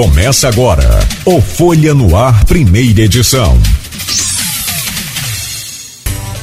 Começa 0.00 0.48
agora 0.48 0.88
o 1.26 1.42
Folha 1.42 1.92
no 1.92 2.16
Ar, 2.16 2.46
primeira 2.46 3.02
edição. 3.02 3.58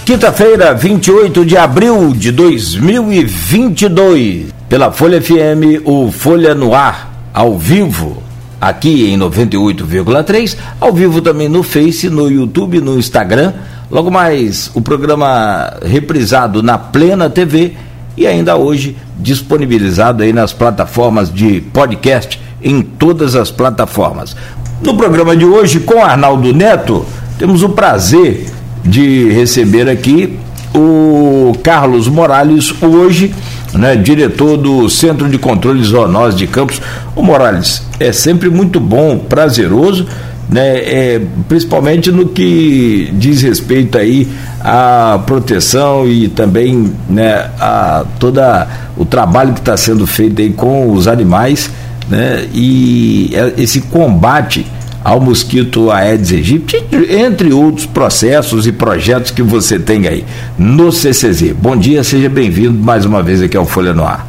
Quinta-feira, 0.05 0.75
28 0.75 1.43
de 1.43 1.57
abril 1.57 2.13
de 2.13 2.31
2022. 2.31 4.53
Pela 4.69 4.91
Folha 4.91 5.19
FM, 5.19 5.81
o 5.85 6.11
Folha 6.11 6.53
no 6.53 6.75
Ar, 6.75 7.31
ao 7.33 7.57
vivo, 7.57 8.21
aqui 8.61 9.11
em 9.11 9.17
98,3, 9.17 10.55
ao 10.79 10.93
vivo 10.93 11.19
também 11.19 11.49
no 11.49 11.63
Face, 11.63 12.11
no 12.11 12.29
YouTube, 12.29 12.79
no 12.79 12.99
Instagram. 12.99 13.53
Logo 13.89 14.11
mais, 14.11 14.69
o 14.75 14.81
programa 14.81 15.73
reprisado 15.83 16.61
na 16.61 16.77
Plena 16.77 17.27
TV 17.27 17.73
e 18.15 18.27
ainda 18.27 18.55
hoje 18.55 18.95
disponibilizado 19.17 20.21
aí 20.21 20.31
nas 20.31 20.53
plataformas 20.53 21.33
de 21.33 21.61
podcast 21.73 22.45
em 22.61 22.81
todas 22.81 23.35
as 23.35 23.51
plataformas. 23.51 24.35
No 24.81 24.95
programa 24.95 25.35
de 25.35 25.45
hoje, 25.45 25.79
com 25.79 26.03
Arnaldo 26.03 26.53
Neto, 26.53 27.05
temos 27.37 27.63
o 27.63 27.69
prazer 27.69 28.45
de 28.83 29.29
receber 29.31 29.89
aqui 29.89 30.39
o 30.73 31.53
Carlos 31.63 32.07
Morales, 32.07 32.73
hoje, 32.81 33.33
né, 33.73 33.95
diretor 33.95 34.57
do 34.57 34.89
Centro 34.89 35.27
de 35.27 35.37
Controle 35.37 35.83
Zoonose 35.83 36.37
de 36.37 36.47
Campos. 36.47 36.81
O 37.15 37.23
Morales, 37.23 37.83
é 37.99 38.11
sempre 38.11 38.49
muito 38.49 38.79
bom, 38.79 39.17
prazeroso, 39.17 40.05
né, 40.49 40.77
é, 40.77 41.21
principalmente 41.47 42.11
no 42.11 42.27
que 42.27 43.09
diz 43.13 43.41
respeito 43.41 43.97
aí 43.97 44.27
à 44.61 45.19
proteção 45.25 46.07
e 46.07 46.29
também 46.29 46.93
né, 47.09 47.49
a 47.59 48.05
toda 48.19 48.67
o 48.95 49.03
trabalho 49.05 49.53
que 49.53 49.59
está 49.59 49.75
sendo 49.75 50.07
feito 50.07 50.41
aí 50.41 50.51
com 50.51 50.91
os 50.91 51.07
animais 51.07 51.69
né, 52.09 52.47
e 52.53 53.31
é, 53.33 53.61
esse 53.61 53.81
combate 53.81 54.65
ao 55.03 55.21
mosquito 55.21 55.89
Aedes 55.89 56.33
aegypti, 56.33 56.83
entre 57.09 57.53
outros 57.53 57.85
processos 57.85 58.67
e 58.67 58.71
projetos 58.71 59.31
que 59.31 59.41
você 59.41 59.79
tem 59.79 60.07
aí 60.07 60.25
no 60.57 60.91
CCZ. 60.91 61.53
Bom 61.53 61.77
dia, 61.77 62.03
seja 62.03 62.27
bem-vindo 62.27 62.77
mais 62.77 63.05
uma 63.05 63.23
vez 63.23 63.41
aqui 63.41 63.55
ao 63.55 63.65
Folha 63.65 63.93
no 63.93 64.03
Ar. 64.03 64.27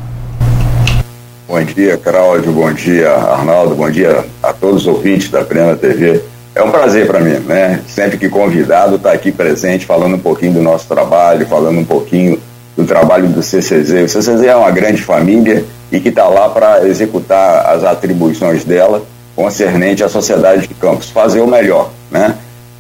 Bom 1.49 1.61
dia, 1.65 1.97
Cláudio, 1.97 2.53
bom 2.53 2.73
dia, 2.73 3.11
Arnaldo, 3.11 3.75
bom 3.75 3.91
dia 3.91 4.25
a 4.43 4.53
todos 4.53 4.83
os 4.83 4.87
ouvintes 4.87 5.31
da 5.31 5.43
Plena 5.43 5.75
TV. 5.75 6.21
É 6.55 6.63
um 6.63 6.71
prazer 6.71 7.07
para 7.07 7.21
mim, 7.21 7.39
né? 7.47 7.81
Sempre 7.89 8.19
que 8.19 8.29
convidado, 8.29 8.97
estar 8.97 9.11
tá 9.11 9.15
aqui 9.15 9.33
presente, 9.33 9.87
falando 9.87 10.15
um 10.15 10.21
pouquinho 10.21 10.53
do 10.53 10.63
nosso 10.63 10.87
trabalho, 10.87 11.47
falando 11.47 11.79
um 11.79 11.85
pouquinho 11.85 12.39
do 12.77 12.85
trabalho 12.85 13.29
do 13.29 13.43
CCZ. 13.43 14.05
O 14.05 14.09
CCZ 14.09 14.43
é 14.43 14.55
uma 14.55 14.71
grande 14.71 15.03
família 15.03 15.65
e 15.91 16.01
que 16.01 16.09
está 16.09 16.29
lá 16.29 16.49
para 16.49 16.87
executar 16.87 17.67
as 17.67 17.85
atribuições 17.85 18.65
dela 18.65 19.03
concernente 19.35 20.03
à 20.03 20.09
sociedade 20.09 20.67
de 20.67 20.75
Campos, 20.75 21.11
fazer 21.11 21.41
o 21.41 21.47
melhor, 21.47 21.91
né? 22.11 22.35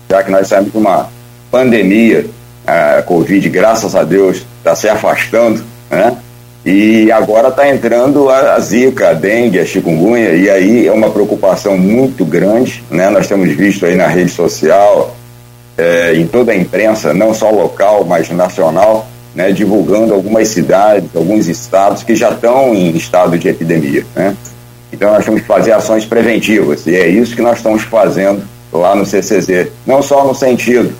Já 0.08 0.22
que 0.22 0.30
nós 0.30 0.48
saímos 0.48 0.72
de 0.72 0.78
uma 0.78 1.08
pandemia, 1.50 2.26
a 2.66 3.02
Covid, 3.02 3.48
graças 3.48 3.94
a 3.94 4.02
Deus, 4.02 4.44
está 4.58 4.74
se 4.74 4.88
afastando, 4.88 5.62
né? 5.90 6.16
E 6.66 7.10
agora 7.12 7.48
está 7.48 7.68
entrando 7.68 8.28
a, 8.28 8.54
a, 8.54 8.60
zika, 8.60 9.10
a 9.10 9.12
dengue, 9.14 9.60
a 9.60 9.64
chikungunya, 9.64 10.32
e 10.32 10.50
aí 10.50 10.86
é 10.86 10.92
uma 10.92 11.10
preocupação 11.10 11.78
muito 11.78 12.24
grande, 12.24 12.82
né? 12.90 13.08
Nós 13.08 13.26
temos 13.26 13.54
visto 13.54 13.86
aí 13.86 13.94
na 13.94 14.06
rede 14.06 14.30
social, 14.30 15.16
é, 15.78 16.14
em 16.14 16.26
toda 16.26 16.52
a 16.52 16.56
imprensa, 16.56 17.14
não 17.14 17.32
só 17.32 17.50
local, 17.50 18.04
mas 18.04 18.28
nacional, 18.30 19.06
né? 19.38 19.52
divulgando 19.52 20.12
algumas 20.12 20.48
cidades, 20.48 21.08
alguns 21.14 21.46
estados 21.46 22.02
que 22.02 22.16
já 22.16 22.30
estão 22.30 22.74
em 22.74 22.90
estado 22.96 23.38
de 23.38 23.48
epidemia, 23.48 24.04
né? 24.16 24.36
Então 24.92 25.12
nós 25.12 25.24
temos 25.24 25.42
que 25.42 25.46
fazer 25.46 25.70
ações 25.70 26.04
preventivas 26.04 26.84
e 26.88 26.96
é 26.96 27.06
isso 27.06 27.36
que 27.36 27.42
nós 27.42 27.58
estamos 27.58 27.84
fazendo 27.84 28.42
lá 28.72 28.96
no 28.96 29.06
CCZ, 29.06 29.68
não 29.86 30.02
só 30.02 30.26
no 30.26 30.34
sentido 30.34 30.92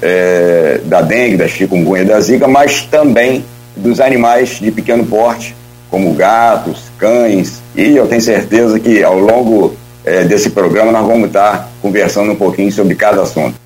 é, 0.00 0.80
da 0.86 1.02
dengue, 1.02 1.36
da 1.36 1.46
chikungunya, 1.46 2.06
da 2.06 2.18
zika, 2.18 2.48
mas 2.48 2.82
também 2.82 3.44
dos 3.76 4.00
animais 4.00 4.58
de 4.58 4.70
pequeno 4.70 5.04
porte, 5.04 5.54
como 5.90 6.14
gatos, 6.14 6.84
cães, 6.96 7.60
e 7.76 7.94
eu 7.94 8.06
tenho 8.06 8.22
certeza 8.22 8.80
que 8.80 9.02
ao 9.02 9.18
longo 9.18 9.76
é, 10.02 10.24
desse 10.24 10.48
programa 10.48 10.90
nós 10.92 11.06
vamos 11.06 11.26
estar 11.26 11.68
conversando 11.82 12.32
um 12.32 12.36
pouquinho 12.36 12.72
sobre 12.72 12.94
cada 12.94 13.20
assunto. 13.20 13.60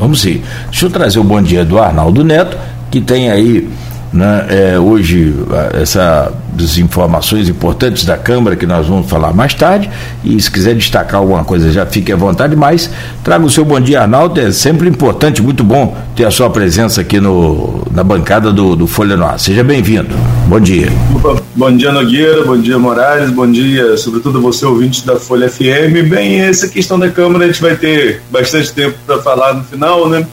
Vamos 0.00 0.22
sim. 0.22 0.42
Deixa 0.70 0.86
eu 0.86 0.90
trazer 0.90 1.18
o 1.18 1.24
bom 1.24 1.42
dia 1.42 1.62
do 1.62 1.78
Arnaldo 1.78 2.24
Neto, 2.24 2.58
que 2.90 3.00
tem 3.00 3.30
aí 3.30 3.68
né, 4.12 4.46
é, 4.48 4.78
hoje 4.78 5.34
essa 5.80 6.32
das 6.52 6.78
informações 6.78 7.48
importantes 7.48 8.04
da 8.04 8.16
Câmara 8.16 8.56
que 8.56 8.66
nós 8.66 8.86
vamos 8.86 9.08
falar 9.08 9.32
mais 9.32 9.54
tarde. 9.54 9.88
E 10.24 10.40
se 10.40 10.50
quiser 10.50 10.74
destacar 10.74 11.20
alguma 11.20 11.44
coisa 11.44 11.70
já 11.70 11.86
fique 11.86 12.12
à 12.12 12.16
vontade, 12.16 12.56
mas 12.56 12.90
traga 13.22 13.44
o 13.44 13.50
seu 13.50 13.64
bom 13.64 13.80
dia 13.80 14.02
Arnaldo, 14.02 14.40
é 14.40 14.50
sempre 14.50 14.88
importante, 14.88 15.40
muito 15.40 15.62
bom 15.62 15.96
ter 16.16 16.24
a 16.24 16.30
sua 16.30 16.50
presença 16.50 17.00
aqui 17.00 17.20
no, 17.20 17.86
na 17.92 18.02
bancada 18.02 18.52
do, 18.52 18.74
do 18.74 18.86
Folha 18.86 19.16
Noir, 19.16 19.38
seja 19.38 19.62
bem-vindo, 19.62 20.14
bom 20.46 20.60
dia. 20.60 20.88
Bom 21.54 21.74
dia 21.76 21.92
Nogueira, 21.92 22.44
bom 22.44 22.58
dia 22.58 22.78
Morales, 22.78 23.30
bom 23.30 23.50
dia 23.50 23.96
sobretudo 23.96 24.40
você 24.40 24.66
ouvinte 24.66 25.06
da 25.06 25.16
Folha 25.16 25.48
FM, 25.48 26.08
bem, 26.08 26.40
essa 26.40 26.68
questão 26.68 26.98
da 26.98 27.08
Câmara 27.08 27.44
a 27.44 27.46
gente 27.46 27.62
vai 27.62 27.76
ter 27.76 28.22
bastante 28.30 28.72
tempo 28.72 28.96
para 29.06 29.18
falar 29.22 29.54
no 29.54 29.64
final, 29.64 30.08
né 30.08 30.26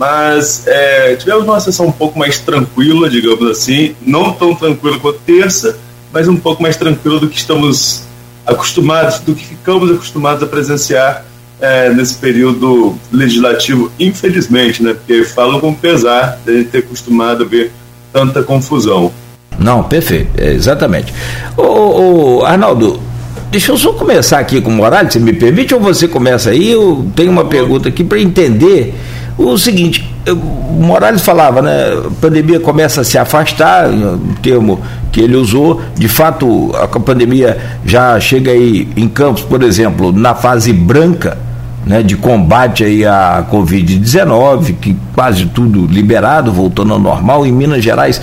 mas 0.00 0.66
é, 0.66 1.14
tivemos 1.16 1.44
uma 1.44 1.60
sessão 1.60 1.88
um 1.88 1.92
pouco 1.92 2.18
mais 2.18 2.38
tranquila, 2.38 3.10
digamos 3.10 3.46
assim, 3.50 3.94
não 4.00 4.32
tão 4.32 4.54
tranquila 4.54 4.98
quanto 4.98 5.18
terça, 5.26 5.78
mas 6.10 6.26
um 6.26 6.36
pouco 6.36 6.62
mais 6.62 6.74
tranquila 6.74 7.20
do 7.20 7.28
que 7.28 7.36
estamos 7.36 8.04
acostumados, 8.46 9.18
do 9.18 9.34
que 9.34 9.44
ficamos 9.44 9.90
acostumados 9.90 10.42
a 10.42 10.46
presenciar 10.46 11.26
é, 11.60 11.90
nesse 11.90 12.14
período 12.14 12.96
legislativo, 13.12 13.92
infelizmente, 14.00 14.82
né? 14.82 14.94
Porque 14.94 15.22
falo 15.22 15.60
com 15.60 15.74
pesar 15.74 16.40
de 16.46 16.50
a 16.50 16.56
gente 16.56 16.70
ter 16.70 16.78
acostumado 16.78 17.44
a 17.44 17.46
ver 17.46 17.70
tanta 18.10 18.42
confusão. 18.42 19.12
Não, 19.58 19.82
perfeito, 19.82 20.30
é, 20.38 20.54
exatamente. 20.54 21.12
Ô, 21.58 22.38
ô, 22.38 22.44
Arnaldo, 22.46 22.98
deixa 23.50 23.70
eu 23.70 23.76
só 23.76 23.92
começar 23.92 24.38
aqui 24.38 24.62
com 24.62 24.70
o 24.70 24.72
Morales, 24.72 25.12
se 25.12 25.20
me 25.20 25.34
permite, 25.34 25.74
ou 25.74 25.80
você 25.80 26.08
começa 26.08 26.48
aí? 26.48 26.70
Eu 26.70 27.04
tenho 27.14 27.30
uma 27.30 27.44
pergunta 27.44 27.90
aqui 27.90 28.02
para 28.02 28.18
entender 28.18 28.94
o 29.48 29.58
seguinte, 29.58 30.08
o 30.28 30.82
Morales 30.82 31.22
falava, 31.22 31.62
né? 31.62 31.86
A 32.06 32.10
pandemia 32.20 32.60
começa 32.60 33.00
a 33.00 33.04
se 33.04 33.16
afastar, 33.16 33.88
o 33.88 34.18
termo 34.42 34.80
que 35.10 35.20
ele 35.20 35.36
usou. 35.36 35.80
De 35.96 36.08
fato, 36.08 36.70
a 36.76 36.86
pandemia 36.86 37.58
já 37.84 38.18
chega 38.20 38.50
aí 38.50 38.88
em 38.96 39.08
Campos, 39.08 39.42
por 39.42 39.62
exemplo, 39.62 40.12
na 40.12 40.34
fase 40.34 40.72
branca, 40.72 41.38
né, 41.86 42.02
de 42.02 42.16
combate 42.16 42.84
aí 42.84 43.06
à 43.06 43.44
Covid-19, 43.50 44.74
que 44.80 44.96
quase 45.14 45.46
tudo 45.46 45.86
liberado, 45.86 46.52
voltando 46.52 46.92
ao 46.92 46.98
normal. 46.98 47.46
Em 47.46 47.52
Minas 47.52 47.82
Gerais, 47.82 48.20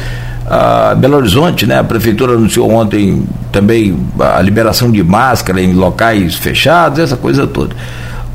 Belo 0.97 1.17
Horizonte, 1.17 1.65
né, 1.65 1.79
a 1.79 1.83
prefeitura 1.83 2.33
anunciou 2.33 2.71
ontem 2.71 3.23
também 3.51 3.97
a 4.19 4.41
liberação 4.41 4.91
de 4.91 5.03
máscara 5.03 5.59
em 5.59 5.73
locais 5.73 6.35
fechados, 6.35 6.99
essa 6.99 7.17
coisa 7.17 7.47
toda. 7.47 7.75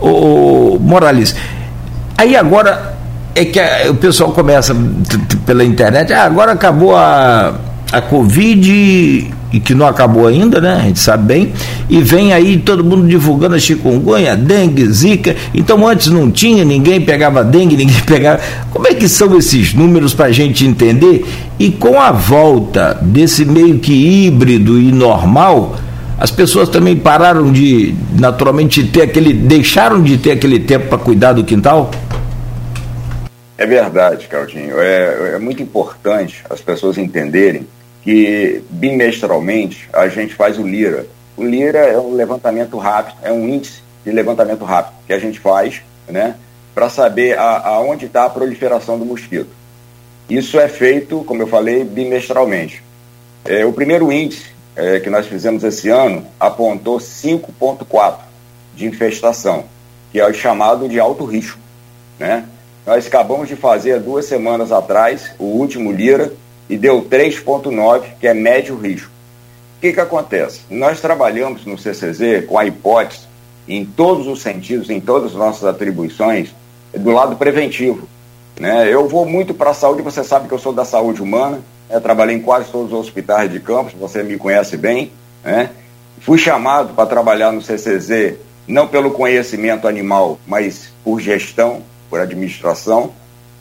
O 0.01 0.79
Morales, 0.81 1.37
Aí 2.23 2.37
agora 2.37 2.95
é 3.35 3.45
que 3.45 3.59
a, 3.59 3.91
o 3.91 3.97
pessoal 3.97 4.31
começa 4.31 4.77
pela 5.45 5.65
internet, 5.65 6.13
ah, 6.13 6.23
agora 6.23 6.53
acabou 6.53 6.95
a, 6.95 7.53
a 7.91 8.01
Covid 8.01 8.71
e 9.53 9.59
que 9.59 9.75
não 9.75 9.89
acabou 9.89 10.29
ainda, 10.29 10.61
né? 10.61 10.79
A 10.81 10.83
gente 10.83 11.01
sabe 11.01 11.25
bem. 11.25 11.53
E 11.91 12.01
vem 12.01 12.33
aí 12.33 12.59
todo 12.59 12.85
mundo 12.85 13.09
divulgando 13.09 13.57
a 13.57 13.59
chikungunya, 13.59 14.37
dengue, 14.37 14.87
zika. 14.93 15.35
Então 15.53 15.85
antes 15.85 16.13
não 16.13 16.31
tinha, 16.31 16.65
ninguém 16.65 17.01
pegava 17.01 17.43
dengue, 17.43 17.77
ninguém 17.77 18.01
pegava. 18.07 18.39
Como 18.71 18.87
é 18.87 18.95
que 18.95 19.09
são 19.09 19.37
esses 19.37 19.75
números 19.75 20.15
para 20.15 20.27
a 20.27 20.33
gente 20.33 20.65
entender? 20.65 21.27
E 21.59 21.73
com 21.73 22.01
a 22.01 22.13
volta 22.13 22.97
desse 23.03 23.45
meio 23.45 23.81
que 23.81 23.93
híbrido 23.93 24.81
e 24.81 24.93
normal, 24.93 25.75
as 26.23 26.31
pessoas 26.31 26.69
também 26.69 26.95
pararam 26.95 27.51
de, 27.51 27.97
naturalmente, 28.17 28.85
ter 28.85 29.03
aquele. 29.03 29.33
deixaram 29.33 30.01
de 30.01 30.17
ter 30.19 30.31
aquele 30.31 30.61
tempo 30.61 30.87
para 30.87 30.99
cuidar 30.99 31.33
do 31.33 31.43
quintal? 31.43 31.91
É 33.57 33.67
verdade, 33.67 34.27
Claudinho. 34.29 34.81
É, 34.81 35.35
é 35.35 35.39
muito 35.39 35.63
importante 35.63 36.45
as 36.49 36.61
pessoas 36.61 36.99
entenderem 36.99 37.67
que 38.03 38.65
bimestralmente 38.71 39.89
a 39.93 40.09
gente 40.09 40.35
faz 40.35 40.59
o 40.59 40.67
LIRA. 40.67 41.07
O 41.37 41.45
LIRA 41.45 41.79
é 41.79 41.99
um 41.99 42.15
levantamento 42.15 42.77
rápido, 42.77 43.17
é 43.23 43.33
um 43.33 43.49
índice 43.49 43.83
de 44.05 44.11
levantamento 44.11 44.65
rápido 44.65 44.95
que 45.07 45.13
a 45.13 45.19
gente 45.19 45.39
faz, 45.39 45.83
né, 46.09 46.35
para 46.75 46.89
saber 46.89 47.39
aonde 47.39 48.07
está 48.07 48.25
a 48.25 48.31
proliferação 48.31 48.99
do 48.99 49.05
mosquito. 49.05 49.51
Isso 50.29 50.59
é 50.59 50.69
feito, 50.69 51.23
como 51.25 51.43
eu 51.43 51.47
falei, 51.47 51.85
bimestralmente. 51.85 52.83
É, 53.45 53.65
o 53.65 53.73
primeiro 53.73 54.11
índice 54.11 54.47
é, 54.75 54.99
que 55.01 55.11
nós 55.11 55.27
fizemos 55.27 55.63
esse 55.63 55.89
ano 55.89 56.27
apontou 56.41 56.99
5,4 56.99 58.19
de 58.75 58.87
infestação, 58.87 59.65
que 60.11 60.19
é 60.19 60.27
o 60.27 60.33
chamado 60.33 60.89
de 60.89 60.99
alto 60.99 61.25
risco, 61.25 61.59
né? 62.19 62.45
Nós 62.85 63.07
acabamos 63.07 63.49
de 63.49 63.55
fazer 63.55 64.01
duas 64.01 64.25
semanas 64.25 64.73
atrás 64.73 65.33
o 65.39 65.45
último 65.45 65.93
Lira 65.93 66.33
e 66.69 66.77
deu 66.77 67.03
3,9, 67.03 68.03
que 68.19 68.27
é 68.27 68.35
médio 68.35 68.77
risco. 68.77 69.11
que, 69.81 69.93
que 69.93 70.01
acontece? 70.01 70.61
Nós 70.71 71.01
trabalhamos 71.01 71.65
no 71.65 71.77
CCZ 71.77 72.47
com 72.47 72.59
a 72.59 72.65
hipótese, 72.65 73.27
em 73.69 73.85
todos 73.85 74.27
os 74.27 74.43
sentidos, 74.43 74.91
em 74.91 75.01
todas 75.01 75.33
as 75.33 75.37
nossas 75.37 75.65
atribuições, 75.65 76.55
do 76.93 77.11
lado 77.11 77.37
preventivo. 77.37 78.09
Né? 78.59 78.93
Eu 78.93 79.09
vou 79.09 79.25
muito 79.25 79.55
para 79.55 79.71
a 79.71 79.75
saúde, 79.75 80.03
você 80.03 80.25
sabe 80.25 80.49
que 80.49 80.55
eu 80.55 80.59
sou 80.59 80.73
da 80.73 80.85
saúde 80.85 81.23
humana, 81.23 81.61
né? 81.89 82.01
trabalhei 82.01 82.37
em 82.37 82.41
quase 82.41 82.71
todos 82.71 82.93
os 82.93 82.99
hospitais 82.99 83.51
de 83.51 83.61
campos, 83.61 83.93
você 83.93 84.23
me 84.23 84.37
conhece 84.39 84.77
bem. 84.77 85.13
Né? 85.45 85.71
Fui 86.21 86.39
chamado 86.39 86.95
para 86.95 87.07
trabalhar 87.07 87.53
no 87.53 87.63
CCZ, 87.63 88.37
não 88.67 88.87
pelo 88.87 89.11
conhecimento 89.11 89.89
animal, 89.89 90.39
mas 90.47 90.93
por 91.05 91.21
gestão, 91.21 91.83
por 92.13 92.21
administração. 92.21 93.11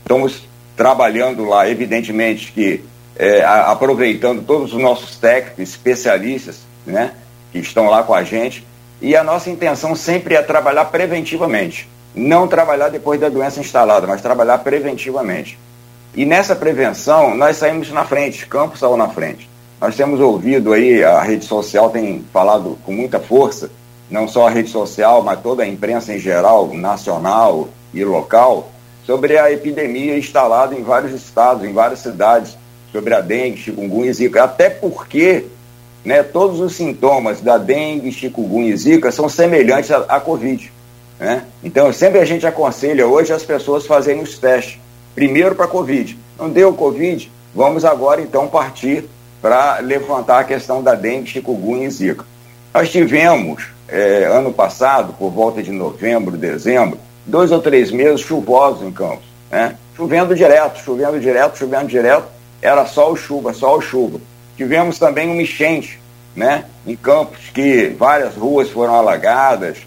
Estamos 0.01 0.43
trabalhando 0.75 1.45
lá, 1.45 1.69
evidentemente 1.69 2.51
que 2.51 2.83
é, 3.15 3.45
aproveitando 3.45 4.45
todos 4.45 4.73
os 4.73 4.81
nossos 4.81 5.15
técnicos, 5.15 5.69
especialistas, 5.69 6.59
né, 6.85 7.13
que 7.53 7.59
estão 7.59 7.89
lá 7.89 8.03
com 8.03 8.13
a 8.13 8.25
gente. 8.25 8.67
E 9.01 9.15
a 9.15 9.23
nossa 9.23 9.49
intenção 9.49 9.95
sempre 9.95 10.35
é 10.35 10.41
trabalhar 10.41 10.83
preventivamente. 10.85 11.87
Não 12.13 12.45
trabalhar 12.45 12.89
depois 12.89 13.21
da 13.21 13.29
doença 13.29 13.61
instalada, 13.61 14.05
mas 14.05 14.21
trabalhar 14.21 14.57
preventivamente. 14.57 15.57
E 16.13 16.25
nessa 16.25 16.53
prevenção, 16.53 17.33
nós 17.33 17.55
saímos 17.55 17.89
na 17.89 18.03
frente, 18.03 18.45
Campos 18.47 18.81
saiu 18.81 18.97
na 18.97 19.07
frente. 19.07 19.49
Nós 19.79 19.95
temos 19.95 20.19
ouvido 20.19 20.73
aí, 20.73 21.01
a 21.01 21.21
rede 21.21 21.45
social 21.45 21.89
tem 21.89 22.25
falado 22.33 22.77
com 22.83 22.91
muita 22.91 23.17
força, 23.17 23.71
não 24.11 24.27
só 24.27 24.47
a 24.47 24.49
rede 24.49 24.69
social, 24.69 25.23
mas 25.23 25.39
toda 25.39 25.63
a 25.63 25.67
imprensa 25.67 26.13
em 26.13 26.19
geral, 26.19 26.67
nacional 26.73 27.69
e 27.93 28.03
local, 28.03 28.69
sobre 29.05 29.37
a 29.37 29.51
epidemia 29.51 30.17
instalada 30.17 30.75
em 30.75 30.83
vários 30.83 31.13
estados, 31.13 31.63
em 31.63 31.73
várias 31.73 31.99
cidades, 31.99 32.57
sobre 32.91 33.15
a 33.15 33.21
dengue, 33.21 33.57
chikungunya 33.57 34.11
e 34.11 34.13
zika, 34.13 34.43
até 34.43 34.69
porque 34.69 35.45
né, 36.03 36.21
todos 36.21 36.59
os 36.59 36.75
sintomas 36.75 37.39
da 37.39 37.57
dengue, 37.57 38.11
chikungunya 38.11 38.73
e 38.73 38.77
zika 38.77 39.11
são 39.11 39.29
semelhantes 39.29 39.91
à, 39.91 40.19
Covid. 40.19 40.71
Né? 41.17 41.43
Então, 41.63 41.91
sempre 41.93 42.19
a 42.19 42.25
gente 42.25 42.45
aconselha 42.45 43.07
hoje 43.07 43.31
as 43.31 43.43
pessoas 43.43 43.85
fazerem 43.85 44.21
os 44.21 44.37
testes. 44.37 44.77
Primeiro 45.15 45.55
para 45.55 45.67
Covid. 45.67 46.17
Não 46.37 46.49
deu 46.49 46.73
Covid, 46.73 47.31
vamos 47.55 47.85
agora 47.85 48.21
então 48.21 48.47
partir 48.47 49.05
para 49.41 49.79
levantar 49.79 50.39
a 50.39 50.43
questão 50.43 50.83
da 50.83 50.95
dengue, 50.95 51.29
chikungunya 51.29 51.87
e 51.87 51.91
zika. 51.91 52.25
Nós 52.73 52.89
tivemos, 52.89 53.67
é, 53.91 54.25
ano 54.25 54.53
passado, 54.53 55.13
por 55.19 55.29
volta 55.29 55.61
de 55.61 55.71
novembro, 55.71 56.37
dezembro, 56.37 56.97
dois 57.25 57.51
ou 57.51 57.59
três 57.59 57.91
meses 57.91 58.21
chuvosos 58.21 58.81
em 58.83 58.91
Campos. 58.91 59.25
Né? 59.51 59.75
Chovendo 59.95 60.33
direto, 60.33 60.79
chovendo 60.79 61.19
direto, 61.19 61.57
chovendo 61.57 61.87
direto 61.87 62.25
era 62.61 62.85
sol 62.85 63.15
chuva, 63.15 63.53
sol 63.53 63.81
chuva. 63.81 64.19
Tivemos 64.55 64.97
também 64.97 65.29
uma 65.29 65.41
enchente, 65.41 65.99
né, 66.35 66.65
em 66.85 66.95
Campos, 66.95 67.39
que 67.53 67.93
várias 67.97 68.35
ruas 68.35 68.69
foram 68.69 68.95
alagadas, 68.95 69.79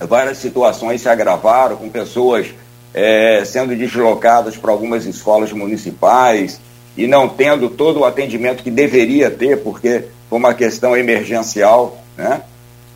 várias 0.00 0.38
situações 0.38 1.00
se 1.00 1.08
agravaram, 1.08 1.76
com 1.76 1.88
pessoas 1.88 2.48
é, 2.92 3.42
sendo 3.44 3.74
deslocadas 3.74 4.56
para 4.56 4.72
algumas 4.72 5.06
escolas 5.06 5.52
municipais 5.52 6.60
e 6.96 7.06
não 7.06 7.28
tendo 7.28 7.70
todo 7.70 8.00
o 8.00 8.04
atendimento 8.04 8.62
que 8.62 8.70
deveria 8.70 9.30
ter, 9.30 9.62
porque 9.62 10.04
foi 10.28 10.38
uma 10.38 10.54
questão 10.54 10.96
emergencial, 10.96 11.98
né? 12.16 12.42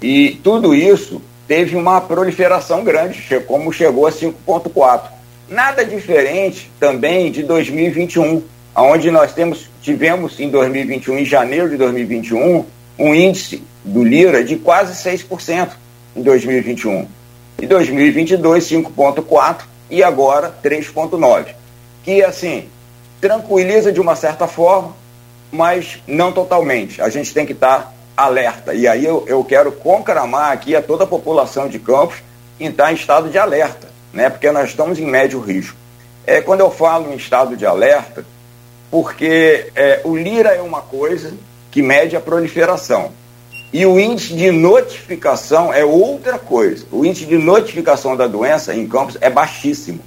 E 0.02 0.40
tudo 0.42 0.74
isso 0.74 1.20
teve 1.46 1.76
uma 1.76 2.00
proliferação 2.00 2.84
grande, 2.84 3.22
como 3.46 3.72
chegou 3.72 4.06
a 4.06 4.12
5,4. 4.12 5.02
Nada 5.48 5.84
diferente 5.84 6.70
também 6.78 7.30
de 7.30 7.42
2021 7.42 8.42
onde 8.74 9.10
nós 9.10 9.32
temos, 9.32 9.68
tivemos 9.82 10.38
em 10.38 10.48
2021, 10.48 11.18
em 11.18 11.24
janeiro 11.24 11.68
de 11.68 11.76
2021, 11.76 12.64
um 12.98 13.14
índice 13.14 13.62
do 13.84 14.04
Lira 14.04 14.44
de 14.44 14.56
quase 14.56 14.92
6% 15.02 15.70
em 16.16 16.22
2021. 16.22 17.06
Em 17.60 17.66
2022, 17.66 18.64
5,4% 18.64 19.62
e 19.90 20.02
agora 20.02 20.54
3,9%. 20.62 21.46
Que, 22.02 22.22
assim, 22.22 22.68
tranquiliza 23.20 23.92
de 23.92 24.00
uma 24.00 24.16
certa 24.16 24.46
forma, 24.46 24.96
mas 25.52 25.98
não 26.06 26.32
totalmente. 26.32 27.02
A 27.02 27.08
gente 27.10 27.34
tem 27.34 27.44
que 27.44 27.52
estar 27.52 27.92
alerta. 28.24 28.74
E 28.74 28.86
aí 28.86 29.04
eu, 29.04 29.24
eu 29.26 29.42
quero 29.44 29.72
conclamar 29.72 30.52
aqui 30.52 30.74
a 30.76 30.82
toda 30.82 31.04
a 31.04 31.06
população 31.06 31.68
de 31.68 31.78
Campos 31.78 32.18
em 32.58 32.68
estar 32.68 32.92
em 32.92 32.94
estado 32.94 33.28
de 33.28 33.38
alerta, 33.38 33.88
né? 34.12 34.28
porque 34.28 34.50
nós 34.50 34.70
estamos 34.70 34.98
em 34.98 35.06
médio 35.06 35.40
risco. 35.40 35.76
É, 36.26 36.40
quando 36.40 36.60
eu 36.60 36.70
falo 36.70 37.12
em 37.12 37.16
estado 37.16 37.56
de 37.56 37.64
alerta, 37.64 38.24
porque 38.90 39.70
é, 39.74 40.00
o 40.04 40.16
Lira 40.16 40.50
é 40.50 40.60
uma 40.60 40.82
coisa 40.82 41.32
que 41.70 41.82
mede 41.82 42.16
a 42.16 42.20
proliferação. 42.20 43.12
E 43.72 43.86
o 43.86 44.00
índice 44.00 44.34
de 44.34 44.50
notificação 44.50 45.72
é 45.72 45.84
outra 45.84 46.38
coisa. 46.38 46.84
O 46.90 47.04
índice 47.04 47.24
de 47.24 47.38
notificação 47.38 48.16
da 48.16 48.26
doença 48.26 48.74
em 48.74 48.86
Campos 48.86 49.16
é 49.20 49.30
baixíssimo. 49.30 50.00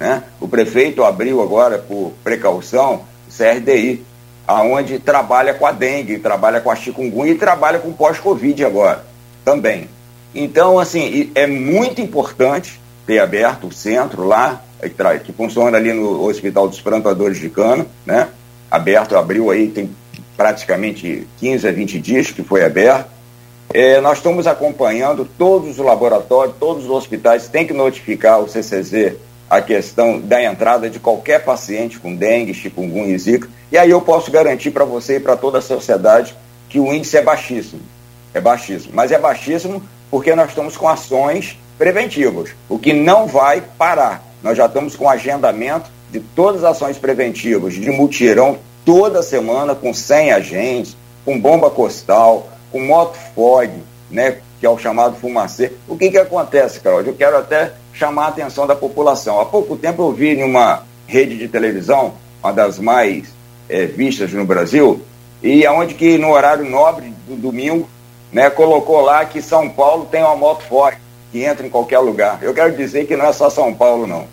Né? 0.00 0.24
O 0.40 0.48
prefeito 0.48 1.04
abriu 1.04 1.40
agora, 1.40 1.78
por 1.78 2.12
precaução, 2.24 3.04
o 3.28 3.32
CRDI, 3.32 4.04
aonde 4.46 4.98
trabalha 4.98 5.54
com 5.54 5.66
a 5.66 5.72
dengue, 5.72 6.18
trabalha 6.18 6.60
com 6.60 6.70
a 6.70 6.76
chikungunya 6.76 7.32
e 7.32 7.38
trabalha 7.38 7.78
com 7.78 7.92
pós-Covid 7.92 8.64
agora 8.64 9.04
também. 9.44 9.88
Então, 10.34 10.78
assim, 10.78 11.30
é 11.34 11.46
muito 11.46 12.00
importante 12.00 12.80
ter 13.06 13.18
aberto 13.18 13.68
o 13.68 13.72
centro 13.72 14.24
lá, 14.24 14.62
que 15.24 15.32
funciona 15.32 15.78
ali 15.78 15.92
no 15.92 16.26
Hospital 16.26 16.68
dos 16.68 16.80
Plantadores 16.80 17.38
de 17.38 17.48
Cana, 17.48 17.86
né? 18.04 18.28
Aberto, 18.70 19.16
abriu 19.16 19.50
aí, 19.50 19.68
tem 19.68 19.90
praticamente 20.36 21.26
15 21.38 21.68
a 21.68 21.72
20 21.72 22.00
dias 22.00 22.30
que 22.30 22.42
foi 22.42 22.64
aberto. 22.64 23.08
É, 23.72 24.00
nós 24.00 24.18
estamos 24.18 24.46
acompanhando 24.46 25.28
todos 25.38 25.78
os 25.78 25.78
laboratórios, 25.78 26.56
todos 26.58 26.84
os 26.84 26.90
hospitais 26.90 27.48
têm 27.48 27.66
que 27.66 27.72
notificar 27.72 28.40
o 28.40 28.48
CCZ 28.48 29.14
a 29.48 29.60
questão 29.60 30.20
da 30.20 30.42
entrada 30.42 30.88
de 30.88 30.98
qualquer 30.98 31.44
paciente 31.44 31.98
com 31.98 32.14
dengue, 32.14 32.54
chikungunya 32.54 33.14
e 33.14 33.18
zika. 33.18 33.48
E 33.70 33.78
aí 33.78 33.90
eu 33.90 34.00
posso 34.00 34.30
garantir 34.30 34.70
para 34.70 34.84
você 34.84 35.16
e 35.16 35.20
para 35.20 35.36
toda 35.36 35.58
a 35.58 35.62
sociedade 35.62 36.34
que 36.68 36.78
o 36.78 36.92
índice 36.92 37.16
é 37.16 37.22
baixíssimo. 37.22 37.82
É 38.32 38.40
baixíssimo. 38.40 38.92
Mas 38.94 39.12
é 39.12 39.18
baixíssimo 39.18 39.82
porque 40.10 40.34
nós 40.34 40.50
estamos 40.50 40.76
com 40.76 40.88
ações 40.88 41.58
preventivas, 41.76 42.50
o 42.68 42.78
que 42.78 42.92
não 42.92 43.26
vai 43.26 43.60
parar. 43.60 44.22
Nós 44.42 44.56
já 44.56 44.66
estamos 44.66 44.94
com 44.94 45.08
agendamento 45.08 45.90
de 46.10 46.20
todas 46.20 46.62
as 46.62 46.76
ações 46.76 46.98
preventivas, 46.98 47.74
de 47.74 47.90
mutirão 47.90 48.58
toda 48.84 49.22
semana 49.22 49.74
com 49.74 49.92
100 49.92 50.32
agentes, 50.32 50.96
com 51.24 51.40
bomba 51.40 51.70
costal, 51.70 52.48
com 52.70 52.80
moto 52.80 53.16
fog, 53.34 53.70
né, 54.10 54.38
que 54.60 54.66
é 54.66 54.70
o 54.70 54.78
chamado 54.78 55.16
fumacê. 55.16 55.72
O 55.88 55.96
que, 55.96 56.10
que 56.10 56.18
acontece, 56.18 56.78
Carol? 56.80 57.00
Eu 57.00 57.14
quero 57.14 57.38
até 57.38 57.72
chamar 57.92 58.26
a 58.26 58.28
atenção 58.28 58.66
da 58.66 58.76
população. 58.76 59.40
Há 59.40 59.46
pouco 59.46 59.76
tempo 59.76 60.02
eu 60.02 60.12
vi 60.12 60.28
em 60.28 60.44
uma 60.44 60.84
rede 61.06 61.36
de 61.36 61.48
televisão, 61.48 62.14
uma 62.42 62.52
das 62.52 62.78
mais 62.78 63.33
é, 63.68 63.86
vistas 63.86 64.32
no 64.32 64.44
Brasil, 64.44 65.02
e 65.42 65.66
aonde 65.66 65.94
que 65.94 66.18
no 66.18 66.30
horário 66.30 66.68
nobre 66.68 67.12
do 67.26 67.36
domingo, 67.36 67.88
né, 68.32 68.50
colocou 68.50 69.00
lá 69.00 69.24
que 69.24 69.40
São 69.42 69.68
Paulo 69.68 70.06
tem 70.10 70.22
uma 70.22 70.36
moto 70.36 70.62
fog 70.64 70.96
que 71.30 71.44
entra 71.44 71.66
em 71.66 71.70
qualquer 71.70 71.98
lugar. 71.98 72.38
Eu 72.42 72.54
quero 72.54 72.76
dizer 72.76 73.06
que 73.06 73.16
não 73.16 73.26
é 73.26 73.32
só 73.32 73.50
São 73.50 73.74
Paulo, 73.74 74.06
não 74.06 74.26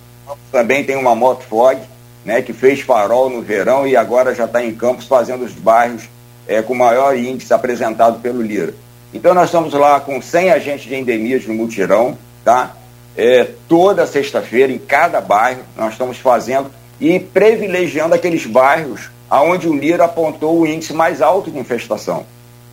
também 0.52 0.84
tem 0.84 0.96
uma 0.96 1.16
moto 1.16 1.44
Fog, 1.44 1.80
né, 2.24 2.42
que 2.42 2.54
fez 2.54 2.82
farol 2.82 3.30
no 3.30 3.42
verão 3.42 3.88
e 3.88 3.96
agora 3.96 4.36
já 4.36 4.46
está 4.46 4.64
em 4.64 4.74
Campos 4.74 5.08
fazendo 5.08 5.44
os 5.44 5.54
bairros 5.54 6.04
é, 6.48 6.62
com 6.62 6.76
maior 6.76 7.18
índice 7.18 7.54
apresentado 7.54 8.20
pelo 8.20 8.42
Lira. 8.42 8.74
Então 9.14 9.34
nós 9.34 9.46
estamos 9.46 9.74
lá 9.74 10.00
com 10.00 10.22
100 10.22 10.52
agentes 10.52 10.86
de 10.86 10.96
endemias 10.96 11.46
no 11.46 11.54
mutirão, 11.54 12.18
tá? 12.46 12.76
É, 13.18 13.46
toda 13.68 14.08
sexta-feira, 14.08 14.72
em 14.72 14.78
cada 14.78 15.20
bairro, 15.20 15.62
nós 15.76 15.94
estamos 15.94 16.18
fazendo 16.18 16.72
e 17.00 17.20
privilegiando 17.20 18.16
aqueles 18.16 18.46
bairros 18.46 19.10
aonde 19.32 19.70
o 19.70 19.74
Lira 19.74 20.04
apontou 20.04 20.60
o 20.60 20.68
índice 20.68 20.92
mais 20.92 21.22
alto 21.22 21.50
de 21.50 21.58
infestação. 21.58 22.26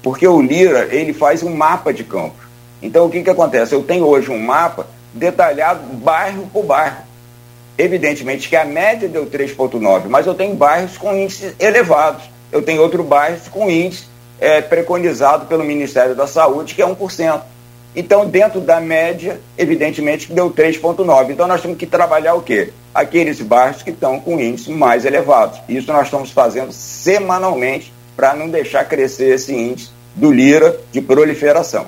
Porque 0.02 0.26
o 0.26 0.42
Lira, 0.42 0.88
ele 0.90 1.12
faz 1.12 1.44
um 1.44 1.54
mapa 1.54 1.92
de 1.92 2.02
campos. 2.02 2.48
Então 2.82 3.06
o 3.06 3.10
que, 3.10 3.22
que 3.22 3.30
acontece? 3.30 3.72
Eu 3.72 3.84
tenho 3.84 4.04
hoje 4.04 4.28
um 4.28 4.38
mapa 4.40 4.88
detalhado 5.14 5.80
bairro 5.94 6.50
por 6.52 6.64
bairro. 6.64 6.96
Evidentemente 7.78 8.48
que 8.48 8.56
a 8.56 8.64
média 8.64 9.08
deu 9.08 9.26
3,9, 9.26 10.08
mas 10.08 10.26
eu 10.26 10.34
tenho 10.34 10.56
bairros 10.56 10.98
com 10.98 11.14
índices 11.14 11.54
elevados. 11.60 12.24
Eu 12.50 12.60
tenho 12.60 12.82
outro 12.82 13.04
bairro 13.04 13.38
com 13.52 13.70
índice 13.70 14.06
é, 14.40 14.60
preconizado 14.60 15.46
pelo 15.46 15.62
Ministério 15.62 16.16
da 16.16 16.26
Saúde, 16.26 16.74
que 16.74 16.82
é 16.82 16.86
1%. 16.86 17.40
Então, 17.94 18.26
dentro 18.26 18.60
da 18.60 18.80
média, 18.80 19.40
evidentemente 19.56 20.26
que 20.26 20.32
deu 20.32 20.50
3,9. 20.50 21.30
Então, 21.30 21.46
nós 21.46 21.62
temos 21.62 21.78
que 21.78 21.86
trabalhar 21.86 22.34
o 22.34 22.42
quê? 22.42 22.72
Aqueles 22.98 23.40
bairros 23.40 23.82
que 23.82 23.90
estão 23.90 24.18
com 24.18 24.40
índices 24.40 24.74
mais 24.74 25.04
elevados. 25.04 25.60
Isso 25.68 25.92
nós 25.92 26.06
estamos 26.06 26.32
fazendo 26.32 26.72
semanalmente 26.72 27.92
para 28.16 28.34
não 28.34 28.48
deixar 28.48 28.84
crescer 28.86 29.34
esse 29.36 29.54
índice 29.54 29.90
do 30.16 30.32
Lira 30.32 30.80
de 30.90 31.00
proliferação. 31.00 31.86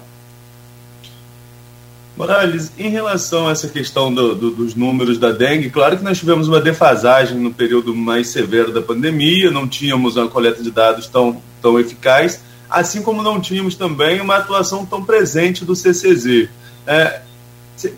Morales, 2.16 2.70
em 2.78 2.90
relação 2.90 3.48
a 3.48 3.52
essa 3.52 3.66
questão 3.66 4.14
do, 4.14 4.36
do, 4.36 4.50
dos 4.52 4.76
números 4.76 5.18
da 5.18 5.32
dengue, 5.32 5.70
claro 5.70 5.96
que 5.96 6.04
nós 6.04 6.18
tivemos 6.18 6.46
uma 6.46 6.60
defasagem 6.60 7.36
no 7.36 7.52
período 7.52 7.92
mais 7.92 8.28
severo 8.28 8.72
da 8.72 8.80
pandemia, 8.80 9.50
não 9.50 9.66
tínhamos 9.66 10.16
uma 10.16 10.28
coleta 10.28 10.62
de 10.62 10.70
dados 10.70 11.08
tão, 11.08 11.42
tão 11.60 11.80
eficaz. 11.80 12.40
assim 12.68 13.02
como 13.02 13.20
não 13.20 13.40
tínhamos 13.40 13.74
também 13.74 14.20
uma 14.20 14.36
atuação 14.36 14.86
tão 14.86 15.02
presente 15.02 15.64
do 15.64 15.74
CCZ. 15.74 16.48
É, 16.86 17.20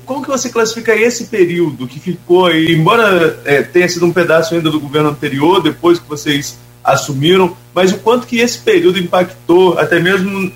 como 0.04 0.22
que 0.22 0.28
você 0.28 0.48
classifica 0.48 0.94
esse 0.94 1.24
período 1.24 1.86
que 1.86 1.98
ficou 1.98 2.46
aí, 2.46 2.72
embora 2.72 3.40
é, 3.44 3.62
tenha 3.62 3.88
sido 3.88 4.06
um 4.06 4.12
pedaço 4.12 4.54
ainda 4.54 4.70
do 4.70 4.80
governo 4.80 5.10
anterior, 5.10 5.62
depois 5.62 5.98
que 5.98 6.08
vocês 6.08 6.58
assumiram, 6.84 7.56
mas 7.74 7.92
o 7.92 7.98
quanto 7.98 8.26
que 8.26 8.38
esse 8.38 8.58
período 8.58 8.98
impactou, 8.98 9.78
até 9.78 9.98
mesmo 9.98 10.52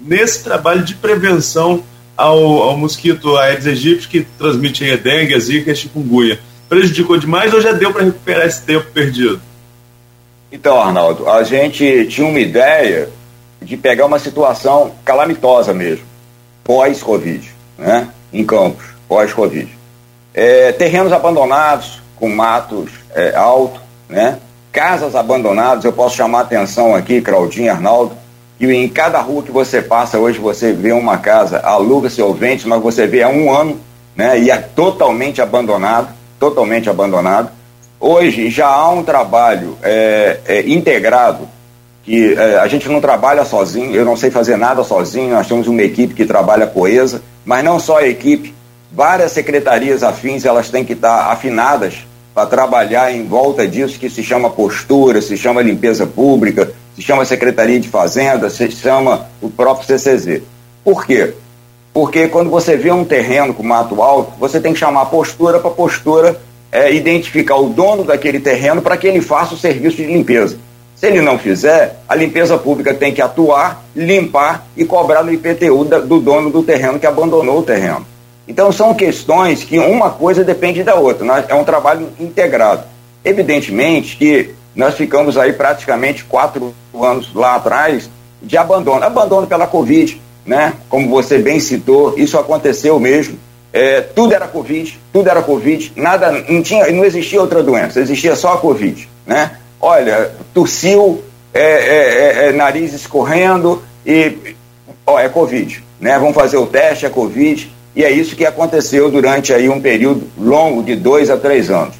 nesse 0.00 0.42
trabalho 0.42 0.82
de 0.82 0.94
prevenção 0.94 1.82
ao, 2.16 2.38
ao 2.62 2.76
mosquito 2.76 3.36
Aedes 3.36 3.66
aegypti, 3.66 4.08
que 4.08 4.26
transmite 4.38 4.90
a 4.90 4.96
dengue, 4.96 5.34
a 5.34 5.38
zika 5.38 5.70
e 5.70 5.72
a 5.72 5.76
chikungunya? 5.76 6.40
Prejudicou 6.68 7.18
demais 7.18 7.52
ou 7.54 7.60
já 7.60 7.72
deu 7.72 7.92
para 7.92 8.04
recuperar 8.04 8.46
esse 8.46 8.62
tempo 8.62 8.90
perdido? 8.92 9.40
Então, 10.50 10.80
Arnaldo, 10.80 11.28
a 11.28 11.42
gente 11.42 12.06
tinha 12.06 12.26
uma 12.26 12.40
ideia 12.40 13.08
de 13.60 13.76
pegar 13.76 14.06
uma 14.06 14.18
situação 14.18 14.94
calamitosa 15.04 15.72
mesmo, 15.72 16.04
pós-Covid, 16.64 17.52
né? 17.78 18.08
Em 18.32 18.44
campos, 18.44 18.84
pós-Covid. 19.08 19.68
É, 20.34 20.72
terrenos 20.72 21.12
abandonados, 21.12 22.02
com 22.16 22.28
matos 22.28 22.90
é, 23.14 23.34
alto, 23.34 23.80
né? 24.08 24.38
Casas 24.72 25.14
abandonadas, 25.14 25.84
eu 25.84 25.92
posso 25.92 26.16
chamar 26.16 26.40
a 26.40 26.42
atenção 26.42 26.94
aqui, 26.94 27.20
Claudinho, 27.20 27.70
Arnaldo, 27.70 28.12
que 28.58 28.66
em 28.66 28.88
cada 28.88 29.20
rua 29.20 29.42
que 29.42 29.50
você 29.50 29.80
passa 29.80 30.18
hoje 30.18 30.38
você 30.38 30.72
vê 30.72 30.92
uma 30.92 31.18
casa, 31.18 31.60
aluga-se 31.60 32.20
ou 32.20 32.34
vende, 32.34 32.66
mas 32.66 32.82
você 32.82 33.06
vê 33.06 33.22
há 33.22 33.28
um 33.28 33.54
ano, 33.54 33.80
né? 34.14 34.38
E 34.38 34.50
é 34.50 34.56
totalmente 34.56 35.40
abandonado, 35.40 36.08
totalmente 36.38 36.88
abandonado. 36.90 37.50
Hoje 37.98 38.50
já 38.50 38.66
há 38.66 38.90
um 38.90 39.02
trabalho 39.02 39.76
é, 39.82 40.40
é, 40.46 40.68
integrado, 40.68 41.48
que 42.02 42.34
é, 42.34 42.58
a 42.58 42.66
gente 42.68 42.88
não 42.88 43.00
trabalha 43.00 43.44
sozinho, 43.44 43.94
eu 43.94 44.04
não 44.04 44.16
sei 44.16 44.30
fazer 44.30 44.56
nada 44.56 44.84
sozinho, 44.84 45.34
nós 45.34 45.48
temos 45.48 45.66
uma 45.66 45.82
equipe 45.82 46.14
que 46.14 46.24
trabalha 46.24 46.66
coesa, 46.66 47.22
mas 47.46 47.64
não 47.64 47.78
só 47.78 47.98
a 47.98 48.08
equipe, 48.08 48.52
várias 48.92 49.30
secretarias 49.30 50.02
afins, 50.02 50.44
elas 50.44 50.68
têm 50.68 50.84
que 50.84 50.94
estar 50.94 51.30
afinadas 51.30 52.04
para 52.34 52.44
trabalhar 52.44 53.12
em 53.12 53.24
volta 53.24 53.66
disso, 53.66 53.98
que 53.98 54.10
se 54.10 54.22
chama 54.22 54.50
postura, 54.50 55.22
se 55.22 55.36
chama 55.38 55.62
limpeza 55.62 56.06
pública, 56.06 56.70
se 56.94 57.00
chama 57.00 57.24
Secretaria 57.24 57.78
de 57.78 57.88
Fazenda, 57.88 58.50
se 58.50 58.70
chama 58.72 59.28
o 59.40 59.48
próprio 59.48 59.86
CCZ. 59.86 60.42
Por 60.84 61.06
quê? 61.06 61.34
Porque 61.94 62.28
quando 62.28 62.50
você 62.50 62.76
vê 62.76 62.90
um 62.90 63.04
terreno 63.04 63.54
com 63.54 63.62
mato 63.62 64.02
alto, 64.02 64.32
você 64.38 64.60
tem 64.60 64.72
que 64.72 64.78
chamar 64.78 65.06
postura 65.06 65.60
para 65.60 65.70
postura 65.70 66.38
é, 66.70 66.92
identificar 66.92 67.56
o 67.56 67.68
dono 67.68 68.04
daquele 68.04 68.40
terreno 68.40 68.82
para 68.82 68.96
que 68.96 69.06
ele 69.06 69.20
faça 69.20 69.54
o 69.54 69.58
serviço 69.58 69.98
de 69.98 70.06
limpeza. 70.06 70.58
Se 70.96 71.06
ele 71.06 71.20
não 71.20 71.38
fizer, 71.38 72.00
a 72.08 72.14
limpeza 72.14 72.56
pública 72.56 72.94
tem 72.94 73.12
que 73.12 73.20
atuar, 73.20 73.84
limpar 73.94 74.66
e 74.74 74.84
cobrar 74.84 75.22
no 75.22 75.32
IPTU 75.32 75.84
do 75.84 76.20
dono 76.20 76.50
do 76.50 76.62
terreno 76.62 76.98
que 76.98 77.06
abandonou 77.06 77.58
o 77.58 77.62
terreno. 77.62 78.06
Então 78.48 78.72
são 78.72 78.94
questões 78.94 79.62
que 79.62 79.78
uma 79.78 80.10
coisa 80.10 80.42
depende 80.42 80.82
da 80.82 80.94
outra, 80.94 81.26
né? 81.26 81.44
é 81.48 81.54
um 81.54 81.64
trabalho 81.64 82.08
integrado. 82.18 82.84
Evidentemente 83.22 84.16
que 84.16 84.54
nós 84.74 84.94
ficamos 84.94 85.36
aí 85.36 85.52
praticamente 85.52 86.24
quatro 86.24 86.74
anos 86.94 87.34
lá 87.34 87.56
atrás 87.56 88.08
de 88.40 88.56
abandono, 88.56 89.04
abandono 89.04 89.46
pela 89.46 89.66
Covid, 89.66 90.20
né? 90.46 90.74
Como 90.88 91.08
você 91.10 91.38
bem 91.38 91.58
citou, 91.58 92.14
isso 92.16 92.38
aconteceu 92.38 93.00
mesmo. 93.00 93.38
É, 93.72 94.00
tudo 94.00 94.32
era 94.32 94.46
Covid, 94.46 94.98
tudo 95.12 95.28
era 95.28 95.42
Covid, 95.42 95.92
nada, 95.96 96.30
não, 96.48 96.62
tinha, 96.62 96.90
não 96.92 97.04
existia 97.04 97.40
outra 97.40 97.62
doença, 97.62 98.00
existia 98.00 98.36
só 98.36 98.54
a 98.54 98.58
Covid, 98.58 99.08
né? 99.26 99.56
Olha, 99.80 100.32
tossiu, 100.54 101.22
é, 101.52 101.60
é, 101.60 102.44
é, 102.44 102.48
é 102.48 102.52
nariz 102.52 102.92
escorrendo 102.92 103.82
e, 104.04 104.54
ó, 105.06 105.18
é 105.18 105.28
Covid, 105.28 105.82
né? 106.00 106.18
Vamos 106.18 106.34
fazer 106.34 106.56
o 106.56 106.66
teste, 106.66 107.06
é 107.06 107.10
Covid, 107.10 107.70
e 107.94 108.04
é 108.04 108.10
isso 108.10 108.36
que 108.36 108.44
aconteceu 108.44 109.10
durante 109.10 109.52
aí 109.52 109.68
um 109.68 109.80
período 109.80 110.28
longo 110.38 110.82
de 110.82 110.96
dois 110.96 111.30
a 111.30 111.36
três 111.36 111.70
anos. 111.70 111.94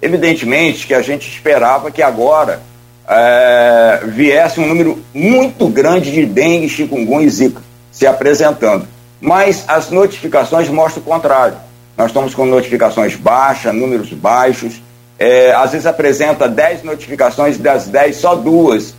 Evidentemente 0.00 0.86
que 0.86 0.94
a 0.94 1.02
gente 1.02 1.28
esperava 1.28 1.90
que 1.90 2.02
agora 2.02 2.60
é, 3.08 4.00
viesse 4.06 4.60
um 4.60 4.66
número 4.66 5.02
muito 5.12 5.68
grande 5.68 6.10
de 6.10 6.24
dengue, 6.24 6.68
chikungunya 6.68 7.26
e 7.26 7.30
zika 7.30 7.62
se 7.90 8.06
apresentando. 8.06 8.88
Mas 9.20 9.64
as 9.68 9.90
notificações 9.90 10.68
mostram 10.68 11.02
o 11.02 11.06
contrário. 11.06 11.56
Nós 11.96 12.08
estamos 12.08 12.34
com 12.34 12.46
notificações 12.46 13.14
baixas, 13.14 13.74
números 13.74 14.12
baixos. 14.12 14.80
É, 15.24 15.52
às 15.52 15.70
vezes 15.70 15.86
apresenta 15.86 16.48
10 16.48 16.82
notificações, 16.82 17.56
das 17.56 17.86
10, 17.86 18.16
só 18.16 18.34
duas 18.34 18.92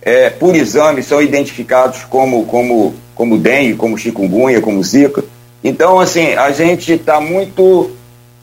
é, 0.00 0.30
por 0.30 0.54
exame 0.54 1.02
são 1.02 1.20
identificados 1.20 2.04
como, 2.04 2.44
como, 2.44 2.94
como 3.12 3.36
dengue, 3.36 3.74
como 3.74 3.98
chikungunya, 3.98 4.60
como 4.60 4.84
zika. 4.84 5.24
Então, 5.64 5.98
assim, 5.98 6.34
a 6.34 6.52
gente 6.52 6.92
está 6.92 7.20
muito 7.20 7.90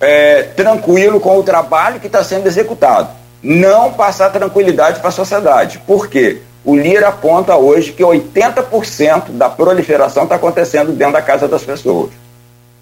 é, 0.01 0.43
tranquilo 0.43 1.21
com 1.21 1.37
o 1.37 1.43
trabalho 1.43 2.01
que 2.01 2.07
está 2.07 2.21
sendo 2.21 2.47
executado. 2.47 3.11
Não 3.41 3.93
passar 3.93 4.29
tranquilidade 4.31 4.99
para 4.99 5.07
a 5.07 5.13
sociedade. 5.13 5.79
Por 5.87 6.09
quê? 6.09 6.39
O 6.65 6.75
LIR 6.75 7.05
aponta 7.05 7.55
hoje 7.55 7.93
que 7.93 8.03
80% 8.03 9.29
da 9.29 9.49
proliferação 9.49 10.23
está 10.23 10.35
acontecendo 10.35 10.91
dentro 10.91 11.13
da 11.13 11.21
casa 11.21 11.47
das 11.47 11.63
pessoas. 11.63 12.09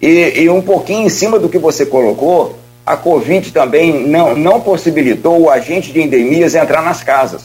E, 0.02 0.42
e, 0.42 0.50
um 0.50 0.60
pouquinho 0.60 1.06
em 1.06 1.08
cima 1.08 1.38
do 1.38 1.48
que 1.48 1.58
você 1.58 1.86
colocou, 1.86 2.58
a 2.84 2.96
Covid 2.96 3.52
também 3.52 4.06
não, 4.06 4.34
não 4.34 4.60
possibilitou 4.60 5.40
o 5.40 5.50
agente 5.50 5.92
de 5.92 6.00
endemias 6.02 6.54
entrar 6.54 6.82
nas 6.82 7.02
casas. 7.02 7.42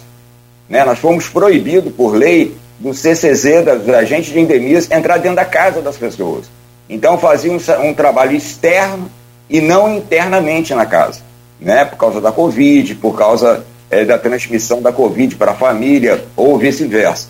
Né? 0.69 0.83
Nós 0.83 0.99
fomos 0.99 1.29
proibidos 1.29 1.93
por 1.93 2.15
lei 2.15 2.55
do 2.79 2.93
CCZ, 2.93 3.63
dos 3.83 3.89
agentes 3.89 4.33
de 4.33 4.39
endemias, 4.39 4.89
entrar 4.89 5.17
dentro 5.17 5.37
da 5.37 5.45
casa 5.45 5.81
das 5.81 5.97
pessoas. 5.97 6.45
Então 6.89 7.17
fazia 7.17 7.51
um, 7.51 7.87
um 7.87 7.93
trabalho 7.93 8.35
externo 8.35 9.09
e 9.49 9.61
não 9.61 9.95
internamente 9.95 10.73
na 10.73 10.85
casa, 10.85 11.21
né? 11.59 11.85
por 11.85 11.97
causa 11.97 12.19
da 12.19 12.31
Covid, 12.31 12.95
por 12.95 13.17
causa 13.17 13.65
é, 13.89 14.03
da 14.03 14.17
transmissão 14.17 14.81
da 14.81 14.91
Covid 14.91 15.35
para 15.35 15.51
a 15.51 15.55
família 15.55 16.25
ou 16.35 16.57
vice-versa. 16.57 17.29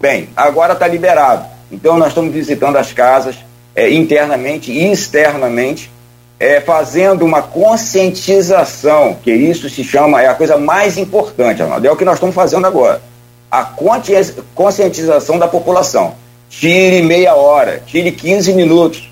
Bem, 0.00 0.28
agora 0.36 0.74
está 0.74 0.86
liberado. 0.86 1.46
Então 1.72 1.96
nós 1.96 2.08
estamos 2.08 2.32
visitando 2.32 2.76
as 2.76 2.92
casas 2.92 3.36
é, 3.74 3.90
internamente 3.90 4.70
e 4.70 4.92
externamente, 4.92 5.90
é, 6.38 6.60
fazendo 6.60 7.24
uma 7.24 7.42
conscientização, 7.42 9.16
que 9.22 9.32
isso 9.32 9.68
se 9.68 9.84
chama, 9.84 10.22
é 10.22 10.28
a 10.28 10.34
coisa 10.34 10.56
mais 10.56 10.98
importante, 10.98 11.62
Arnaldo, 11.62 11.86
é 11.86 11.90
o 11.90 11.96
que 11.96 12.04
nós 12.04 12.14
estamos 12.14 12.34
fazendo 12.34 12.66
agora. 12.66 13.00
A 13.50 13.64
conscientização 14.54 15.38
da 15.38 15.46
população. 15.46 16.14
Tire 16.50 17.02
meia 17.02 17.34
hora, 17.34 17.82
tire 17.86 18.12
15 18.12 18.52
minutos, 18.52 19.10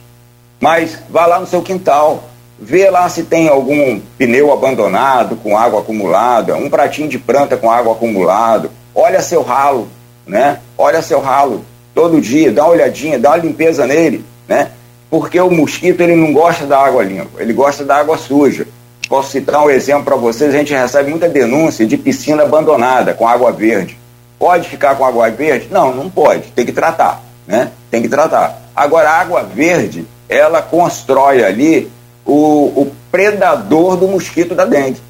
mas 0.60 0.98
vá 1.08 1.26
lá 1.26 1.40
no 1.40 1.46
seu 1.46 1.62
quintal, 1.62 2.24
vê 2.58 2.88
lá 2.90 3.08
se 3.08 3.24
tem 3.24 3.48
algum 3.48 4.00
pneu 4.16 4.52
abandonado 4.52 5.36
com 5.36 5.56
água 5.56 5.80
acumulada, 5.80 6.56
um 6.56 6.70
pratinho 6.70 7.08
de 7.08 7.18
planta 7.18 7.56
com 7.56 7.70
água 7.70 7.92
acumulado, 7.92 8.70
olha 8.94 9.20
seu 9.20 9.42
ralo, 9.42 9.88
né? 10.26 10.60
Olha 10.78 11.02
seu 11.02 11.20
ralo 11.20 11.64
todo 11.94 12.20
dia, 12.20 12.52
dá 12.52 12.64
uma 12.64 12.72
olhadinha, 12.72 13.18
dá 13.18 13.30
uma 13.30 13.38
limpeza 13.38 13.86
nele, 13.86 14.24
né? 14.46 14.70
Porque 15.12 15.38
o 15.38 15.50
mosquito 15.50 16.00
ele 16.00 16.16
não 16.16 16.32
gosta 16.32 16.64
da 16.64 16.78
água 16.78 17.02
limpa, 17.04 17.42
ele 17.42 17.52
gosta 17.52 17.84
da 17.84 17.98
água 17.98 18.16
suja. 18.16 18.66
Posso 19.10 19.30
citar 19.30 19.62
um 19.62 19.68
exemplo 19.68 20.04
para 20.04 20.16
vocês, 20.16 20.54
a 20.54 20.56
gente 20.56 20.72
recebe 20.72 21.10
muita 21.10 21.28
denúncia 21.28 21.84
de 21.84 21.98
piscina 21.98 22.44
abandonada 22.44 23.12
com 23.12 23.28
água 23.28 23.52
verde. 23.52 23.98
Pode 24.38 24.70
ficar 24.70 24.94
com 24.94 25.04
água 25.04 25.28
verde? 25.28 25.68
Não, 25.70 25.94
não 25.94 26.08
pode, 26.08 26.48
tem 26.52 26.64
que 26.64 26.72
tratar, 26.72 27.22
né? 27.46 27.72
Tem 27.90 28.00
que 28.00 28.08
tratar. 28.08 28.58
Agora 28.74 29.10
a 29.10 29.20
água 29.20 29.42
verde, 29.42 30.06
ela 30.30 30.62
constrói 30.62 31.44
ali 31.44 31.90
o, 32.24 32.72
o 32.74 32.92
predador 33.10 33.98
do 33.98 34.08
mosquito 34.08 34.54
da 34.54 34.64
dengue, 34.64 35.02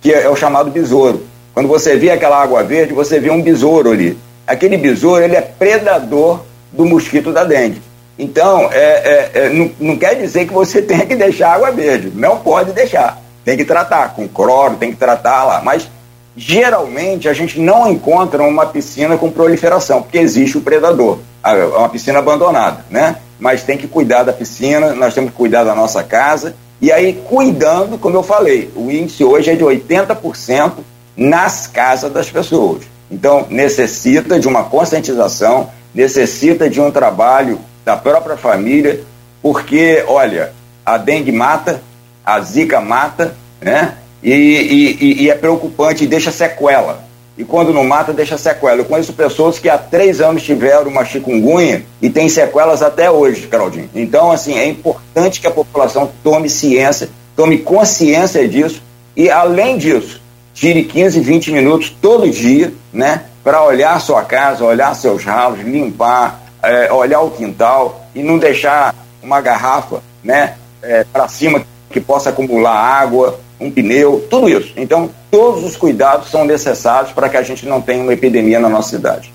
que 0.00 0.12
é, 0.12 0.24
é 0.24 0.28
o 0.28 0.34
chamado 0.34 0.72
besouro. 0.72 1.24
Quando 1.54 1.68
você 1.68 1.94
vê 1.94 2.10
aquela 2.10 2.42
água 2.42 2.64
verde, 2.64 2.92
você 2.92 3.20
vê 3.20 3.30
um 3.30 3.40
besouro 3.40 3.92
ali. 3.92 4.18
Aquele 4.44 4.76
besouro 4.76 5.22
ele 5.22 5.36
é 5.36 5.40
predador 5.40 6.40
do 6.72 6.84
mosquito 6.84 7.32
da 7.32 7.44
dengue. 7.44 7.80
Então, 8.20 8.68
é, 8.70 8.76
é, 8.76 9.30
é, 9.34 9.48
não, 9.48 9.70
não, 9.80 9.96
quer 9.96 10.14
dizer 10.14 10.46
que 10.46 10.52
você 10.52 10.80
tenha 10.82 11.06
que 11.06 11.16
deixar 11.16 11.54
água 11.54 11.70
verde. 11.70 12.12
Não 12.14 12.38
pode 12.38 12.72
deixar. 12.72 13.20
Tem 13.44 13.56
que 13.56 13.64
tratar 13.64 14.14
com 14.14 14.28
cloro, 14.28 14.76
tem 14.76 14.90
que 14.90 14.98
tratar 14.98 15.44
lá. 15.44 15.62
Mas, 15.62 15.88
geralmente, 16.36 17.28
a 17.28 17.32
gente 17.32 17.58
não 17.58 17.90
encontra 17.90 18.42
uma 18.42 18.66
piscina 18.66 19.16
com 19.16 19.30
proliferação, 19.30 20.02
porque 20.02 20.18
existe 20.18 20.58
o 20.58 20.60
predador. 20.60 21.18
É 21.42 21.64
uma 21.64 21.88
piscina 21.88 22.18
abandonada, 22.18 22.84
né? 22.90 23.16
mas 23.40 23.62
tem 23.62 23.78
que 23.78 23.88
cuidar 23.88 24.22
da 24.22 24.32
piscina, 24.32 24.92
nós 24.92 25.14
temos 25.14 25.30
que 25.30 25.36
cuidar 25.36 25.64
da 25.64 25.74
nossa 25.74 26.04
casa. 26.04 26.54
E 26.80 26.92
aí, 26.92 27.14
cuidando, 27.26 27.98
como 27.98 28.16
eu 28.16 28.22
falei, 28.22 28.70
o 28.76 28.90
índice 28.90 29.24
hoje 29.24 29.50
é 29.50 29.54
de 29.54 29.64
80% 29.64 30.72
nas 31.16 31.66
casas 31.66 32.12
das 32.12 32.30
pessoas. 32.30 32.82
Então, 33.10 33.46
necessita 33.48 34.38
de 34.38 34.46
uma 34.46 34.64
conscientização, 34.64 35.70
necessita 35.94 36.68
de 36.68 36.80
um 36.80 36.90
trabalho 36.90 37.58
da 37.84 37.96
própria 37.96 38.36
família, 38.36 39.00
porque, 39.42 40.04
olha, 40.06 40.52
a 40.84 40.98
dengue 40.98 41.32
mata, 41.32 41.82
a 42.24 42.40
zika 42.40 42.80
mata, 42.80 43.34
né? 43.60 43.94
E, 44.22 44.32
e, 44.32 45.22
e 45.22 45.30
é 45.30 45.34
preocupante 45.34 46.04
e 46.04 46.06
deixa 46.06 46.30
sequela. 46.30 47.02
e 47.38 47.44
quando 47.44 47.72
não 47.72 47.84
mata, 47.84 48.12
deixa 48.12 48.36
sequela. 48.36 48.76
Eu 48.76 48.84
conheço 48.84 49.14
pessoas 49.14 49.58
que 49.58 49.68
há 49.68 49.78
três 49.78 50.20
anos 50.20 50.42
tiveram 50.42 50.90
uma 50.90 51.04
chikungunya 51.04 51.84
e 52.02 52.10
tem 52.10 52.28
sequelas 52.28 52.82
até 52.82 53.10
hoje, 53.10 53.46
Claudinho. 53.46 53.88
Então, 53.94 54.30
assim, 54.30 54.58
é 54.58 54.66
importante 54.66 55.40
que 55.40 55.46
a 55.46 55.50
população 55.50 56.10
tome 56.22 56.50
ciência, 56.50 57.08
tome 57.34 57.58
consciência 57.58 58.46
disso 58.46 58.82
e, 59.16 59.30
além 59.30 59.78
disso, 59.78 60.20
tire 60.52 60.84
15, 60.84 61.20
20 61.20 61.52
minutos 61.52 61.96
todo 62.00 62.28
dia, 62.28 62.74
né, 62.92 63.22
para 63.42 63.64
olhar 63.64 63.98
sua 64.00 64.22
casa, 64.22 64.64
olhar 64.64 64.94
seus 64.94 65.24
ralos, 65.24 65.60
limpar, 65.60 66.39
é, 66.62 66.92
olhar 66.92 67.20
o 67.20 67.30
quintal 67.30 68.06
e 68.14 68.22
não 68.22 68.38
deixar 68.38 68.94
uma 69.22 69.40
garrafa, 69.40 70.02
né, 70.22 70.54
é, 70.82 71.04
para 71.04 71.28
cima 71.28 71.64
que 71.90 72.00
possa 72.00 72.30
acumular 72.30 72.74
água, 72.74 73.40
um 73.58 73.70
pneu, 73.70 74.26
tudo 74.30 74.48
isso. 74.48 74.72
Então, 74.76 75.10
todos 75.30 75.64
os 75.64 75.76
cuidados 75.76 76.30
são 76.30 76.44
necessários 76.44 77.12
para 77.12 77.28
que 77.28 77.36
a 77.36 77.42
gente 77.42 77.66
não 77.66 77.80
tenha 77.80 78.02
uma 78.02 78.12
epidemia 78.12 78.58
na 78.58 78.68
nossa 78.68 78.90
cidade. 78.90 79.32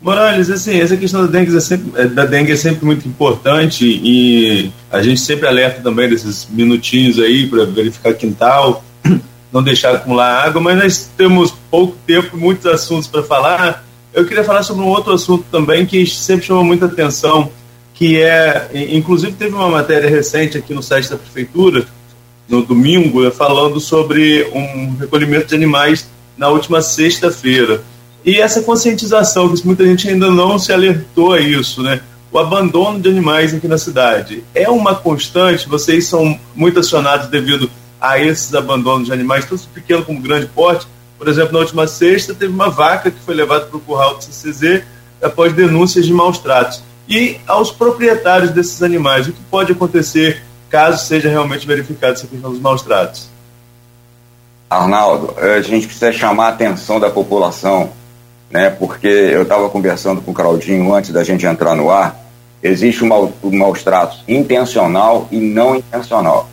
Morales, 0.00 0.48
assim, 0.48 0.80
essa 0.80 0.96
questão 0.96 1.26
da 1.26 1.30
dengue, 1.30 1.54
é 1.54 1.60
sempre, 1.60 2.00
é, 2.00 2.06
da 2.06 2.24
dengue 2.24 2.52
é 2.52 2.56
sempre 2.56 2.86
muito 2.86 3.06
importante 3.06 3.84
e 3.84 4.72
a 4.90 5.02
gente 5.02 5.20
sempre 5.20 5.46
alerta 5.46 5.82
também 5.82 6.08
desses 6.08 6.48
minutinhos 6.50 7.18
aí 7.18 7.46
para 7.46 7.66
verificar 7.66 8.14
quintal, 8.14 8.82
não 9.52 9.62
deixar 9.62 9.94
acumular 9.94 10.46
água, 10.46 10.58
mas 10.62 10.78
nós 10.78 11.10
temos 11.18 11.54
pouco 11.70 11.94
tempo, 12.06 12.34
muitos 12.34 12.64
assuntos 12.64 13.08
para 13.08 13.22
falar. 13.22 13.84
Eu 14.12 14.26
queria 14.26 14.42
falar 14.42 14.62
sobre 14.62 14.82
um 14.82 14.88
outro 14.88 15.12
assunto 15.12 15.44
também 15.50 15.86
que 15.86 16.04
sempre 16.06 16.46
chama 16.46 16.64
muita 16.64 16.86
atenção, 16.86 17.50
que 17.94 18.20
é, 18.20 18.68
inclusive 18.90 19.32
teve 19.32 19.54
uma 19.54 19.68
matéria 19.68 20.10
recente 20.10 20.58
aqui 20.58 20.74
no 20.74 20.82
site 20.82 21.08
da 21.08 21.16
prefeitura, 21.16 21.86
no 22.48 22.62
domingo, 22.62 23.30
falando 23.30 23.78
sobre 23.78 24.50
um 24.52 24.96
recolhimento 24.96 25.46
de 25.46 25.54
animais 25.54 26.08
na 26.36 26.48
última 26.48 26.82
sexta-feira. 26.82 27.82
E 28.24 28.40
essa 28.40 28.62
conscientização, 28.62 29.54
que 29.54 29.64
muita 29.64 29.84
gente 29.84 30.08
ainda 30.08 30.30
não 30.30 30.58
se 30.58 30.72
alertou 30.72 31.32
a 31.32 31.40
isso, 31.40 31.82
né? 31.82 32.00
O 32.32 32.38
abandono 32.38 33.00
de 33.00 33.08
animais 33.08 33.54
aqui 33.54 33.66
na 33.66 33.78
cidade 33.78 34.44
é 34.54 34.68
uma 34.68 34.94
constante, 34.94 35.68
vocês 35.68 36.06
são 36.06 36.38
muito 36.54 36.80
acionados 36.80 37.28
devido 37.28 37.70
a 38.00 38.18
esses 38.18 38.54
abandonos 38.54 39.06
de 39.06 39.12
animais, 39.12 39.44
tanto 39.44 39.68
pequeno 39.74 40.04
como 40.04 40.20
grande 40.20 40.46
porte. 40.46 40.86
Por 41.20 41.28
exemplo, 41.28 41.52
na 41.52 41.58
última 41.58 41.86
sexta, 41.86 42.32
teve 42.32 42.50
uma 42.50 42.70
vaca 42.70 43.10
que 43.10 43.20
foi 43.20 43.34
levada 43.34 43.66
para 43.66 43.76
o 43.76 43.80
curral 43.80 44.16
do 44.16 44.24
CCZ 44.24 44.84
após 45.22 45.52
denúncias 45.52 46.06
de 46.06 46.14
maus 46.14 46.38
tratos. 46.38 46.82
E 47.06 47.38
aos 47.46 47.70
proprietários 47.70 48.52
desses 48.52 48.82
animais, 48.82 49.28
o 49.28 49.32
que 49.32 49.40
pode 49.50 49.70
acontecer 49.70 50.42
caso 50.70 51.04
seja 51.04 51.28
realmente 51.28 51.66
verificada 51.66 52.14
essa 52.14 52.26
questão 52.26 52.50
dos 52.50 52.58
maus 52.58 52.80
tratos? 52.80 53.28
Arnaldo, 54.70 55.34
a 55.38 55.60
gente 55.60 55.88
precisa 55.88 56.10
chamar 56.10 56.46
a 56.46 56.48
atenção 56.48 56.98
da 56.98 57.10
população, 57.10 57.90
né? 58.50 58.70
Porque 58.70 59.06
eu 59.06 59.42
estava 59.42 59.68
conversando 59.68 60.22
com 60.22 60.30
o 60.30 60.34
Claudinho 60.34 60.94
antes 60.94 61.10
da 61.10 61.22
gente 61.22 61.44
entrar 61.44 61.74
no 61.74 61.90
ar. 61.90 62.18
Existe 62.62 63.04
um, 63.04 63.32
um 63.42 63.58
maus 63.58 63.82
tratos 63.82 64.24
intencional 64.26 65.28
e 65.30 65.36
não 65.38 65.76
intencional. 65.76 66.48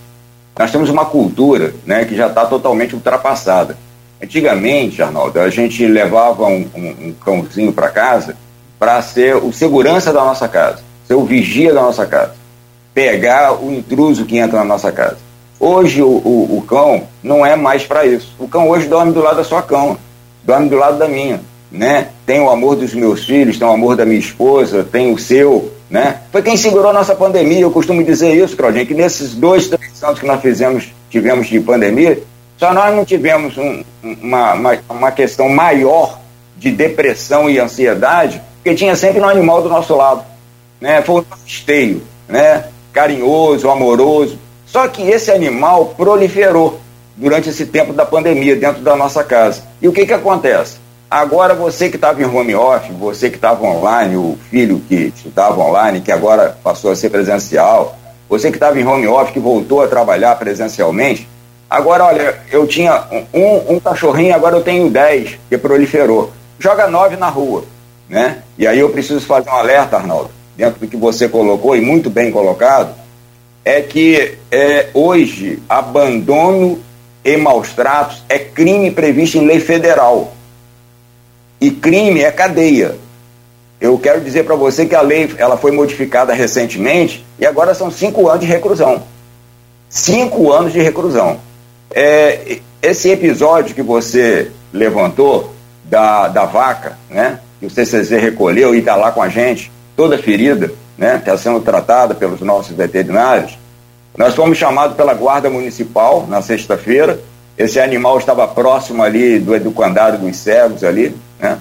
Nós 0.59 0.69
temos 0.71 0.89
uma 0.89 1.05
cultura, 1.05 1.74
né, 1.86 2.03
que 2.03 2.17
já 2.17 2.27
está 2.27 2.45
totalmente 2.45 2.93
ultrapassada. 2.95 3.77
Antigamente, 4.21 5.01
Arnaldo, 5.01 5.39
a 5.39 5.50
gente 5.50 5.86
levava 5.86 6.45
um, 6.45 6.67
um, 6.75 7.07
um 7.07 7.13
cãozinho 7.24 7.71
para 7.71 7.89
casa 7.89 8.36
para 8.79 9.01
ser 9.01 9.36
o 9.36 9.51
segurança 9.51 10.12
da 10.13 10.24
nossa 10.24 10.47
casa, 10.47 10.79
ser 11.07 11.13
o 11.13 11.25
vigia 11.25 11.74
da 11.74 11.81
nossa 11.81 12.05
casa 12.05 12.33
pegar 12.97 13.53
o 13.53 13.71
intruso 13.71 14.25
que 14.25 14.39
entra 14.39 14.57
na 14.57 14.65
nossa 14.65 14.91
casa. 14.91 15.17
Hoje 15.59 16.01
o, 16.01 16.07
o, 16.07 16.57
o 16.57 16.63
cão 16.63 17.03
não 17.21 17.45
é 17.45 17.55
mais 17.55 17.86
para 17.86 18.07
isso. 18.07 18.33
O 18.39 18.47
cão 18.47 18.67
hoje 18.67 18.88
dorme 18.88 19.13
do 19.13 19.21
lado 19.21 19.38
da 19.38 19.43
sua 19.43 19.62
cama, 19.62 20.00
dorme 20.43 20.67
do 20.67 20.77
lado 20.77 20.97
da 20.97 21.07
minha, 21.07 21.39
né? 21.71 22.07
Tem 22.25 22.39
o 22.39 22.50
amor 22.50 22.75
dos 22.75 22.95
meus 22.95 23.24
filhos, 23.24 23.59
tem 23.59 23.67
o 23.67 23.71
amor 23.71 23.95
da 23.95 24.03
minha 24.03 24.17
esposa, 24.19 24.83
tem 24.83 25.13
o 25.13 25.17
seu, 25.19 25.71
né? 25.91 26.21
Foi 26.32 26.41
quem 26.41 26.58
segurou 26.58 26.89
a 26.89 26.93
nossa 26.93 27.13
pandemia. 27.13 27.60
Eu 27.60 27.69
costumo 27.69 28.03
dizer 28.03 28.34
isso, 28.34 28.58
Claudinho, 28.58 28.88
que 28.88 28.95
nesses 28.95 29.36
dois, 29.36 29.67
três 29.67 30.03
anos 30.03 30.17
que 30.17 30.25
nós 30.25 30.41
fizemos, 30.41 30.91
tivemos 31.08 31.45
de 31.45 31.60
pandemia, 31.60 32.23
só 32.58 32.74
nós 32.74 32.96
não 32.96 33.06
tivemos 33.06 33.58
um, 33.58 33.84
uma, 34.04 34.54
uma, 34.54 34.80
uma 34.89 35.12
questão 35.12 35.48
maior 35.48 36.20
de 36.58 36.72
depressão 36.72 37.50
e 37.50 37.60
ansiedade, 37.60 38.41
porque 38.56 38.76
tinha 38.76 38.96
sempre 38.96 39.22
um 39.22 39.30
animal 39.30 39.62
do 39.62 39.70
nosso 39.70 39.96
lado, 39.96 40.24
né? 40.82 41.02
Foi 41.02 41.22
um 41.22 41.26
esteio, 41.46 42.02
né? 42.28 42.65
carinhoso, 42.98 43.70
amoroso. 43.70 44.39
Só 44.65 44.88
que 44.88 45.04
esse 45.04 45.32
animal 45.32 45.93
proliferou 45.96 46.80
durante 47.15 47.50
esse 47.50 47.67
tempo 47.67 47.93
da 47.93 48.06
pandemia 48.06 48.56
dentro 48.56 48.82
da 48.82 48.96
nossa 48.96 49.24
casa. 49.24 49.62
E 49.80 49.88
o 49.88 49.93
que, 49.93 50.06
que 50.08 50.13
acontece? 50.13 50.80
Agora 51.10 51.54
você 51.54 51.89
que 51.89 51.96
estava 51.96 52.22
em 52.22 52.26
home 52.26 52.56
office, 52.56 52.91
você 52.98 53.30
que 53.30 53.36
estava 53.36 53.63
online, 53.63 54.17
o 54.17 54.38
filho 54.50 54.82
que 54.89 55.13
estava 55.26 55.62
online, 55.62 56.02
que 56.02 56.12
agora 56.12 56.58
passou 56.63 56.91
a 56.91 56.96
ser 56.96 57.12
presencial, 57.12 57.96
você 58.28 58.50
que 58.50 58.58
estava 58.58 58.80
em 58.80 58.86
home 58.86 59.08
office, 59.08 59.32
que 59.32 59.39
voltou 59.39 59.84
a 59.84 59.88
trabalhar 59.88 60.36
presencialmente, 60.36 61.30
agora, 61.69 62.06
olha, 62.06 62.39
eu 62.51 62.67
tinha 62.67 63.03
um, 63.34 63.75
um 63.75 63.80
cachorrinho, 63.80 64.36
agora 64.36 64.56
eu 64.56 64.63
tenho 64.63 64.89
dez, 64.89 65.38
que 65.49 65.58
proliferou. 65.58 66.32
Joga 66.60 66.88
nove 66.88 67.15
na 67.15 67.30
rua, 67.30 67.63
né? 68.10 68.41
E 68.58 68.65
aí 68.65 68.80
eu 68.80 68.89
preciso 68.89 69.21
fazer 69.21 69.49
um 69.49 69.53
alerta, 69.53 69.97
Arnaldo 69.97 70.38
dentro 70.58 70.80
do 70.80 70.88
que 70.88 70.97
você 70.97 71.30
colocou, 71.30 71.75
e 71.75 71.82
muito 71.82 72.10
bem 72.10 72.32
colocado, 72.32 72.95
é 73.63 73.80
que 73.82 74.38
é, 74.51 74.88
hoje 74.93 75.62
abandono 75.69 76.80
e 77.23 77.38
maus 77.38 77.73
tratos 77.73 78.23
é 78.27 78.39
crime 78.39 78.89
previsto 78.89 79.38
em 79.38 79.45
lei 79.45 79.60
federal. 79.60 80.34
E 81.62 81.69
crime 81.69 82.21
é 82.21 82.32
cadeia. 82.32 82.95
Eu 83.80 83.97
quero 83.99 84.21
dizer 84.21 84.43
para 84.45 84.56
você 84.56 84.86
que 84.86 84.95
a 84.95 85.01
lei 85.01 85.32
ela 85.38 85.58
foi 85.58 85.71
modificada 85.71 86.34
recentemente 86.34 87.23
e 87.38 87.45
agora 87.45 87.75
são 87.75 87.91
cinco 87.91 88.27
anos 88.27 88.41
de 88.41 88.47
reclusão. 88.47 89.03
Cinco 89.89 90.51
anos 90.51 90.73
de 90.73 90.82
reclusão. 90.82 91.39
É, 91.91 92.60
esse 92.82 93.10
episódio 93.10 93.73
que 93.73 93.82
você 93.82 94.52
levantou 94.73 95.54
da, 95.84 96.28
da 96.28 96.45
vaca, 96.45 96.97
né, 97.10 97.39
que 97.60 97.65
o 97.65 97.69
CCZ 97.69 98.12
recolheu 98.12 98.76
e 98.76 98.80
está 98.80 98.95
lá 98.95 99.12
com 99.12 99.21
a 99.21 99.30
gente, 99.30 99.71
toda 99.95 100.17
ferida, 100.17 100.71
né, 100.97 101.15
está 101.17 101.38
sendo 101.38 101.60
tratada 101.62 102.13
pelos 102.13 102.41
nossos 102.41 102.76
veterinários. 102.76 103.58
Nós 104.17 104.36
fomos 104.36 104.58
chamados 104.58 104.95
pela 104.97 105.13
Guarda 105.13 105.50
Municipal 105.50 106.26
na 106.28 106.41
sexta-feira. 106.41 107.19
Esse 107.58 107.80
animal 107.80 108.17
estava 108.17 108.47
próximo 108.47 109.04
ali 109.04 109.39
do 109.39 109.56
educandário 109.56 110.19
dos 110.19 110.38
cegos 110.38 110.84
ali, 110.84 111.15
né? 111.39 111.60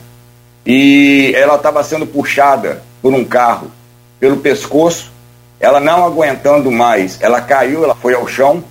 E 0.64 1.32
ela 1.36 1.56
estava 1.56 1.84
sendo 1.84 2.06
puxada 2.06 2.82
por 3.00 3.12
um 3.12 3.24
carro 3.24 3.70
pelo 4.18 4.38
pescoço. 4.38 5.12
Ela 5.60 5.80
não 5.80 6.04
aguentando 6.04 6.70
mais, 6.70 7.18
ela 7.20 7.40
caiu, 7.40 7.84
ela 7.84 7.94
foi 7.94 8.14
ao 8.14 8.26
chão 8.26 8.64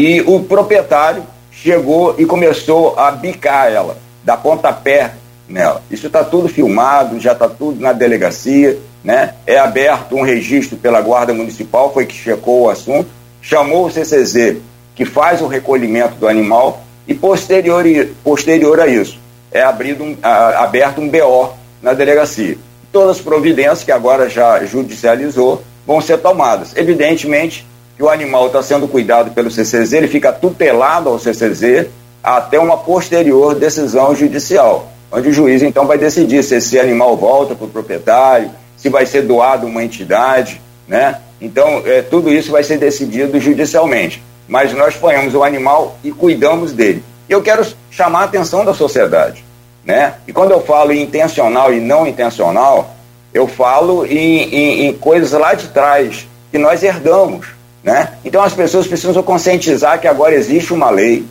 e 0.00 0.20
o 0.22 0.40
proprietário 0.44 1.22
chegou 1.50 2.14
e 2.18 2.24
começou 2.24 2.98
a 2.98 3.10
bicar 3.10 3.70
ela, 3.70 3.96
dar 4.24 4.36
pontapé 4.36 5.12
nela. 5.48 5.82
Isso 5.90 6.06
está 6.06 6.24
tudo 6.24 6.48
filmado, 6.48 7.20
já 7.20 7.32
está 7.32 7.48
tudo 7.48 7.80
na 7.80 7.92
delegacia 7.92 8.78
né? 9.02 9.34
É 9.46 9.58
aberto 9.58 10.14
um 10.14 10.22
registro 10.22 10.76
pela 10.76 11.00
Guarda 11.00 11.32
Municipal, 11.32 11.92
foi 11.92 12.06
que 12.06 12.14
checou 12.14 12.62
o 12.62 12.70
assunto, 12.70 13.08
chamou 13.40 13.86
o 13.86 13.90
CCZ, 13.90 14.56
que 14.94 15.04
faz 15.04 15.40
o 15.40 15.46
recolhimento 15.46 16.16
do 16.16 16.28
animal, 16.28 16.82
e 17.08 17.14
posterior, 17.14 17.84
posterior 18.22 18.78
a 18.80 18.86
isso, 18.86 19.18
é 19.50 19.62
abrido 19.62 20.04
um, 20.04 20.16
a, 20.22 20.64
aberto 20.64 21.00
um 21.00 21.08
BO 21.08 21.54
na 21.82 21.92
delegacia. 21.92 22.56
Todas 22.92 23.16
as 23.16 23.22
providências 23.22 23.82
que 23.82 23.90
agora 23.90 24.28
já 24.28 24.64
judicializou 24.64 25.62
vão 25.86 26.00
ser 26.00 26.18
tomadas. 26.18 26.76
Evidentemente 26.76 27.66
que 28.00 28.04
o 28.04 28.08
animal 28.08 28.46
está 28.46 28.62
sendo 28.62 28.88
cuidado 28.88 29.30
pelo 29.32 29.50
CCZ, 29.50 29.92
ele 29.92 30.08
fica 30.08 30.32
tutelado 30.32 31.10
ao 31.10 31.18
CCZ 31.18 31.88
até 32.22 32.58
uma 32.58 32.78
posterior 32.78 33.54
decisão 33.54 34.16
judicial, 34.16 34.90
onde 35.12 35.28
o 35.28 35.32
juiz 35.34 35.62
então 35.62 35.86
vai 35.86 35.98
decidir 35.98 36.42
se 36.42 36.54
esse 36.54 36.80
animal 36.80 37.14
volta 37.14 37.54
para 37.54 37.66
o 37.66 37.68
proprietário, 37.68 38.52
se 38.74 38.88
vai 38.88 39.04
ser 39.04 39.20
doado 39.20 39.66
uma 39.66 39.84
entidade, 39.84 40.62
né? 40.88 41.20
Então, 41.38 41.82
é, 41.84 42.00
tudo 42.00 42.32
isso 42.32 42.50
vai 42.50 42.64
ser 42.64 42.78
decidido 42.78 43.38
judicialmente. 43.38 44.22
Mas 44.48 44.72
nós 44.72 44.96
ponhamos 44.96 45.34
o 45.34 45.44
animal 45.44 45.98
e 46.02 46.10
cuidamos 46.10 46.72
dele. 46.72 47.04
Eu 47.28 47.42
quero 47.42 47.66
chamar 47.90 48.20
a 48.20 48.24
atenção 48.24 48.64
da 48.64 48.72
sociedade, 48.72 49.44
né? 49.84 50.14
E 50.26 50.32
quando 50.32 50.52
eu 50.52 50.62
falo 50.62 50.90
em 50.90 51.02
intencional 51.02 51.70
e 51.70 51.80
não 51.80 52.06
intencional, 52.06 52.96
eu 53.34 53.46
falo 53.46 54.06
em, 54.06 54.44
em, 54.44 54.86
em 54.86 54.92
coisas 54.94 55.38
lá 55.38 55.52
de 55.52 55.68
trás 55.68 56.26
que 56.50 56.56
nós 56.56 56.82
herdamos, 56.82 57.59
né? 57.82 58.14
Então 58.24 58.42
as 58.42 58.52
pessoas 58.52 58.86
precisam 58.86 59.22
conscientizar 59.22 60.00
que 60.00 60.08
agora 60.08 60.34
existe 60.34 60.72
uma 60.72 60.90
lei, 60.90 61.24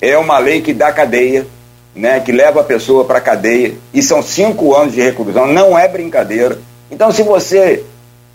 é 0.00 0.16
uma 0.16 0.38
lei 0.38 0.60
que 0.60 0.72
dá 0.72 0.92
cadeia, 0.92 1.46
né? 1.94 2.20
Que 2.20 2.32
leva 2.32 2.60
a 2.60 2.64
pessoa 2.64 3.04
para 3.04 3.20
cadeia 3.20 3.74
e 3.92 4.02
são 4.02 4.22
cinco 4.22 4.74
anos 4.74 4.94
de 4.94 5.00
reclusão, 5.00 5.46
não 5.46 5.78
é 5.78 5.88
brincadeira. 5.88 6.58
Então, 6.90 7.10
se 7.10 7.22
você 7.22 7.84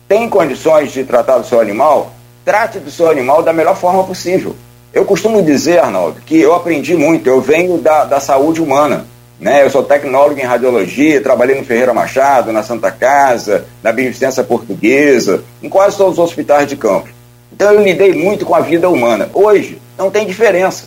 tem 0.07 0.27
condições 0.27 0.91
de 0.91 1.03
tratar 1.03 1.37
do 1.37 1.47
seu 1.47 1.61
animal, 1.61 2.11
trate 2.43 2.79
do 2.79 2.91
seu 2.91 3.09
animal 3.09 3.41
da 3.43 3.53
melhor 3.53 3.75
forma 3.75 4.03
possível. 4.03 4.55
Eu 4.93 5.05
costumo 5.05 5.41
dizer, 5.41 5.79
Arnaldo, 5.79 6.19
que 6.25 6.37
eu 6.37 6.53
aprendi 6.53 6.95
muito, 6.95 7.29
eu 7.29 7.39
venho 7.39 7.77
da, 7.77 8.03
da 8.03 8.19
saúde 8.19 8.61
humana. 8.61 9.05
Né? 9.39 9.63
Eu 9.63 9.69
sou 9.69 9.83
tecnólogo 9.83 10.39
em 10.39 10.43
radiologia, 10.43 11.21
trabalhei 11.21 11.57
no 11.57 11.65
Ferreira 11.65 11.93
Machado, 11.93 12.51
na 12.51 12.61
Santa 12.61 12.91
Casa, 12.91 13.65
na 13.81 13.91
Beneficência 13.91 14.43
Portuguesa, 14.43 15.43
em 15.63 15.69
quase 15.69 15.97
todos 15.97 16.13
os 16.13 16.19
hospitais 16.19 16.67
de 16.67 16.75
campo. 16.75 17.07
Então 17.51 17.71
eu 17.71 17.81
lidei 17.81 18.13
muito 18.13 18.45
com 18.45 18.55
a 18.55 18.61
vida 18.61 18.89
humana. 18.89 19.29
Hoje 19.33 19.81
não 19.97 20.09
tem 20.09 20.25
diferença, 20.25 20.85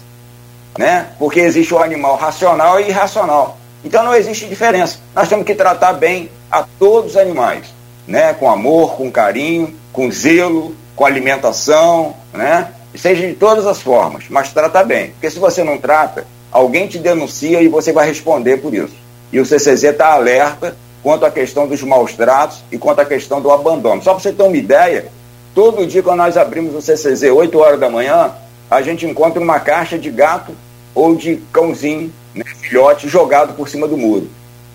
né? 0.78 1.08
porque 1.18 1.40
existe 1.40 1.74
o 1.74 1.78
animal 1.78 2.16
racional 2.16 2.80
e 2.80 2.88
irracional. 2.88 3.58
Então 3.84 4.02
não 4.02 4.14
existe 4.14 4.46
diferença. 4.46 4.98
Nós 5.14 5.28
temos 5.28 5.44
que 5.44 5.54
tratar 5.54 5.92
bem 5.92 6.30
a 6.50 6.64
todos 6.78 7.12
os 7.12 7.16
animais, 7.16 7.66
né? 8.06 8.32
com 8.34 8.50
amor, 8.50 8.96
com 8.96 9.10
carinho, 9.10 9.74
com 9.92 10.10
zelo, 10.10 10.74
com 10.96 11.04
alimentação, 11.04 12.14
né? 12.32 12.68
seja 12.94 13.26
de 13.26 13.34
todas 13.34 13.66
as 13.66 13.80
formas, 13.80 14.24
mas 14.28 14.52
trata 14.52 14.82
bem. 14.84 15.10
Porque 15.10 15.30
se 15.30 15.38
você 15.38 15.62
não 15.62 15.78
trata, 15.78 16.26
alguém 16.50 16.86
te 16.86 16.98
denuncia 16.98 17.60
e 17.60 17.68
você 17.68 17.92
vai 17.92 18.06
responder 18.06 18.58
por 18.58 18.72
isso. 18.74 18.94
E 19.32 19.40
o 19.40 19.44
CCZ 19.44 19.84
está 19.84 20.12
alerta 20.12 20.76
quanto 21.02 21.26
à 21.26 21.30
questão 21.30 21.66
dos 21.66 21.82
maus 21.82 22.14
tratos 22.14 22.64
e 22.70 22.78
quanto 22.78 23.00
à 23.00 23.04
questão 23.04 23.40
do 23.40 23.50
abandono. 23.50 24.02
Só 24.02 24.12
para 24.14 24.22
você 24.22 24.32
ter 24.32 24.42
uma 24.42 24.56
ideia, 24.56 25.06
todo 25.54 25.86
dia 25.86 26.02
quando 26.02 26.18
nós 26.18 26.36
abrimos 26.36 26.74
o 26.74 26.82
CCZ, 26.82 27.30
8 27.30 27.58
horas 27.58 27.80
da 27.80 27.88
manhã, 27.88 28.32
a 28.70 28.82
gente 28.82 29.06
encontra 29.06 29.40
uma 29.40 29.60
caixa 29.60 29.98
de 29.98 30.10
gato 30.10 30.52
ou 30.94 31.14
de 31.14 31.36
cãozinho, 31.52 32.12
né, 32.34 32.44
filhote, 32.60 33.08
jogado 33.08 33.54
por 33.54 33.68
cima 33.68 33.86
do 33.86 33.96
muro. 33.96 34.28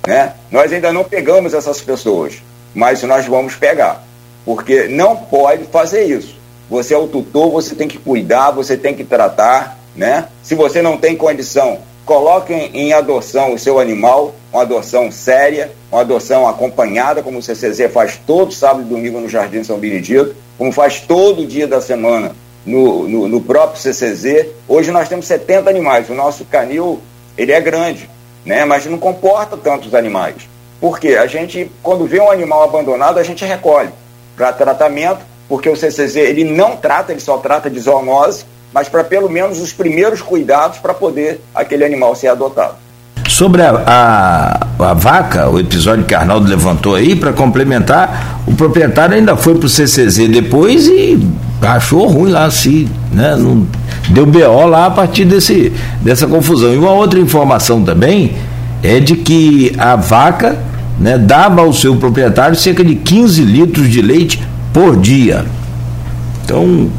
Né? 0.07 0.33
Nós 0.49 0.71
ainda 0.71 0.93
não 0.93 1.03
pegamos 1.03 1.53
essas 1.53 1.81
pessoas, 1.81 2.41
mas 2.73 3.03
nós 3.03 3.25
vamos 3.25 3.55
pegar, 3.55 4.03
porque 4.45 4.87
não 4.87 5.15
pode 5.15 5.65
fazer 5.65 6.05
isso. 6.05 6.39
Você 6.69 6.93
é 6.93 6.97
o 6.97 7.07
tutor, 7.07 7.51
você 7.51 7.75
tem 7.75 7.87
que 7.87 7.97
cuidar, 7.97 8.51
você 8.51 8.77
tem 8.77 8.93
que 8.93 9.03
tratar, 9.03 9.79
né? 9.95 10.27
Se 10.43 10.53
você 10.53 10.83
não 10.83 10.97
tem 10.97 11.15
condição, 11.15 11.79
coloque 12.05 12.53
em 12.53 12.93
adoção 12.93 13.53
o 13.53 13.59
seu 13.59 13.79
animal, 13.79 14.35
uma 14.53 14.61
adoção 14.61 15.11
séria, 15.11 15.71
uma 15.91 16.01
adoção 16.01 16.47
acompanhada, 16.47 17.23
como 17.23 17.39
o 17.39 17.41
CCZ 17.41 17.91
faz 17.91 18.19
todo 18.25 18.53
sábado 18.53 18.81
e 18.81 18.85
domingo 18.85 19.19
no 19.19 19.27
Jardim 19.27 19.63
São 19.63 19.79
Benedito, 19.79 20.35
como 20.59 20.73
faz 20.73 20.99
todo 20.99 21.47
dia 21.47 21.65
da 21.65 21.79
semana 21.79 22.35
no, 22.65 23.07
no, 23.07 23.27
no, 23.29 23.41
próprio 23.41 23.81
CCZ. 23.81 24.47
Hoje 24.67 24.91
nós 24.91 25.07
temos 25.07 25.25
70 25.25 25.69
animais. 25.69 26.09
O 26.09 26.13
nosso 26.13 26.43
canil, 26.43 27.01
ele 27.37 27.53
é 27.53 27.61
grande, 27.61 28.09
né? 28.45 28.65
mas 28.65 28.85
não 28.85 28.97
comporta 28.97 29.55
tantos 29.55 29.95
animais. 29.95 30.35
Por 30.81 30.99
quê? 30.99 31.15
A 31.15 31.25
gente, 31.27 31.71
quando 31.81 32.05
vê 32.05 32.19
um 32.19 32.29
animal 32.29 32.61
abandonado, 32.63 33.19
a 33.19 33.23
gente 33.23 33.45
recolhe 33.45 33.89
para 34.35 34.51
tratamento 34.51 35.21
porque 35.47 35.69
o 35.69 35.77
CCZ 35.77 36.17
ele 36.17 36.43
não 36.43 36.75
trata, 36.75 37.13
ele 37.13 37.21
só 37.21 37.37
trata 37.37 37.69
de 37.69 37.79
zoonose, 37.79 38.45
mas 38.73 38.89
para 38.89 39.03
pelo 39.03 39.29
menos 39.29 39.59
os 39.59 39.71
primeiros 39.71 40.21
cuidados 40.21 40.77
para 40.77 40.93
poder 40.93 41.39
aquele 41.55 41.85
animal 41.85 42.13
ser 42.15 42.27
adotado. 42.27 42.75
Sobre 43.29 43.61
a, 43.61 43.69
a, 43.85 44.89
a, 44.89 44.93
vaca, 44.95 45.47
o 45.47 45.59
episódio 45.59 46.03
que 46.03 46.15
Arnaldo 46.15 46.49
levantou 46.49 46.95
aí, 46.95 47.15
para 47.15 47.31
complementar, 47.31 48.41
o 48.47 48.55
proprietário 48.55 49.15
ainda 49.15 49.37
foi 49.37 49.53
para 49.53 49.67
o 49.67 49.69
CCZ 49.69 50.27
depois 50.29 50.87
e 50.87 51.27
achou 51.61 52.07
ruim 52.07 52.31
lá, 52.31 52.45
assim, 52.45 52.89
né? 53.13 53.35
Não, 53.35 53.67
deu 54.09 54.25
BO 54.25 54.65
lá 54.65 54.87
a 54.87 54.89
partir 54.89 55.25
desse, 55.25 55.71
dessa 56.01 56.25
confusão. 56.25 56.73
E 56.73 56.77
uma 56.77 56.89
outra 56.89 57.19
informação 57.19 57.83
também 57.83 58.33
é 58.81 58.99
de 58.99 59.15
que 59.15 59.73
a 59.77 59.95
vaca 59.95 60.57
né, 60.99 61.15
dava 61.15 61.61
ao 61.61 61.71
seu 61.71 61.97
proprietário 61.97 62.55
cerca 62.55 62.83
de 62.83 62.95
15 62.95 63.43
litros 63.43 63.89
de 63.89 64.01
leite 64.01 64.41
por 64.73 64.97
dia. 64.97 65.45
Então, 66.43 66.89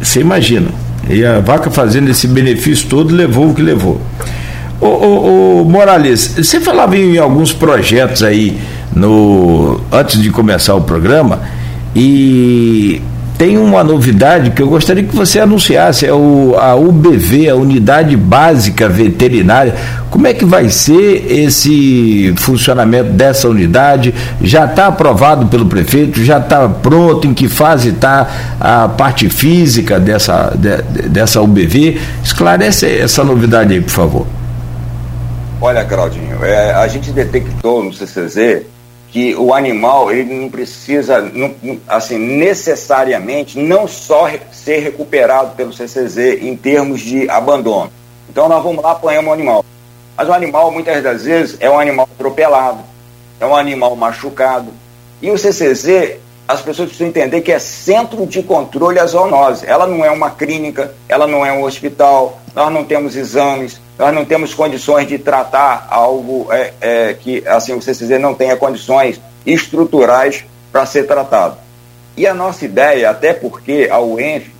você 0.00 0.20
imagina. 0.20 0.68
E 1.10 1.24
a 1.24 1.40
vaca 1.40 1.72
fazendo 1.72 2.08
esse 2.08 2.28
benefício 2.28 2.88
todo 2.88 3.12
levou 3.12 3.50
o 3.50 3.54
que 3.54 3.62
levou. 3.62 4.00
Ô, 4.80 4.86
ô, 4.86 5.60
ô 5.60 5.64
Morales, 5.64 6.34
você 6.36 6.60
falava 6.60 6.96
em 6.96 7.18
alguns 7.18 7.52
projetos 7.52 8.22
aí 8.22 8.60
no 8.94 9.80
antes 9.90 10.20
de 10.20 10.30
começar 10.30 10.74
o 10.74 10.82
programa 10.82 11.40
e 11.94 13.00
tem 13.38 13.58
uma 13.58 13.84
novidade 13.84 14.50
que 14.50 14.62
eu 14.62 14.68
gostaria 14.68 15.04
que 15.04 15.14
você 15.14 15.38
anunciasse, 15.38 16.06
é 16.06 16.12
o, 16.12 16.56
a 16.58 16.74
UBV, 16.74 17.50
a 17.50 17.54
Unidade 17.54 18.16
Básica 18.16 18.88
Veterinária. 18.88 19.74
Como 20.10 20.26
é 20.26 20.32
que 20.32 20.44
vai 20.44 20.70
ser 20.70 21.26
esse 21.30 22.32
funcionamento 22.38 23.10
dessa 23.10 23.48
unidade? 23.48 24.14
Já 24.40 24.64
está 24.64 24.86
aprovado 24.86 25.46
pelo 25.46 25.66
prefeito? 25.66 26.24
Já 26.24 26.38
está 26.38 26.66
pronto? 26.68 27.26
Em 27.26 27.34
que 27.34 27.48
fase 27.48 27.90
está 27.90 28.26
a 28.58 28.88
parte 28.88 29.28
física 29.28 30.00
dessa, 30.00 30.54
de, 30.56 31.08
dessa 31.08 31.42
UBV? 31.42 31.98
Esclarece 32.24 32.86
essa 32.86 33.22
novidade 33.22 33.74
aí, 33.74 33.80
por 33.82 33.90
favor. 33.90 34.26
Olha, 35.60 35.84
Claudinho, 35.86 36.44
é, 36.44 36.72
a 36.72 36.86
gente 36.86 37.10
detectou 37.10 37.82
no 37.82 37.92
CCZ 37.92 38.66
que 39.08 39.34
o 39.34 39.54
animal 39.54 40.12
ele 40.12 40.34
não 40.34 40.50
precisa, 40.50 41.22
não, 41.22 41.54
assim, 41.88 42.18
necessariamente 42.18 43.58
não 43.58 43.88
só 43.88 44.28
ser 44.52 44.80
recuperado 44.80 45.56
pelo 45.56 45.72
CCZ 45.72 46.42
em 46.42 46.54
termos 46.54 47.00
de 47.00 47.28
abandono. 47.30 47.90
Então 48.28 48.50
nós 48.50 48.62
vamos 48.62 48.84
lá 48.84 48.92
apanhamos 48.92 49.30
o 49.30 49.32
animal. 49.32 49.64
Mas 50.14 50.28
o 50.28 50.32
animal 50.34 50.70
muitas 50.70 51.02
das 51.02 51.24
vezes 51.24 51.56
é 51.58 51.70
um 51.70 51.80
animal 51.80 52.06
atropelado, 52.14 52.80
é 53.40 53.46
um 53.46 53.56
animal 53.56 53.96
machucado. 53.96 54.70
E 55.22 55.30
o 55.30 55.38
CCZ, 55.38 56.18
as 56.46 56.60
pessoas 56.60 56.88
precisam 56.88 57.08
entender 57.08 57.40
que 57.40 57.50
é 57.50 57.58
centro 57.58 58.26
de 58.26 58.42
controle 58.42 58.98
à 58.98 59.06
zoonose. 59.06 59.64
Ela 59.66 59.86
não 59.86 60.04
é 60.04 60.10
uma 60.10 60.30
clínica, 60.30 60.92
ela 61.08 61.26
não 61.26 61.46
é 61.46 61.50
um 61.50 61.62
hospital, 61.62 62.38
nós 62.54 62.70
não 62.70 62.84
temos 62.84 63.16
exames, 63.16 63.80
nós 63.98 64.14
não 64.14 64.24
temos 64.24 64.52
condições 64.52 65.06
de 65.08 65.18
tratar 65.18 65.86
algo 65.90 66.48
é, 66.52 66.72
é, 66.80 67.14
que 67.14 67.42
assim 67.46 67.74
o 67.74 67.80
CCZ 67.80 68.20
não 68.20 68.34
tenha 68.34 68.56
condições 68.56 69.20
estruturais 69.44 70.44
para 70.70 70.84
ser 70.84 71.06
tratado. 71.06 71.56
E 72.16 72.26
a 72.26 72.34
nossa 72.34 72.64
ideia, 72.64 73.10
até 73.10 73.32
porque 73.32 73.88
a 73.90 74.00
UENF 74.00 74.50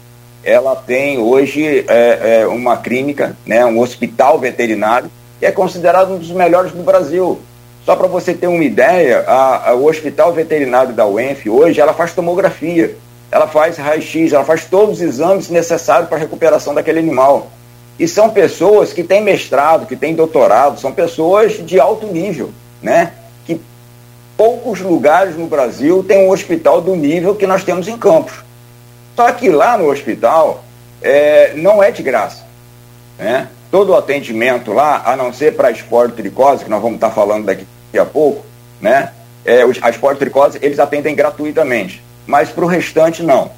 ela 0.44 0.76
tem 0.76 1.18
hoje 1.18 1.84
é, 1.88 2.42
é, 2.42 2.46
uma 2.46 2.76
clínica, 2.76 3.36
né, 3.44 3.66
um 3.66 3.80
hospital 3.80 4.38
veterinário, 4.38 5.10
que 5.40 5.44
é 5.44 5.50
considerado 5.50 6.14
um 6.14 6.18
dos 6.18 6.30
melhores 6.30 6.72
do 6.72 6.82
Brasil. 6.82 7.40
Só 7.84 7.96
para 7.96 8.06
você 8.06 8.32
ter 8.32 8.46
uma 8.46 8.62
ideia, 8.64 9.24
a, 9.26 9.70
a, 9.70 9.74
o 9.74 9.86
hospital 9.86 10.32
veterinário 10.32 10.92
da 10.92 11.06
UENF 11.06 11.48
hoje 11.48 11.80
ela 11.80 11.92
faz 11.92 12.12
tomografia, 12.12 12.96
ela 13.30 13.46
faz 13.46 13.76
raio-x, 13.76 14.32
ela 14.32 14.44
faz 14.44 14.64
todos 14.64 14.96
os 14.96 15.02
exames 15.02 15.50
necessários 15.50 16.08
para 16.08 16.18
a 16.18 16.20
recuperação 16.20 16.74
daquele 16.74 17.00
animal. 17.00 17.50
E 17.98 18.06
são 18.06 18.30
pessoas 18.30 18.92
que 18.92 19.02
têm 19.02 19.22
mestrado, 19.22 19.86
que 19.86 19.96
têm 19.96 20.14
doutorado, 20.14 20.78
são 20.78 20.92
pessoas 20.92 21.64
de 21.64 21.80
alto 21.80 22.06
nível, 22.06 22.50
né? 22.82 23.12
Que 23.46 23.60
poucos 24.36 24.80
lugares 24.80 25.34
no 25.36 25.46
Brasil 25.46 26.04
têm 26.06 26.26
um 26.26 26.30
hospital 26.30 26.82
do 26.82 26.94
nível 26.94 27.34
que 27.34 27.46
nós 27.46 27.64
temos 27.64 27.88
em 27.88 27.96
Campos. 27.96 28.34
Só 29.14 29.32
que 29.32 29.48
lá 29.48 29.78
no 29.78 29.90
hospital 29.90 30.62
é, 31.00 31.54
não 31.54 31.82
é 31.82 31.90
de 31.90 32.02
graça, 32.02 32.44
né? 33.18 33.48
Todo 33.70 33.92
o 33.92 33.96
atendimento 33.96 34.72
lá, 34.72 35.02
a 35.06 35.16
não 35.16 35.32
ser 35.32 35.56
para 35.56 35.68
a 35.68 35.70
esporotricose, 35.70 36.64
que 36.64 36.70
nós 36.70 36.82
vamos 36.82 36.96
estar 36.96 37.10
falando 37.10 37.46
daqui 37.46 37.66
a 37.98 38.04
pouco, 38.04 38.44
né? 38.78 39.10
É, 39.42 39.62
a 39.80 39.88
esporotricose, 39.90 40.58
eles 40.60 40.78
atendem 40.78 41.14
gratuitamente, 41.14 42.02
mas 42.26 42.50
para 42.50 42.64
o 42.64 42.68
restante 42.68 43.22
não. 43.22 43.50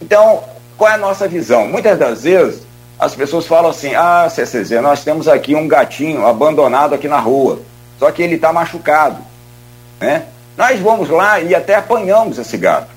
Então, 0.00 0.44
qual 0.76 0.90
é 0.90 0.94
a 0.94 0.98
nossa 0.98 1.26
visão? 1.26 1.66
Muitas 1.66 1.98
das 1.98 2.24
vezes 2.24 2.67
as 2.98 3.14
pessoas 3.14 3.46
falam 3.46 3.70
assim: 3.70 3.94
ah, 3.94 4.28
CCZ, 4.28 4.82
nós 4.82 5.04
temos 5.04 5.28
aqui 5.28 5.54
um 5.54 5.68
gatinho 5.68 6.26
abandonado 6.26 6.94
aqui 6.94 7.08
na 7.08 7.20
rua, 7.20 7.60
só 7.98 8.10
que 8.10 8.22
ele 8.22 8.34
está 8.34 8.52
machucado. 8.52 9.18
Né? 10.00 10.24
Nós 10.56 10.80
vamos 10.80 11.08
lá 11.08 11.40
e 11.40 11.54
até 11.54 11.74
apanhamos 11.74 12.38
esse 12.38 12.56
gato, 12.56 12.88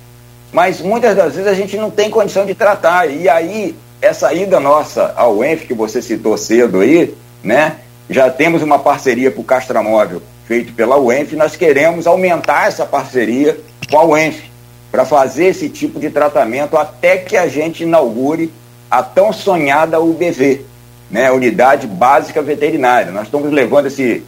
mas 0.51 0.81
muitas 0.81 1.15
das 1.15 1.35
vezes 1.35 1.49
a 1.49 1.53
gente 1.53 1.77
não 1.77 1.91
tem 1.91 2.09
condição 2.09 2.45
de 2.45 2.55
tratar. 2.55 3.09
E 3.09 3.29
aí, 3.29 3.75
essa 4.01 4.33
ida 4.33 4.59
nossa 4.59 5.13
ao 5.15 5.43
ENF, 5.43 5.67
que 5.67 5.73
você 5.73 6.01
citou 6.01 6.37
cedo 6.37 6.79
aí, 6.79 7.15
né? 7.43 7.77
já 8.11 8.29
temos 8.29 8.61
uma 8.61 8.77
parceria 8.77 9.31
para 9.31 9.39
o 9.39 9.43
Castramóvel 9.43 10.21
feito 10.45 10.73
pela 10.73 10.99
UENF, 10.99 11.33
nós 11.35 11.55
queremos 11.55 12.05
aumentar 12.05 12.67
essa 12.67 12.85
parceria 12.85 13.57
com 13.89 13.97
a 13.97 14.03
UENF 14.03 14.51
para 14.91 15.05
fazer 15.05 15.45
esse 15.45 15.69
tipo 15.69 15.97
de 15.97 16.09
tratamento 16.09 16.77
até 16.77 17.15
que 17.17 17.37
a 17.37 17.47
gente 17.47 17.83
inaugure 17.83 18.51
a 18.91 19.01
tão 19.01 19.31
sonhada 19.31 20.01
UBV, 20.01 20.65
né, 21.09 21.31
Unidade 21.31 21.87
Básica 21.87 22.41
Veterinária. 22.41 23.09
Nós 23.09 23.23
estamos 23.23 23.49
levando 23.49 23.85
esse, 23.85 24.21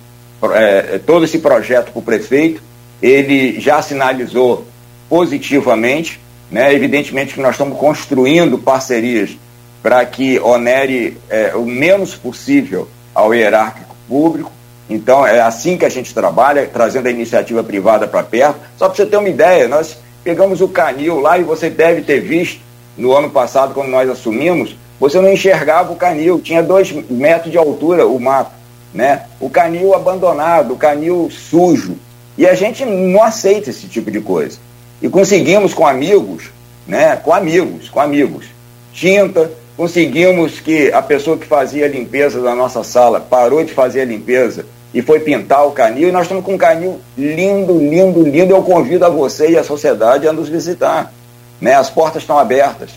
é, 0.53 1.01
todo 1.05 1.25
esse 1.25 1.39
projeto 1.39 1.91
para 1.91 1.99
o 1.99 2.01
prefeito, 2.01 2.63
ele 3.01 3.59
já 3.59 3.81
sinalizou 3.81 4.65
positivamente, 5.09 6.17
né, 6.49 6.73
evidentemente 6.73 7.33
que 7.33 7.41
nós 7.41 7.55
estamos 7.55 7.77
construindo 7.77 8.57
parcerias 8.57 9.37
para 9.81 10.05
que 10.05 10.39
onere 10.39 11.17
é, 11.29 11.53
o 11.55 11.65
menos 11.65 12.15
possível 12.15 12.87
ao 13.13 13.33
hierárquico 13.33 13.93
público. 14.07 14.49
Então, 14.89 15.27
é 15.27 15.41
assim 15.41 15.77
que 15.77 15.85
a 15.85 15.89
gente 15.89 16.13
trabalha, 16.13 16.69
trazendo 16.71 17.07
a 17.07 17.11
iniciativa 17.11 17.61
privada 17.63 18.07
para 18.07 18.23
perto. 18.23 18.59
Só 18.77 18.87
para 18.87 18.95
você 18.95 19.05
ter 19.05 19.17
uma 19.17 19.27
ideia, 19.27 19.67
nós 19.67 19.97
pegamos 20.23 20.61
o 20.61 20.69
canil 20.69 21.19
lá 21.19 21.37
e 21.37 21.43
você 21.43 21.69
deve 21.69 22.01
ter 22.01 22.21
visto 22.21 22.62
no 22.97 23.15
ano 23.15 23.29
passado, 23.29 23.73
quando 23.73 23.89
nós 23.89 24.09
assumimos, 24.09 24.75
você 24.99 25.19
não 25.19 25.31
enxergava 25.31 25.91
o 25.91 25.95
canil, 25.95 26.39
tinha 26.39 26.61
dois 26.61 26.91
metros 27.09 27.51
de 27.51 27.57
altura 27.57 28.07
o 28.07 28.19
mato, 28.19 28.51
né? 28.93 29.23
O 29.39 29.49
canil 29.49 29.93
abandonado, 29.93 30.73
o 30.73 30.77
canil 30.77 31.29
sujo. 31.31 31.97
E 32.37 32.47
a 32.47 32.53
gente 32.53 32.85
não 32.85 33.21
aceita 33.21 33.69
esse 33.69 33.87
tipo 33.87 34.09
de 34.09 34.21
coisa. 34.21 34.57
E 35.01 35.09
conseguimos 35.09 35.73
com 35.73 35.85
amigos, 35.85 36.51
né? 36.87 37.15
Com 37.17 37.33
amigos, 37.33 37.89
com 37.89 37.99
amigos. 37.99 38.45
Tinta, 38.93 39.51
conseguimos 39.75 40.59
que 40.59 40.91
a 40.91 41.01
pessoa 41.01 41.37
que 41.37 41.45
fazia 41.45 41.85
a 41.85 41.89
limpeza 41.89 42.41
da 42.41 42.55
nossa 42.55 42.83
sala 42.83 43.19
parou 43.19 43.63
de 43.63 43.73
fazer 43.73 44.01
a 44.01 44.05
limpeza 44.05 44.65
e 44.93 45.01
foi 45.01 45.19
pintar 45.19 45.65
o 45.65 45.71
canil, 45.71 46.09
e 46.09 46.11
nós 46.11 46.23
estamos 46.23 46.45
com 46.45 46.53
um 46.53 46.57
canil 46.57 46.99
lindo, 47.17 47.77
lindo, 47.77 48.21
lindo. 48.21 48.53
Eu 48.53 48.61
convido 48.61 49.03
a 49.03 49.09
você 49.09 49.49
e 49.49 49.57
a 49.57 49.63
sociedade 49.63 50.27
a 50.27 50.33
nos 50.33 50.47
visitar. 50.47 51.11
Né? 51.59 51.73
As 51.73 51.89
portas 51.89 52.23
estão 52.23 52.37
abertas. 52.37 52.91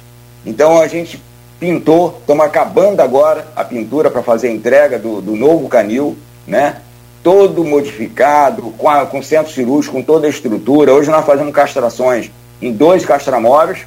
Então 0.45 0.81
a 0.81 0.89
gente 0.89 1.23
pintou, 1.59 2.19
estamos 2.21 2.45
acabando 2.45 3.01
agora 3.01 3.47
a 3.57 3.65
pintura 3.65 4.11
para 4.11 4.23
fazer 4.23 4.49
a 4.49 4.53
entrega 4.53 4.99
do, 4.99 5.21
do 5.21 5.35
novo 5.35 5.69
canil, 5.69 6.17
né? 6.47 6.77
todo 7.23 7.65
modificado, 7.65 8.73
com, 8.79 8.89
a, 8.89 9.05
com 9.05 9.21
centro 9.21 9.53
cirúrgico, 9.53 9.97
com 9.97 10.03
toda 10.03 10.29
a 10.29 10.31
estrutura. 10.31 10.95
Hoje 10.95 11.11
nós 11.11 11.27
fazemos 11.27 11.53
castrações 11.53 12.31
em 12.63 12.73
dois 12.73 13.05
castramóveis 13.05 13.81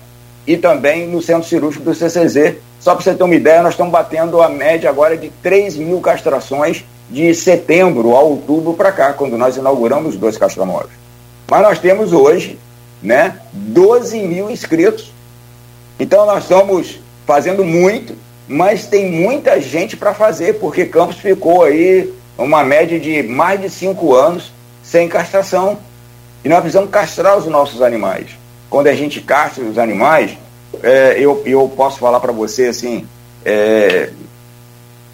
e 0.45 0.57
também 0.57 1.07
no 1.07 1.21
centro 1.21 1.47
cirúrgico 1.47 1.85
do 1.85 1.95
CCZ. 1.95 2.55
Só 2.79 2.95
para 2.95 3.03
você 3.03 3.13
ter 3.13 3.23
uma 3.23 3.35
ideia, 3.35 3.61
nós 3.61 3.73
estamos 3.73 3.91
batendo 3.91 4.41
a 4.41 4.49
média 4.49 4.89
agora 4.89 5.15
de 5.15 5.29
3 5.41 5.77
mil 5.77 6.01
castrações 6.01 6.83
de 7.09 7.33
setembro 7.33 8.15
a 8.15 8.21
outubro 8.21 8.73
para 8.73 8.91
cá, 8.91 9.13
quando 9.13 9.37
nós 9.37 9.57
inauguramos 9.57 10.17
dois 10.17 10.37
castramóveis. 10.37 10.91
Mas 11.49 11.61
nós 11.61 11.79
temos 11.79 12.13
hoje 12.13 12.59
né, 13.01 13.39
12 13.53 14.19
mil 14.19 14.49
inscritos. 14.49 15.11
Então 15.99 16.25
nós 16.25 16.43
estamos 16.43 16.99
fazendo 17.25 17.63
muito, 17.63 18.15
mas 18.47 18.87
tem 18.87 19.11
muita 19.11 19.59
gente 19.61 19.95
para 19.95 20.13
fazer, 20.13 20.59
porque 20.59 20.85
Campos 20.85 21.17
ficou 21.17 21.63
aí 21.63 22.13
uma 22.37 22.63
média 22.63 22.99
de 22.99 23.21
mais 23.23 23.61
de 23.61 23.69
cinco 23.69 24.15
anos 24.15 24.51
sem 24.83 25.07
castração. 25.07 25.77
E 26.43 26.49
nós 26.49 26.59
precisamos 26.59 26.89
castrar 26.89 27.37
os 27.37 27.45
nossos 27.45 27.81
animais. 27.81 28.27
Quando 28.69 28.87
a 28.87 28.93
gente 28.93 29.19
castra 29.21 29.63
os 29.63 29.77
animais, 29.77 30.37
é, 30.81 31.15
eu, 31.17 31.43
eu 31.45 31.67
posso 31.75 31.99
falar 31.99 32.19
para 32.19 32.31
você 32.31 32.67
assim, 32.67 33.05
é, 33.43 34.09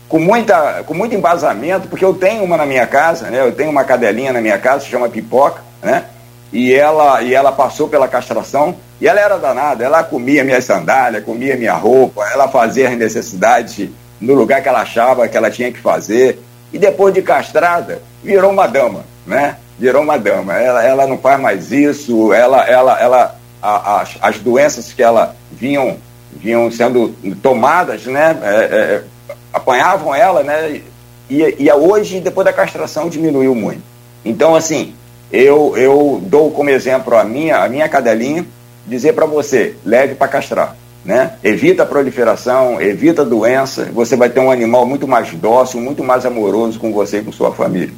com, 0.07 0.19
muita, 0.19 0.83
com 0.83 0.93
muito 0.93 1.15
embasamento, 1.15 1.87
porque 1.87 2.05
eu 2.05 2.13
tenho 2.13 2.43
uma 2.43 2.57
na 2.57 2.65
minha 2.65 2.85
casa, 2.85 3.29
né? 3.29 3.41
Eu 3.41 3.51
tenho 3.51 3.71
uma 3.71 3.83
cadelinha 3.83 4.31
na 4.31 4.41
minha 4.41 4.57
casa, 4.57 4.83
se 4.83 4.91
chama 4.91 5.09
Pipoca, 5.09 5.61
né? 5.81 6.05
E 6.53 6.73
ela, 6.73 7.21
e 7.21 7.33
ela 7.33 7.51
passou 7.51 7.87
pela 7.87 8.07
castração 8.07 8.75
e 8.99 9.07
ela 9.07 9.19
era 9.19 9.37
danada, 9.37 9.83
ela 9.83 10.03
comia 10.03 10.43
minha 10.43 10.61
sandália, 10.61 11.21
comia 11.21 11.57
minha 11.57 11.73
roupa, 11.73 12.23
ela 12.31 12.47
fazia 12.47 12.89
as 12.89 12.97
necessidades 12.97 13.89
no 14.21 14.33
lugar 14.33 14.61
que 14.61 14.69
ela 14.69 14.81
achava 14.81 15.27
que 15.27 15.35
ela 15.35 15.51
tinha 15.51 15.71
que 15.71 15.79
fazer. 15.79 16.41
E 16.71 16.79
depois 16.79 17.13
de 17.13 17.21
castrada, 17.21 18.01
virou 18.23 18.51
uma 18.51 18.67
dama, 18.67 19.05
né? 19.25 19.57
Virou 19.77 20.01
uma 20.01 20.17
dama. 20.17 20.53
Ela, 20.53 20.83
ela 20.83 21.07
não 21.07 21.17
faz 21.17 21.39
mais 21.39 21.71
isso, 21.71 22.33
ela, 22.33 22.63
ela, 22.65 22.99
ela, 22.99 23.35
a, 23.61 24.01
as, 24.01 24.17
as 24.21 24.39
doenças 24.39 24.93
que 24.93 25.03
ela 25.03 25.35
vinham, 25.51 25.97
vinham 26.31 26.71
sendo 26.71 27.09
tomadas, 27.41 28.05
né? 28.05 28.37
É, 28.41 28.55
é, 28.55 29.03
apanhavam 29.53 30.15
ela, 30.15 30.43
né? 30.43 30.81
E, 31.29 31.55
e 31.59 31.71
hoje, 31.71 32.19
depois 32.19 32.45
da 32.45 32.53
castração, 32.53 33.09
diminuiu 33.09 33.53
muito. 33.53 33.81
Então, 34.23 34.55
assim, 34.55 34.95
eu, 35.31 35.75
eu 35.77 36.21
dou 36.23 36.51
como 36.51 36.69
exemplo 36.69 37.15
a 37.15 37.23
minha, 37.23 37.57
a 37.57 37.69
minha 37.69 37.89
cadelinha, 37.89 38.45
dizer 38.85 39.13
para 39.13 39.25
você, 39.25 39.75
leve 39.85 40.15
para 40.15 40.27
castrar. 40.27 40.75
Né? 41.03 41.33
Evita 41.43 41.83
a 41.83 41.85
proliferação, 41.85 42.81
evita 42.81 43.21
a 43.21 43.25
doença, 43.25 43.85
você 43.93 44.15
vai 44.15 44.29
ter 44.29 44.39
um 44.39 44.49
animal 44.49 44.85
muito 44.87 45.07
mais 45.07 45.31
dócil, 45.33 45.79
muito 45.79 46.03
mais 46.03 46.25
amoroso 46.25 46.79
com 46.79 46.91
você 46.91 47.19
e 47.19 47.23
com 47.23 47.31
sua 47.31 47.53
família. 47.53 47.93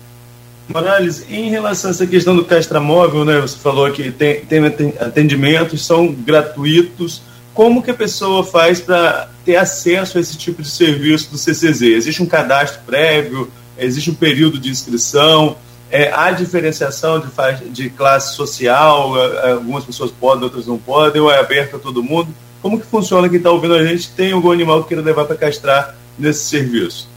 Morales, 0.67 1.25
em 1.29 1.49
relação 1.49 1.89
a 1.89 1.93
essa 1.93 2.05
questão 2.05 2.35
do 2.35 2.43
castramóvel, 2.43 3.23
né, 3.23 3.39
você 3.39 3.57
falou 3.57 3.89
que 3.91 4.11
tem, 4.11 4.41
tem 4.41 4.59
atendimentos, 4.99 5.85
são 5.85 6.11
gratuitos, 6.11 7.21
como 7.53 7.81
que 7.81 7.89
a 7.89 7.93
pessoa 7.95 8.43
faz 8.43 8.81
para 8.81 9.29
ter 9.43 9.55
acesso 9.55 10.17
a 10.17 10.21
esse 10.21 10.37
tipo 10.37 10.61
de 10.61 10.69
serviço 10.69 11.31
do 11.31 11.37
CCZ? 11.39 11.81
Existe 11.81 12.21
um 12.21 12.27
cadastro 12.27 12.81
prévio? 12.85 13.49
Existe 13.77 14.11
um 14.11 14.13
período 14.13 14.59
de 14.59 14.69
inscrição? 14.69 15.55
É, 15.89 16.11
há 16.11 16.31
diferenciação 16.31 17.19
de, 17.19 17.69
de 17.69 17.89
classe 17.89 18.35
social? 18.35 19.13
Algumas 19.51 19.85
pessoas 19.85 20.11
podem, 20.11 20.43
outras 20.43 20.67
não 20.67 20.77
podem? 20.77 21.21
Ou 21.21 21.31
é 21.31 21.39
aberto 21.39 21.77
a 21.77 21.79
todo 21.79 22.03
mundo? 22.03 22.27
Como 22.61 22.79
que 22.79 22.85
funciona 22.85 23.29
quem 23.29 23.37
está 23.37 23.51
ouvindo 23.51 23.75
a 23.75 23.85
gente? 23.85 24.09
Tem 24.09 24.31
algum 24.31 24.51
animal 24.51 24.81
que 24.81 24.89
queira 24.89 25.03
levar 25.03 25.25
para 25.25 25.35
castrar 25.35 25.95
nesse 26.17 26.45
serviço? 26.45 27.09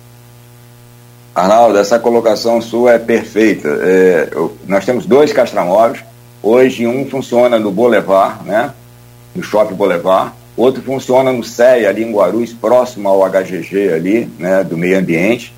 Arnaldo, 1.35 1.79
essa 1.79 1.99
colocação 1.99 2.61
sua 2.61 2.93
é 2.93 2.99
perfeita. 2.99 3.69
É, 3.69 4.29
eu, 4.33 4.57
nós 4.67 4.85
temos 4.85 5.07
dois 5.07 5.33
castramóveis. 5.33 6.05
Hoje 6.43 6.87
um 6.87 7.09
funciona 7.09 7.59
no 7.59 7.71
Boulevard, 7.71 8.45
né? 8.45 8.73
no 9.35 9.43
Shopping 9.43 9.75
Boulevard. 9.75 10.33
Outro 10.57 10.83
funciona 10.83 11.33
no 11.33 11.43
CEA, 11.43 11.89
ali 11.89 12.03
em 12.03 12.13
Guarulhos, 12.13 12.53
próximo 12.53 13.09
ao 13.09 13.23
HGG 13.29 13.93
ali, 13.93 14.31
né, 14.39 14.63
do 14.63 14.77
meio 14.77 14.99
ambiente. 14.99 15.55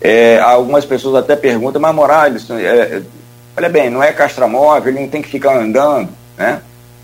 É, 0.00 0.38
algumas 0.40 0.84
pessoas 0.84 1.16
até 1.16 1.34
perguntam, 1.34 1.80
mas 1.80 1.94
Morales, 1.94 2.50
é, 2.50 3.02
olha 3.56 3.68
bem, 3.68 3.88
não 3.88 4.02
é 4.02 4.12
castramóvel, 4.12 4.92
ele 4.92 5.00
não 5.00 5.08
tem 5.08 5.22
que 5.22 5.28
ficar 5.28 5.56
andando, 5.56 6.10
né? 6.36 6.60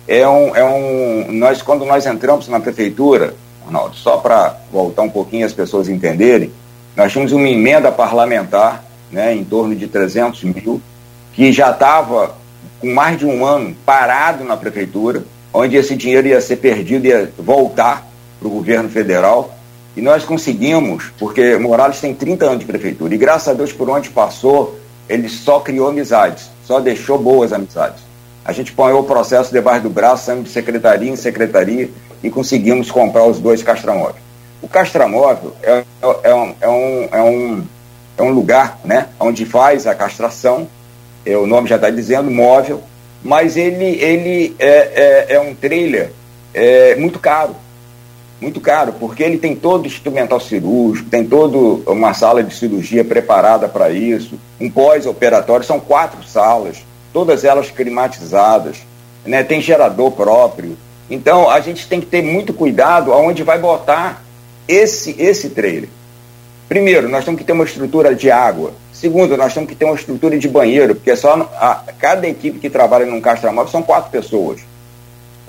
É 0.07 0.26
um, 0.26 0.57
é 0.57 0.64
um, 0.64 1.33
nós, 1.33 1.62
quando 1.62 1.85
nós 1.85 2.05
entramos 2.05 2.48
na 2.48 2.59
prefeitura, 2.59 3.35
Arnaldo, 3.64 3.94
só 3.94 4.16
para 4.16 4.57
voltar 4.72 5.03
um 5.03 5.11
pouquinho 5.11 5.46
as 5.46 5.53
pessoas 5.53 5.88
entenderem, 5.88 6.53
nós 6.96 7.12
tínhamos 7.12 7.33
uma 7.33 7.48
emenda 7.48 7.92
parlamentar, 7.92 8.85
né, 9.11 9.35
em 9.35 9.44
torno 9.44 9.74
de 9.74 9.87
300 9.87 10.42
mil, 10.44 10.83
que 11.33 11.53
já 11.53 11.70
estava 11.70 12.35
com 12.81 12.92
mais 12.92 13.18
de 13.18 13.26
um 13.26 13.44
ano 13.44 13.74
parado 13.85 14.42
na 14.44 14.57
prefeitura, 14.57 15.24
onde 15.53 15.76
esse 15.76 15.94
dinheiro 15.94 16.26
ia 16.29 16.40
ser 16.40 16.57
perdido, 16.57 17.07
ia 17.07 17.31
voltar 17.38 18.09
para 18.38 18.48
o 18.48 18.50
governo 18.50 18.88
federal. 18.88 19.55
E 20.00 20.02
nós 20.02 20.24
conseguimos, 20.24 21.12
porque 21.18 21.58
Morales 21.58 22.00
tem 22.00 22.14
30 22.14 22.46
anos 22.46 22.60
de 22.60 22.64
prefeitura, 22.64 23.14
e 23.14 23.18
graças 23.18 23.48
a 23.48 23.52
Deus, 23.52 23.70
por 23.70 23.90
onde 23.90 24.08
passou, 24.08 24.80
ele 25.06 25.28
só 25.28 25.60
criou 25.60 25.88
amizades, 25.88 26.50
só 26.64 26.80
deixou 26.80 27.18
boas 27.18 27.52
amizades. 27.52 28.02
A 28.42 28.50
gente 28.50 28.72
põe 28.72 28.94
o 28.94 29.02
processo 29.02 29.52
debaixo 29.52 29.82
do 29.82 29.90
braço, 29.90 30.24
saímos 30.24 30.44
de 30.44 30.52
secretaria 30.52 31.10
em 31.10 31.16
secretaria 31.16 31.90
e 32.22 32.30
conseguimos 32.30 32.90
comprar 32.90 33.26
os 33.26 33.38
dois 33.38 33.62
castramóveis. 33.62 34.16
O 34.62 34.68
castramóvel 34.68 35.54
é, 35.62 35.70
é, 35.70 35.84
é, 36.22 36.34
um, 36.34 36.54
é, 36.62 36.68
um, 36.70 37.08
é, 37.12 37.22
um, 37.22 37.64
é 38.16 38.22
um 38.22 38.30
lugar 38.30 38.80
né, 38.82 39.08
onde 39.20 39.44
faz 39.44 39.86
a 39.86 39.94
castração, 39.94 40.66
é, 41.26 41.36
o 41.36 41.46
nome 41.46 41.68
já 41.68 41.76
está 41.76 41.90
dizendo, 41.90 42.30
móvel, 42.30 42.82
mas 43.22 43.54
ele, 43.54 44.02
ele 44.02 44.56
é, 44.58 45.26
é, 45.28 45.34
é 45.34 45.40
um 45.40 45.54
trailer 45.54 46.10
é, 46.54 46.96
muito 46.96 47.18
caro. 47.18 47.54
Muito 48.40 48.61
caro, 48.61 48.94
porque 48.98 49.22
ele 49.22 49.37
tem 49.37 49.55
todo 49.55 49.87
instrumental 49.87 50.40
cirúrgico, 50.40 51.11
tem 51.11 51.26
toda 51.26 51.90
uma 51.90 52.14
sala 52.14 52.42
de 52.42 52.55
cirurgia 52.55 53.05
preparada 53.05 53.68
para 53.68 53.90
isso, 53.90 54.38
um 54.59 54.70
pós-operatório, 54.70 55.64
são 55.66 55.79
quatro 55.79 56.22
salas, 56.24 56.79
todas 57.12 57.44
elas 57.44 57.70
climatizadas, 57.70 58.79
né, 59.26 59.42
tem 59.42 59.61
gerador 59.61 60.12
próprio. 60.12 60.76
Então 61.11 61.50
a 61.50 61.61
gente 61.61 61.87
tem 61.87 62.00
que 62.00 62.07
ter 62.07 62.22
muito 62.22 62.55
cuidado 62.55 63.12
aonde 63.12 63.42
vai 63.42 63.59
botar 63.59 64.22
esse, 64.66 65.14
esse 65.18 65.50
trailer. 65.50 65.90
Primeiro, 66.66 67.09
nós 67.09 67.24
temos 67.24 67.38
que 67.38 67.46
ter 67.46 67.53
uma 67.53 67.64
estrutura 67.64 68.14
de 68.14 68.31
água, 68.31 68.72
Segundo, 69.00 69.35
nós 69.35 69.55
temos 69.55 69.70
que 69.70 69.74
ter 69.74 69.87
uma 69.87 69.94
estrutura 69.94 70.38
de 70.38 70.46
banheiro, 70.46 70.94
porque 70.94 71.16
só 71.16 71.48
a, 71.59 71.83
cada 71.98 72.29
equipe 72.29 72.59
que 72.59 72.68
trabalha 72.68 73.07
num 73.07 73.18
castramóvel 73.18 73.72
são 73.72 73.83
quatro 73.83 74.11
pessoas. 74.11 74.61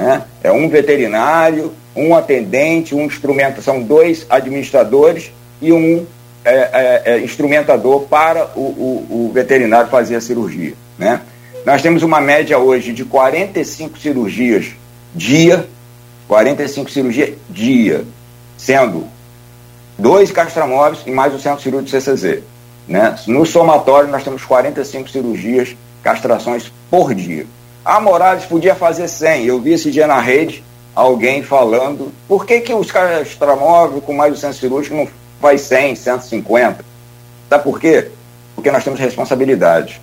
Né? 0.01 0.23
É 0.41 0.51
um 0.51 0.67
veterinário, 0.67 1.73
um 1.95 2.15
atendente, 2.15 2.95
um 2.95 3.05
instrumento, 3.05 3.61
são 3.61 3.83
dois 3.83 4.25
administradores 4.27 5.31
e 5.61 5.71
um 5.71 6.07
é, 6.43 6.53
é, 6.53 7.01
é, 7.05 7.19
instrumentador 7.19 8.07
para 8.07 8.49
o, 8.55 8.61
o, 8.61 9.27
o, 9.27 9.31
veterinário 9.31 9.91
fazer 9.91 10.15
a 10.15 10.21
cirurgia. 10.21 10.73
Né? 10.97 11.21
Nós 11.63 11.83
temos 11.83 12.01
uma 12.01 12.19
média 12.19 12.57
hoje 12.57 12.93
de 12.93 13.05
45 13.05 13.99
cirurgias 13.99 14.71
dia, 15.13 15.67
45 16.27 16.89
cirurgias 16.89 17.35
dia, 17.47 18.03
sendo 18.57 19.05
dois 19.99 20.31
castramóveis 20.31 21.03
e 21.05 21.11
mais 21.11 21.31
o 21.31 21.39
centro 21.39 21.61
cirúrgico 21.61 21.91
CCZ. 21.91 22.39
Né? 22.87 23.15
No 23.27 23.45
somatório, 23.45 24.09
nós 24.09 24.23
temos 24.23 24.43
45 24.43 25.11
cirurgias, 25.11 25.75
castrações 26.01 26.71
por 26.89 27.13
dia. 27.13 27.45
A 27.83 27.99
Morales 27.99 28.45
podia 28.45 28.75
fazer 28.75 29.07
100. 29.07 29.45
Eu 29.45 29.59
vi 29.59 29.73
esse 29.73 29.89
dia 29.89 30.05
na 30.05 30.19
rede 30.19 30.63
alguém 30.95 31.41
falando 31.41 32.11
por 32.27 32.45
que, 32.45 32.59
que 32.59 32.73
os 32.73 32.91
castramóveis 32.91 34.03
com 34.03 34.13
mais 34.13 34.35
de 34.35 34.39
centro 34.39 34.57
cirúrgico 34.57 34.95
não 34.95 35.07
faz 35.41 35.61
100, 35.61 35.95
150. 35.95 36.85
Sabe 37.49 37.63
por 37.63 37.79
quê? 37.79 38.09
Porque 38.53 38.69
nós 38.69 38.83
temos 38.83 38.99
responsabilidade. 38.99 39.99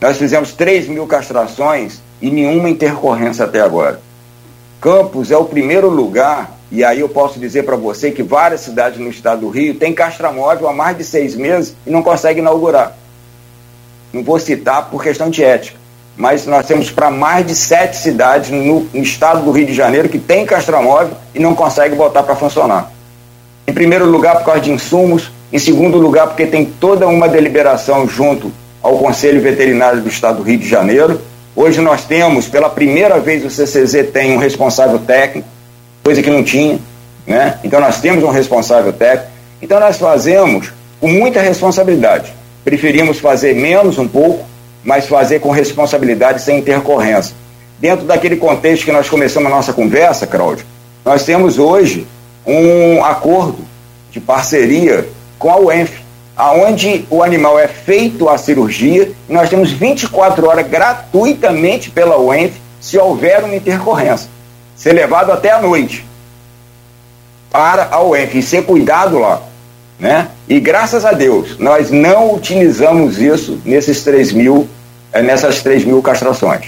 Nós 0.00 0.18
fizemos 0.18 0.52
3 0.52 0.86
mil 0.86 1.06
castrações 1.06 2.00
e 2.20 2.30
nenhuma 2.30 2.68
intercorrência 2.68 3.46
até 3.46 3.60
agora. 3.60 4.00
Campos 4.78 5.30
é 5.30 5.36
o 5.36 5.46
primeiro 5.46 5.88
lugar 5.88 6.58
e 6.70 6.84
aí 6.84 7.00
eu 7.00 7.08
posso 7.08 7.40
dizer 7.40 7.62
para 7.62 7.76
você 7.76 8.10
que 8.10 8.22
várias 8.22 8.60
cidades 8.60 9.00
no 9.00 9.08
estado 9.08 9.40
do 9.40 9.48
Rio 9.48 9.74
têm 9.74 9.94
castramóvel 9.94 10.68
há 10.68 10.74
mais 10.74 10.98
de 10.98 11.04
seis 11.04 11.34
meses 11.34 11.74
e 11.86 11.90
não 11.90 12.02
conseguem 12.02 12.42
inaugurar. 12.42 12.96
Não 14.12 14.22
vou 14.22 14.38
citar 14.38 14.90
por 14.90 15.02
questão 15.02 15.30
de 15.30 15.42
ética, 15.42 15.77
mas 16.18 16.44
nós 16.46 16.66
temos 16.66 16.90
para 16.90 17.12
mais 17.12 17.46
de 17.46 17.54
sete 17.54 17.96
cidades 17.96 18.50
no, 18.50 18.80
no, 18.92 19.02
estado 19.02 19.44
do 19.44 19.52
Rio 19.52 19.64
de 19.64 19.72
Janeiro 19.72 20.08
que 20.08 20.18
tem 20.18 20.44
castramóvel 20.44 21.16
e 21.32 21.38
não 21.38 21.54
consegue 21.54 21.94
botar 21.94 22.24
para 22.24 22.34
funcionar. 22.34 22.90
Em 23.68 23.72
primeiro 23.72 24.04
lugar, 24.04 24.38
por 24.38 24.46
causa 24.46 24.60
de 24.60 24.72
insumos, 24.72 25.30
em 25.52 25.58
segundo 25.60 25.96
lugar, 25.96 26.26
porque 26.26 26.44
tem 26.44 26.64
toda 26.64 27.06
uma 27.06 27.28
deliberação 27.28 28.08
junto 28.08 28.50
ao 28.82 28.98
Conselho 28.98 29.40
Veterinário 29.40 30.00
do 30.00 30.08
Estado 30.08 30.38
do 30.38 30.42
Rio 30.42 30.58
de 30.58 30.68
Janeiro. 30.68 31.20
Hoje 31.54 31.80
nós 31.80 32.04
temos, 32.04 32.48
pela 32.48 32.68
primeira 32.68 33.20
vez, 33.20 33.44
o 33.44 33.50
CCZ 33.50 34.10
tem 34.12 34.34
um 34.34 34.38
responsável 34.38 34.98
técnico, 34.98 35.48
coisa 36.02 36.20
que 36.20 36.30
não 36.30 36.42
tinha, 36.42 36.80
né? 37.26 37.60
Então 37.62 37.80
nós 37.80 38.00
temos 38.00 38.24
um 38.24 38.30
responsável 38.30 38.92
técnico. 38.92 39.30
Então 39.62 39.78
nós 39.78 39.96
fazemos 39.98 40.72
com 41.00 41.06
muita 41.06 41.40
responsabilidade. 41.40 42.32
Preferimos 42.64 43.20
fazer 43.20 43.54
menos 43.54 43.98
um 43.98 44.08
pouco, 44.08 44.47
mas 44.82 45.06
fazer 45.06 45.40
com 45.40 45.50
responsabilidade 45.50 46.42
sem 46.42 46.58
intercorrência. 46.58 47.34
Dentro 47.78 48.06
daquele 48.06 48.36
contexto 48.36 48.84
que 48.84 48.92
nós 48.92 49.08
começamos 49.08 49.50
a 49.50 49.54
nossa 49.54 49.72
conversa, 49.72 50.26
Cláudio, 50.26 50.66
nós 51.04 51.24
temos 51.24 51.58
hoje 51.58 52.06
um 52.46 53.04
acordo 53.04 53.58
de 54.10 54.20
parceria 54.20 55.08
com 55.38 55.50
a 55.50 55.56
UENF, 55.56 56.00
aonde 56.36 57.06
o 57.10 57.22
animal 57.22 57.58
é 57.58 57.68
feito 57.68 58.28
a 58.28 58.38
cirurgia 58.38 59.12
e 59.28 59.32
nós 59.32 59.48
temos 59.48 59.70
24 59.70 60.48
horas 60.48 60.66
gratuitamente 60.66 61.90
pela 61.90 62.18
UENF 62.18 62.54
se 62.80 62.98
houver 62.98 63.44
uma 63.44 63.54
intercorrência. 63.54 64.28
Ser 64.76 64.92
levado 64.92 65.32
até 65.32 65.50
a 65.50 65.60
noite 65.60 66.04
para 67.50 67.88
a 67.90 68.02
UENF 68.02 68.38
e 68.38 68.42
ser 68.42 68.64
cuidado 68.64 69.18
lá. 69.18 69.42
Né? 69.98 70.28
E 70.48 70.60
graças 70.60 71.04
a 71.04 71.12
Deus, 71.12 71.58
nós 71.58 71.90
não 71.90 72.34
utilizamos 72.34 73.20
isso 73.20 73.60
nesses 73.64 74.04
3 74.04 74.32
mil, 74.32 74.68
é, 75.12 75.22
nessas 75.22 75.62
3 75.62 75.84
mil 75.84 76.00
castrações. 76.00 76.66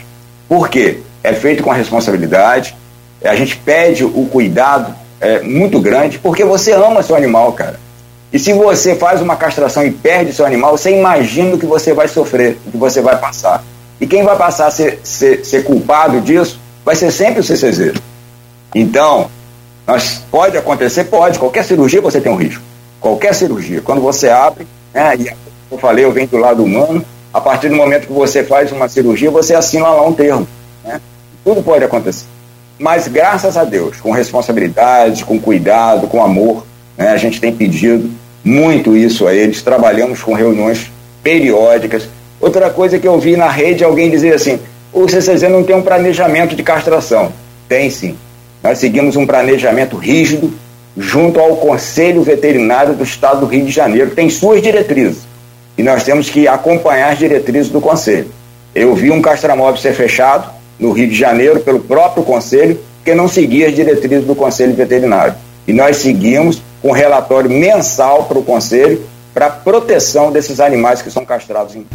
Por 0.48 0.68
quê? 0.68 0.98
É 1.22 1.32
feito 1.32 1.62
com 1.62 1.70
responsabilidade, 1.70 2.74
a 3.24 3.36
gente 3.36 3.56
pede 3.56 4.04
o 4.04 4.26
cuidado 4.30 4.94
é, 5.20 5.40
muito 5.40 5.78
grande, 5.80 6.18
porque 6.18 6.44
você 6.44 6.72
ama 6.72 7.02
seu 7.02 7.14
animal, 7.14 7.52
cara. 7.52 7.78
E 8.32 8.38
se 8.38 8.52
você 8.52 8.94
faz 8.94 9.20
uma 9.20 9.36
castração 9.36 9.84
e 9.84 9.90
perde 9.90 10.32
seu 10.32 10.46
animal, 10.46 10.76
você 10.76 10.90
imagina 10.96 11.54
o 11.54 11.58
que 11.58 11.66
você 11.66 11.92
vai 11.92 12.08
sofrer, 12.08 12.58
o 12.66 12.70
que 12.70 12.76
você 12.76 13.00
vai 13.00 13.18
passar. 13.18 13.62
E 14.00 14.06
quem 14.06 14.22
vai 14.22 14.36
passar 14.36 14.68
a 14.68 14.70
ser, 14.70 15.00
ser, 15.02 15.44
ser 15.44 15.64
culpado 15.64 16.20
disso 16.20 16.58
vai 16.84 16.96
ser 16.96 17.10
sempre 17.10 17.40
o 17.40 17.44
CCZ. 17.44 17.94
Então, 18.74 19.28
nós, 19.86 20.22
pode 20.30 20.56
acontecer? 20.56 21.04
Pode. 21.04 21.38
Qualquer 21.38 21.64
cirurgia 21.64 22.00
você 22.00 22.20
tem 22.20 22.32
um 22.32 22.36
risco. 22.36 22.62
Qualquer 23.00 23.34
cirurgia. 23.34 23.80
Quando 23.80 24.00
você 24.00 24.28
abre, 24.28 24.66
né, 24.92 25.16
e 25.16 25.32
eu 25.70 25.78
falei, 25.78 26.04
eu 26.04 26.12
venho 26.12 26.28
do 26.28 26.36
lado 26.36 26.62
humano, 26.62 27.04
a 27.32 27.40
partir 27.40 27.68
do 27.68 27.76
momento 27.76 28.06
que 28.06 28.12
você 28.12 28.44
faz 28.44 28.70
uma 28.72 28.88
cirurgia, 28.88 29.30
você 29.30 29.54
assina 29.54 29.88
lá 29.88 30.06
um 30.06 30.12
termo. 30.12 30.46
Né? 30.84 31.00
Tudo 31.44 31.62
pode 31.62 31.84
acontecer. 31.84 32.26
Mas 32.78 33.08
graças 33.08 33.56
a 33.56 33.64
Deus, 33.64 34.00
com 34.00 34.10
responsabilidade, 34.10 35.24
com 35.24 35.38
cuidado, 35.38 36.06
com 36.06 36.22
amor, 36.22 36.66
né, 36.96 37.08
a 37.08 37.16
gente 37.16 37.40
tem 37.40 37.54
pedido 37.54 38.10
muito 38.42 38.96
isso 38.96 39.26
a 39.26 39.34
eles, 39.34 39.62
trabalhamos 39.62 40.22
com 40.22 40.34
reuniões 40.34 40.90
periódicas. 41.22 42.08
Outra 42.40 42.70
coisa 42.70 42.98
que 42.98 43.06
eu 43.06 43.18
vi 43.18 43.36
na 43.36 43.48
rede, 43.48 43.84
alguém 43.84 44.10
dizer 44.10 44.34
assim, 44.34 44.58
o 44.92 45.08
CCZ 45.08 45.42
não 45.42 45.62
tem 45.62 45.76
um 45.76 45.82
planejamento 45.82 46.56
de 46.56 46.62
castração. 46.62 47.32
Tem 47.68 47.90
sim. 47.90 48.16
Nós 48.62 48.78
seguimos 48.78 49.14
um 49.16 49.26
planejamento 49.26 49.96
rígido 49.96 50.52
junto 51.00 51.40
ao 51.40 51.56
Conselho 51.56 52.22
Veterinário 52.22 52.94
do 52.94 53.02
Estado 53.02 53.40
do 53.40 53.46
Rio 53.46 53.64
de 53.64 53.72
Janeiro, 53.72 54.10
tem 54.10 54.28
suas 54.28 54.60
diretrizes. 54.60 55.22
E 55.78 55.82
nós 55.82 56.04
temos 56.04 56.28
que 56.28 56.46
acompanhar 56.46 57.12
as 57.12 57.18
diretrizes 57.18 57.72
do 57.72 57.80
Conselho. 57.80 58.26
Eu 58.74 58.94
vi 58.94 59.10
um 59.10 59.22
castramóvel 59.22 59.80
ser 59.80 59.94
fechado 59.94 60.50
no 60.78 60.92
Rio 60.92 61.08
de 61.08 61.14
Janeiro 61.14 61.60
pelo 61.60 61.80
próprio 61.80 62.22
Conselho, 62.22 62.78
que 63.02 63.14
não 63.14 63.28
seguia 63.28 63.68
as 63.68 63.74
diretrizes 63.74 64.26
do 64.26 64.34
Conselho 64.34 64.74
Veterinário. 64.74 65.34
E 65.66 65.72
nós 65.72 65.96
seguimos 65.96 66.62
com 66.82 66.92
relatório 66.92 67.48
mensal 67.48 68.24
para 68.24 68.38
o 68.38 68.42
Conselho 68.42 69.00
para 69.32 69.48
proteção 69.48 70.30
desses 70.30 70.60
animais 70.60 71.00
que 71.00 71.10
são 71.10 71.24
castrados. 71.24 71.76
Em... 71.76 71.86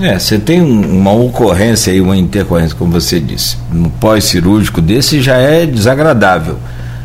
É, 0.00 0.16
você 0.16 0.38
tem 0.38 0.60
uma 0.60 1.12
ocorrência 1.12 1.92
aí, 1.92 2.00
uma 2.00 2.16
intercorrência, 2.16 2.76
como 2.76 2.92
você 2.92 3.18
disse, 3.18 3.56
no 3.72 3.90
pós-cirúrgico 3.90 4.80
desse 4.80 5.20
já 5.20 5.38
é 5.38 5.66
desagradável. 5.66 6.58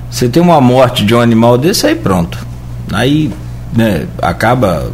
Você 0.09 0.29
tem 0.29 0.41
uma 0.41 0.61
morte 0.61 1.05
de 1.05 1.13
um 1.13 1.19
animal 1.19 1.57
desse, 1.57 1.87
aí 1.87 1.95
pronto. 1.95 2.37
Aí 2.91 3.31
né, 3.73 4.07
acaba 4.21 4.91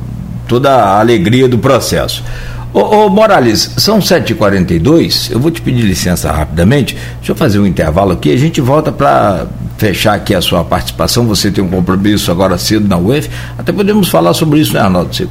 toda 0.47 0.71
a 0.71 0.99
alegria 0.99 1.47
do 1.47 1.57
processo. 1.57 2.23
Ô, 2.73 2.79
ô 2.79 3.09
Morales, 3.09 3.71
são 3.77 3.99
7h42, 3.99 5.31
eu 5.31 5.39
vou 5.39 5.51
te 5.51 5.61
pedir 5.61 5.83
licença 5.83 6.31
rapidamente, 6.31 6.97
deixa 7.17 7.31
eu 7.31 7.35
fazer 7.35 7.59
um 7.59 7.67
intervalo 7.67 8.13
aqui, 8.13 8.31
a 8.33 8.37
gente 8.37 8.59
volta 8.59 8.91
para 8.91 9.45
fechar 9.77 10.15
aqui 10.15 10.33
a 10.33 10.41
sua 10.41 10.63
participação, 10.63 11.27
você 11.27 11.51
tem 11.51 11.63
um 11.63 11.67
compromisso 11.67 12.31
agora 12.31 12.57
cedo 12.57 12.87
na 12.87 12.97
UF, 12.97 13.29
até 13.59 13.71
podemos 13.71 14.09
falar 14.09 14.33
sobre 14.33 14.59
isso, 14.59 14.73
né, 14.73 14.79
Arnaldo? 14.79 15.15
Você 15.15 15.27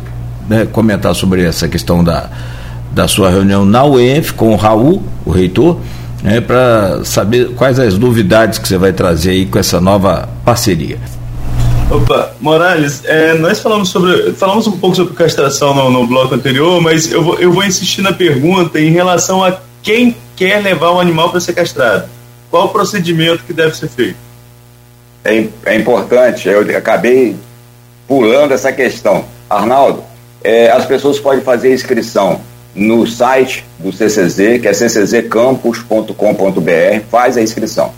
né, 0.48 0.66
comentar 0.70 1.14
sobre 1.16 1.42
essa 1.42 1.66
questão 1.66 2.04
da, 2.04 2.30
da 2.92 3.08
sua 3.08 3.28
reunião 3.28 3.64
na 3.64 3.84
UF 3.84 4.34
com 4.34 4.52
o 4.52 4.56
Raul, 4.56 5.02
o 5.24 5.32
reitor, 5.32 5.78
né, 6.22 6.40
para 6.40 7.04
saber 7.04 7.50
quais 7.54 7.78
as 7.78 7.98
novidades 7.98 8.58
que 8.58 8.68
você 8.68 8.78
vai 8.78 8.92
trazer 8.92 9.30
aí 9.30 9.46
com 9.46 9.58
essa 9.58 9.80
nova 9.80 10.28
parceria. 10.44 10.98
Opa, 11.90 12.32
Morales, 12.40 13.02
é, 13.04 13.34
nós 13.34 13.60
falamos 13.60 13.90
sobre 13.90 14.32
falamos 14.32 14.66
um 14.66 14.78
pouco 14.78 14.96
sobre 14.96 15.14
castração 15.14 15.74
no, 15.74 15.90
no 15.90 16.06
bloco 16.06 16.34
anterior, 16.34 16.80
mas 16.80 17.10
eu 17.10 17.22
vou, 17.22 17.38
eu 17.38 17.52
vou 17.52 17.64
insistir 17.64 18.00
na 18.00 18.12
pergunta 18.12 18.80
em 18.80 18.90
relação 18.90 19.44
a 19.44 19.58
quem 19.82 20.16
quer 20.34 20.62
levar 20.62 20.92
o 20.92 21.00
animal 21.00 21.30
para 21.30 21.40
ser 21.40 21.52
castrado. 21.52 22.08
Qual 22.50 22.66
o 22.66 22.68
procedimento 22.68 23.42
que 23.44 23.52
deve 23.52 23.76
ser 23.76 23.88
feito? 23.88 24.16
É, 25.24 25.46
é 25.66 25.76
importante, 25.76 26.48
eu 26.48 26.60
acabei 26.76 27.36
pulando 28.08 28.52
essa 28.52 28.72
questão. 28.72 29.24
Arnaldo, 29.50 30.02
é, 30.42 30.70
as 30.70 30.86
pessoas 30.86 31.18
podem 31.18 31.42
fazer 31.42 31.74
inscrição 31.74 32.40
no 32.74 33.06
site 33.06 33.64
do 33.78 33.92
CCZ, 33.92 34.60
que 34.60 34.68
é 34.68 34.72
cczcampus.com.br, 34.72 37.04
faz 37.10 37.36
a 37.36 37.42
inscrição. 37.42 37.92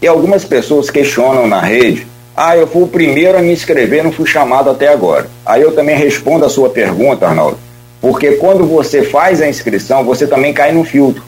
E 0.00 0.06
algumas 0.06 0.44
pessoas 0.44 0.90
questionam 0.90 1.46
na 1.46 1.60
rede 1.60 2.06
ah, 2.34 2.56
eu 2.56 2.66
fui 2.66 2.82
o 2.82 2.88
primeiro 2.88 3.36
a 3.36 3.42
me 3.42 3.52
inscrever, 3.52 4.02
não 4.02 4.10
fui 4.10 4.26
chamado 4.26 4.70
até 4.70 4.88
agora. 4.88 5.28
Aí 5.44 5.60
eu 5.60 5.72
também 5.72 5.96
respondo 5.96 6.46
a 6.46 6.48
sua 6.48 6.70
pergunta, 6.70 7.26
Arnaldo, 7.26 7.58
porque 8.00 8.32
quando 8.32 8.64
você 8.64 9.02
faz 9.02 9.42
a 9.42 9.48
inscrição, 9.48 10.02
você 10.02 10.26
também 10.26 10.54
cai 10.54 10.72
no 10.72 10.82
filtro. 10.82 11.22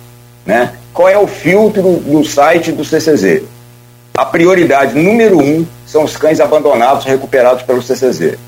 Né? 0.47 0.73
Qual 0.95 1.09
é 1.09 1.19
o 1.19 1.27
filtro 1.27 1.83
do 1.83 2.25
site 2.25 2.73
do 2.73 2.85
CCZ? 2.85 3.43
A 4.15 4.25
prioridade 4.25 4.99
número 4.99 5.39
um 5.39 5.67
são 5.87 6.05
os 6.05 6.17
cães 6.17 6.41
abandonados 6.41 7.05
recuperados 7.05 7.63
pelo 7.65 7.83
CCZ. 7.83 8.39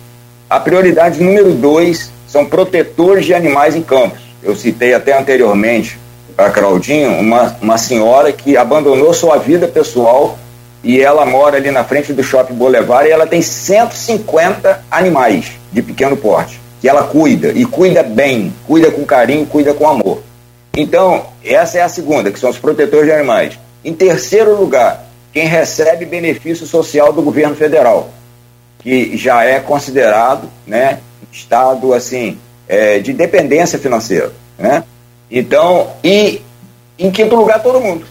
A 0.49 0.59
prioridade 0.59 1.23
número 1.23 1.53
dois 1.53 2.11
são 2.27 2.47
protetores 2.47 3.27
de 3.27 3.35
animais 3.35 3.77
em 3.77 3.83
campos. 3.83 4.21
Eu 4.43 4.55
citei 4.55 4.95
até 4.95 5.19
anteriormente 5.19 5.99
a 6.37 6.51
Claudinho, 6.51 7.19
uma, 7.19 7.57
uma 7.61 7.79
senhora 7.79 8.33
que 8.33 8.57
abandonou 8.57 9.13
sua 9.15 9.39
vida 9.39 9.67
pessoal 9.67 10.39
e 10.85 11.01
ela 11.01 11.25
mora 11.25 11.57
ali 11.57 11.71
na 11.71 11.83
frente 11.83 12.13
do 12.13 12.23
Shopping 12.23 12.55
Boulevard 12.55 13.09
e 13.09 13.13
ela 13.13 13.27
tem 13.27 13.41
150 13.41 14.85
animais 14.91 15.53
de 15.73 15.83
pequeno 15.83 16.17
porte 16.17 16.61
que 16.81 16.89
ela 16.89 17.05
cuida 17.05 17.49
e 17.49 17.65
cuida 17.65 18.03
bem, 18.03 18.53
cuida 18.67 18.91
com 18.91 19.05
carinho, 19.05 19.47
cuida 19.47 19.73
com 19.73 19.89
amor. 19.89 20.23
Então, 20.77 21.27
essa 21.43 21.79
é 21.79 21.83
a 21.83 21.89
segunda, 21.89 22.31
que 22.31 22.39
são 22.39 22.51
os 22.51 22.59
protetores 22.59 23.07
de 23.07 23.13
animais. 23.13 23.59
Em 23.85 23.95
terceiro 23.95 24.55
lugar, 24.55 25.07
quem 25.33 25.47
recebe 25.47 26.05
benefício 26.05 26.67
social 26.67 27.13
do 27.13 27.23
governo 27.23 27.57
federal, 27.57 28.11
que 28.79 29.17
já 29.17 29.43
é 29.43 29.59
considerado, 29.59 30.49
né, 30.67 31.01
estado 31.33 31.93
assim, 31.95 32.39
é, 32.69 32.99
de 32.99 33.13
dependência 33.13 33.79
financeira, 33.79 34.33
né? 34.59 34.85
Então, 35.31 35.91
e 36.03 36.43
em 36.99 37.11
quinto 37.11 37.37
lugar 37.37 37.63
todo 37.63 37.81
mundo, 37.81 38.07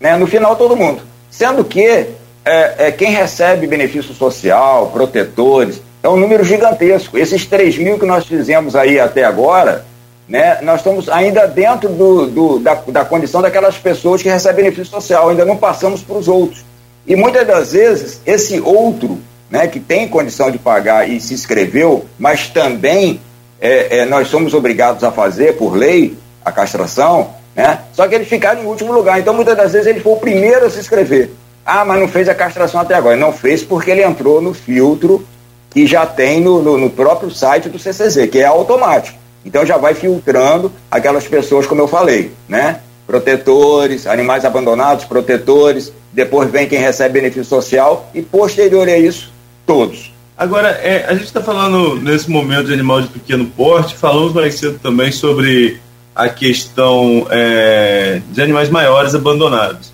né? 0.00 0.16
No 0.16 0.26
final 0.26 0.56
todo 0.56 0.76
mundo. 0.76 1.02
Sendo 1.30 1.64
que 1.64 2.06
é, 2.44 2.74
é, 2.78 2.92
quem 2.92 3.10
recebe 3.10 3.66
benefício 3.66 4.14
social, 4.14 4.90
protetores, 4.92 5.82
é 6.02 6.08
um 6.08 6.16
número 6.16 6.44
gigantesco. 6.44 7.18
Esses 7.18 7.44
3 7.44 7.76
mil 7.78 7.98
que 7.98 8.06
nós 8.06 8.26
fizemos 8.26 8.76
aí 8.76 9.00
até 9.00 9.24
agora, 9.24 9.84
né, 10.28 10.60
nós 10.62 10.80
estamos 10.80 11.08
ainda 11.08 11.46
dentro 11.46 11.88
do, 11.88 12.26
do 12.26 12.58
da, 12.60 12.74
da 12.74 13.04
condição 13.04 13.42
daquelas 13.42 13.76
pessoas 13.76 14.22
que 14.22 14.28
recebem 14.28 14.64
benefício 14.64 14.92
social, 14.92 15.28
ainda 15.28 15.44
não 15.44 15.56
passamos 15.56 16.02
para 16.02 16.16
os 16.16 16.28
outros. 16.28 16.64
E 17.06 17.14
muitas 17.14 17.46
das 17.46 17.72
vezes, 17.72 18.20
esse 18.24 18.60
outro, 18.60 19.18
né, 19.50 19.66
que 19.66 19.78
tem 19.78 20.08
condição 20.08 20.50
de 20.50 20.58
pagar 20.58 21.08
e 21.08 21.20
se 21.20 21.34
inscreveu, 21.34 22.06
mas 22.18 22.48
também 22.48 23.20
é, 23.60 23.98
é, 23.98 24.04
nós 24.04 24.28
somos 24.28 24.54
obrigados 24.54 25.02
a 25.04 25.10
fazer, 25.10 25.56
por 25.56 25.74
lei, 25.74 26.16
a 26.44 26.52
castração, 26.52 27.30
né? 27.54 27.80
Só 27.92 28.06
que 28.06 28.14
eles 28.14 28.28
ficaram 28.28 28.62
em 28.62 28.66
último 28.66 28.92
lugar. 28.92 29.18
Então, 29.18 29.32
muitas 29.32 29.56
das 29.56 29.72
vezes, 29.72 29.86
ele 29.86 30.00
foi 30.00 30.12
o 30.12 30.16
primeiro 30.16 30.66
a 30.66 30.70
se 30.70 30.78
inscrever. 30.78 31.30
Ah, 31.64 31.84
mas 31.84 31.98
não 31.98 32.06
fez 32.06 32.28
a 32.28 32.34
castração 32.34 32.80
até 32.80 32.94
agora. 32.94 33.16
Não 33.16 33.32
fez 33.32 33.64
porque 33.64 33.90
ele 33.90 34.04
entrou 34.04 34.40
no 34.40 34.54
filtro 34.54 35.26
que 35.70 35.86
já 35.86 36.06
tem 36.06 36.40
no, 36.40 36.62
no, 36.62 36.78
no 36.78 36.90
próprio 36.90 37.30
site 37.30 37.68
do 37.68 37.78
CCZ, 37.78 38.30
que 38.30 38.38
é 38.38 38.46
automático. 38.46 39.18
Então 39.44 39.64
já 39.64 39.76
vai 39.76 39.94
filtrando 39.94 40.72
aquelas 40.90 41.26
pessoas, 41.26 41.66
como 41.66 41.80
eu 41.80 41.88
falei, 41.88 42.32
né? 42.48 42.80
Protetores, 43.06 44.06
animais 44.06 44.44
abandonados, 44.44 45.04
protetores, 45.04 45.92
depois 46.12 46.50
vem 46.50 46.68
quem 46.68 46.78
recebe 46.78 47.20
benefício 47.20 47.44
social 47.44 48.10
e 48.14 48.22
posterior 48.22 48.88
a 48.88 48.96
isso, 48.96 49.32
todos. 49.64 50.12
Agora, 50.38 50.68
é, 50.68 51.06
a 51.08 51.14
gente 51.14 51.24
está 51.24 51.42
falando 51.42 51.96
nesse 51.96 52.30
momento 52.30 52.66
de 52.66 52.74
animal 52.74 53.00
de 53.00 53.08
pequeno 53.08 53.46
porte, 53.46 53.96
falamos 53.96 54.34
mais 54.34 54.54
cedo 54.56 54.78
também 54.78 55.10
sobre 55.10 55.80
a 56.14 56.28
questão 56.28 57.26
é, 57.30 58.20
de 58.30 58.42
animais 58.42 58.68
maiores 58.68 59.14
abandonados. 59.14 59.92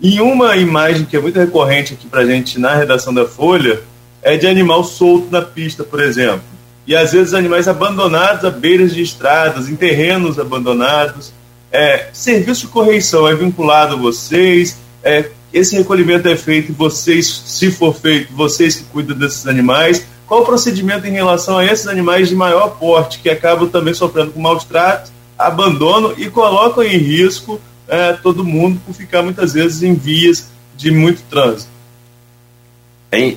E 0.00 0.20
uma 0.20 0.56
imagem 0.56 1.04
que 1.04 1.16
é 1.16 1.20
muito 1.20 1.38
recorrente 1.38 1.94
aqui 1.94 2.06
para 2.06 2.26
gente 2.26 2.58
na 2.58 2.74
redação 2.74 3.14
da 3.14 3.26
Folha 3.26 3.80
é 4.22 4.36
de 4.36 4.46
animal 4.46 4.82
solto 4.82 5.28
na 5.30 5.40
pista, 5.40 5.84
por 5.84 6.00
exemplo. 6.00 6.42
E 6.84 6.94
às 6.94 7.12
vezes 7.12 7.32
animais 7.32 7.68
abandonados 7.68 8.44
à 8.44 8.50
beiras 8.50 8.92
de 8.92 9.02
estradas, 9.02 9.68
em 9.68 9.76
terrenos 9.76 10.38
abandonados. 10.38 11.32
É, 11.70 12.08
serviço 12.12 12.62
de 12.62 12.72
correição 12.72 13.26
é 13.28 13.34
vinculado 13.34 13.94
a 13.94 13.98
vocês? 13.98 14.78
É, 15.02 15.30
esse 15.52 15.76
recolhimento 15.76 16.28
é 16.28 16.36
feito, 16.36 16.72
vocês, 16.72 17.26
se 17.46 17.70
for 17.70 17.94
feito, 17.94 18.32
vocês 18.32 18.76
que 18.76 18.84
cuidam 18.84 19.16
desses 19.16 19.46
animais. 19.46 20.06
Qual 20.26 20.42
o 20.42 20.44
procedimento 20.44 21.06
em 21.06 21.12
relação 21.12 21.58
a 21.58 21.64
esses 21.64 21.86
animais 21.86 22.28
de 22.28 22.34
maior 22.34 22.76
porte, 22.78 23.20
que 23.20 23.30
acabam 23.30 23.68
também 23.68 23.94
sofrendo 23.94 24.32
com 24.32 24.40
maus 24.40 24.64
tratos, 24.64 25.12
abandono 25.38 26.14
e 26.18 26.28
colocam 26.28 26.82
em 26.82 26.96
risco 26.96 27.60
é, 27.86 28.14
todo 28.14 28.44
mundo 28.44 28.80
por 28.84 28.92
ficar 28.94 29.22
muitas 29.22 29.52
vezes 29.52 29.82
em 29.82 29.94
vias 29.94 30.48
de 30.76 30.90
muito 30.90 31.22
trânsito? 31.30 31.76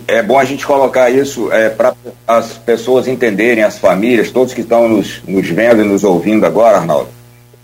É 0.08 0.22
bom 0.22 0.38
a 0.38 0.44
gente 0.44 0.66
colocar 0.66 1.10
isso 1.10 1.52
é, 1.52 1.70
para 1.70 1.96
as 2.28 2.54
pessoas 2.54 3.08
entenderem, 3.08 3.64
as 3.64 3.78
famílias, 3.78 4.32
todos 4.32 4.54
que 4.54 4.62
estão 4.62 4.90
nos, 4.90 5.22
nos 5.26 5.48
vendo 5.48 5.82
e 5.82 5.86
nos 5.86 6.04
ouvindo 6.04 6.46
agora, 6.46 6.78
Arnaldo. 6.78 7.10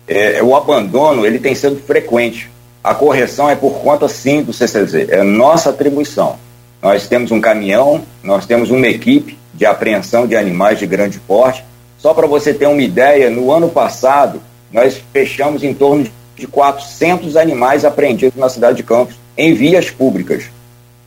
É, 0.08 0.42
o 0.42 0.56
abandono 0.56 1.26
ele 1.26 1.40
tem 1.40 1.56
sido 1.56 1.78
frequente. 1.78 2.50
A 2.86 2.94
correção 2.94 3.50
é 3.50 3.56
por 3.56 3.80
conta, 3.80 4.08
sim, 4.08 4.44
do 4.44 4.54
CCZ. 4.54 5.10
É 5.10 5.24
nossa 5.24 5.72
atribuição. 5.72 6.36
Nós 6.80 7.08
temos 7.08 7.32
um 7.32 7.42
caminhão, 7.42 8.04
nós 8.22 8.46
temos 8.46 8.70
uma 8.70 8.86
equipe 8.86 9.40
de 9.56 9.66
apreensão 9.66 10.28
de 10.28 10.36
animais 10.36 10.78
de 10.78 10.86
grande 10.86 11.20
porte. 11.20 11.66
Só 11.98 12.14
para 12.14 12.28
você 12.28 12.54
ter 12.54 12.68
uma 12.68 12.84
ideia, 12.84 13.32
no 13.32 13.52
ano 13.52 13.70
passado, 13.70 14.40
nós 14.72 15.02
fechamos 15.12 15.64
em 15.64 15.74
torno 15.74 16.06
de 16.36 16.46
400 16.46 17.36
animais 17.36 17.84
apreendidos 17.84 18.40
na 18.40 18.50
cidade 18.50 18.78
de 18.78 18.84
Campos, 18.84 19.16
em 19.36 19.56
vias 19.56 19.90
públicas. 19.90 20.44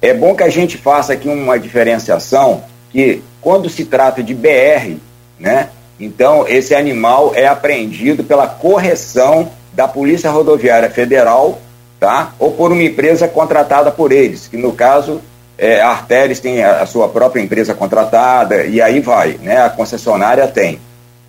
É 0.03 0.13
bom 0.13 0.35
que 0.35 0.43
a 0.43 0.51
gente 0.51 0.77
faça 0.77 1.13
aqui 1.13 1.29
uma 1.29 1.61
diferenciação 1.61 2.65
que, 2.91 3.23
quando 3.41 3.71
se 3.71 3.85
trata 3.85 4.21
de 4.21 4.35
BR, 4.35 4.97
né, 5.39 5.69
então 6.01 6.45
esse 6.49 6.75
animal 6.75 7.35
é 7.37 7.47
apreendido 7.47 8.25
pela 8.25 8.49
correção 8.49 9.53
da 9.73 9.87
Polícia 9.87 10.29
Rodoviária 10.29 10.91
Federal 10.91 11.61
tá? 11.99 12.33
ou 12.39 12.53
por 12.53 12.73
uma 12.73 12.83
empresa 12.83 13.27
contratada 13.27 13.91
por 13.91 14.13
eles, 14.13 14.47
que 14.47 14.57
no 14.57 14.73
caso 14.73 15.21
é, 15.57 15.81
a 15.81 15.89
Arteris 15.89 16.41
tem 16.41 16.63
a, 16.63 16.83
a, 16.83 16.87
sua 16.87 17.09
própria 17.09 17.43
empresa 17.43 17.75
contratada 17.75 18.65
e 18.65 18.81
aí 18.81 19.01
vai, 19.01 19.39
né? 19.43 19.63
a 19.63 19.71
concessionária 19.71 20.47
tem. 20.47 20.79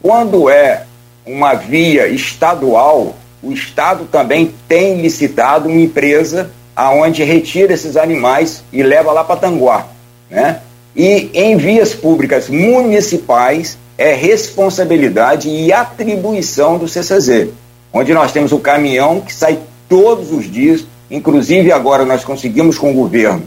Quando 0.01 0.49
é 0.49 0.83
uma 1.25 1.53
via 1.53 2.07
estadual, 2.07 3.15
o 3.41 3.51
Estado 3.51 4.05
também 4.05 4.53
tem 4.67 5.01
licitado 5.01 5.67
uma 5.67 5.79
empresa 5.79 6.51
aonde 6.75 7.23
retira 7.23 7.73
esses 7.73 7.97
animais 7.97 8.63
e 8.71 8.81
leva 8.83 9.11
lá 9.11 9.23
para 9.23 9.39
Tanguá. 9.39 9.87
Né? 10.29 10.59
E 10.95 11.29
em 11.33 11.57
vias 11.57 11.93
públicas 11.93 12.49
municipais 12.49 13.77
é 13.97 14.13
responsabilidade 14.13 15.49
e 15.49 15.73
atribuição 15.73 16.77
do 16.77 16.87
CCZ, 16.87 17.49
onde 17.91 18.13
nós 18.13 18.31
temos 18.31 18.51
o 18.51 18.59
caminhão 18.59 19.19
que 19.19 19.33
sai 19.33 19.59
todos 19.89 20.31
os 20.31 20.49
dias, 20.49 20.85
inclusive 21.09 21.71
agora 21.71 22.05
nós 22.05 22.23
conseguimos 22.23 22.77
com 22.77 22.91
o 22.91 22.93
governo, 22.93 23.43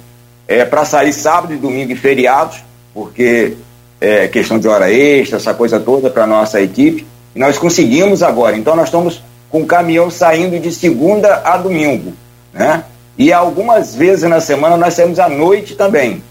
é, 0.49 0.65
para 0.65 0.85
sair 0.85 1.13
sábado 1.13 1.55
e 1.55 1.57
domingo 1.57 1.93
e 1.93 1.97
feriados, 1.97 2.59
porque 2.93 3.55
é 4.01 4.27
questão 4.27 4.59
de 4.59 4.67
hora 4.67 4.93
extra, 4.93 5.37
essa 5.37 5.55
coisa 5.55 5.79
toda 5.79 6.11
para 6.11 6.27
nossa 6.27 6.61
equipe, 6.61 7.07
e 7.35 7.39
nós 7.39 7.57
conseguimos 7.57 8.23
agora. 8.23 8.57
Então 8.57 8.75
nós 8.75 8.87
estamos 8.87 9.23
com 9.49 9.63
o 9.63 9.67
caminhão 9.67 10.11
saindo 10.11 10.59
de 10.59 10.73
segunda 10.73 11.43
a 11.45 11.57
domingo, 11.57 12.13
né? 12.53 12.85
E 13.17 13.33
algumas 13.33 13.95
vezes 13.95 14.29
na 14.29 14.41
semana 14.41 14.77
nós 14.77 14.95
saímos 14.95 15.21
à 15.21 15.29
noite 15.29 15.77
também. 15.77 16.23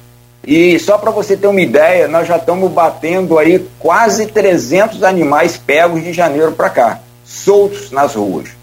E 0.45 0.77
só 0.79 0.97
para 0.97 1.11
você 1.11 1.37
ter 1.37 1.47
uma 1.47 1.61
ideia, 1.61 2.07
nós 2.07 2.27
já 2.27 2.37
estamos 2.37 2.71
batendo 2.71 3.37
aí 3.37 3.65
quase 3.79 4.25
300 4.25 5.03
animais 5.03 5.55
pegos 5.55 6.03
de 6.03 6.11
janeiro 6.11 6.51
para 6.51 6.69
cá, 6.69 6.99
soltos 7.23 7.91
nas 7.91 8.15
ruas. 8.15 8.60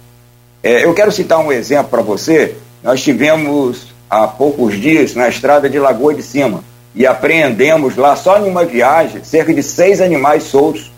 É, 0.63 0.85
eu 0.85 0.93
quero 0.95 1.13
citar 1.13 1.39
um 1.39 1.53
exemplo 1.53 1.89
para 1.89 2.03
você. 2.03 2.57
Nós 2.83 3.03
tivemos 3.03 3.95
há 4.11 4.27
poucos 4.27 4.75
dias 4.81 5.15
na 5.15 5.29
estrada 5.29 5.69
de 5.69 5.79
Lagoa 5.79 6.15
de 6.15 6.23
Cima 6.23 6.65
e 6.95 7.07
apreendemos 7.07 7.97
lá, 7.97 8.17
só 8.17 8.39
numa 8.39 8.65
viagem, 8.65 9.23
cerca 9.23 9.53
de 9.55 9.63
seis 9.63 10.01
animais 10.01 10.45
soltos 10.45 10.91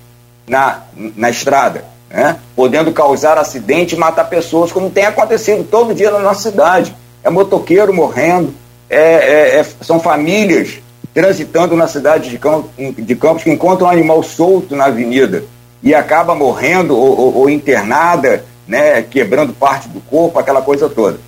na, 0.46 0.82
na 1.16 1.28
estrada, 1.28 1.84
né? 2.08 2.36
podendo 2.56 2.92
causar 2.92 3.36
acidente 3.36 3.94
e 3.94 3.98
matar 3.98 4.24
pessoas, 4.24 4.72
como 4.72 4.90
tem 4.90 5.04
acontecido 5.04 5.64
todo 5.64 5.94
dia 5.94 6.11
na 6.11 6.20
nossa 6.20 6.50
cidade. 6.50 6.94
É 7.22 7.28
motoqueiro 7.28 7.92
morrendo, 7.92 8.54
é, 8.88 8.98
é, 8.98 9.61
é, 9.61 9.66
são 9.82 10.00
famílias 10.00 10.80
transitando 11.12 11.76
na 11.76 11.86
cidade 11.86 12.30
de 12.30 12.38
Campos, 12.38 12.70
de 12.96 13.16
Campos 13.16 13.42
que 13.42 13.50
encontram 13.50 13.88
um 13.88 13.90
animal 13.90 14.22
solto 14.22 14.74
na 14.74 14.86
avenida 14.86 15.44
e 15.82 15.94
acaba 15.94 16.34
morrendo 16.34 16.96
ou, 16.96 17.18
ou, 17.18 17.36
ou 17.38 17.50
internada 17.50 18.44
né, 18.70 19.02
quebrando 19.02 19.52
parte 19.52 19.88
do 19.88 20.00
corpo, 20.00 20.38
aquela 20.38 20.62
coisa 20.62 20.88
toda. 20.88 21.18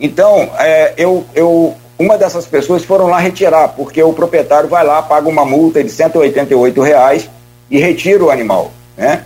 Então, 0.00 0.50
é, 0.58 0.94
eu, 0.96 1.24
eu, 1.32 1.76
uma 1.96 2.18
dessas 2.18 2.44
pessoas 2.44 2.84
foram 2.84 3.06
lá 3.06 3.20
retirar, 3.20 3.68
porque 3.68 4.02
o 4.02 4.12
proprietário 4.12 4.68
vai 4.68 4.84
lá, 4.84 5.00
paga 5.00 5.28
uma 5.28 5.44
multa 5.44 5.82
de 5.82 5.90
188 5.90 6.82
reais 6.82 7.30
e 7.70 7.78
retira 7.78 8.24
o 8.24 8.30
animal. 8.30 8.72
Né? 8.96 9.24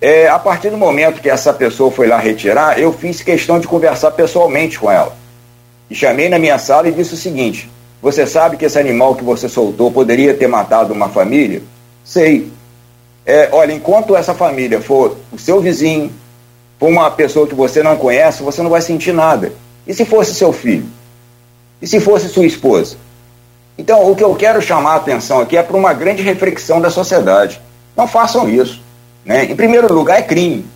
É, 0.00 0.28
a 0.28 0.40
partir 0.40 0.70
do 0.70 0.76
momento 0.76 1.20
que 1.20 1.30
essa 1.30 1.52
pessoa 1.52 1.88
foi 1.88 2.08
lá 2.08 2.18
retirar, 2.18 2.80
eu 2.80 2.92
fiz 2.92 3.22
questão 3.22 3.60
de 3.60 3.68
conversar 3.68 4.10
pessoalmente 4.10 4.76
com 4.76 4.90
ela. 4.90 5.16
E 5.88 5.94
chamei 5.94 6.28
na 6.28 6.38
minha 6.38 6.58
sala 6.58 6.88
e 6.88 6.92
disse 6.92 7.14
o 7.14 7.16
seguinte: 7.16 7.70
Você 8.02 8.26
sabe 8.26 8.56
que 8.56 8.64
esse 8.64 8.78
animal 8.78 9.14
que 9.14 9.22
você 9.22 9.48
soltou 9.48 9.92
poderia 9.92 10.34
ter 10.34 10.48
matado 10.48 10.92
uma 10.92 11.08
família? 11.08 11.62
Sei. 12.04 12.50
É, 13.24 13.48
olha, 13.52 13.72
enquanto 13.72 14.16
essa 14.16 14.34
família 14.34 14.80
for 14.80 15.16
o 15.32 15.38
seu 15.38 15.60
vizinho, 15.60 16.10
for 16.84 16.90
uma 16.90 17.10
pessoa 17.10 17.46
que 17.46 17.54
você 17.54 17.82
não 17.82 17.96
conhece, 17.96 18.42
você 18.42 18.60
não 18.60 18.68
vai 18.68 18.82
sentir 18.82 19.10
nada. 19.10 19.54
E 19.86 19.94
se 19.94 20.04
fosse 20.04 20.34
seu 20.34 20.52
filho? 20.52 20.84
E 21.80 21.86
se 21.86 21.98
fosse 21.98 22.28
sua 22.28 22.44
esposa? 22.44 22.98
Então, 23.78 24.10
o 24.10 24.14
que 24.14 24.22
eu 24.22 24.34
quero 24.34 24.60
chamar 24.60 24.92
a 24.92 24.96
atenção 24.96 25.40
aqui 25.40 25.56
é 25.56 25.62
para 25.62 25.78
uma 25.78 25.94
grande 25.94 26.22
reflexão 26.22 26.82
da 26.82 26.90
sociedade. 26.90 27.58
Não 27.96 28.06
façam 28.06 28.50
isso. 28.50 28.82
Né? 29.24 29.46
Em 29.46 29.56
primeiro 29.56 29.90
lugar, 29.94 30.18
é 30.18 30.22
crime. 30.22 30.66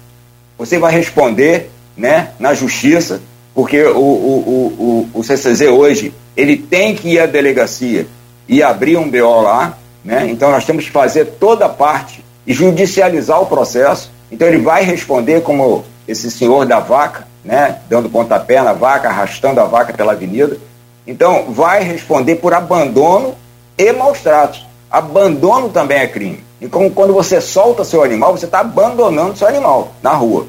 Você 0.57 0.79
vai 0.79 0.91
responder 0.95 1.71
né, 1.95 2.31
na 2.39 2.55
justiça, 2.55 3.21
porque 3.55 3.83
o, 3.83 3.99
o, 3.99 5.09
o, 5.13 5.21
o 5.21 5.23
CCZ 5.23 5.61
hoje 5.69 6.15
ele 6.35 6.57
tem 6.57 6.95
que 6.95 7.11
ir 7.11 7.21
à 7.21 7.27
delegacia 7.27 8.07
e 8.49 8.63
abrir 8.63 8.97
um 8.97 9.11
BO 9.11 9.43
lá. 9.43 9.77
Né? 10.03 10.27
Então, 10.31 10.51
nós 10.51 10.65
temos 10.65 10.87
que 10.87 10.91
fazer 10.91 11.27
toda 11.39 11.67
a 11.67 11.69
parte 11.69 12.25
e 12.47 12.55
judicializar 12.55 13.43
o 13.43 13.47
processo. 13.47 14.11
Então, 14.33 14.49
ele 14.49 14.63
vai 14.63 14.83
responder 14.83 15.43
como 15.43 15.85
esse 16.09 16.31
senhor 16.31 16.65
da 16.65 16.81
vaca, 16.81 17.29
né, 17.45 17.81
dando 17.89 18.09
pontapé 18.09 18.63
na 18.63 18.73
vaca, 18.73 19.09
arrastando 19.09 19.61
a 19.61 19.65
vaca 19.65 19.93
pela 19.93 20.13
avenida. 20.13 20.57
Então, 21.07 21.53
vai 21.53 21.83
responder 21.83 22.37
por 22.37 22.55
abandono 22.55 23.35
e 23.77 23.93
maus 23.93 24.21
tratos. 24.21 24.67
Abandono 24.91 25.69
também 25.69 25.99
é 25.99 26.07
crime. 26.07 26.43
E 26.61 26.67
como 26.67 26.91
quando 26.91 27.13
você 27.13 27.41
solta 27.41 27.85
seu 27.85 28.03
animal, 28.03 28.37
você 28.37 28.47
está 28.47 28.61
abandonando 28.61 29.37
seu 29.37 29.47
animal 29.47 29.93
na 30.03 30.13
rua 30.13 30.47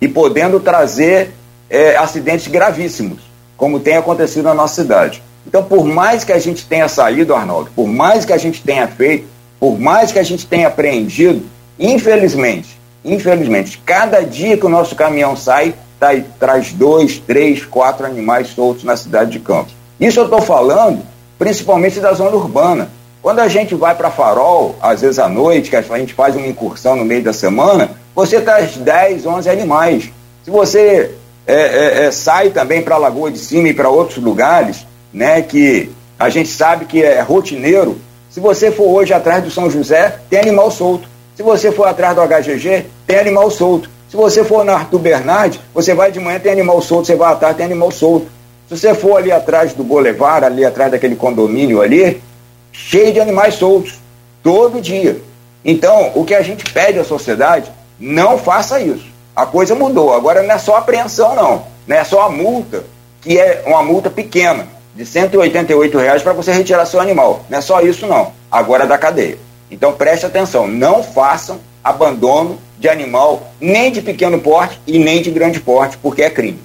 e 0.00 0.08
podendo 0.08 0.58
trazer 0.58 1.32
é, 1.68 1.96
acidentes 1.96 2.48
gravíssimos, 2.48 3.20
como 3.56 3.78
tem 3.78 3.96
acontecido 3.96 4.44
na 4.44 4.54
nossa 4.54 4.82
cidade. 4.82 5.22
Então, 5.46 5.62
por 5.62 5.84
mais 5.84 6.24
que 6.24 6.32
a 6.32 6.38
gente 6.38 6.66
tenha 6.66 6.88
saído, 6.88 7.34
Arnaldo, 7.34 7.70
por 7.76 7.86
mais 7.86 8.24
que 8.24 8.32
a 8.32 8.38
gente 8.38 8.62
tenha 8.62 8.88
feito, 8.88 9.26
por 9.60 9.78
mais 9.78 10.10
que 10.10 10.18
a 10.18 10.22
gente 10.22 10.46
tenha 10.46 10.68
apreendido, 10.68 11.44
infelizmente, 11.78 12.81
Infelizmente, 13.04 13.80
cada 13.84 14.22
dia 14.22 14.56
que 14.56 14.66
o 14.66 14.68
nosso 14.68 14.94
caminhão 14.94 15.36
sai, 15.36 15.74
tá, 15.98 16.08
traz 16.38 16.72
dois, 16.72 17.18
três, 17.18 17.64
quatro 17.64 18.06
animais 18.06 18.48
soltos 18.48 18.84
na 18.84 18.96
cidade 18.96 19.32
de 19.32 19.40
Campos. 19.40 19.74
Isso 19.98 20.20
eu 20.20 20.24
estou 20.24 20.40
falando 20.40 21.02
principalmente 21.38 21.98
da 21.98 22.12
zona 22.12 22.36
urbana. 22.36 22.88
Quando 23.20 23.40
a 23.40 23.48
gente 23.48 23.74
vai 23.74 23.96
para 23.96 24.10
Farol, 24.10 24.76
às 24.80 25.00
vezes 25.00 25.18
à 25.18 25.28
noite, 25.28 25.70
que 25.70 25.76
a 25.76 25.82
gente 25.82 26.14
faz 26.14 26.36
uma 26.36 26.46
incursão 26.46 26.94
no 26.94 27.04
meio 27.04 27.22
da 27.22 27.32
semana, 27.32 27.90
você 28.14 28.40
traz 28.40 28.76
10, 28.76 29.26
11 29.26 29.50
animais. 29.50 30.10
Se 30.44 30.50
você 30.50 31.10
é, 31.46 31.54
é, 31.54 32.04
é, 32.04 32.10
sai 32.12 32.50
também 32.50 32.82
para 32.82 32.96
Lagoa 32.96 33.30
de 33.30 33.38
Cima 33.38 33.68
e 33.68 33.74
para 33.74 33.88
outros 33.88 34.18
lugares, 34.18 34.86
né, 35.12 35.42
que 35.42 35.90
a 36.18 36.28
gente 36.28 36.48
sabe 36.48 36.84
que 36.84 37.02
é 37.02 37.20
rotineiro, 37.20 38.00
se 38.30 38.38
você 38.38 38.70
for 38.70 38.86
hoje 38.86 39.12
atrás 39.12 39.42
do 39.42 39.50
São 39.50 39.68
José, 39.68 40.20
tem 40.30 40.38
animal 40.38 40.70
solto. 40.70 41.08
Se 41.34 41.42
você 41.42 41.72
for 41.72 41.86
atrás 41.86 42.14
do 42.14 42.22
HGG, 42.22 42.86
tem 43.06 43.18
animal 43.18 43.50
solto. 43.50 43.88
Se 44.08 44.16
você 44.16 44.44
for 44.44 44.64
na 44.64 44.74
Arthur 44.74 44.98
Bernardi, 44.98 45.58
você 45.72 45.94
vai 45.94 46.12
de 46.12 46.20
manhã, 46.20 46.38
tem 46.38 46.52
animal 46.52 46.82
solto, 46.82 47.06
você 47.06 47.16
vai 47.16 47.32
à 47.32 47.36
tarde, 47.36 47.56
tem 47.56 47.66
animal 47.66 47.90
solto. 47.90 48.26
Se 48.68 48.76
você 48.76 48.94
for 48.94 49.16
ali 49.16 49.32
atrás 49.32 49.72
do 49.72 49.82
Boulevard, 49.82 50.44
ali 50.44 50.64
atrás 50.64 50.90
daquele 50.90 51.16
condomínio 51.16 51.80
ali, 51.80 52.22
cheio 52.70 53.12
de 53.12 53.20
animais 53.20 53.54
soltos, 53.54 53.94
todo 54.42 54.80
dia. 54.80 55.20
Então, 55.64 56.12
o 56.14 56.24
que 56.24 56.34
a 56.34 56.42
gente 56.42 56.70
pede 56.72 56.98
à 56.98 57.04
sociedade, 57.04 57.70
não 57.98 58.36
faça 58.36 58.80
isso. 58.80 59.06
A 59.34 59.46
coisa 59.46 59.74
mudou. 59.74 60.12
Agora 60.12 60.42
não 60.42 60.54
é 60.54 60.58
só 60.58 60.76
apreensão, 60.76 61.34
não. 61.34 61.64
Não 61.86 61.96
é 61.96 62.04
só 62.04 62.22
a 62.22 62.28
multa, 62.28 62.84
que 63.22 63.38
é 63.38 63.62
uma 63.66 63.82
multa 63.82 64.10
pequena, 64.10 64.66
de 64.94 65.06
188 65.06 65.98
reais 65.98 66.22
para 66.22 66.32
você 66.34 66.52
retirar 66.52 66.84
seu 66.84 67.00
animal. 67.00 67.44
Não 67.48 67.58
é 67.58 67.60
só 67.62 67.80
isso, 67.80 68.06
não. 68.06 68.32
Agora 68.50 68.84
é 68.84 68.86
da 68.86 68.98
cadeia. 68.98 69.38
Então 69.72 69.94
preste 69.94 70.26
atenção, 70.26 70.68
não 70.68 71.02
façam 71.02 71.58
abandono 71.82 72.58
de 72.78 72.88
animal, 72.88 73.52
nem 73.58 73.90
de 73.90 74.02
pequeno 74.02 74.38
porte 74.38 74.78
e 74.86 74.98
nem 74.98 75.22
de 75.22 75.30
grande 75.30 75.58
porte, 75.60 75.96
porque 75.96 76.22
é 76.22 76.30
crime. 76.30 76.58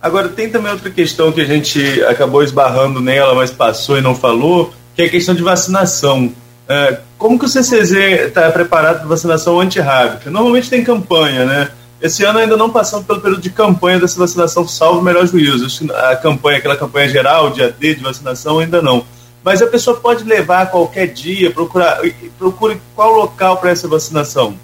Agora, 0.00 0.28
tem 0.28 0.50
também 0.50 0.72
outra 0.72 0.90
questão 0.90 1.30
que 1.30 1.40
a 1.40 1.44
gente 1.44 2.02
acabou 2.04 2.42
esbarrando 2.42 3.00
nela, 3.00 3.36
mas 3.36 3.52
passou 3.52 3.96
e 3.96 4.00
não 4.00 4.16
falou, 4.16 4.74
que 4.96 5.02
é 5.02 5.04
a 5.04 5.08
questão 5.08 5.32
de 5.32 5.42
vacinação. 5.42 6.32
É, 6.68 6.98
como 7.16 7.38
que 7.38 7.44
o 7.44 7.48
CCZ 7.48 7.92
está 8.26 8.50
preparado 8.50 8.98
para 8.98 9.06
vacinação 9.06 9.60
antirrábica? 9.60 10.28
Normalmente 10.28 10.68
tem 10.68 10.82
campanha, 10.82 11.44
né? 11.44 11.70
Esse 12.00 12.24
ano 12.24 12.40
ainda 12.40 12.56
não 12.56 12.68
passamos 12.68 13.06
pelo 13.06 13.20
período 13.20 13.40
de 13.40 13.50
campanha 13.50 14.00
dessa 14.00 14.18
vacinação, 14.18 14.66
salvo 14.66 14.98
o 14.98 15.02
melhor 15.02 15.24
juízo. 15.24 15.88
A 15.94 16.16
campanha, 16.16 16.58
aquela 16.58 16.76
campanha 16.76 17.08
geral, 17.08 17.50
dia 17.50 17.70
D 17.70 17.94
de 17.94 18.02
vacinação, 18.02 18.58
ainda 18.58 18.82
não. 18.82 19.04
Mas 19.42 19.60
a 19.60 19.66
pessoa 19.66 19.98
pode 19.98 20.24
levar 20.24 20.70
qualquer 20.70 21.08
dia, 21.08 21.50
procurar, 21.50 22.00
procure 22.38 22.80
qual 22.94 23.10
local 23.12 23.56
para 23.56 23.70
essa 23.70 23.88
vacinação? 23.88 24.54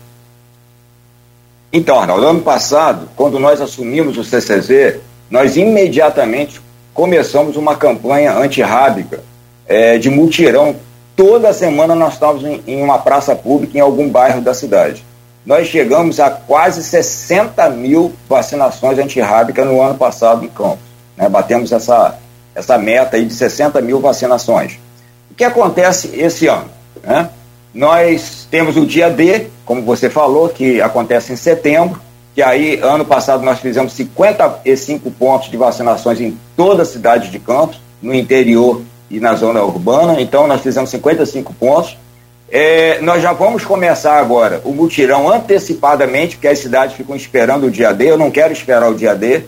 Então, 1.72 1.99
Arnaldo, 2.01 2.26
ano 2.26 2.41
passado, 2.41 3.09
quando 3.14 3.39
nós 3.39 3.61
assumimos 3.61 4.16
o 4.16 4.24
CCZ, 4.24 5.01
nós 5.31 5.57
imediatamente 5.57 6.61
começamos 6.95 7.57
uma 7.57 7.76
campanha 7.76 8.33
antirrábica 8.33 9.20
é, 9.66 9.99
de 9.99 10.09
mutirão. 10.09 10.76
Toda 11.14 11.53
semana 11.53 11.95
nós 11.95 12.14
estávamos 12.14 12.45
em, 12.45 12.62
em, 12.66 12.83
uma 12.83 12.99
praça 12.99 13.37
pública 13.37 13.76
em 13.76 13.81
algum 13.81 14.09
bairro 14.09 14.41
da 14.41 14.55
cidade. 14.55 15.05
Nós 15.45 15.68
chegamos 15.68 16.18
a 16.20 16.31
quase 16.31 16.83
60 16.83 17.68
mil 17.70 18.12
vacinações 18.29 18.99
antirrábicas 18.99 19.66
no 19.66 19.81
ano 19.83 19.97
passado 19.97 20.45
em 20.45 20.49
Campos. 20.49 20.81
Né? 21.16 21.29
Batemos 21.29 21.70
essa, 21.70 22.18
essa 22.59 22.77
meta 22.77 23.17
aí 23.17 23.25
de 23.25 23.33
60 23.33 23.81
mil 23.81 24.01
vacinações. 24.01 24.79
O 25.31 25.35
que 25.35 25.45
acontece 25.45 26.11
esse 26.15 26.49
ano? 26.49 26.69
Né? 27.05 27.31
Nós 27.73 28.47
temos 28.51 28.77
o 28.77 28.85
dia 28.85 29.09
D, 29.09 29.47
como 29.65 29.83
você 29.83 30.11
falou, 30.11 30.49
que 30.49 30.81
acontece 30.81 31.33
em 31.33 31.37
setembro, 31.37 32.01
que 32.35 32.43
aí, 32.43 32.81
ano 32.83 33.05
passado, 33.05 33.45
nós 33.45 33.61
fizemos 33.61 33.93
55 33.93 35.11
pontos 35.13 35.51
de 35.51 35.57
vacinações 35.57 36.21
em 36.21 36.37
toda 36.57 36.83
a 36.83 36.87
cidade 36.87 37.31
de 37.31 37.39
Campos, 37.39 37.81
no 38.03 38.15
interior 38.15 38.83
e 39.11 39.21
na 39.21 39.35
zona 39.35 39.63
urbana, 39.63 40.21
então 40.21 40.47
nós 40.47 40.61
fizemos 40.61 40.91
55 40.91 41.53
pontos. 41.55 41.97
É, 42.51 43.01
nós 43.03 43.23
já 43.23 43.33
vamos 43.33 43.65
começar 43.65 44.19
agora 44.19 44.61
o 44.65 44.73
mutirão 44.73 45.31
antecipadamente, 45.31 46.37
porque 46.37 46.49
as 46.49 46.59
cidades 46.59 46.97
ficam 46.97 47.15
esperando 47.15 47.67
o 47.67 47.71
dia 47.71 47.93
D, 47.93 48.11
eu 48.11 48.19
não 48.19 48.31
quero 48.31 48.53
esperar 48.53 48.89
o 48.91 48.95
dia 48.95 49.15
D, 49.15 49.43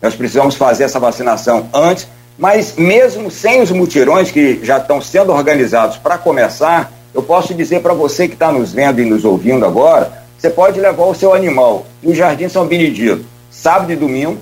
nós 0.00 0.14
precisamos 0.14 0.54
fazer 0.54 0.84
essa 0.84 1.00
vacinação 1.00 1.68
antes, 1.74 2.06
mas 2.38 2.74
mesmo 2.76 3.30
sem 3.30 3.62
os 3.62 3.70
mutirões 3.70 4.30
que 4.30 4.60
já 4.62 4.78
estão 4.78 5.00
sendo 5.00 5.32
organizados 5.32 5.96
para 5.96 6.18
começar, 6.18 6.92
eu 7.14 7.22
posso 7.22 7.54
dizer 7.54 7.80
para 7.80 7.94
você 7.94 8.28
que 8.28 8.34
está 8.34 8.52
nos 8.52 8.72
vendo 8.72 9.00
e 9.00 9.04
nos 9.04 9.24
ouvindo 9.24 9.64
agora, 9.64 10.12
você 10.38 10.50
pode 10.50 10.78
levar 10.78 11.04
o 11.04 11.14
seu 11.14 11.32
animal 11.32 11.86
no 12.02 12.14
Jardim 12.14 12.48
São 12.48 12.66
Benedito, 12.66 13.24
sábado 13.50 13.90
e 13.90 13.96
domingo. 13.96 14.38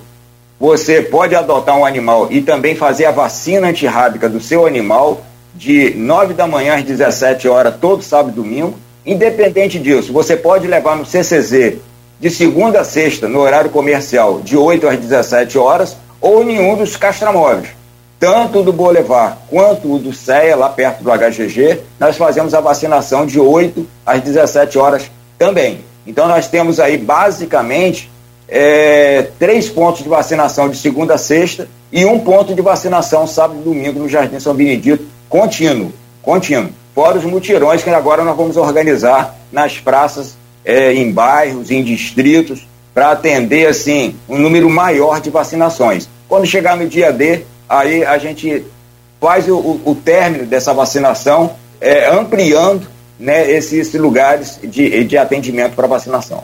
Você 0.59 1.01
pode 1.01 1.35
adotar 1.35 1.77
um 1.77 1.85
animal 1.85 2.27
e 2.29 2.41
também 2.41 2.75
fazer 2.75 3.05
a 3.05 3.11
vacina 3.11 3.67
antirrábica 3.67 4.27
do 4.27 4.41
seu 4.41 4.65
animal 4.65 5.21
de 5.53 5.93
9 5.95 6.33
da 6.33 6.45
manhã 6.45 6.75
às 6.75 6.83
17 6.83 7.47
horas, 7.47 7.75
todo 7.79 8.03
sábado 8.03 8.31
e 8.31 8.35
domingo. 8.35 8.75
Independente 9.05 9.79
disso, 9.79 10.11
você 10.11 10.35
pode 10.35 10.67
levar 10.67 10.97
no 10.97 11.05
CCZ 11.05 11.75
de 12.19 12.29
segunda 12.29 12.81
a 12.81 12.83
sexta, 12.83 13.27
no 13.27 13.39
horário 13.39 13.69
comercial, 13.69 14.41
de 14.41 14.57
8 14.57 14.87
às 14.87 14.99
17 14.99 15.57
horas, 15.57 15.95
ou 16.19 16.43
nenhum 16.43 16.75
dos 16.75 16.95
castramóveis. 16.95 17.69
Tanto 18.19 18.63
do 18.63 18.71
Boulevard 18.71 19.37
quanto 19.49 19.93
o 19.93 19.99
do 19.99 20.13
CEA, 20.13 20.55
lá 20.55 20.69
perto 20.69 21.03
do 21.03 21.11
HGG, 21.11 21.81
nós 21.99 22.15
fazemos 22.15 22.53
a 22.53 22.61
vacinação 22.61 23.25
de 23.25 23.39
8 23.39 23.85
às 24.05 24.21
17 24.21 24.77
horas 24.77 25.11
também. 25.37 25.81
Então 26.07 26.27
nós 26.27 26.47
temos 26.47 26.79
aí 26.79 26.97
basicamente 26.97 28.09
é, 28.47 29.29
três 29.39 29.69
pontos 29.69 30.03
de 30.03 30.09
vacinação 30.09 30.69
de 30.69 30.77
segunda 30.77 31.15
a 31.15 31.17
sexta 31.17 31.67
e 31.91 32.05
um 32.05 32.19
ponto 32.19 32.53
de 32.53 32.61
vacinação 32.61 33.25
sábado 33.27 33.59
e 33.59 33.63
domingo 33.63 33.99
no 33.99 34.09
Jardim 34.09 34.39
São 34.39 34.53
Benedito, 34.53 35.05
contínuo, 35.27 35.91
contínuo. 36.21 36.69
Fora 36.93 37.17
os 37.17 37.25
mutirões 37.25 37.83
que 37.83 37.89
agora 37.89 38.23
nós 38.23 38.37
vamos 38.37 38.55
organizar 38.55 39.35
nas 39.51 39.77
praças, 39.79 40.37
é, 40.63 40.93
em 40.93 41.11
bairros, 41.11 41.69
em 41.69 41.83
distritos, 41.83 42.65
para 42.93 43.11
atender 43.11 43.67
assim 43.67 44.15
um 44.29 44.37
número 44.37 44.69
maior 44.69 45.19
de 45.19 45.29
vacinações. 45.29 46.07
Quando 46.29 46.45
chegar 46.45 46.77
no 46.77 46.87
dia 46.87 47.11
D, 47.11 47.43
aí 47.67 48.03
a 48.03 48.17
gente 48.17 48.63
faz 49.19 49.47
o, 49.47 49.57
o, 49.57 49.95
término 49.95 50.45
dessa 50.45 50.73
vacinação, 50.73 51.55
é, 51.81 52.09
ampliando 52.09 52.87
né, 53.19 53.49
esses 53.51 53.93
lugares 53.93 54.59
de, 54.63 55.03
de 55.03 55.17
atendimento 55.17 55.73
para 55.73 55.87
vacinação. 55.87 56.43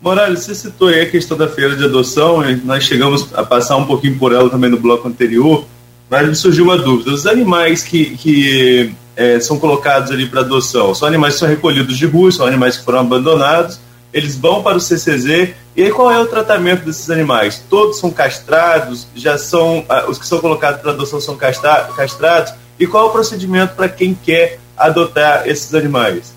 Morales, 0.00 0.44
você 0.44 0.54
citou 0.54 0.88
aí 0.88 1.00
a 1.00 1.10
questão 1.10 1.36
da 1.36 1.48
feira 1.48 1.74
de 1.74 1.84
adoção, 1.84 2.42
nós 2.64 2.84
chegamos 2.84 3.34
a 3.34 3.42
passar 3.42 3.76
um 3.76 3.84
pouquinho 3.84 4.16
por 4.16 4.32
ela 4.32 4.48
também 4.48 4.70
no 4.70 4.78
bloco 4.78 5.08
anterior, 5.08 5.64
mas 6.08 6.28
me 6.28 6.34
surgiu 6.34 6.64
uma 6.64 6.78
dúvida. 6.78 7.10
Os 7.10 7.26
animais 7.26 7.82
que, 7.82 8.16
que 8.16 8.94
é, 9.16 9.40
são 9.40 9.58
colocados 9.58 10.12
ali 10.12 10.26
para 10.26 10.40
adoção 10.40 10.94
são 10.94 11.08
animais 11.08 11.34
que 11.34 11.40
são 11.40 11.48
recolhidos 11.48 11.98
de 11.98 12.06
rua, 12.06 12.30
são 12.30 12.46
animais 12.46 12.76
que 12.76 12.84
foram 12.84 13.00
abandonados, 13.00 13.80
eles 14.18 14.36
vão 14.36 14.62
para 14.62 14.76
o 14.76 14.80
CCZ, 14.80 15.54
e 15.76 15.82
aí 15.82 15.90
qual 15.90 16.10
é 16.10 16.18
o 16.18 16.26
tratamento 16.26 16.84
desses 16.84 17.08
animais? 17.10 17.62
Todos 17.70 17.98
são 17.98 18.10
castrados, 18.10 19.06
já 19.14 19.38
são, 19.38 19.84
ah, 19.88 20.06
os 20.08 20.18
que 20.18 20.26
são 20.26 20.40
colocados 20.40 20.80
para 20.80 20.90
adoção 20.90 21.20
são 21.20 21.36
castra, 21.36 21.88
castrados, 21.96 22.52
e 22.78 22.86
qual 22.86 23.06
é 23.06 23.08
o 23.08 23.12
procedimento 23.12 23.74
para 23.74 23.88
quem 23.88 24.14
quer 24.14 24.58
adotar 24.76 25.48
esses 25.48 25.74
animais? 25.74 26.34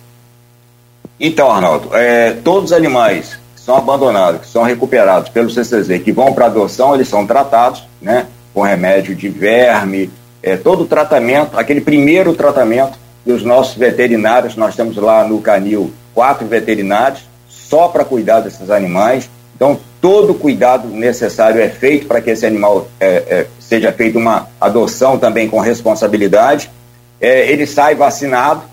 Então, 1.19 1.51
Arnaldo, 1.51 1.95
é, 1.95 2.31
todos 2.43 2.71
os 2.71 2.77
animais 2.77 3.39
que 3.55 3.61
são 3.61 3.75
abandonados, 3.75 4.41
que 4.41 4.47
são 4.47 4.63
recuperados 4.63 5.29
pelo 5.29 5.49
CCZ, 5.49 6.01
que 6.03 6.11
vão 6.11 6.33
para 6.33 6.45
adoção, 6.47 6.95
eles 6.95 7.07
são 7.07 7.25
tratados, 7.25 7.83
né, 8.01 8.27
com 8.53 8.61
remédio 8.61 9.15
de 9.15 9.29
verme, 9.29 10.09
é, 10.41 10.57
todo 10.57 10.83
o 10.83 10.87
tratamento, 10.87 11.57
aquele 11.57 11.81
primeiro 11.81 12.33
tratamento 12.33 12.97
que 13.23 13.31
os 13.31 13.43
nossos 13.43 13.75
veterinários, 13.75 14.55
nós 14.55 14.75
temos 14.75 14.95
lá 14.97 15.23
no 15.23 15.39
Canil 15.41 15.93
quatro 16.13 16.47
veterinários 16.47 17.30
só 17.71 17.87
para 17.87 18.05
cuidar 18.05 18.41
desses 18.41 18.69
animais. 18.69 19.29
Então, 19.55 19.79
todo 20.01 20.33
cuidado 20.33 20.89
necessário 20.89 21.61
é 21.61 21.69
feito 21.69 22.05
para 22.05 22.21
que 22.21 22.29
esse 22.29 22.45
animal 22.45 22.87
é, 22.99 23.07
é, 23.07 23.47
seja 23.59 23.91
feita 23.91 24.19
uma 24.19 24.49
adoção 24.59 25.17
também 25.17 25.47
com 25.47 25.59
responsabilidade 25.59 26.69
é, 27.21 27.51
ele 27.51 27.67
sai 27.67 27.93
vacinado, 27.93 28.63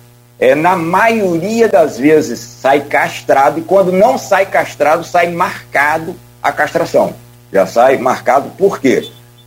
é, 0.41 0.55
na 0.55 0.75
maioria 0.75 1.69
das 1.69 1.99
vezes 1.99 2.41
sai 2.41 2.81
castrado, 2.81 3.61
e 3.61 3.63
quando 3.63 3.93
não 3.93 4.17
sai 4.17 4.47
castrado, 4.47 5.05
sai 5.05 5.31
marcado 5.31 6.17
a 6.43 6.51
castração. 6.51 7.15
Já 7.53 7.67
sai 7.67 7.99
marcado, 7.99 8.51
por 8.57 8.81
quê? 8.81 9.07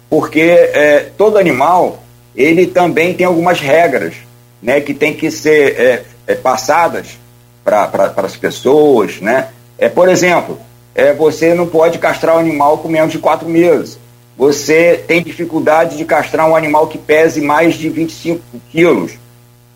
Porque 0.10 0.42
é, 0.42 1.08
todo 1.18 1.40
animal, 1.40 2.04
ele 2.36 2.68
também 2.68 3.14
tem 3.14 3.26
algumas 3.26 3.60
regras, 3.60 4.14
né, 4.62 4.80
que 4.80 4.94
tem 4.94 5.16
que 5.16 5.32
ser 5.32 5.80
é, 5.80 6.04
é 6.28 6.36
passadas 6.36 7.18
para 7.64 8.14
as 8.18 8.36
pessoas, 8.36 9.20
né? 9.22 9.50
É, 9.78 9.90
por 9.90 10.10
exemplo, 10.10 10.60
é, 10.94 11.14
você 11.14 11.54
não 11.54 11.68
pode 11.68 11.98
castrar 12.00 12.36
um 12.36 12.40
animal 12.40 12.78
com 12.80 12.88
menos 12.88 13.12
de 13.12 13.20
quatro 13.20 13.48
meses 13.48 14.00
você 14.42 15.04
tem 15.08 15.22
dificuldade 15.22 15.96
de 15.96 16.04
castrar 16.04 16.50
um 16.50 16.56
animal 16.56 16.88
que 16.88 16.98
pese 16.98 17.40
mais 17.40 17.76
de 17.76 17.90
25 17.90 18.42
quilos. 18.72 19.12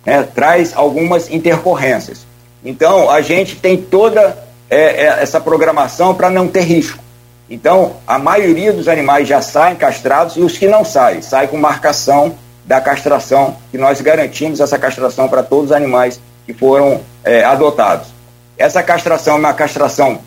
Né? 0.03 0.23
Traz 0.23 0.75
algumas 0.75 1.29
intercorrências. 1.29 2.25
Então, 2.63 3.11
a 3.11 3.21
gente 3.21 3.57
tem 3.57 3.77
toda 3.77 4.35
é, 4.67 5.03
é, 5.03 5.05
essa 5.21 5.39
programação 5.39 6.15
para 6.15 6.31
não 6.31 6.47
ter 6.47 6.61
risco. 6.61 6.97
Então, 7.47 7.97
a 8.07 8.17
maioria 8.17 8.73
dos 8.73 8.87
animais 8.87 9.27
já 9.27 9.39
saem 9.39 9.75
castrados 9.75 10.35
e 10.35 10.39
os 10.39 10.57
que 10.57 10.67
não 10.67 10.83
saem, 10.83 11.21
saem 11.21 11.47
com 11.47 11.57
marcação 11.57 12.35
da 12.65 12.81
castração, 12.81 13.57
que 13.69 13.77
nós 13.77 14.01
garantimos 14.01 14.59
essa 14.59 14.79
castração 14.79 15.27
para 15.27 15.43
todos 15.43 15.65
os 15.65 15.71
animais 15.71 16.19
que 16.47 16.53
foram 16.53 17.01
é, 17.25 17.43
adotados. 17.43 18.07
Essa 18.57 18.81
castração 18.83 19.35
é 19.35 19.39
uma 19.39 19.53
castração 19.53 20.19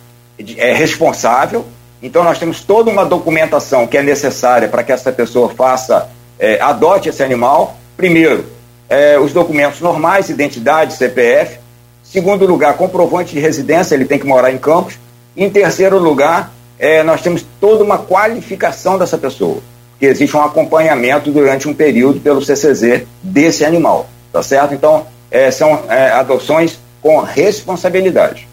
é, 0.57 0.73
responsável, 0.73 1.65
Então 2.03 2.23
nós 2.23 2.39
temos 2.39 2.63
toda 2.63 2.91
uma 2.91 3.05
documentação 3.05 3.87
que 3.87 3.97
é 3.97 4.03
necessária 4.03 4.69
para 4.69 4.85
que 4.85 4.93
essa 4.93 5.11
pessoa 5.11 5.49
faça, 5.49 6.09
é, 6.39 6.61
adote 6.61 7.09
esse 7.09 7.23
animal. 7.23 7.77
Primeiro, 7.97 8.47
é, 8.89 9.19
os 9.19 9.33
documentos 9.33 9.81
normais, 9.81 10.29
identidade, 10.29 10.95
CPF. 10.95 11.59
Segundo 12.03 12.47
lugar, 12.47 12.75
comprovante 12.75 13.35
de 13.35 13.41
residência, 13.41 13.95
ele 13.95 14.05
tem 14.05 14.19
que 14.19 14.27
morar 14.27 14.53
em 14.53 14.59
Campos. 14.59 14.99
Em 15.37 15.51
terceiro 15.51 15.99
lugar, 15.99 16.53
é, 16.79 17.03
nós 17.03 17.21
temos 17.21 17.45
toda 17.61 17.83
uma 17.83 17.99
qualificação 17.99 18.97
dessa 18.97 19.19
pessoa, 19.19 19.59
que 19.99 20.07
existe 20.07 20.37
um 20.37 20.43
acompanhamento 20.43 21.31
durante 21.31 21.69
um 21.69 21.75
período 21.75 22.21
pelo 22.21 22.41
CCZ 22.41 23.03
desse 23.23 23.65
animal, 23.65 24.09
tá 24.33 24.43
certo? 24.43 24.73
Então, 24.73 25.07
é, 25.31 25.51
são 25.51 25.85
é, 25.89 26.13
adoções 26.13 26.79
com 27.03 27.21
responsabilidade. 27.21 28.49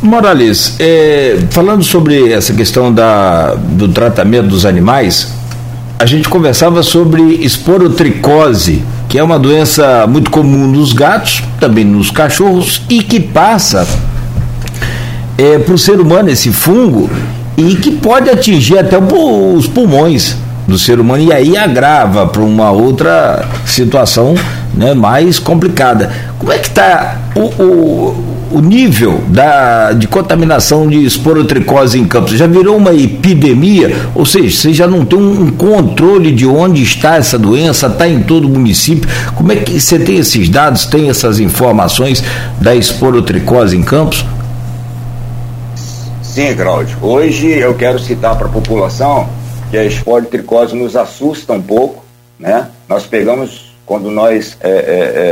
Morales, 0.00 0.76
é, 0.78 1.38
falando 1.50 1.82
sobre 1.82 2.32
essa 2.32 2.52
questão 2.52 2.92
da, 2.92 3.54
do 3.54 3.88
tratamento 3.88 4.48
dos 4.48 4.64
animais, 4.64 5.32
a 5.98 6.06
gente 6.06 6.28
conversava 6.28 6.82
sobre 6.84 7.20
esporotricose, 7.44 8.84
que 9.08 9.18
é 9.18 9.22
uma 9.22 9.38
doença 9.38 10.06
muito 10.06 10.30
comum 10.30 10.68
nos 10.68 10.92
gatos, 10.92 11.42
também 11.58 11.84
nos 11.84 12.10
cachorros, 12.10 12.82
e 12.88 13.02
que 13.02 13.18
passa 13.18 13.86
é, 15.36 15.58
para 15.58 15.74
o 15.74 15.78
ser 15.78 16.00
humano 16.00 16.30
esse 16.30 16.52
fungo 16.52 17.10
e 17.56 17.74
que 17.74 17.90
pode 17.90 18.30
atingir 18.30 18.78
até 18.78 18.96
os 18.96 19.66
pulmões 19.66 20.36
do 20.68 20.78
ser 20.78 21.00
humano 21.00 21.24
e 21.24 21.32
aí 21.32 21.56
agrava 21.56 22.26
para 22.26 22.42
uma 22.42 22.70
outra 22.70 23.44
situação 23.66 24.36
né, 24.74 24.94
mais 24.94 25.38
complicada. 25.38 26.10
Como 26.38 26.52
é 26.52 26.58
que 26.58 26.68
está 26.68 27.18
o, 27.34 27.62
o, 27.62 28.24
o, 28.52 28.60
nível 28.60 29.20
da, 29.28 29.92
de 29.92 30.06
contaminação 30.06 30.86
de 30.86 31.04
esporotricose 31.04 31.98
em 31.98 32.06
Campos? 32.06 32.32
Já 32.32 32.46
virou 32.46 32.76
uma 32.76 32.94
epidemia? 32.94 33.94
Ou 34.14 34.24
seja, 34.24 34.56
você 34.56 34.72
já 34.72 34.86
não 34.86 35.04
tem 35.04 35.18
um, 35.18 35.50
controle 35.50 36.32
de 36.32 36.46
onde 36.46 36.82
está 36.82 37.16
essa 37.16 37.38
doença? 37.38 37.86
Está 37.86 38.08
em 38.08 38.22
todo 38.22 38.46
o 38.46 38.48
município? 38.48 39.08
Como 39.34 39.52
é 39.52 39.56
que 39.56 39.80
você 39.80 39.98
tem 39.98 40.18
esses 40.18 40.48
dados, 40.48 40.86
tem 40.86 41.08
essas 41.08 41.40
informações 41.40 42.22
da 42.60 42.74
esporotricose 42.74 43.76
em 43.76 43.82
Campos? 43.82 44.24
Sim, 46.22 46.54
Cláudio. 46.54 46.96
Hoje 47.02 47.48
eu 47.48 47.74
quero 47.74 47.98
citar 47.98 48.36
para 48.36 48.46
a 48.46 48.50
população 48.50 49.28
que 49.70 49.76
a 49.76 49.84
esporotricose 49.84 50.74
nos 50.74 50.96
assusta 50.96 51.52
um 51.52 51.60
pouco, 51.60 52.04
né? 52.38 52.68
Nós 52.88 53.04
pegamos, 53.06 53.67
quando 53.88 54.10
nós 54.10 54.58
é, 54.60 54.68
é, 54.68 54.72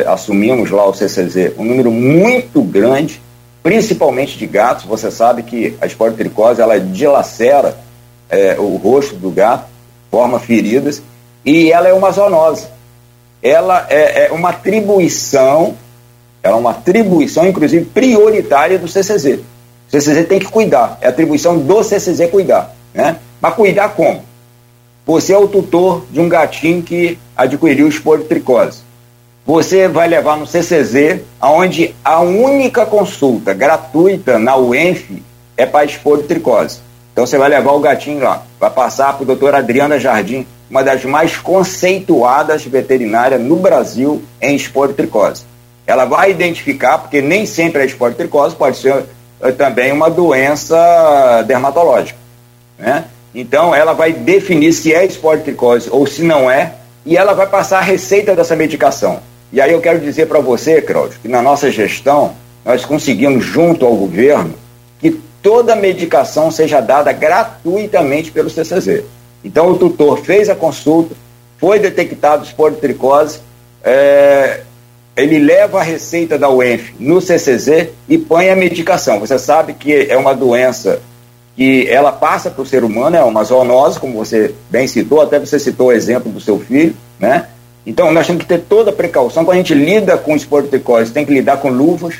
é, 0.07 0.09
assumimos 0.09 0.71
lá 0.71 0.89
o 0.89 0.95
CCZ, 0.95 1.53
um 1.59 1.65
número 1.65 1.93
muito 1.93 2.63
grande, 2.63 3.21
principalmente 3.63 4.39
de 4.39 4.47
gatos. 4.47 4.87
Você 4.87 5.11
sabe 5.11 5.43
que 5.43 5.77
a 5.79 5.85
esporotricose, 5.85 6.63
ela 6.63 6.81
dilacera 6.81 7.77
é, 8.31 8.57
o 8.59 8.77
rosto 8.77 9.15
do 9.15 9.31
gato, 9.31 9.67
forma 10.11 10.41
feridas, 10.41 11.03
e 11.45 11.71
ela 11.71 11.87
é 11.87 11.93
uma 11.93 12.11
zoonose. 12.11 12.67
Ela 13.43 13.87
é, 13.91 14.29
é 14.29 14.33
uma 14.33 14.49
atribuição, 14.49 15.75
ela 16.43 16.57
é 16.57 16.59
uma 16.59 16.71
atribuição, 16.71 17.47
inclusive, 17.47 17.85
prioritária 17.85 18.79
do 18.79 18.89
CCZ. 18.89 19.41
O 19.87 19.91
CCZ 19.91 20.27
tem 20.27 20.39
que 20.39 20.47
cuidar, 20.47 20.97
é 21.03 21.09
atribuição 21.09 21.59
do 21.59 21.85
CCZ 21.85 22.31
cuidar. 22.31 22.75
Né? 22.95 23.17
Mas 23.39 23.55
cuidar 23.55 23.91
como? 23.91 24.23
Você 25.05 25.35
é 25.35 25.39
o 25.39 25.47
tutor 25.47 26.07
de 26.11 26.19
um 26.19 26.29
gatinho 26.29 26.83
que 26.83 27.19
adquiriu 27.37 27.89
esporotricose. 27.89 28.79
Você 29.45 29.87
vai 29.87 30.09
levar 30.09 30.37
no 30.37 30.47
CCZ, 30.47 31.21
onde 31.41 31.95
a 32.05 32.21
única 32.21 32.85
consulta 32.85 33.55
gratuita 33.55 34.39
na 34.39 34.57
UENF 34.57 35.23
é 35.57 35.65
para 35.65 35.85
esporotricose. 35.85 36.81
Então 37.13 37.25
você 37.25 37.39
vai 37.39 37.49
levar 37.49 37.73
o 37.73 37.81
gatinho 37.81 38.23
lá, 38.23 38.43
vai 38.59 38.71
passar 38.71 39.13
para 39.13 39.23
a 39.23 39.27
doutora 39.27 39.59
Adriana 39.59 39.99
Jardim, 39.99 40.47
uma 40.69 40.83
das 40.83 41.05
mais 41.05 41.37
conceituadas 41.37 42.65
veterinárias 42.65 43.41
no 43.41 43.57
Brasil 43.57 44.23
em 44.41 44.57
esporotricose. 44.57 45.45
Ela 45.87 46.05
vai 46.05 46.33
identificar, 46.33 46.99
porque 46.99 47.23
nem 47.23 47.47
sempre 47.47 47.83
a 47.83 47.85
esporotricose 47.85 48.57
pode 48.57 48.79
ser 48.79 49.05
é 49.41 49.53
também 49.53 49.93
uma 49.93 50.09
doença 50.09 51.43
dermatológica. 51.47 52.19
Né? 52.79 53.05
Então, 53.35 53.75
ela 53.75 53.93
vai 53.93 54.13
definir 54.13 54.73
se 54.73 54.95
é 54.95 55.05
esporotricose 55.05 55.89
ou 55.91 56.07
se 56.07 56.23
não 56.23 56.51
é, 56.51 56.73
e 57.07 57.17
ela 57.17 57.33
vai 57.33 57.47
passar 57.47 57.79
a 57.79 57.83
receita 57.83 58.35
dessa 58.35 58.57
medicação. 58.57 59.21
E 59.53 59.61
aí 59.61 59.73
eu 59.73 59.81
quero 59.81 60.01
dizer 60.01 60.27
para 60.27 60.41
você, 60.41 60.83
Cláudio, 60.83 61.21
que 61.23 61.29
na 61.29 61.41
nossa 61.41 61.71
gestão, 61.71 62.35
nós 62.65 62.85
conseguimos, 62.85 63.45
junto 63.45 63.87
ao 63.87 63.95
governo, 63.95 64.55
que 64.99 65.13
toda 65.41 65.77
medicação 65.77 66.51
seja 66.51 66.81
dada 66.81 67.13
gratuitamente 67.13 68.33
pelo 68.33 68.51
CCZ. 68.51 69.05
Então, 69.45 69.71
o 69.71 69.79
tutor 69.79 70.19
fez 70.19 70.51
a 70.51 70.57
consulta, 70.57 71.15
foi 71.59 71.79
detectado 71.79 72.45
esporotricose, 72.45 73.39
é, 73.85 74.63
ele 75.17 75.39
leva 75.39 75.79
a 75.79 75.83
receita 75.83 76.37
da 76.37 76.51
UENF 76.51 76.93
no 76.99 77.21
CCZ 77.21 77.91
e 78.09 78.19
põe 78.19 78.51
a 78.51 78.57
medicação. 78.57 79.21
Você 79.21 79.39
sabe 79.39 79.75
que 79.75 80.11
é 80.11 80.17
uma 80.17 80.35
doença 80.35 81.01
que 81.57 81.89
ela 81.89 82.13
passa 82.13 82.51
para 82.51 82.63
o 82.63 82.67
ser 82.67 82.85
humano, 82.85 83.17
é 83.17 83.25
uma 83.25 83.43
zoonose, 83.43 83.99
como 83.99 84.13
você 84.13 84.55
bem 84.71 84.87
citou, 84.87 85.23
até 85.23 85.41
você 85.41 85.59
citou 85.59 85.89
o 85.89 85.93
exemplo 85.93 86.31
do 86.31 86.39
seu 86.39 86.61
filho, 86.61 86.95
né? 87.19 87.47
Então, 87.87 88.13
nós 88.13 88.27
temos 88.27 88.43
que 88.43 88.49
ter 88.49 88.59
toda 88.59 88.91
a 88.91 88.93
precaução. 88.93 89.45
Quando 89.45 89.55
a 89.55 89.59
gente 89.59 89.73
lida 89.73 90.19
com 90.19 90.37
esporotricose, 90.37 91.13
tem 91.13 91.25
que 91.25 91.33
lidar 91.33 91.57
com 91.59 91.71
luvas, 91.71 92.17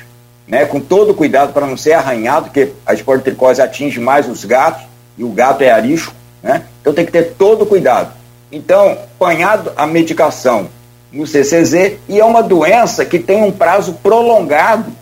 né, 0.49 0.65
com 0.65 0.81
todo 0.81 1.13
cuidado 1.13 1.53
para 1.53 1.67
não 1.67 1.77
ser 1.77 1.93
arranhado, 1.93 2.47
porque 2.47 2.73
a 2.87 2.95
esporotricose 2.95 3.61
atinge 3.61 4.01
mais 4.01 4.29
os 4.29 4.45
gatos, 4.45 4.85
e 5.19 5.25
o 5.25 5.29
gato 5.29 5.63
é 5.63 5.71
arisco, 5.71 6.15
né? 6.43 6.63
Então, 6.81 6.95
tem 6.95 7.05
que 7.05 7.13
ter 7.13 7.35
todo 7.37 7.67
cuidado. 7.67 8.13
Então, 8.51 8.93
apanhado 8.93 9.73
a 9.77 9.87
medicação 9.87 10.69
no 11.13 11.27
CCZ 11.27 11.99
e 12.09 12.21
é 12.21 12.25
uma 12.25 12.43
doença 12.43 13.05
que 13.05 13.19
tem 13.19 13.43
um 13.43 13.51
prazo 13.51 13.95
prolongado 14.03 14.93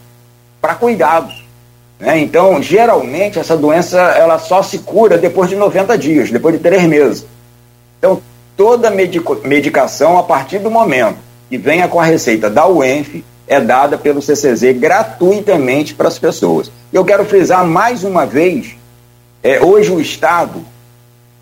para 0.61 0.75
cuidados. 0.75 1.44
Né? 2.05 2.19
Então, 2.21 2.63
geralmente, 2.63 3.39
essa 3.39 3.57
doença 3.57 3.99
ela 3.99 4.39
só 4.39 4.63
se 4.63 4.79
cura 4.79 5.17
depois 5.17 5.49
de 5.49 5.57
90 5.57 5.97
dias, 5.97 6.31
depois 6.31 6.55
de 6.55 6.61
três 6.61 6.83
meses. 6.85 7.25
Então, 7.99 8.21
toda 8.55 8.91
medicação, 8.91 10.19
a 10.19 10.23
partir 10.23 10.59
do 10.59 10.71
momento 10.71 11.17
que 11.49 11.57
venha 11.57 11.89
com 11.89 11.99
a 11.99 12.05
receita 12.05 12.51
da 12.51 12.67
UENF, 12.67 13.25
é 13.47 13.59
dada 13.59 13.97
pelo 13.97 14.21
CCZ 14.21 14.77
gratuitamente 14.79 15.95
para 15.95 16.09
as 16.09 16.19
pessoas. 16.19 16.71
Eu 16.93 17.05
quero 17.05 17.25
frisar 17.25 17.65
mais 17.65 18.05
uma 18.05 18.27
vez, 18.27 18.77
é, 19.43 19.61
hoje 19.63 19.91
o 19.91 20.01
Estado, 20.01 20.63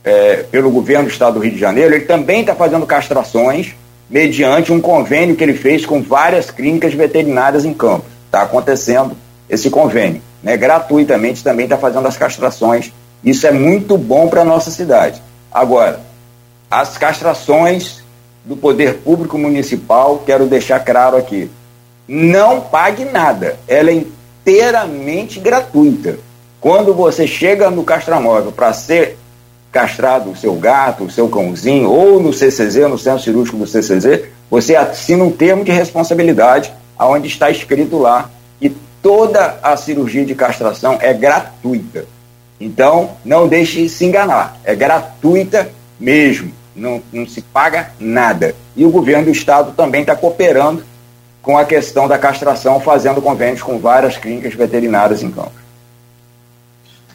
é, 0.04 0.44
pelo 0.44 0.70
governo 0.70 1.04
do 1.04 1.10
Estado 1.10 1.34
do 1.34 1.40
Rio 1.40 1.52
de 1.52 1.58
Janeiro, 1.58 1.94
ele 1.94 2.04
também 2.04 2.40
está 2.40 2.54
fazendo 2.54 2.86
castrações 2.86 3.74
mediante 4.08 4.72
um 4.72 4.80
convênio 4.80 5.34
que 5.34 5.42
ele 5.42 5.54
fez 5.54 5.84
com 5.84 6.02
várias 6.02 6.50
clínicas 6.50 6.94
veterinárias 6.94 7.64
em 7.64 7.72
Campos. 7.72 8.06
Está 8.26 8.42
acontecendo 8.42 9.16
esse 9.48 9.70
convênio. 9.70 10.22
Né? 10.42 10.56
Gratuitamente 10.56 11.44
também 11.44 11.64
está 11.64 11.76
fazendo 11.76 12.06
as 12.06 12.16
castrações. 12.16 12.92
Isso 13.24 13.46
é 13.46 13.52
muito 13.52 13.96
bom 13.96 14.28
para 14.28 14.42
a 14.42 14.44
nossa 14.44 14.70
cidade. 14.70 15.22
Agora, 15.52 16.00
as 16.70 16.96
castrações 16.98 18.02
do 18.44 18.56
poder 18.56 18.98
público 18.98 19.38
municipal, 19.38 20.22
quero 20.26 20.46
deixar 20.46 20.80
claro 20.80 21.16
aqui, 21.16 21.50
não 22.08 22.60
pague 22.60 23.04
nada. 23.04 23.56
Ela 23.68 23.90
é 23.90 23.94
inteiramente 23.94 25.38
gratuita. 25.38 26.18
Quando 26.60 26.94
você 26.94 27.26
chega 27.26 27.70
no 27.70 27.84
castramóvel 27.84 28.52
para 28.52 28.72
ser 28.72 29.18
castrado 29.70 30.30
o 30.30 30.36
seu 30.36 30.54
gato, 30.54 31.04
o 31.04 31.10
seu 31.10 31.28
cãozinho, 31.28 31.90
ou 31.90 32.20
no 32.20 32.32
CCZ, 32.32 32.88
no 32.88 32.98
centro 32.98 33.22
cirúrgico 33.22 33.56
do 33.56 33.66
CCZ, 33.66 34.26
você 34.50 34.76
assina 34.76 35.24
um 35.24 35.30
termo 35.30 35.64
de 35.64 35.72
responsabilidade 35.72 36.72
onde 36.98 37.26
está 37.26 37.50
escrito 37.50 37.98
lá 37.98 38.30
toda 39.02 39.58
a 39.62 39.76
cirurgia 39.76 40.24
de 40.24 40.34
castração 40.34 40.98
é 41.00 41.12
gratuita. 41.12 42.06
Então, 42.60 43.16
não 43.24 43.48
deixe 43.48 43.88
se 43.88 44.04
enganar, 44.04 44.58
é 44.62 44.74
gratuita 44.74 45.68
mesmo, 45.98 46.52
não, 46.74 47.02
não 47.12 47.26
se 47.26 47.42
paga 47.42 47.90
nada. 47.98 48.54
E 48.76 48.84
o 48.86 48.90
governo 48.90 49.24
do 49.24 49.30
estado 49.30 49.72
também 49.72 50.02
está 50.02 50.14
cooperando 50.14 50.84
com 51.42 51.58
a 51.58 51.64
questão 51.64 52.06
da 52.06 52.16
castração, 52.16 52.80
fazendo 52.80 53.20
convênios 53.20 53.62
com 53.62 53.78
várias 53.78 54.16
clínicas 54.16 54.54
veterinárias 54.54 55.22
em 55.24 55.30
campo. 55.30 55.62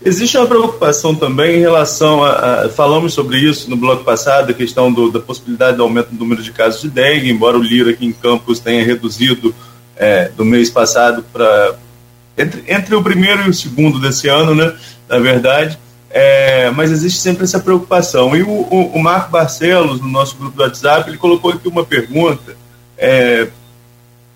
Existe 0.04 0.38
uma 0.38 0.46
preocupação 0.46 1.16
também 1.16 1.58
em 1.58 1.60
relação 1.60 2.24
a, 2.24 2.66
a, 2.66 2.70
Falamos 2.70 3.14
sobre 3.14 3.40
isso 3.40 3.70
no 3.70 3.76
bloco 3.76 4.04
passado, 4.04 4.52
a 4.52 4.54
questão 4.54 4.92
do, 4.92 5.10
da 5.10 5.20
possibilidade 5.20 5.78
de 5.78 5.82
aumento 5.82 6.10
do 6.10 6.20
número 6.20 6.44
de 6.44 6.52
casos 6.52 6.82
de 6.82 6.90
dengue, 6.90 7.32
embora 7.32 7.58
o 7.58 7.64
Lira 7.64 7.92
aqui 7.92 8.06
em 8.06 8.12
Campos 8.12 8.60
tenha 8.60 8.86
reduzido 8.86 9.56
é, 9.98 10.30
do 10.30 10.46
mês 10.46 10.70
passado 10.70 11.24
para. 11.34 11.76
Entre, 12.38 12.64
entre 12.68 12.96
o 12.96 13.04
primeiro 13.04 13.44
e 13.44 13.50
o 13.50 13.54
segundo 13.54 14.00
desse 14.00 14.28
ano, 14.28 14.54
né? 14.54 14.74
Na 15.10 15.20
verdade. 15.20 15.78
É, 16.10 16.72
mas 16.72 16.90
existe 16.90 17.20
sempre 17.20 17.44
essa 17.44 17.60
preocupação. 17.60 18.36
E 18.36 18.42
o, 18.42 18.50
o, 18.50 18.94
o, 18.96 19.00
Marco 19.00 19.30
Barcelos, 19.30 20.00
no 20.00 20.08
nosso 20.08 20.38
grupo 20.38 20.56
do 20.56 20.64
WhatsApp, 20.64 21.10
ele 21.10 21.18
colocou 21.18 21.52
aqui 21.52 21.68
uma 21.68 21.84
pergunta. 21.84 22.56
É, 22.98 23.50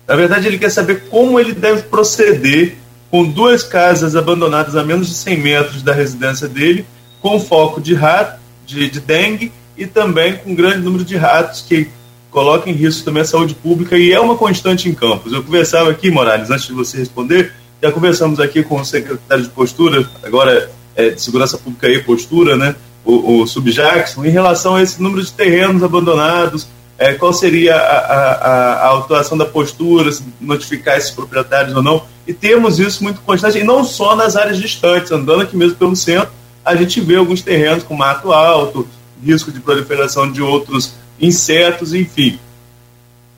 na 0.06 0.14
verdade, 0.14 0.46
ele 0.46 0.58
quer 0.58 0.70
saber 0.70 1.04
como 1.08 1.40
ele 1.40 1.52
deve 1.52 1.82
proceder 1.84 2.76
com 3.10 3.24
duas 3.24 3.62
casas 3.62 4.14
abandonadas 4.14 4.76
a 4.76 4.84
menos 4.84 5.08
de 5.08 5.14
100 5.14 5.38
metros 5.38 5.82
da 5.82 5.92
residência 5.92 6.46
dele, 6.46 6.86
com 7.20 7.40
foco 7.40 7.80
de 7.80 7.94
rato, 7.94 8.40
de, 8.66 8.90
de 8.90 9.00
dengue 9.00 9.52
e 9.76 9.86
também 9.86 10.36
com 10.36 10.50
um 10.50 10.54
grande 10.54 10.78
número 10.78 11.04
de 11.04 11.16
ratos 11.16 11.62
que 11.62 11.88
coloca 12.32 12.68
em 12.68 12.72
risco 12.72 13.04
também 13.04 13.22
a 13.22 13.26
saúde 13.26 13.54
pública 13.54 13.96
e 13.96 14.10
é 14.10 14.18
uma 14.18 14.36
constante 14.36 14.88
em 14.88 14.94
Campos. 14.94 15.32
Eu 15.32 15.44
conversava 15.44 15.90
aqui, 15.90 16.10
Morales, 16.10 16.50
antes 16.50 16.66
de 16.66 16.72
você 16.72 16.96
responder, 16.96 17.52
já 17.80 17.92
conversamos 17.92 18.40
aqui 18.40 18.62
com 18.62 18.80
o 18.80 18.84
secretário 18.84 19.44
de 19.44 19.50
Postura, 19.50 20.08
agora 20.22 20.70
é, 20.96 21.10
de 21.10 21.20
Segurança 21.20 21.58
Pública 21.58 21.88
e 21.88 22.02
Postura, 22.02 22.56
né, 22.56 22.74
o, 23.04 23.42
o 23.42 23.46
Subjackson, 23.46 24.24
em 24.24 24.30
relação 24.30 24.76
a 24.76 24.82
esse 24.82 25.00
número 25.00 25.22
de 25.22 25.30
terrenos 25.30 25.82
abandonados, 25.82 26.66
é, 26.96 27.12
qual 27.14 27.32
seria 27.32 27.76
a, 27.76 27.78
a, 27.78 28.88
a, 28.88 28.98
atuação 28.98 29.36
da 29.36 29.44
postura, 29.44 30.10
se 30.10 30.22
notificar 30.40 30.96
esses 30.96 31.10
proprietários 31.10 31.74
ou 31.74 31.82
não. 31.82 32.04
E 32.26 32.32
temos 32.32 32.78
isso 32.78 33.02
muito 33.02 33.20
constante, 33.22 33.58
e 33.58 33.64
não 33.64 33.84
só 33.84 34.14
nas 34.14 34.36
áreas 34.36 34.56
distantes, 34.56 35.10
andando 35.10 35.42
aqui 35.42 35.56
mesmo 35.56 35.74
pelo 35.74 35.96
centro, 35.96 36.30
a 36.64 36.76
gente 36.76 37.00
vê 37.00 37.16
alguns 37.16 37.42
terrenos 37.42 37.82
com 37.82 37.94
mato 37.94 38.32
alto, 38.32 38.86
risco 39.22 39.50
de 39.50 39.60
proliferação 39.60 40.30
de 40.30 40.40
outros 40.40 40.94
insetos, 41.20 41.94
enfim. 41.94 42.38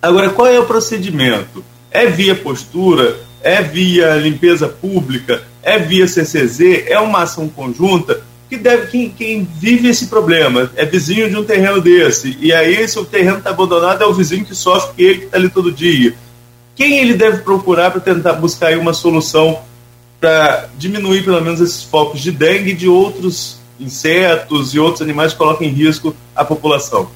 Agora, 0.00 0.30
qual 0.30 0.48
é 0.48 0.58
o 0.60 0.66
procedimento? 0.66 1.64
É 1.90 2.06
via 2.06 2.34
postura? 2.34 3.16
É 3.42 3.62
via 3.62 4.16
limpeza 4.16 4.68
pública? 4.68 5.42
É 5.62 5.78
via 5.78 6.06
CCZ? 6.06 6.86
É 6.86 6.98
uma 6.98 7.22
ação 7.22 7.48
conjunta? 7.48 8.22
Que 8.48 8.56
deve, 8.58 8.88
quem, 8.88 9.10
quem 9.10 9.48
vive 9.58 9.88
esse 9.88 10.08
problema 10.08 10.70
é 10.76 10.84
vizinho 10.84 11.30
de 11.30 11.36
um 11.36 11.44
terreno 11.44 11.80
desse, 11.80 12.36
e 12.40 12.52
aí, 12.52 12.86
se 12.86 12.98
o 12.98 13.04
terreno 13.04 13.38
está 13.38 13.50
abandonado, 13.50 14.02
é 14.02 14.06
o 14.06 14.12
vizinho 14.12 14.44
que 14.44 14.54
sofre, 14.54 14.94
que 14.94 15.02
ele 15.02 15.18
que 15.20 15.24
está 15.24 15.38
ali 15.38 15.48
todo 15.48 15.72
dia. 15.72 16.14
Quem 16.76 16.98
ele 16.98 17.14
deve 17.14 17.38
procurar 17.38 17.90
para 17.90 18.00
tentar 18.00 18.34
buscar 18.34 18.76
uma 18.76 18.92
solução 18.92 19.60
para 20.20 20.68
diminuir 20.76 21.24
pelo 21.24 21.40
menos 21.40 21.60
esses 21.60 21.82
focos 21.82 22.20
de 22.20 22.30
dengue 22.30 22.70
e 22.70 22.74
de 22.74 22.88
outros 22.88 23.58
insetos 23.80 24.74
e 24.74 24.78
outros 24.78 25.02
animais 25.02 25.32
que 25.32 25.38
colocam 25.38 25.66
em 25.66 25.70
risco 25.70 26.14
a 26.34 26.44
população? 26.44 27.08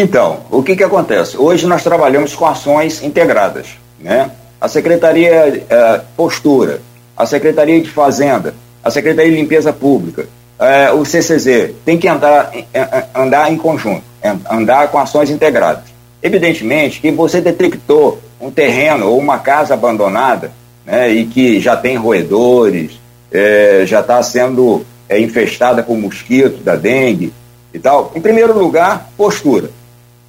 Então, 0.00 0.42
o 0.48 0.62
que, 0.62 0.76
que 0.76 0.84
acontece? 0.84 1.36
Hoje 1.36 1.66
nós 1.66 1.82
trabalhamos 1.82 2.32
com 2.32 2.46
ações 2.46 3.02
integradas. 3.02 3.66
Né? 3.98 4.30
A 4.60 4.68
Secretaria 4.68 5.64
é, 5.68 6.00
Postura, 6.16 6.80
a 7.16 7.26
Secretaria 7.26 7.80
de 7.80 7.90
Fazenda, 7.90 8.54
a 8.82 8.92
Secretaria 8.92 9.32
de 9.32 9.36
Limpeza 9.36 9.72
Pública, 9.72 10.28
é, 10.56 10.92
o 10.92 11.04
CCZ, 11.04 11.72
tem 11.84 11.98
que 11.98 12.06
andar, 12.06 12.52
é, 12.72 13.06
andar 13.12 13.52
em 13.52 13.56
conjunto, 13.56 14.04
andar 14.48 14.86
com 14.86 14.98
ações 14.98 15.30
integradas. 15.30 15.86
Evidentemente 16.22 17.00
que 17.00 17.10
você 17.10 17.40
detectou 17.40 18.20
um 18.40 18.52
terreno 18.52 19.08
ou 19.08 19.18
uma 19.18 19.40
casa 19.40 19.74
abandonada 19.74 20.52
né, 20.86 21.10
e 21.10 21.26
que 21.26 21.58
já 21.58 21.76
tem 21.76 21.96
roedores, 21.96 23.00
é, 23.32 23.82
já 23.84 23.98
está 23.98 24.22
sendo 24.22 24.86
é, 25.08 25.18
infestada 25.18 25.82
com 25.82 25.96
mosquito 25.96 26.62
da 26.62 26.76
dengue 26.76 27.32
e 27.74 27.80
tal. 27.80 28.12
Em 28.14 28.20
primeiro 28.20 28.56
lugar, 28.56 29.10
postura. 29.16 29.76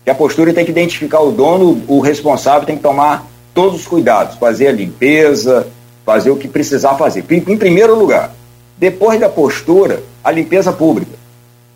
Que 0.09 0.13
a 0.13 0.15
postura 0.15 0.51
tem 0.51 0.65
que 0.65 0.71
identificar 0.71 1.19
o 1.19 1.31
dono, 1.31 1.83
o 1.87 1.99
responsável 1.99 2.65
tem 2.65 2.75
que 2.75 2.81
tomar 2.81 3.27
todos 3.53 3.81
os 3.81 3.85
cuidados, 3.85 4.37
fazer 4.37 4.65
a 4.65 4.71
limpeza, 4.71 5.67
fazer 6.03 6.31
o 6.31 6.35
que 6.35 6.47
precisar 6.47 6.95
fazer. 6.95 7.23
Em 7.29 7.55
primeiro 7.55 7.93
lugar. 7.93 8.31
Depois 8.75 9.19
da 9.19 9.29
postura, 9.29 10.01
a 10.23 10.31
limpeza 10.31 10.73
pública. 10.73 11.11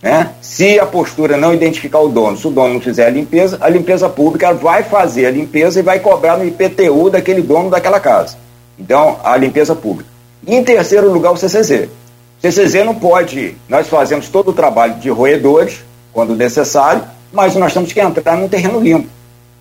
Né? 0.01 0.31
Se 0.41 0.79
a 0.79 0.85
postura 0.87 1.37
não 1.37 1.53
identificar 1.53 1.99
o 1.99 2.09
dono, 2.09 2.35
se 2.35 2.47
o 2.47 2.49
dono 2.49 2.73
não 2.73 2.81
fizer 2.81 3.05
a 3.05 3.11
limpeza, 3.11 3.59
a 3.61 3.69
limpeza 3.69 4.09
pública 4.09 4.51
vai 4.51 4.81
fazer 4.81 5.27
a 5.27 5.31
limpeza 5.31 5.79
e 5.79 5.83
vai 5.83 5.99
cobrar 5.99 6.35
no 6.35 6.43
IPTU 6.43 7.11
daquele 7.11 7.43
dono 7.43 7.69
daquela 7.69 7.99
casa. 7.99 8.35
Então, 8.79 9.19
a 9.23 9.37
limpeza 9.37 9.75
pública. 9.75 10.09
E 10.47 10.55
em 10.55 10.63
terceiro 10.63 11.13
lugar, 11.13 11.33
o 11.33 11.37
CCZ. 11.37 11.87
O 12.39 12.41
CCZ 12.41 12.83
não 12.83 12.95
pode, 12.95 13.55
nós 13.69 13.87
fazemos 13.87 14.27
todo 14.27 14.49
o 14.49 14.53
trabalho 14.53 14.95
de 14.95 15.11
roedores, 15.11 15.81
quando 16.11 16.35
necessário, 16.35 17.12
mas 17.33 17.55
nós 17.55 17.73
temos 17.73 17.91
que 17.91 17.99
entrar 17.99 18.37
num 18.37 18.47
terreno 18.47 18.79
limpo. 18.79 19.09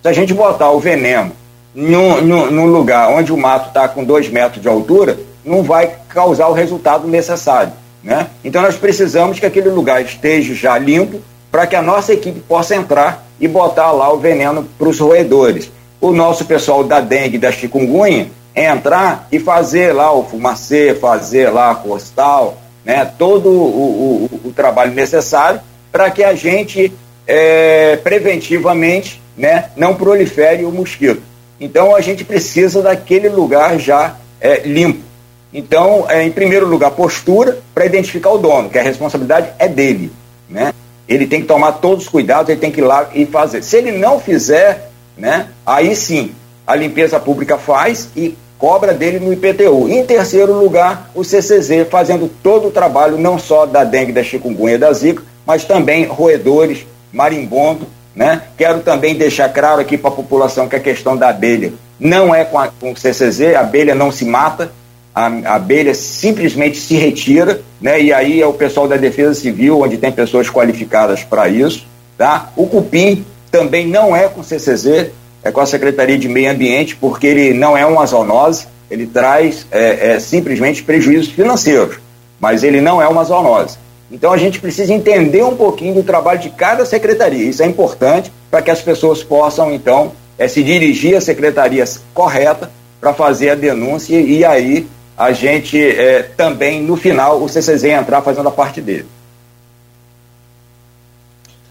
Se 0.02 0.08
a 0.08 0.12
gente 0.12 0.34
botar 0.34 0.70
o 0.70 0.78
veneno 0.78 1.32
num, 1.74 2.20
num, 2.20 2.50
num 2.50 2.66
lugar 2.66 3.08
onde 3.08 3.32
o 3.32 3.36
mato 3.36 3.68
está 3.68 3.88
com 3.88 4.04
dois 4.04 4.28
metros 4.28 4.60
de 4.60 4.68
altura, 4.68 5.18
não 5.42 5.62
vai 5.62 5.90
causar 6.08 6.48
o 6.48 6.52
resultado 6.52 7.08
necessário. 7.08 7.72
Né? 8.04 8.26
Então 8.44 8.60
nós 8.60 8.76
precisamos 8.76 9.40
que 9.40 9.46
aquele 9.46 9.70
lugar 9.70 10.02
esteja 10.02 10.54
já 10.54 10.76
limpo 10.76 11.20
para 11.50 11.66
que 11.66 11.74
a 11.74 11.82
nossa 11.82 12.12
equipe 12.12 12.40
possa 12.40 12.76
entrar 12.76 13.26
e 13.40 13.48
botar 13.48 13.90
lá 13.90 14.12
o 14.12 14.18
veneno 14.18 14.68
para 14.78 14.88
os 14.88 15.00
roedores. 15.00 15.70
O 16.00 16.12
nosso 16.12 16.44
pessoal 16.44 16.84
da 16.84 17.00
dengue, 17.00 17.38
da 17.38 17.50
chikungunya, 17.50 18.28
entrar 18.54 19.28
e 19.32 19.38
fazer 19.38 19.92
lá 19.92 20.12
o 20.12 20.24
fumacê, 20.24 20.94
fazer 20.94 21.48
lá 21.50 21.70
a 21.70 21.74
costal, 21.74 22.58
né, 22.84 23.04
todo 23.18 23.48
o, 23.48 24.28
o, 24.42 24.48
o 24.48 24.52
trabalho 24.52 24.92
necessário 24.92 25.60
para 25.90 26.10
que 26.10 26.24
a 26.24 26.34
gente 26.34 26.92
é, 27.26 27.96
preventivamente 27.96 29.20
né, 29.36 29.70
não 29.76 29.94
prolifere 29.94 30.64
o 30.64 30.72
mosquito. 30.72 31.22
Então 31.60 31.94
a 31.94 32.00
gente 32.00 32.24
precisa 32.24 32.82
daquele 32.82 33.28
lugar 33.28 33.78
já 33.78 34.16
é, 34.40 34.60
limpo. 34.60 35.12
Então, 35.54 36.06
é, 36.08 36.22
em 36.22 36.30
primeiro 36.30 36.66
lugar, 36.66 36.90
postura 36.92 37.58
para 37.74 37.84
identificar 37.84 38.30
o 38.30 38.38
dono, 38.38 38.70
que 38.70 38.78
a 38.78 38.82
responsabilidade 38.82 39.50
é 39.58 39.68
dele. 39.68 40.10
Né? 40.48 40.72
Ele 41.06 41.26
tem 41.26 41.42
que 41.42 41.46
tomar 41.46 41.72
todos 41.72 42.04
os 42.04 42.10
cuidados, 42.10 42.48
ele 42.48 42.60
tem 42.60 42.70
que 42.70 42.80
ir 42.80 42.84
lá 42.84 43.10
e 43.14 43.26
fazer. 43.26 43.62
Se 43.62 43.76
ele 43.76 43.92
não 43.92 44.18
fizer, 44.18 44.90
né, 45.16 45.48
aí 45.66 45.94
sim, 45.94 46.32
a 46.66 46.74
limpeza 46.74 47.20
pública 47.20 47.58
faz 47.58 48.08
e 48.16 48.34
cobra 48.58 48.94
dele 48.94 49.18
no 49.18 49.32
IPTU. 49.32 49.88
Em 49.88 50.04
terceiro 50.06 50.54
lugar, 50.54 51.10
o 51.14 51.22
CCZ 51.22 51.88
fazendo 51.90 52.30
todo 52.42 52.68
o 52.68 52.70
trabalho, 52.70 53.18
não 53.18 53.38
só 53.38 53.66
da 53.66 53.84
dengue, 53.84 54.12
da 54.12 54.22
chikungunya, 54.22 54.78
da 54.78 54.92
zika, 54.92 55.22
mas 55.44 55.64
também 55.64 56.06
roedores, 56.06 56.86
marimbondo, 57.12 57.86
né? 58.14 58.42
Quero 58.56 58.80
também 58.80 59.14
deixar 59.14 59.48
claro 59.48 59.80
aqui 59.80 59.96
para 59.96 60.10
a 60.10 60.14
população 60.14 60.68
que 60.68 60.76
a 60.76 60.80
questão 60.80 61.16
da 61.16 61.28
abelha 61.28 61.72
não 61.98 62.34
é 62.34 62.44
com, 62.44 62.58
a, 62.58 62.68
com 62.68 62.92
o 62.92 62.96
CCZ, 62.96 63.54
a 63.54 63.60
abelha 63.60 63.94
não 63.94 64.10
se 64.10 64.24
mata, 64.24 64.72
a, 65.14 65.26
a, 65.26 65.54
abelha 65.54 65.94
simplesmente 65.94 66.78
se 66.78 66.94
retira, 66.94 67.60
né? 67.80 68.00
E 68.00 68.12
aí 68.12 68.40
é 68.40 68.46
o 68.46 68.52
pessoal 68.52 68.88
da 68.88 68.96
Defesa 68.96 69.34
Civil, 69.34 69.80
onde 69.80 69.96
tem 69.96 70.10
pessoas 70.10 70.50
qualificadas 70.50 71.22
para 71.22 71.48
isso, 71.48 71.86
tá? 72.16 72.50
O 72.56 72.66
cupim 72.66 73.24
também 73.50 73.86
não 73.86 74.16
é 74.16 74.28
com 74.28 74.40
o 74.40 74.44
CCZ, 74.44 75.10
é 75.44 75.50
com 75.50 75.60
a 75.60 75.66
Secretaria 75.66 76.18
de 76.18 76.28
Meio 76.28 76.50
Ambiente, 76.50 76.96
porque 76.96 77.26
ele 77.26 77.52
não 77.54 77.76
é 77.76 77.84
uma 77.84 78.06
zoonose, 78.06 78.66
ele 78.90 79.06
traz 79.06 79.66
é, 79.70 80.12
é, 80.12 80.20
simplesmente 80.20 80.82
prejuízos 80.82 81.28
financeiros, 81.28 81.96
mas 82.40 82.62
ele 82.62 82.80
não 82.80 83.00
é 83.00 83.08
uma 83.08 83.24
zoonose. 83.24 83.78
Então 84.12 84.30
a 84.30 84.36
gente 84.36 84.60
precisa 84.60 84.92
entender 84.92 85.42
um 85.42 85.56
pouquinho 85.56 85.94
do 85.94 86.02
trabalho 86.02 86.38
de 86.38 86.50
cada 86.50 86.84
secretaria. 86.84 87.48
Isso 87.48 87.62
é 87.62 87.66
importante 87.66 88.30
para 88.50 88.60
que 88.60 88.70
as 88.70 88.82
pessoas 88.82 89.24
possam, 89.24 89.72
então, 89.72 90.12
é, 90.38 90.46
se 90.46 90.62
dirigir 90.62 91.16
à 91.16 91.20
secretaria 91.20 91.82
correta 92.12 92.70
para 93.00 93.14
fazer 93.14 93.50
a 93.50 93.54
denúncia 93.54 94.20
e 94.20 94.44
aí 94.44 94.86
a 95.16 95.32
gente 95.32 95.80
é, 95.80 96.22
também, 96.22 96.82
no 96.82 96.96
final, 96.96 97.42
o 97.42 97.48
CCZ 97.48 97.84
entrar 97.84 98.20
fazendo 98.20 98.48
a 98.48 98.52
parte 98.52 98.82
dele. 98.82 99.06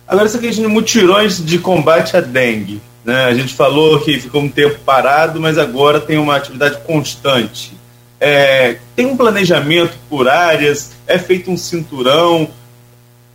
Agora, 0.07 0.25
essa 0.25 0.39
questão 0.39 0.65
de 0.65 0.69
mutirões 0.69 1.43
de 1.43 1.59
combate 1.59 2.17
à 2.17 2.21
dengue. 2.21 2.81
Né? 3.05 3.25
A 3.25 3.33
gente 3.33 3.53
falou 3.53 3.99
que 3.99 4.19
ficou 4.19 4.41
um 4.41 4.49
tempo 4.49 4.79
parado, 4.85 5.39
mas 5.39 5.57
agora 5.57 5.99
tem 5.99 6.17
uma 6.17 6.35
atividade 6.35 6.79
constante. 6.85 7.73
É, 8.23 8.77
tem 8.95 9.07
um 9.07 9.17
planejamento 9.17 9.97
por 10.07 10.29
áreas, 10.29 10.91
é 11.07 11.17
feito 11.17 11.49
um 11.49 11.57
cinturão, 11.57 12.47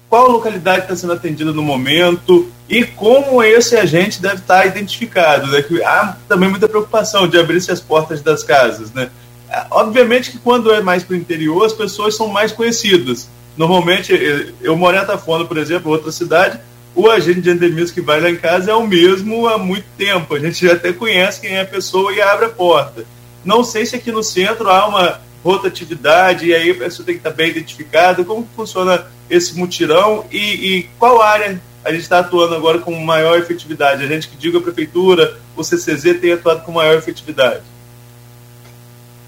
qual 0.08 0.30
localidade 0.30 0.82
está 0.82 0.94
sendo 0.94 1.12
atendida 1.12 1.52
no 1.52 1.60
momento 1.60 2.48
e 2.68 2.84
como 2.84 3.42
esse 3.42 3.76
agente 3.76 4.22
deve 4.22 4.36
estar 4.36 4.64
identificado. 4.64 5.48
Né? 5.48 5.60
Que 5.60 5.82
há 5.82 6.16
também 6.28 6.48
muita 6.48 6.68
preocupação 6.68 7.26
de 7.26 7.36
abrir-se 7.36 7.72
as 7.72 7.80
portas 7.80 8.22
das 8.22 8.44
casas. 8.44 8.92
Né? 8.92 9.10
É, 9.50 9.66
obviamente 9.72 10.30
que 10.30 10.38
quando 10.38 10.72
é 10.72 10.80
mais 10.80 11.02
para 11.02 11.14
o 11.14 11.16
interior, 11.16 11.66
as 11.66 11.72
pessoas 11.72 12.16
são 12.16 12.28
mais 12.28 12.52
conhecidas. 12.52 13.28
Normalmente, 13.56 14.12
eu 14.60 14.76
moro 14.76 14.96
em 14.96 15.00
Atafona, 15.00 15.44
por 15.44 15.56
exemplo, 15.56 15.90
outra 15.90 16.12
cidade, 16.12 16.60
o 16.94 17.10
agente 17.10 17.40
de 17.40 17.50
endemismo 17.50 17.94
que 17.94 18.00
vai 18.00 18.20
lá 18.20 18.30
em 18.30 18.36
casa 18.36 18.70
é 18.70 18.74
o 18.74 18.86
mesmo 18.86 19.48
há 19.48 19.58
muito 19.58 19.86
tempo. 19.98 20.34
A 20.34 20.38
gente 20.38 20.64
já 20.64 20.74
até 20.74 20.92
conhece 20.92 21.40
quem 21.40 21.56
é 21.56 21.62
a 21.62 21.66
pessoa 21.66 22.12
e 22.12 22.20
abre 22.20 22.46
a 22.46 22.50
porta. 22.50 23.04
Não 23.46 23.64
sei 23.64 23.86
se 23.86 23.96
aqui 23.96 24.12
no 24.12 24.22
centro 24.22 24.68
há 24.68 24.86
uma 24.86 25.20
rotatividade 25.42 26.46
e 26.46 26.54
aí 26.54 26.70
a 26.70 26.74
pessoa 26.74 27.06
tem 27.06 27.14
que 27.14 27.20
estar 27.20 27.30
bem 27.30 27.50
identificada. 27.50 28.24
Como 28.24 28.46
funciona 28.54 29.06
esse 29.30 29.56
mutirão 29.56 30.26
e, 30.30 30.38
e 30.38 30.82
qual 30.98 31.22
área 31.22 31.60
a 31.84 31.92
gente 31.92 32.02
está 32.02 32.18
atuando 32.18 32.54
agora 32.54 32.78
com 32.78 32.92
maior 32.92 33.38
efetividade? 33.38 34.04
A 34.04 34.08
gente 34.08 34.28
que 34.28 34.36
diga 34.36 34.58
a 34.58 34.62
prefeitura, 34.62 35.38
o 35.56 35.62
CCZ 35.62 36.20
tem 36.20 36.32
atuado 36.32 36.62
com 36.62 36.72
maior 36.72 36.98
efetividade. 36.98 37.62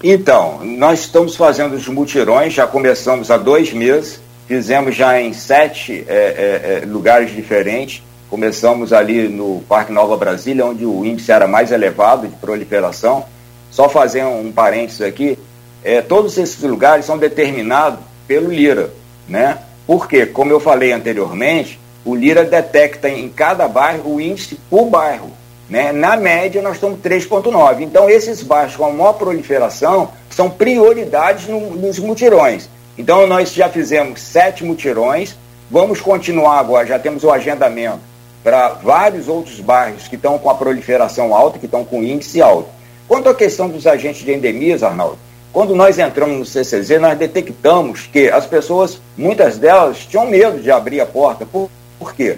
Então, 0.03 0.63
nós 0.63 0.99
estamos 0.99 1.35
fazendo 1.35 1.75
os 1.75 1.87
mutirões, 1.87 2.53
já 2.53 2.67
começamos 2.67 3.31
há 3.31 3.37
dois 3.37 3.73
meses 3.73 4.21
Fizemos 4.49 4.95
já 4.95 5.21
em 5.21 5.31
sete 5.31 6.03
é, 6.07 6.11
é, 6.11 6.81
é, 6.81 6.85
lugares 6.87 7.31
diferentes. 7.35 8.01
Começamos 8.31 8.91
ali 8.91 9.27
no 9.27 9.61
Parque 9.69 9.91
Nova 9.91 10.17
Brasília, 10.17 10.65
onde 10.65 10.83
o 10.87 11.05
índice 11.05 11.31
era 11.31 11.47
mais 11.47 11.71
elevado 11.71 12.27
de 12.27 12.35
proliferação. 12.37 13.25
Só 13.71 13.87
fazer 13.89 14.23
um, 14.23 14.47
um 14.47 14.51
parênteses 14.51 15.01
aqui, 15.01 15.37
é, 15.83 16.01
todos 16.01 16.37
esses 16.37 16.61
lugares 16.61 17.05
são 17.05 17.17
determinados 17.17 17.99
pelo 18.27 18.51
Lira, 18.51 18.91
né? 19.27 19.59
Porque, 19.87 20.25
como 20.25 20.51
eu 20.51 20.59
falei 20.59 20.91
anteriormente, 20.91 21.79
o 22.05 22.15
Lira 22.15 22.43
detecta 22.43 23.09
em 23.09 23.27
cada 23.29 23.67
bairro 23.67 24.15
o 24.15 24.21
índice 24.21 24.59
por 24.69 24.85
bairro. 24.85 25.31
Né? 25.69 25.91
Na 25.91 26.15
média, 26.15 26.61
nós 26.61 26.75
estamos 26.75 26.99
3,9. 26.99 27.81
Então, 27.81 28.09
esses 28.09 28.41
bairros 28.41 28.75
com 28.75 28.85
a 28.85 28.91
maior 28.91 29.13
proliferação 29.13 30.09
são 30.29 30.49
prioridades 30.49 31.47
no, 31.47 31.71
nos 31.71 31.99
mutirões. 31.99 32.69
Então, 32.97 33.27
nós 33.27 33.53
já 33.53 33.69
fizemos 33.69 34.21
sete 34.21 34.63
mutirões, 34.63 35.35
vamos 35.69 36.01
continuar 36.01 36.59
agora, 36.59 36.85
já 36.85 36.99
temos 36.99 37.23
o 37.23 37.31
agendamento 37.31 37.99
para 38.43 38.69
vários 38.69 39.27
outros 39.27 39.59
bairros 39.59 40.07
que 40.07 40.15
estão 40.15 40.37
com 40.37 40.49
a 40.49 40.55
proliferação 40.55 41.33
alta, 41.33 41.59
que 41.59 41.65
estão 41.65 41.83
com 41.83 42.03
índice 42.03 42.41
alto. 42.41 42.69
Quanto 43.09 43.27
à 43.27 43.33
questão 43.33 43.67
dos 43.67 43.87
agentes 43.87 44.23
de 44.23 44.31
endemias, 44.31 44.83
Arnaldo, 44.83 45.17
quando 45.51 45.73
nós 45.73 45.97
entramos 45.97 46.37
no 46.37 46.45
CCZ, 46.45 47.01
nós 47.01 47.17
detectamos 47.17 48.05
que 48.05 48.29
as 48.29 48.45
pessoas, 48.45 49.01
muitas 49.17 49.57
delas, 49.57 50.05
tinham 50.05 50.27
medo 50.27 50.59
de 50.59 50.69
abrir 50.69 51.01
a 51.01 51.07
porta. 51.07 51.43
Por, 51.43 51.71
por 51.97 52.13
quê? 52.13 52.37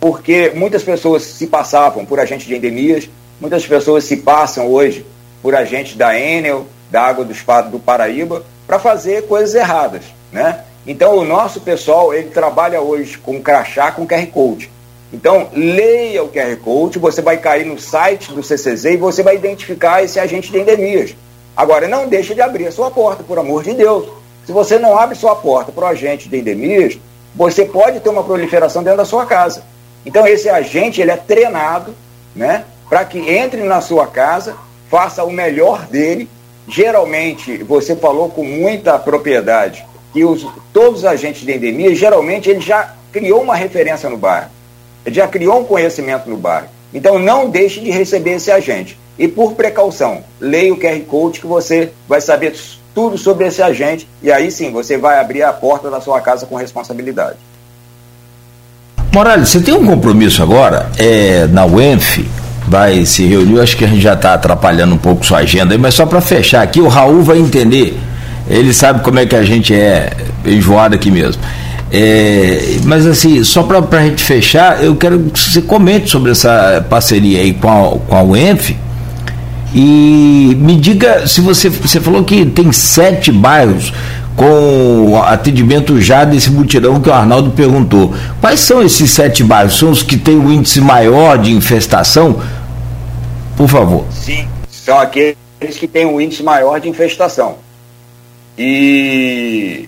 Porque 0.00 0.50
muitas 0.54 0.82
pessoas 0.82 1.24
se 1.24 1.46
passavam 1.46 2.06
por 2.06 2.18
agentes 2.18 2.46
de 2.46 2.56
endemias, 2.56 3.06
muitas 3.38 3.66
pessoas 3.66 4.04
se 4.04 4.16
passam 4.16 4.66
hoje 4.68 5.04
por 5.42 5.54
agentes 5.54 5.94
da 5.94 6.18
Enel, 6.18 6.66
da 6.90 7.02
Água 7.02 7.26
do, 7.26 7.34
do 7.70 7.78
Paraíba, 7.78 8.42
para 8.66 8.78
fazer 8.78 9.26
coisas 9.26 9.54
erradas, 9.54 10.04
né? 10.32 10.64
Então, 10.86 11.18
o 11.18 11.24
nosso 11.24 11.60
pessoal, 11.60 12.14
ele 12.14 12.30
trabalha 12.30 12.80
hoje 12.80 13.18
com 13.18 13.42
crachá, 13.42 13.92
com 13.92 14.06
QR 14.06 14.26
Code. 14.28 14.70
Então, 15.12 15.48
leia 15.54 16.22
o 16.22 16.28
QR 16.28 16.56
Code, 16.62 16.98
você 16.98 17.22
vai 17.22 17.38
cair 17.38 17.64
no 17.64 17.78
site 17.78 18.32
do 18.32 18.42
CCZ 18.42 18.84
e 18.84 18.96
você 18.96 19.22
vai 19.22 19.36
identificar 19.36 20.02
esse 20.02 20.20
agente 20.20 20.52
de 20.52 20.58
endemias. 20.58 21.16
Agora, 21.56 21.88
não 21.88 22.06
deixe 22.06 22.34
de 22.34 22.42
abrir 22.42 22.66
a 22.66 22.72
sua 22.72 22.90
porta, 22.90 23.22
por 23.22 23.38
amor 23.38 23.64
de 23.64 23.72
Deus. 23.72 24.06
Se 24.44 24.52
você 24.52 24.78
não 24.78 24.98
abre 24.98 25.16
sua 25.16 25.34
porta 25.34 25.72
para 25.72 25.84
o 25.84 25.88
agente 25.88 26.28
de 26.28 26.38
endemias, 26.38 26.98
você 27.34 27.64
pode 27.64 28.00
ter 28.00 28.08
uma 28.10 28.22
proliferação 28.22 28.82
dentro 28.82 28.98
da 28.98 29.04
sua 29.04 29.24
casa. 29.24 29.62
Então, 30.04 30.26
esse 30.26 30.48
agente, 30.48 31.00
ele 31.00 31.10
é 31.10 31.16
treinado, 31.16 31.94
né, 32.36 32.64
para 32.88 33.04
que 33.04 33.18
entre 33.18 33.62
na 33.62 33.80
sua 33.80 34.06
casa, 34.06 34.56
faça 34.90 35.24
o 35.24 35.30
melhor 35.30 35.86
dele. 35.86 36.28
Geralmente, 36.66 37.58
você 37.64 37.96
falou 37.96 38.28
com 38.28 38.44
muita 38.44 38.98
propriedade 38.98 39.86
que 40.12 40.24
os, 40.24 40.46
todos 40.72 41.00
os 41.00 41.04
agentes 41.06 41.42
de 41.42 41.52
endemia, 41.52 41.94
geralmente, 41.94 42.50
ele 42.50 42.60
já 42.60 42.94
criou 43.10 43.42
uma 43.42 43.56
referência 43.56 44.08
no 44.10 44.16
bairro. 44.16 44.57
Já 45.10 45.26
criou 45.26 45.60
um 45.60 45.64
conhecimento 45.64 46.28
no 46.28 46.36
bairro. 46.36 46.68
Então, 46.92 47.18
não 47.18 47.50
deixe 47.50 47.80
de 47.80 47.90
receber 47.90 48.32
esse 48.32 48.50
agente. 48.50 48.98
E 49.18 49.26
por 49.26 49.54
precaução, 49.54 50.22
leia 50.40 50.72
o 50.72 50.78
QR 50.78 51.00
Code 51.00 51.40
que 51.40 51.46
você 51.46 51.90
vai 52.08 52.20
saber 52.20 52.54
tudo 52.94 53.18
sobre 53.18 53.46
esse 53.46 53.62
agente 53.62 54.08
e 54.20 54.30
aí 54.30 54.50
sim 54.50 54.72
você 54.72 54.96
vai 54.96 55.20
abrir 55.20 55.42
a 55.42 55.52
porta 55.52 55.90
da 55.90 56.00
sua 56.00 56.20
casa 56.20 56.46
com 56.46 56.56
responsabilidade. 56.56 57.36
Morales, 59.12 59.48
você 59.48 59.60
tem 59.60 59.74
um 59.74 59.86
compromisso 59.86 60.42
agora 60.42 60.90
é, 60.98 61.46
na 61.46 61.64
UENF, 61.64 62.28
vai 62.66 63.04
se 63.04 63.24
reunir, 63.26 63.60
acho 63.60 63.76
que 63.76 63.84
a 63.84 63.88
gente 63.88 64.00
já 64.00 64.14
está 64.14 64.34
atrapalhando 64.34 64.94
um 64.94 64.98
pouco 64.98 65.24
sua 65.24 65.38
agenda 65.38 65.74
aí, 65.74 65.78
mas 65.78 65.94
só 65.94 66.06
para 66.06 66.20
fechar 66.20 66.62
aqui, 66.62 66.80
o 66.80 66.88
Raul 66.88 67.22
vai 67.22 67.38
entender, 67.38 67.98
ele 68.48 68.72
sabe 68.72 69.02
como 69.02 69.18
é 69.18 69.26
que 69.26 69.34
a 69.34 69.42
gente 69.42 69.74
é 69.74 70.10
enjoado 70.44 70.94
aqui 70.94 71.10
mesmo. 71.10 71.40
É, 71.90 72.76
mas 72.84 73.06
assim, 73.06 73.42
só 73.42 73.62
para 73.62 73.98
a 73.98 74.02
gente 74.02 74.22
fechar, 74.22 74.82
eu 74.84 74.94
quero 74.94 75.18
que 75.20 75.40
você 75.40 75.62
comente 75.62 76.10
sobre 76.10 76.30
essa 76.32 76.84
parceria 76.88 77.40
aí 77.40 77.54
com 77.54 77.68
a, 77.68 77.98
com 77.98 78.16
a 78.16 78.22
UENF 78.22 78.76
e 79.74 80.56
me 80.58 80.76
diga 80.76 81.26
se 81.26 81.40
você, 81.40 81.68
você 81.68 82.00
falou 82.00 82.24
que 82.24 82.44
tem 82.46 82.72
sete 82.72 83.30
bairros 83.30 83.92
com 84.36 85.20
atendimento 85.22 86.00
já 86.00 86.24
desse 86.24 86.50
mutirão 86.50 87.00
que 87.00 87.08
o 87.08 87.12
Arnaldo 87.12 87.50
perguntou. 87.50 88.14
Quais 88.40 88.60
são 88.60 88.82
esses 88.82 89.10
sete 89.10 89.42
bairros? 89.42 89.76
São 89.76 89.90
os 89.90 90.02
que 90.02 90.16
têm 90.16 90.38
o 90.38 90.52
índice 90.52 90.80
maior 90.80 91.38
de 91.38 91.52
infestação? 91.52 92.40
Por 93.56 93.68
favor. 93.68 94.04
Sim, 94.12 94.46
são 94.70 94.98
aqueles 94.98 95.36
que 95.78 95.88
têm 95.88 96.06
o 96.06 96.20
índice 96.20 96.42
maior 96.42 96.78
de 96.78 96.88
infestação. 96.88 97.56
E 98.56 99.87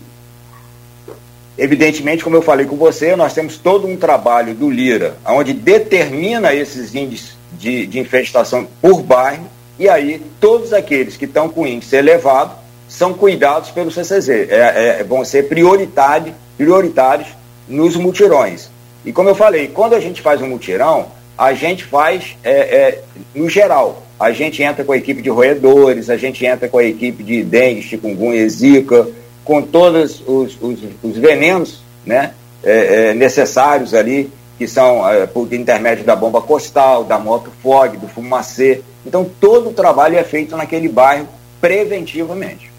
evidentemente, 1.60 2.24
como 2.24 2.36
eu 2.36 2.42
falei 2.42 2.64
com 2.64 2.76
você, 2.76 3.14
nós 3.14 3.34
temos 3.34 3.58
todo 3.58 3.86
um 3.86 3.96
trabalho 3.96 4.54
do 4.54 4.70
Lira, 4.70 5.16
onde 5.26 5.52
determina 5.52 6.54
esses 6.54 6.94
índices 6.94 7.36
de, 7.52 7.86
de 7.86 7.98
infestação 7.98 8.66
por 8.80 9.02
bairro, 9.02 9.44
e 9.78 9.88
aí 9.88 10.22
todos 10.40 10.72
aqueles 10.72 11.16
que 11.16 11.26
estão 11.26 11.48
com 11.48 11.66
índice 11.66 11.94
elevado 11.96 12.54
são 12.88 13.12
cuidados 13.12 13.70
pelo 13.70 13.90
CCZ, 13.90 14.28
é, 14.28 14.98
é, 15.00 15.04
vão 15.04 15.24
ser 15.24 15.48
prioritários, 15.48 16.34
prioritários 16.56 17.28
nos 17.68 17.94
mutirões. 17.94 18.70
E 19.04 19.12
como 19.12 19.28
eu 19.28 19.34
falei, 19.34 19.68
quando 19.68 19.94
a 19.94 20.00
gente 20.00 20.20
faz 20.20 20.42
um 20.42 20.48
mutirão, 20.48 21.06
a 21.36 21.54
gente 21.54 21.84
faz 21.84 22.36
é, 22.42 22.50
é, 22.52 23.02
no 23.34 23.48
geral. 23.48 24.02
A 24.18 24.32
gente 24.32 24.62
entra 24.62 24.84
com 24.84 24.92
a 24.92 24.96
equipe 24.96 25.22
de 25.22 25.30
roedores, 25.30 26.10
a 26.10 26.16
gente 26.16 26.44
entra 26.44 26.68
com 26.68 26.78
a 26.78 26.84
equipe 26.84 27.22
de 27.22 27.42
dengue, 27.42 27.80
chikungunya, 27.80 28.46
zika, 28.48 29.08
com 29.50 29.62
todos 29.62 30.22
os, 30.28 30.56
os, 30.62 30.78
os 31.02 31.16
venenos 31.16 31.82
né, 32.06 32.34
é, 32.62 33.08
é, 33.08 33.14
necessários 33.14 33.94
ali, 33.94 34.32
que 34.56 34.68
são 34.68 35.08
é, 35.08 35.26
por 35.26 35.52
intermédio 35.52 36.04
da 36.04 36.14
bomba 36.14 36.40
costal, 36.40 37.02
da 37.02 37.18
moto 37.18 37.50
fog, 37.60 37.96
do 37.96 38.06
fumacê. 38.06 38.80
Então, 39.04 39.28
todo 39.40 39.70
o 39.70 39.72
trabalho 39.72 40.16
é 40.16 40.22
feito 40.22 40.56
naquele 40.56 40.88
bairro 40.88 41.26
preventivamente. 41.60 42.70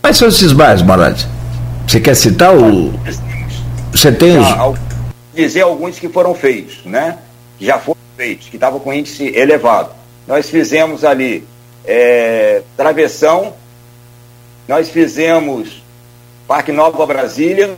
Quais 0.00 0.16
são 0.16 0.28
esses 0.28 0.52
bairros, 0.52 0.82
Marades? 0.82 1.26
Você 1.88 1.98
quer 1.98 2.14
citar 2.14 2.56
o. 2.56 2.92
Você 3.90 4.12
tem 4.12 4.38
os. 4.38 4.46
Dizer 5.34 5.62
alguns 5.62 5.98
que 5.98 6.08
foram 6.08 6.36
feitos, 6.36 6.84
né? 6.84 7.18
Que 7.58 7.66
já 7.66 7.80
foram 7.80 7.98
feitos, 8.16 8.48
que 8.48 8.54
estavam 8.54 8.78
com 8.78 8.92
índice 8.92 9.36
elevado. 9.36 9.90
Nós 10.24 10.48
fizemos 10.48 11.04
ali 11.04 11.44
é, 11.84 12.62
Travessão, 12.76 13.54
nós 14.68 14.88
fizemos 14.88 15.82
Parque 16.46 16.72
Nova 16.72 17.06
Brasília, 17.06 17.74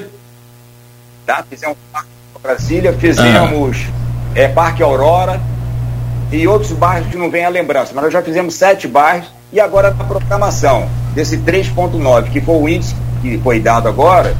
tá? 1.26 1.44
Fizemos 1.48 1.76
Parque 1.92 2.08
Nova 2.32 2.48
Brasília, 2.48 2.92
fizemos 2.92 3.86
é, 4.34 4.48
Parque 4.48 4.82
Aurora 4.82 5.40
e 6.30 6.46
outros 6.46 6.72
bairros 6.72 7.08
que 7.10 7.16
não 7.16 7.30
vem 7.30 7.44
a 7.44 7.48
lembrança, 7.48 7.92
mas 7.94 8.04
nós 8.04 8.12
já 8.12 8.22
fizemos 8.22 8.54
sete 8.54 8.88
bairros 8.88 9.28
e 9.52 9.60
agora 9.60 9.88
a 9.88 10.04
programação 10.04 10.88
desse 11.14 11.38
3,9, 11.38 12.30
que 12.30 12.40
foi 12.40 12.56
o 12.56 12.68
índice 12.68 12.94
que 13.22 13.38
foi 13.38 13.60
dado 13.60 13.88
agora, 13.88 14.36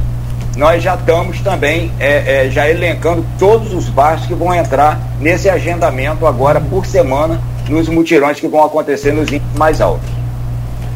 nós 0.57 0.83
já 0.83 0.95
estamos 0.95 1.39
também 1.41 1.91
é, 1.99 2.45
é, 2.45 2.49
já 2.49 2.69
elencando 2.69 3.25
todos 3.39 3.73
os 3.73 3.89
bairros 3.89 4.25
que 4.25 4.33
vão 4.33 4.53
entrar 4.53 4.99
nesse 5.19 5.49
agendamento 5.49 6.25
agora 6.27 6.61
por 6.61 6.85
semana 6.85 7.41
nos 7.67 7.89
mutirões 7.89 8.39
que 8.39 8.47
vão 8.47 8.63
acontecer 8.63 9.11
nos 9.11 9.27
índices 9.27 9.57
mais 9.57 9.81
altos. 9.81 10.14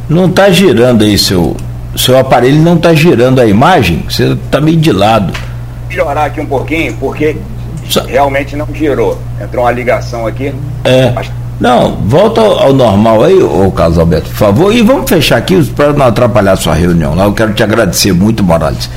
Não 0.10 0.26
está 0.26 0.49
girando 0.49 1.03
aí 1.03 1.18
seu 1.18 1.55
seu 1.95 2.18
aparelho 2.18 2.62
não 2.62 2.76
está 2.76 2.93
girando 2.93 3.39
a 3.39 3.45
imagem, 3.45 4.03
você 4.07 4.34
está 4.34 4.62
meio 4.62 4.78
de 4.78 4.91
lado. 4.91 5.34
Vou 5.34 5.89
melhorar 5.89 6.26
aqui 6.26 6.39
um 6.39 6.45
pouquinho, 6.45 6.95
porque 6.99 7.36
Só... 7.89 8.03
realmente 8.03 8.55
não 8.55 8.68
girou. 8.74 9.20
Entrou 9.41 9.64
uma 9.66 9.72
ligação 9.72 10.26
aqui. 10.26 10.53
É. 10.84 11.12
Mas 11.12 11.30
não, 11.60 11.97
volta 12.05 12.39
ao 12.39 12.74
normal 12.74 13.24
aí, 13.24 13.41
ô 13.41 13.70
Carlos 13.72 13.97
Alberto, 13.97 14.30
por 14.30 14.38
favor. 14.38 14.74
E 14.74 14.82
vamos 14.82 15.10
fechar 15.10 15.38
aqui 15.38 15.62
para 15.76 15.91
não 15.91 16.05
atrapalhar 16.05 16.53
a 16.53 16.57
sua 16.57 16.74
reunião 16.74 17.16
lá. 17.16 17.26
Eu 17.26 17.34
quero 17.34 17.53
te 17.53 17.62
agradecer 17.62 18.14
muito, 18.14 18.43
Morales, 18.43 18.89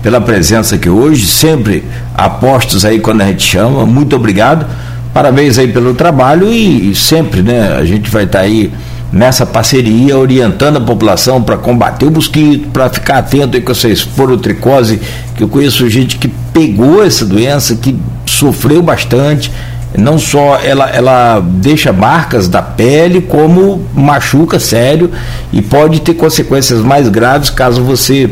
pela 0.00 0.20
presença 0.20 0.76
aqui 0.76 0.88
hoje, 0.88 1.26
sempre 1.26 1.84
apostos 2.14 2.84
aí 2.84 3.00
quando 3.00 3.22
a 3.22 3.26
gente 3.26 3.42
chama. 3.42 3.84
Muito 3.84 4.14
obrigado. 4.14 4.64
Parabéns 5.12 5.58
aí 5.58 5.72
pelo 5.72 5.94
trabalho 5.94 6.52
e, 6.52 6.90
e 6.90 6.94
sempre, 6.94 7.42
né? 7.42 7.76
A 7.76 7.84
gente 7.84 8.10
vai 8.10 8.24
estar 8.24 8.40
tá 8.40 8.44
aí 8.44 8.72
nessa 9.14 9.46
parceria, 9.46 10.18
orientando 10.18 10.78
a 10.78 10.80
população 10.80 11.40
para 11.40 11.56
combater 11.56 12.06
o 12.06 12.10
mosquito, 12.10 12.68
para 12.70 12.90
ficar 12.90 13.18
atento 13.18 13.56
aí 13.56 13.62
com 13.62 13.70
essa 13.70 13.88
esporotricose, 13.88 15.00
que 15.36 15.44
eu 15.44 15.48
conheço 15.48 15.88
gente 15.88 16.18
que 16.18 16.26
pegou 16.52 17.02
essa 17.02 17.24
doença, 17.24 17.76
que 17.76 17.96
sofreu 18.26 18.82
bastante 18.82 19.52
não 19.96 20.18
só 20.18 20.58
ela, 20.58 20.90
ela 20.90 21.40
deixa 21.40 21.92
marcas 21.92 22.48
da 22.48 22.60
pele, 22.60 23.22
como 23.22 23.86
machuca 23.94 24.58
sério 24.58 25.08
e 25.52 25.62
pode 25.62 26.00
ter 26.00 26.14
consequências 26.14 26.80
mais 26.80 27.08
graves 27.08 27.48
caso 27.48 27.80
você 27.84 28.28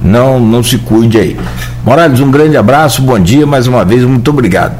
não, 0.00 0.40
não 0.40 0.62
se 0.62 0.78
cuide 0.78 1.18
aí. 1.18 1.38
Morales, 1.84 2.20
um 2.20 2.30
grande 2.30 2.56
abraço, 2.56 3.02
bom 3.02 3.18
dia 3.18 3.46
mais 3.46 3.66
uma 3.66 3.84
vez, 3.84 4.02
muito 4.04 4.30
obrigado. 4.30 4.74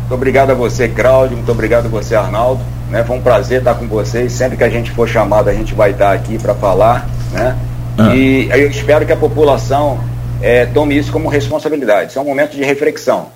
Muito 0.00 0.14
obrigado 0.14 0.50
a 0.50 0.54
você, 0.54 0.86
Cláudio, 0.86 1.38
muito 1.38 1.50
obrigado 1.50 1.86
a 1.86 1.88
você, 1.88 2.14
Arnaldo. 2.14 2.75
Né? 2.90 3.04
Foi 3.04 3.16
um 3.16 3.20
prazer 3.20 3.58
estar 3.58 3.74
com 3.74 3.86
vocês. 3.86 4.32
Sempre 4.32 4.56
que 4.56 4.64
a 4.64 4.68
gente 4.68 4.90
for 4.90 5.08
chamado, 5.08 5.48
a 5.48 5.54
gente 5.54 5.74
vai 5.74 5.90
estar 5.90 6.12
aqui 6.12 6.38
para 6.38 6.54
falar. 6.54 7.08
Né? 7.32 7.56
Ah. 7.98 8.14
E 8.14 8.48
eu 8.50 8.68
espero 8.70 9.04
que 9.06 9.12
a 9.12 9.16
população 9.16 9.98
é, 10.42 10.66
tome 10.66 10.96
isso 10.96 11.10
como 11.10 11.28
responsabilidade. 11.28 12.10
Isso 12.10 12.18
é 12.18 12.22
um 12.22 12.26
momento 12.26 12.56
de 12.56 12.62
reflexão. 12.62 13.28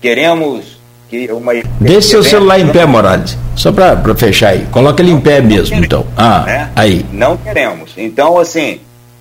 Queremos 0.00 0.80
que 1.08 1.30
uma. 1.30 1.52
Deixe 1.80 2.08
seu 2.08 2.24
celular 2.24 2.58
em 2.58 2.68
pé, 2.68 2.84
Morales. 2.84 3.36
Só 3.54 3.70
para 3.70 4.14
fechar 4.14 4.48
aí. 4.48 4.66
Coloca 4.70 5.02
ele 5.02 5.12
em 5.12 5.20
pé 5.20 5.40
mesmo, 5.40 5.66
queremos, 5.66 5.86
então. 5.86 6.06
Ah, 6.16 6.42
né? 6.44 6.70
aí. 6.74 7.06
Não 7.12 7.36
queremos. 7.36 7.92
Então, 7.96 8.38
assim, 8.38 8.80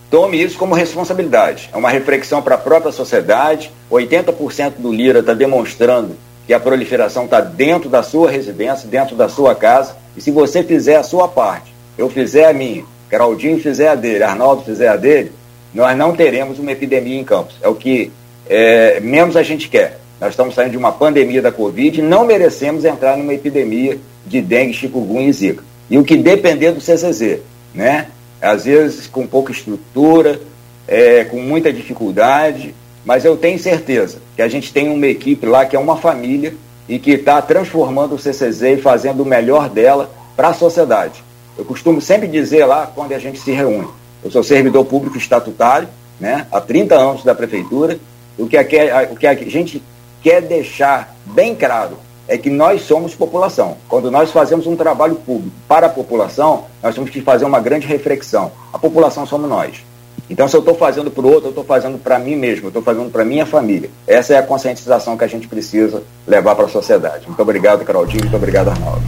tome 0.09 0.41
isso 0.41 0.57
como 0.57 0.73
responsabilidade. 0.73 1.69
É 1.73 1.77
uma 1.77 1.89
reflexão 1.89 2.41
para 2.41 2.55
a 2.55 2.57
própria 2.57 2.91
sociedade. 2.91 3.71
80% 3.91 4.73
do 4.79 4.91
Lira 4.91 5.19
está 5.19 5.33
demonstrando 5.33 6.15
que 6.51 6.55
a 6.55 6.59
proliferação 6.59 7.23
está 7.23 7.39
dentro 7.39 7.87
da 7.87 8.03
sua 8.03 8.29
residência, 8.29 8.85
dentro 8.85 9.15
da 9.15 9.29
sua 9.29 9.55
casa. 9.55 9.95
E 10.17 10.21
se 10.21 10.31
você 10.31 10.61
fizer 10.61 10.97
a 10.97 11.03
sua 11.03 11.25
parte, 11.25 11.73
eu 11.97 12.09
fizer 12.09 12.43
a 12.43 12.51
minha, 12.51 12.83
Geraldinho 13.09 13.57
fizer 13.57 13.87
a 13.87 13.95
dele, 13.95 14.21
Arnaldo 14.21 14.63
fizer 14.63 14.89
a 14.89 14.97
dele, 14.97 15.31
nós 15.73 15.97
não 15.97 16.13
teremos 16.13 16.59
uma 16.59 16.73
epidemia 16.73 17.17
em 17.17 17.23
Campos. 17.23 17.55
É 17.61 17.69
o 17.69 17.75
que 17.75 18.11
é, 18.49 18.99
menos 18.99 19.37
a 19.37 19.43
gente 19.43 19.69
quer. 19.69 19.97
Nós 20.19 20.31
estamos 20.31 20.53
saindo 20.53 20.71
de 20.71 20.77
uma 20.77 20.91
pandemia 20.91 21.41
da 21.41 21.53
Covid 21.53 22.01
e 22.01 22.03
não 22.03 22.25
merecemos 22.25 22.83
entrar 22.83 23.15
numa 23.15 23.33
epidemia 23.33 23.97
de 24.27 24.41
dengue, 24.41 24.73
chikungunya 24.73 25.29
e 25.29 25.31
zika. 25.31 25.63
E 25.89 25.97
o 25.97 26.03
que 26.03 26.17
depender 26.17 26.73
do 26.73 26.81
CCZ, 26.81 27.39
né? 27.73 28.07
Às 28.41 28.65
vezes 28.65 29.07
com 29.07 29.25
pouca 29.25 29.53
estrutura, 29.53 30.41
é, 30.85 31.23
com 31.23 31.37
muita 31.37 31.71
dificuldade, 31.71 32.75
mas 33.05 33.25
eu 33.25 33.35
tenho 33.35 33.57
certeza 33.57 34.19
que 34.35 34.41
a 34.41 34.47
gente 34.47 34.71
tem 34.71 34.89
uma 34.89 35.07
equipe 35.07 35.45
lá 35.45 35.65
que 35.65 35.75
é 35.75 35.79
uma 35.79 35.97
família 35.97 36.53
e 36.87 36.99
que 36.99 37.11
está 37.11 37.41
transformando 37.41 38.15
o 38.15 38.19
CCZ 38.19 38.61
e 38.61 38.77
fazendo 38.77 39.23
o 39.23 39.25
melhor 39.25 39.69
dela 39.69 40.11
para 40.35 40.49
a 40.49 40.53
sociedade. 40.53 41.23
Eu 41.57 41.65
costumo 41.65 42.01
sempre 42.01 42.27
dizer 42.27 42.65
lá, 42.65 42.91
quando 42.93 43.13
a 43.13 43.19
gente 43.19 43.39
se 43.39 43.51
reúne, 43.51 43.87
eu 44.23 44.31
sou 44.31 44.43
servidor 44.43 44.85
público 44.85 45.17
estatutário, 45.17 45.87
né, 46.19 46.45
há 46.51 46.61
30 46.61 46.95
anos 46.95 47.23
da 47.23 47.33
prefeitura, 47.33 47.99
o 48.37 48.47
que, 48.47 48.57
a, 48.57 48.63
o 49.11 49.15
que 49.15 49.27
a 49.27 49.35
gente 49.35 49.81
quer 50.21 50.41
deixar 50.41 51.15
bem 51.25 51.55
claro 51.55 51.97
é 52.27 52.37
que 52.37 52.49
nós 52.49 52.83
somos 52.83 53.13
população. 53.13 53.77
Quando 53.89 54.09
nós 54.09 54.31
fazemos 54.31 54.65
um 54.67 54.75
trabalho 54.75 55.15
público 55.15 55.55
para 55.67 55.87
a 55.87 55.89
população, 55.89 56.65
nós 56.81 56.95
temos 56.95 57.09
que 57.09 57.21
fazer 57.21 57.45
uma 57.45 57.59
grande 57.59 57.87
reflexão. 57.87 58.51
A 58.71 58.77
população 58.77 59.25
somos 59.25 59.49
nós. 59.49 59.83
Então, 60.31 60.47
se 60.47 60.55
eu 60.55 60.61
estou 60.61 60.75
fazendo 60.75 61.11
para 61.11 61.25
o 61.25 61.29
outro, 61.29 61.47
eu 61.47 61.49
estou 61.49 61.65
fazendo 61.65 61.97
para 61.97 62.17
mim 62.17 62.37
mesmo, 62.37 62.67
eu 62.67 62.69
estou 62.69 62.81
fazendo 62.81 63.11
para 63.11 63.25
minha 63.25 63.45
família. 63.45 63.89
Essa 64.07 64.33
é 64.33 64.37
a 64.37 64.43
conscientização 64.43 65.17
que 65.17 65.25
a 65.25 65.27
gente 65.27 65.45
precisa 65.45 66.01
levar 66.25 66.55
para 66.55 66.67
a 66.67 66.69
sociedade. 66.69 67.27
Muito 67.27 67.41
obrigado, 67.41 67.83
Carolzinho. 67.83 68.21
Muito 68.21 68.37
obrigado, 68.37 68.69
Arnaldo. 68.69 69.01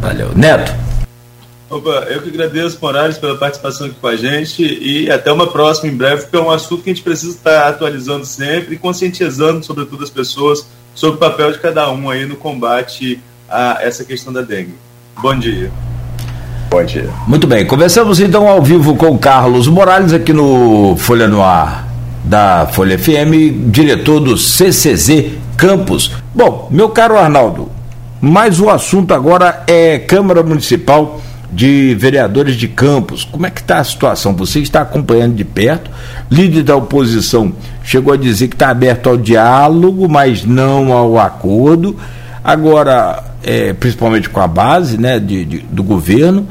Valeu. 0.00 0.28
Neto. 0.36 0.72
Opa, 1.68 2.06
eu 2.08 2.22
que 2.22 2.28
agradeço, 2.28 2.78
Morales, 2.80 3.18
pela 3.18 3.36
participação 3.36 3.88
aqui 3.88 3.96
com 4.00 4.06
a 4.06 4.14
gente 4.14 4.62
e 4.62 5.10
até 5.10 5.32
uma 5.32 5.48
próxima 5.48 5.90
em 5.92 5.96
breve, 5.96 6.22
porque 6.22 6.36
é 6.36 6.40
um 6.40 6.50
assunto 6.52 6.84
que 6.84 6.90
a 6.90 6.94
gente 6.94 7.02
precisa 7.02 7.36
estar 7.36 7.68
atualizando 7.68 8.24
sempre 8.24 8.76
e 8.76 8.78
conscientizando, 8.78 9.64
sobretudo, 9.64 10.04
as 10.04 10.10
pessoas 10.10 10.68
sobre 10.94 11.16
o 11.16 11.18
papel 11.18 11.50
de 11.50 11.58
cada 11.58 11.90
um 11.90 12.08
aí 12.08 12.26
no 12.26 12.36
combate 12.36 13.20
a 13.48 13.78
essa 13.80 14.04
questão 14.04 14.32
da 14.32 14.42
dengue. 14.42 14.74
Bom 15.20 15.36
dia. 15.36 15.72
Bom 16.70 16.84
dia. 16.84 17.10
Muito 17.26 17.48
bem, 17.48 17.66
conversamos 17.66 18.20
então 18.20 18.46
ao 18.46 18.62
vivo 18.62 18.94
com 18.94 19.18
Carlos 19.18 19.66
Morales 19.66 20.12
aqui 20.12 20.32
no 20.32 20.94
Folha 20.96 21.26
no 21.26 21.42
Ar 21.42 21.88
da 22.22 22.68
Folha 22.72 22.96
FM, 22.96 23.66
diretor 23.72 24.20
do 24.20 24.38
CCZ 24.38 25.32
Campos. 25.56 26.12
Bom, 26.32 26.68
meu 26.70 26.88
caro 26.90 27.18
Arnaldo, 27.18 27.68
mas 28.20 28.60
o 28.60 28.70
assunto 28.70 29.12
agora 29.12 29.64
é 29.66 29.98
Câmara 29.98 30.44
Municipal 30.44 31.20
de 31.50 31.96
Vereadores 31.96 32.54
de 32.54 32.68
Campos. 32.68 33.24
Como 33.24 33.44
é 33.46 33.50
que 33.50 33.62
está 33.62 33.78
a 33.78 33.84
situação? 33.84 34.32
Você 34.36 34.60
está 34.60 34.82
acompanhando 34.82 35.34
de 35.34 35.44
perto. 35.44 35.90
Líder 36.30 36.62
da 36.62 36.76
oposição 36.76 37.52
chegou 37.82 38.14
a 38.14 38.16
dizer 38.16 38.46
que 38.46 38.54
está 38.54 38.68
aberto 38.68 39.08
ao 39.08 39.16
diálogo, 39.16 40.08
mas 40.08 40.44
não 40.44 40.92
ao 40.92 41.18
acordo. 41.18 41.96
Agora, 42.44 43.24
é, 43.42 43.72
principalmente 43.72 44.28
com 44.28 44.40
a 44.40 44.46
base 44.46 44.96
né, 44.96 45.18
de, 45.18 45.44
de, 45.44 45.58
do 45.58 45.82
governo. 45.82 46.46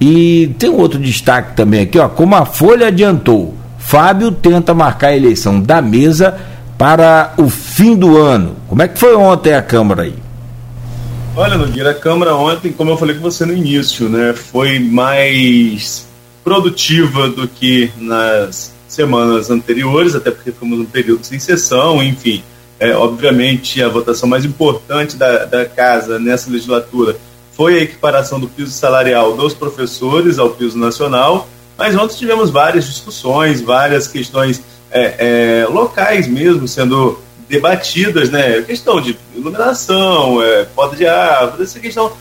E 0.00 0.54
tem 0.58 0.70
um 0.70 0.76
outro 0.76 0.98
destaque 0.98 1.56
também 1.56 1.80
aqui, 1.80 1.98
ó, 1.98 2.08
como 2.08 2.34
a 2.36 2.44
Folha 2.44 2.86
adiantou, 2.86 3.54
Fábio 3.78 4.30
tenta 4.30 4.74
marcar 4.74 5.08
a 5.08 5.16
eleição 5.16 5.60
da 5.60 5.80
mesa 5.82 6.38
para 6.76 7.32
o 7.36 7.48
fim 7.48 7.96
do 7.96 8.16
ano. 8.16 8.54
Como 8.68 8.82
é 8.82 8.86
que 8.86 8.98
foi 8.98 9.14
ontem 9.16 9.54
a 9.54 9.62
Câmara 9.62 10.02
aí? 10.02 10.14
Olha, 11.34 11.56
Nogueira, 11.56 11.90
a 11.90 11.94
Câmara 11.94 12.34
ontem, 12.34 12.72
como 12.72 12.90
eu 12.90 12.96
falei 12.96 13.16
com 13.16 13.22
você 13.22 13.44
no 13.44 13.52
início, 13.52 14.08
né, 14.08 14.32
foi 14.34 14.78
mais 14.78 16.06
produtiva 16.44 17.28
do 17.28 17.48
que 17.48 17.90
nas 17.98 18.72
semanas 18.86 19.50
anteriores, 19.50 20.14
até 20.14 20.30
porque 20.30 20.52
fomos 20.52 20.80
um 20.80 20.84
período 20.84 21.24
sem 21.24 21.38
sessão, 21.38 22.02
enfim. 22.02 22.42
É, 22.80 22.94
obviamente, 22.94 23.82
a 23.82 23.88
votação 23.88 24.28
mais 24.28 24.44
importante 24.44 25.16
da, 25.16 25.44
da 25.44 25.64
casa 25.64 26.18
nessa 26.18 26.50
legislatura 26.50 27.16
foi 27.58 27.80
a 27.80 27.82
equiparação 27.82 28.38
do 28.38 28.46
piso 28.46 28.70
salarial 28.70 29.36
dos 29.36 29.52
professores 29.52 30.38
ao 30.38 30.50
piso 30.50 30.78
nacional, 30.78 31.48
mas 31.76 31.96
ontem 31.96 32.16
tivemos 32.16 32.50
várias 32.50 32.86
discussões, 32.86 33.60
várias 33.60 34.06
questões 34.06 34.62
é, 34.92 35.62
é, 35.62 35.66
locais 35.66 36.28
mesmo 36.28 36.68
sendo 36.68 37.18
debatidas, 37.48 38.30
né? 38.30 38.62
Questão 38.62 39.00
de 39.00 39.18
iluminação, 39.34 40.40
é, 40.40 40.66
poda 40.66 40.94
de 40.94 41.04
árvore, 41.04 41.64
essa 41.64 41.80
questão 41.80 42.12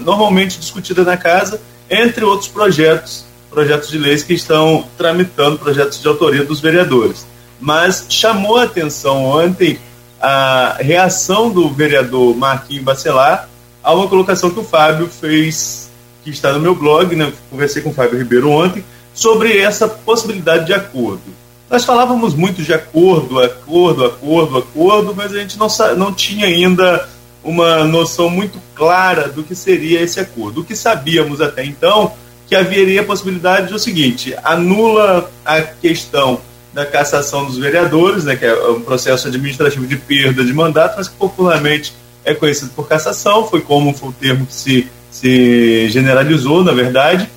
normalmente 0.00 0.58
discutida 0.58 1.04
na 1.04 1.16
casa, 1.16 1.60
entre 1.88 2.24
outros 2.24 2.48
projetos, 2.48 3.24
projetos 3.48 3.90
de 3.90 3.98
leis 3.98 4.24
que 4.24 4.34
estão 4.34 4.84
tramitando, 4.98 5.56
projetos 5.56 6.02
de 6.02 6.08
autoria 6.08 6.42
dos 6.42 6.58
vereadores. 6.58 7.24
Mas 7.60 8.06
chamou 8.08 8.56
a 8.56 8.64
atenção 8.64 9.24
ontem 9.24 9.78
a 10.20 10.78
reação 10.80 11.48
do 11.48 11.70
vereador 11.70 12.36
Marquinhos 12.36 12.82
Bacelar 12.82 13.48
a 13.82 13.94
uma 13.94 14.08
colocação 14.08 14.50
que 14.50 14.60
o 14.60 14.64
Fábio 14.64 15.08
fez, 15.08 15.90
que 16.22 16.30
está 16.30 16.52
no 16.52 16.60
meu 16.60 16.74
blog, 16.74 17.14
né? 17.14 17.32
Conversei 17.50 17.82
com 17.82 17.90
o 17.90 17.94
Fábio 17.94 18.18
Ribeiro 18.18 18.50
ontem, 18.50 18.84
sobre 19.14 19.58
essa 19.58 19.88
possibilidade 19.88 20.66
de 20.66 20.72
acordo. 20.72 21.22
Nós 21.68 21.84
falávamos 21.84 22.34
muito 22.34 22.62
de 22.62 22.74
acordo, 22.74 23.40
acordo, 23.40 24.04
acordo, 24.04 24.58
acordo, 24.58 25.14
mas 25.14 25.32
a 25.32 25.38
gente 25.38 25.58
não, 25.58 25.68
não 25.96 26.12
tinha 26.12 26.46
ainda 26.46 27.08
uma 27.42 27.84
noção 27.84 28.28
muito 28.28 28.60
clara 28.74 29.28
do 29.28 29.42
que 29.42 29.54
seria 29.54 30.00
esse 30.00 30.20
acordo. 30.20 30.60
O 30.60 30.64
que 30.64 30.74
sabíamos 30.74 31.40
até 31.40 31.64
então 31.64 32.12
que 32.46 32.56
haveria 32.56 33.02
a 33.02 33.04
possibilidade 33.04 33.72
do 33.72 33.78
seguinte: 33.78 34.34
anula 34.42 35.30
a 35.44 35.62
questão 35.62 36.40
da 36.72 36.84
cassação 36.84 37.46
dos 37.46 37.56
vereadores, 37.56 38.24
né, 38.24 38.36
que 38.36 38.44
é 38.44 38.68
um 38.68 38.80
processo 38.80 39.28
administrativo 39.28 39.86
de 39.86 39.96
perda 39.96 40.44
de 40.44 40.52
mandato, 40.52 40.96
mas 40.96 41.08
que 41.08 41.16
popularmente 41.16 41.94
é 42.24 42.34
conhecido 42.34 42.70
por 42.74 42.88
cassação, 42.88 43.46
foi 43.46 43.60
como 43.60 43.94
foi 43.94 44.08
o 44.10 44.12
termo 44.12 44.46
que 44.46 44.54
se, 44.54 44.88
se 45.10 45.88
generalizou, 45.90 46.62
na 46.62 46.72
verdade. 46.72 47.28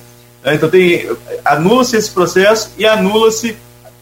Então 0.44 0.68
tem 0.68 1.08
anula-se 1.44 1.96
esse 1.96 2.10
processo 2.10 2.70
e 2.76 2.86
anula-se 2.86 3.56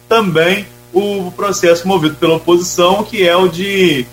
também 0.09 0.67
o 0.91 1.31
processo 1.31 1.87
movido 1.87 2.15
pela 2.15 2.35
oposição, 2.35 3.03
que 3.03 3.27
é 3.27 3.35
o 3.35 3.47
de 3.47 4.05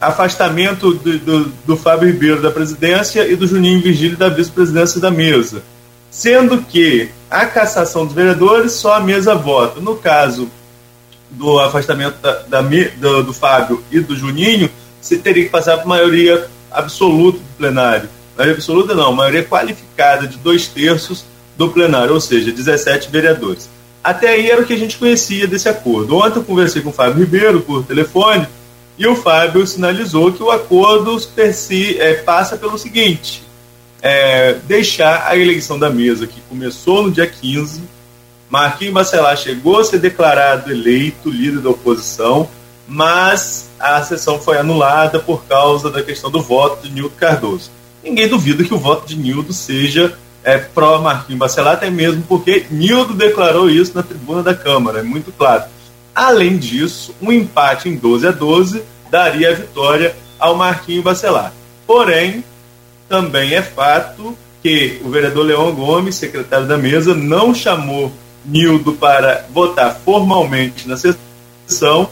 afastamento 0.00 0.94
do, 0.94 1.18
do, 1.18 1.44
do 1.66 1.76
Fábio 1.76 2.08
Ribeiro 2.08 2.40
da 2.40 2.50
presidência 2.50 3.26
e 3.26 3.34
do 3.34 3.46
Juninho 3.46 3.82
Virgílio 3.82 4.16
da 4.16 4.28
vice-presidência 4.28 5.00
da 5.00 5.10
mesa. 5.10 5.62
Sendo 6.10 6.62
que 6.62 7.10
a 7.30 7.46
cassação 7.46 8.06
dos 8.06 8.14
vereadores 8.14 8.72
só 8.72 8.94
a 8.94 9.00
mesa 9.00 9.34
vota. 9.34 9.80
No 9.80 9.96
caso 9.96 10.48
do 11.30 11.58
afastamento 11.58 12.18
da, 12.20 12.42
da 12.42 12.62
do, 12.62 13.24
do, 13.24 13.32
Fábio 13.32 13.82
e 13.90 14.00
do 14.00 14.16
Juninho, 14.16 14.70
você 15.06 15.16
teria 15.16 15.44
que 15.44 15.50
passar 15.50 15.78
por 15.78 15.86
maioria 15.86 16.48
absoluta 16.70 17.38
do 17.38 17.56
plenário. 17.56 18.08
Maioria 18.36 18.56
absoluta 18.56 18.94
não, 18.94 19.12
maioria 19.12 19.44
qualificada 19.44 20.26
de 20.26 20.36
dois 20.38 20.66
terços 20.66 21.24
do 21.56 21.70
plenário, 21.70 22.12
ou 22.12 22.20
seja, 22.20 22.50
17 22.50 23.10
vereadores. 23.10 23.68
Até 24.02 24.28
aí 24.28 24.50
era 24.50 24.60
o 24.60 24.66
que 24.66 24.72
a 24.72 24.78
gente 24.78 24.98
conhecia 24.98 25.46
desse 25.46 25.68
acordo. 25.68 26.16
Ontem 26.16 26.38
eu 26.38 26.44
conversei 26.44 26.82
com 26.82 26.90
o 26.90 26.92
Fábio 26.92 27.20
Ribeiro 27.24 27.60
por 27.60 27.84
telefone 27.84 28.46
e 28.98 29.06
o 29.06 29.16
Fábio 29.16 29.66
sinalizou 29.66 30.32
que 30.32 30.42
o 30.42 30.50
acordo 30.50 31.16
é, 31.98 32.14
passa 32.14 32.56
pelo 32.56 32.78
seguinte: 32.78 33.42
é, 34.02 34.54
deixar 34.64 35.26
a 35.26 35.36
eleição 35.36 35.78
da 35.78 35.90
mesa, 35.90 36.26
que 36.26 36.40
começou 36.42 37.02
no 37.02 37.10
dia 37.10 37.26
15. 37.26 37.82
Marquinhos 38.48 38.94
Bacelar 38.94 39.36
chegou 39.36 39.80
a 39.80 39.84
ser 39.84 39.98
declarado 39.98 40.70
eleito 40.70 41.28
líder 41.28 41.60
da 41.60 41.70
oposição, 41.70 42.48
mas 42.86 43.68
a 43.78 44.02
sessão 44.02 44.38
foi 44.40 44.58
anulada 44.58 45.18
por 45.18 45.44
causa 45.44 45.90
da 45.90 46.02
questão 46.02 46.30
do 46.30 46.40
voto 46.40 46.82
de 46.82 46.92
Nildo 46.92 47.14
Cardoso. 47.16 47.70
Ninguém 48.02 48.28
duvida 48.28 48.62
que 48.62 48.74
o 48.74 48.78
voto 48.78 49.06
de 49.06 49.16
Nildo 49.16 49.52
seja 49.52 50.16
é, 50.44 50.58
pró 50.58 51.00
Marquinhos 51.00 51.40
Bacelar, 51.40 51.74
até 51.74 51.90
mesmo 51.90 52.22
porque 52.22 52.66
Nildo 52.70 53.14
declarou 53.14 53.68
isso 53.68 53.92
na 53.94 54.02
tribuna 54.02 54.42
da 54.42 54.54
Câmara, 54.54 55.00
é 55.00 55.02
muito 55.02 55.32
claro. 55.32 55.64
Além 56.14 56.56
disso, 56.56 57.14
um 57.20 57.32
empate 57.32 57.88
em 57.88 57.96
12 57.96 58.28
a 58.28 58.30
12 58.30 58.82
daria 59.10 59.50
a 59.50 59.54
vitória 59.54 60.14
ao 60.38 60.54
Marquinhos 60.54 61.02
Bacelar. 61.02 61.52
Porém, 61.86 62.44
também 63.08 63.54
é 63.54 63.62
fato 63.62 64.36
que 64.62 65.00
o 65.04 65.10
vereador 65.10 65.44
Leão 65.44 65.74
Gomes, 65.74 66.14
secretário 66.14 66.66
da 66.66 66.78
mesa, 66.78 67.14
não 67.14 67.54
chamou 67.54 68.12
Nildo 68.44 68.92
para 68.92 69.44
votar 69.52 69.96
formalmente 70.04 70.88
na 70.88 70.96
sessão 70.96 72.08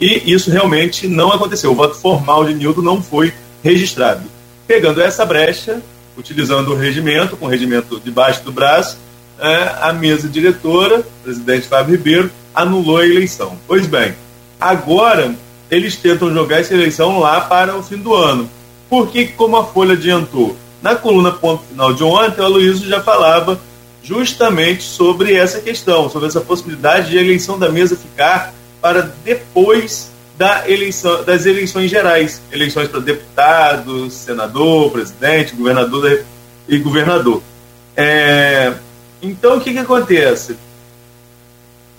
E 0.00 0.32
isso 0.32 0.50
realmente 0.50 1.08
não 1.08 1.32
aconteceu. 1.32 1.72
O 1.72 1.74
voto 1.74 1.94
formal 1.94 2.44
de 2.44 2.54
Nildo 2.54 2.82
não 2.82 3.02
foi 3.02 3.32
registrado. 3.62 4.22
Pegando 4.66 5.00
essa 5.00 5.24
brecha, 5.24 5.82
utilizando 6.16 6.72
o 6.72 6.76
regimento, 6.76 7.36
com 7.36 7.46
o 7.46 7.48
regimento 7.48 8.00
debaixo 8.00 8.42
do 8.42 8.52
braço, 8.52 8.98
é, 9.38 9.74
a 9.80 9.92
mesa 9.92 10.28
diretora, 10.28 11.00
o 11.00 11.22
presidente 11.24 11.68
Fábio 11.68 11.96
Ribeiro, 11.96 12.30
anulou 12.54 12.98
a 12.98 13.06
eleição. 13.06 13.58
Pois 13.66 13.86
bem, 13.86 14.14
agora 14.60 15.34
eles 15.70 15.96
tentam 15.96 16.32
jogar 16.32 16.60
essa 16.60 16.74
eleição 16.74 17.18
lá 17.18 17.40
para 17.40 17.76
o 17.76 17.82
fim 17.82 17.96
do 17.96 18.14
ano. 18.14 18.48
Porque, 18.88 19.26
como 19.26 19.56
a 19.56 19.64
Folha 19.64 19.94
adiantou, 19.94 20.56
na 20.80 20.94
coluna 20.94 21.32
ponto 21.32 21.64
final 21.64 21.92
de 21.92 22.04
ontem, 22.04 22.40
o 22.40 22.44
Aloysio 22.44 22.88
já 22.88 23.02
falava 23.02 23.60
justamente 24.02 24.84
sobre 24.84 25.34
essa 25.34 25.60
questão, 25.60 26.08
sobre 26.08 26.28
essa 26.28 26.40
possibilidade 26.40 27.10
de 27.10 27.18
a 27.18 27.20
eleição 27.20 27.58
da 27.58 27.68
mesa 27.68 27.96
ficar 27.96 28.54
para 28.86 29.12
depois 29.24 30.12
da 30.38 30.70
eleição, 30.70 31.24
das 31.24 31.44
eleições 31.44 31.90
gerais, 31.90 32.40
eleições 32.52 32.86
para 32.86 33.00
deputados, 33.00 34.12
senador, 34.12 34.92
presidente, 34.92 35.56
governador 35.56 36.24
e 36.68 36.78
governador. 36.78 37.42
É, 37.96 38.74
então, 39.20 39.56
o 39.56 39.60
que, 39.60 39.72
que 39.72 39.78
acontece? 39.80 40.56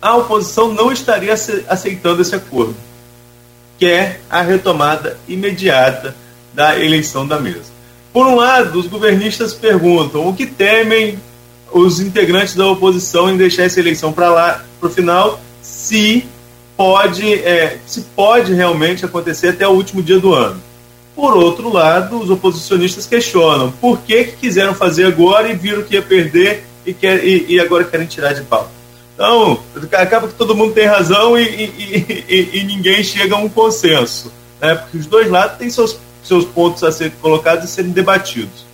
A 0.02 0.16
oposição 0.16 0.74
não 0.74 0.90
estaria 0.90 1.34
aceitando 1.68 2.22
esse 2.22 2.34
acordo, 2.34 2.78
que 3.78 3.86
é 3.86 4.22
a 4.30 4.42
retomada 4.42 5.18
imediata 5.28 6.16
da 6.54 6.80
eleição 6.80 7.28
da 7.28 7.38
mesa. 7.38 7.70
Por 8.14 8.26
um 8.28 8.36
lado, 8.36 8.80
os 8.80 8.88
governistas 8.88 9.54
perguntam 9.54 10.26
o 10.26 10.34
que 10.34 10.46
temem 10.46 11.20
os 11.70 12.00
integrantes 12.00 12.56
da 12.56 12.66
oposição 12.66 13.30
em 13.30 13.36
deixar 13.36 13.64
essa 13.64 13.78
eleição 13.78 14.14
para 14.14 14.30
lá, 14.30 14.64
para 14.80 14.88
o 14.88 14.92
final, 14.92 15.42
se 15.62 16.26
pode, 16.78 17.34
é, 17.34 17.80
se 17.86 18.02
pode 18.16 18.54
realmente 18.54 19.04
acontecer 19.04 19.50
até 19.50 19.68
o 19.68 19.72
último 19.72 20.02
dia 20.02 20.20
do 20.20 20.34
ano. 20.34 20.62
Por 21.16 21.36
outro 21.36 21.74
lado, 21.74 22.20
os 22.20 22.30
oposicionistas 22.30 23.08
questionam 23.08 23.72
por 23.72 24.00
que, 24.02 24.26
que 24.26 24.38
quiseram 24.38 24.76
fazer 24.76 25.06
agora 25.06 25.50
e 25.50 25.56
viram 25.56 25.84
que 25.84 25.96
ia 25.96 26.02
perder 26.02 26.64
e, 26.86 26.94
quer, 26.94 27.26
e, 27.26 27.48
e 27.50 27.60
agora 27.60 27.84
querem 27.84 28.06
tirar 28.06 28.34
de 28.34 28.44
pau. 28.44 28.72
Então, 29.16 29.60
acaba 29.94 30.28
que 30.28 30.36
todo 30.36 30.56
mundo 30.56 30.74
tem 30.74 30.86
razão 30.86 31.38
e, 31.38 31.44
e, 32.30 32.64
ninguém 32.64 33.04
chega 33.04 33.34
a 33.34 33.40
um 33.40 33.50
consenso. 33.50 34.32
Né? 34.62 34.76
Porque 34.76 34.98
os 34.98 35.08
dois 35.08 35.28
lados 35.28 35.58
têm 35.58 35.72
seus 35.72 35.98
seus 36.28 36.46
pontos 36.46 36.84
a 36.84 36.92
serem 36.92 37.14
colocados 37.22 37.66
e 37.66 37.68
serem 37.74 37.92
debatidos. 37.92 38.66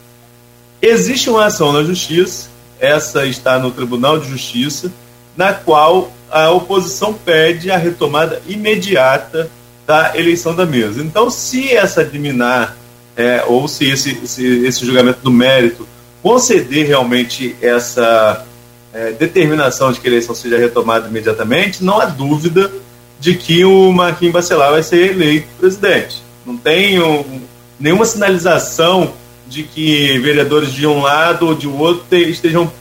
Existe 0.81 1.29
uma 1.29 1.45
ação 1.45 1.71
na 1.71 1.83
Justiça, 1.83 2.49
essa 2.79 3.25
está 3.25 3.59
no 3.59 3.71
Tribunal 3.71 4.19
de 4.19 4.27
Justiça, 4.27 4.91
na 5.37 5.53
qual 5.53 6.11
a 6.33 6.49
oposição 6.49 7.13
pede 7.13 7.69
a 7.69 7.77
retomada 7.77 8.41
imediata 8.47 9.49
da 9.85 10.17
eleição 10.17 10.55
da 10.55 10.65
mesa. 10.65 11.03
Então, 11.03 11.29
se 11.29 11.71
essa 11.71 12.01
liminar, 12.01 12.75
é, 13.15 13.43
ou 13.45 13.67
se 13.67 13.89
esse, 13.91 14.19
esse, 14.23 14.65
esse, 14.65 14.83
julgamento 14.83 15.19
do 15.21 15.29
mérito 15.29 15.87
conceder 16.23 16.87
realmente 16.87 17.55
essa 17.61 18.45
é, 18.91 19.11
determinação 19.11 19.91
de 19.91 19.99
que 19.99 20.07
a 20.07 20.09
eleição 20.09 20.33
seja 20.33 20.57
retomada 20.57 21.07
imediatamente, 21.07 21.83
não 21.83 21.99
há 21.99 22.05
dúvida 22.05 22.71
de 23.19 23.35
que 23.35 23.63
o 23.63 23.91
Marquinhos 23.91 24.33
Bacelar 24.33 24.71
vai 24.71 24.81
ser 24.81 25.11
eleito 25.11 25.47
presidente. 25.59 26.23
Não 26.43 26.57
tem 26.57 26.99
um, 26.99 27.41
nenhuma 27.79 28.05
sinalização 28.05 29.13
de 29.47 29.61
que 29.61 30.17
vereadores 30.17 30.73
de 30.73 30.87
um 30.87 31.01
lado 31.01 31.45
ou 31.45 31.53
de 31.53 31.67
outro 31.67 32.17
estejam 32.17 32.71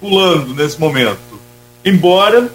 pulando 0.00 0.54
nesse 0.54 0.78
momento. 0.78 1.18
Embora, 1.84 2.48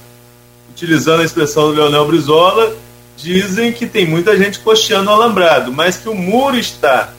utilizando 0.77 1.21
a 1.21 1.25
expressão 1.25 1.69
do 1.69 1.73
Leonel 1.73 2.05
Brizola, 2.05 2.71
dizem 3.17 3.73
que 3.73 3.87
tem 3.87 4.05
muita 4.05 4.37
gente 4.37 4.59
coxeando 4.59 5.09
o 5.09 5.13
alambrado, 5.13 5.73
mas 5.73 5.97
que 5.97 6.07
o 6.07 6.13
muro 6.13 6.55
está 6.55 7.09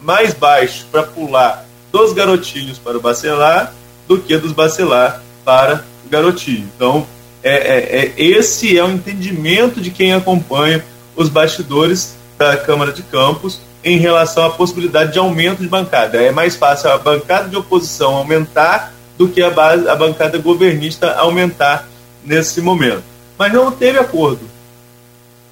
mais 0.00 0.32
baixo 0.32 0.86
para 0.90 1.02
pular 1.02 1.66
dos 1.92 2.14
garotinhos 2.14 2.78
para 2.78 2.96
o 2.96 3.00
bacelar 3.00 3.74
do 4.08 4.18
que 4.18 4.38
dos 4.38 4.52
bacelar 4.52 5.22
para 5.44 5.84
o 6.06 6.08
garotinho. 6.08 6.66
Então, 6.74 7.06
é, 7.42 7.52
é, 7.52 8.04
é, 8.06 8.12
esse 8.16 8.76
é 8.78 8.82
o 8.82 8.90
entendimento 8.90 9.82
de 9.82 9.90
quem 9.90 10.14
acompanha 10.14 10.82
os 11.14 11.28
bastidores 11.28 12.16
da 12.38 12.56
Câmara 12.56 12.90
de 12.90 13.02
Campos 13.02 13.60
em 13.84 13.98
relação 13.98 14.46
à 14.46 14.50
possibilidade 14.50 15.12
de 15.12 15.18
aumento 15.18 15.60
de 15.60 15.68
bancada. 15.68 16.22
É 16.22 16.30
mais 16.30 16.56
fácil 16.56 16.90
a 16.90 16.96
bancada 16.96 17.50
de 17.50 17.56
oposição 17.56 18.16
aumentar 18.16 18.94
do 19.18 19.28
que 19.28 19.42
a, 19.42 19.50
base, 19.50 19.86
a 19.86 19.94
bancada 19.94 20.38
governista 20.38 21.12
aumentar 21.16 21.86
nesse 22.24 22.60
momento. 22.60 23.02
Mas 23.38 23.52
não 23.52 23.70
teve 23.70 23.98
acordo. 23.98 24.40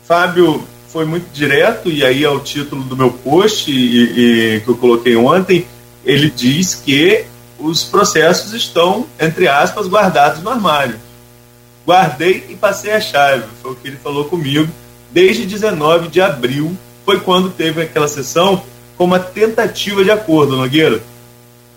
Fábio 0.05 0.65
foi 0.89 1.05
muito 1.05 1.33
direto, 1.33 1.89
e 1.89 2.05
aí 2.05 2.25
é 2.25 2.39
título 2.39 2.83
do 2.83 2.97
meu 2.97 3.11
post 3.11 3.71
e, 3.71 4.57
e, 4.57 4.61
que 4.61 4.69
eu 4.69 4.77
coloquei 4.77 5.17
ontem, 5.17 5.67
ele 6.05 6.29
diz 6.29 6.75
que 6.75 7.25
os 7.59 7.85
processos 7.85 8.53
estão, 8.53 9.07
entre 9.19 9.49
aspas, 9.49 9.87
guardados 9.87 10.43
no 10.43 10.51
armário. 10.51 10.97
Guardei 11.87 12.47
e 12.49 12.55
passei 12.55 12.93
a 12.93 13.01
chave, 13.01 13.45
foi 13.63 13.73
o 13.73 13.75
que 13.75 13.89
ele 13.89 13.97
falou 13.97 14.27
comigo 14.27 14.71
desde 15.13 15.45
19 15.45 16.09
de 16.09 16.21
abril, 16.21 16.77
foi 17.05 17.21
quando 17.21 17.51
teve 17.51 17.83
aquela 17.83 18.09
sessão 18.09 18.63
com 18.97 19.05
uma 19.05 19.19
tentativa 19.19 20.03
de 20.03 20.11
acordo, 20.11 20.57
Nogueira. 20.57 21.03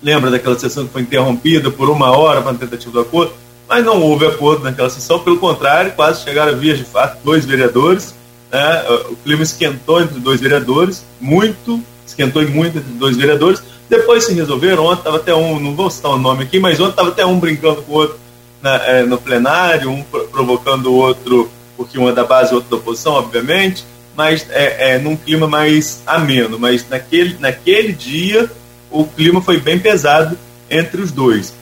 Lembra 0.01 0.31
daquela 0.31 0.57
sessão 0.57 0.85
que 0.85 0.93
foi 0.93 1.01
interrompida 1.01 1.69
por 1.69 1.89
uma 1.89 2.11
hora 2.11 2.41
para 2.41 2.53
tentativa 2.53 2.91
de 2.91 3.07
acordo? 3.07 3.33
Mas 3.67 3.83
não 3.83 4.01
houve 4.01 4.25
acordo 4.27 4.63
naquela 4.63 4.89
sessão, 4.89 5.19
pelo 5.19 5.37
contrário, 5.37 5.91
quase 5.93 6.23
chegaram 6.23 6.53
a 6.53 6.55
vias 6.55 6.77
de 6.77 6.83
fato 6.83 7.17
dois 7.23 7.45
vereadores. 7.45 8.13
Né? 8.51 8.85
O 9.09 9.15
clima 9.15 9.43
esquentou 9.43 10.01
entre 10.01 10.19
dois 10.19 10.39
vereadores, 10.39 11.03
muito, 11.19 11.81
esquentou 12.05 12.47
muito 12.47 12.77
entre 12.77 12.93
dois 12.93 13.17
vereadores. 13.17 13.61
Depois 13.89 14.25
se 14.25 14.33
resolveram, 14.33 14.85
ontem 14.85 14.99
estava 14.99 15.17
até 15.17 15.33
um, 15.33 15.59
não 15.59 15.75
vou 15.75 15.89
citar 15.89 16.11
o 16.11 16.17
nome 16.17 16.43
aqui, 16.43 16.59
mas 16.59 16.79
ontem 16.79 16.91
estava 16.91 17.09
até 17.09 17.25
um 17.25 17.39
brincando 17.39 17.81
com 17.81 17.91
o 17.91 17.95
outro 17.95 18.17
na, 18.61 18.75
é, 18.77 19.03
no 19.03 19.17
plenário, 19.17 19.89
um 19.89 20.03
provocando 20.03 20.87
o 20.87 20.95
outro 20.95 21.49
porque 21.77 21.99
um 21.99 22.09
é 22.09 22.13
da 22.13 22.23
base 22.23 22.51
e 22.51 22.55
outro 22.55 22.69
da 22.69 22.77
oposição, 22.77 23.13
obviamente, 23.13 23.85
mas 24.15 24.47
é, 24.49 24.93
é 24.93 24.97
num 24.97 25.15
clima 25.15 25.47
mais 25.47 26.01
ameno. 26.05 26.57
Mas 26.57 26.87
naquele, 26.87 27.37
naquele 27.39 27.91
dia 27.93 28.49
o 28.89 29.05
clima 29.05 29.41
foi 29.41 29.59
bem 29.59 29.77
pesado 29.77 30.37
entre 30.69 31.01
os 31.01 31.11
dois. 31.11 31.53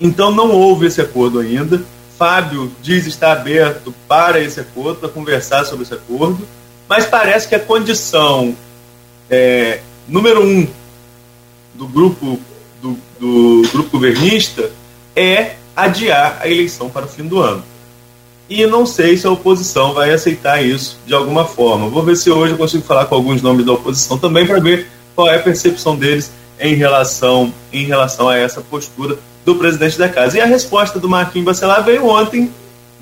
Então 0.00 0.30
não 0.30 0.50
houve 0.52 0.86
esse 0.86 1.00
acordo 1.00 1.38
ainda. 1.38 1.82
Fábio 2.18 2.70
diz 2.82 3.06
estar 3.06 3.32
aberto 3.32 3.94
para 4.06 4.40
esse 4.40 4.60
acordo, 4.60 5.00
para 5.00 5.08
conversar 5.08 5.64
sobre 5.64 5.84
esse 5.84 5.94
acordo, 5.94 6.46
mas 6.88 7.06
parece 7.06 7.48
que 7.48 7.54
a 7.54 7.60
condição 7.60 8.54
é, 9.28 9.80
número 10.06 10.44
um 10.44 10.66
do 11.74 11.86
grupo 11.86 12.38
do, 12.82 12.98
do 13.18 13.62
grupo 13.72 13.90
governista 13.90 14.70
é 15.16 15.54
adiar 15.74 16.38
a 16.40 16.48
eleição 16.48 16.90
para 16.90 17.06
o 17.06 17.08
fim 17.08 17.26
do 17.26 17.40
ano 17.40 17.62
e 18.50 18.66
não 18.66 18.84
sei 18.84 19.16
se 19.16 19.28
a 19.28 19.30
oposição 19.30 19.94
vai 19.94 20.12
aceitar 20.12 20.60
isso 20.60 20.98
de 21.06 21.14
alguma 21.14 21.44
forma. 21.44 21.88
Vou 21.88 22.02
ver 22.02 22.16
se 22.16 22.28
hoje 22.28 22.52
eu 22.52 22.58
consigo 22.58 22.82
falar 22.82 23.06
com 23.06 23.14
alguns 23.14 23.40
nomes 23.40 23.64
da 23.64 23.72
oposição 23.72 24.18
também 24.18 24.44
para 24.44 24.58
ver 24.58 24.88
qual 25.14 25.30
é 25.30 25.36
a 25.36 25.42
percepção 25.42 25.94
deles 25.94 26.32
em 26.58 26.74
relação, 26.74 27.54
em 27.72 27.84
relação 27.84 28.28
a 28.28 28.36
essa 28.36 28.60
postura 28.60 29.16
do 29.44 29.54
presidente 29.56 29.98
da 29.98 30.08
casa. 30.08 30.38
E 30.38 30.40
a 30.40 30.46
resposta 30.46 30.98
do 30.98 31.08
Marquinhos 31.08 31.46
Bacelar 31.46 31.84
veio 31.84 32.06
ontem 32.06 32.50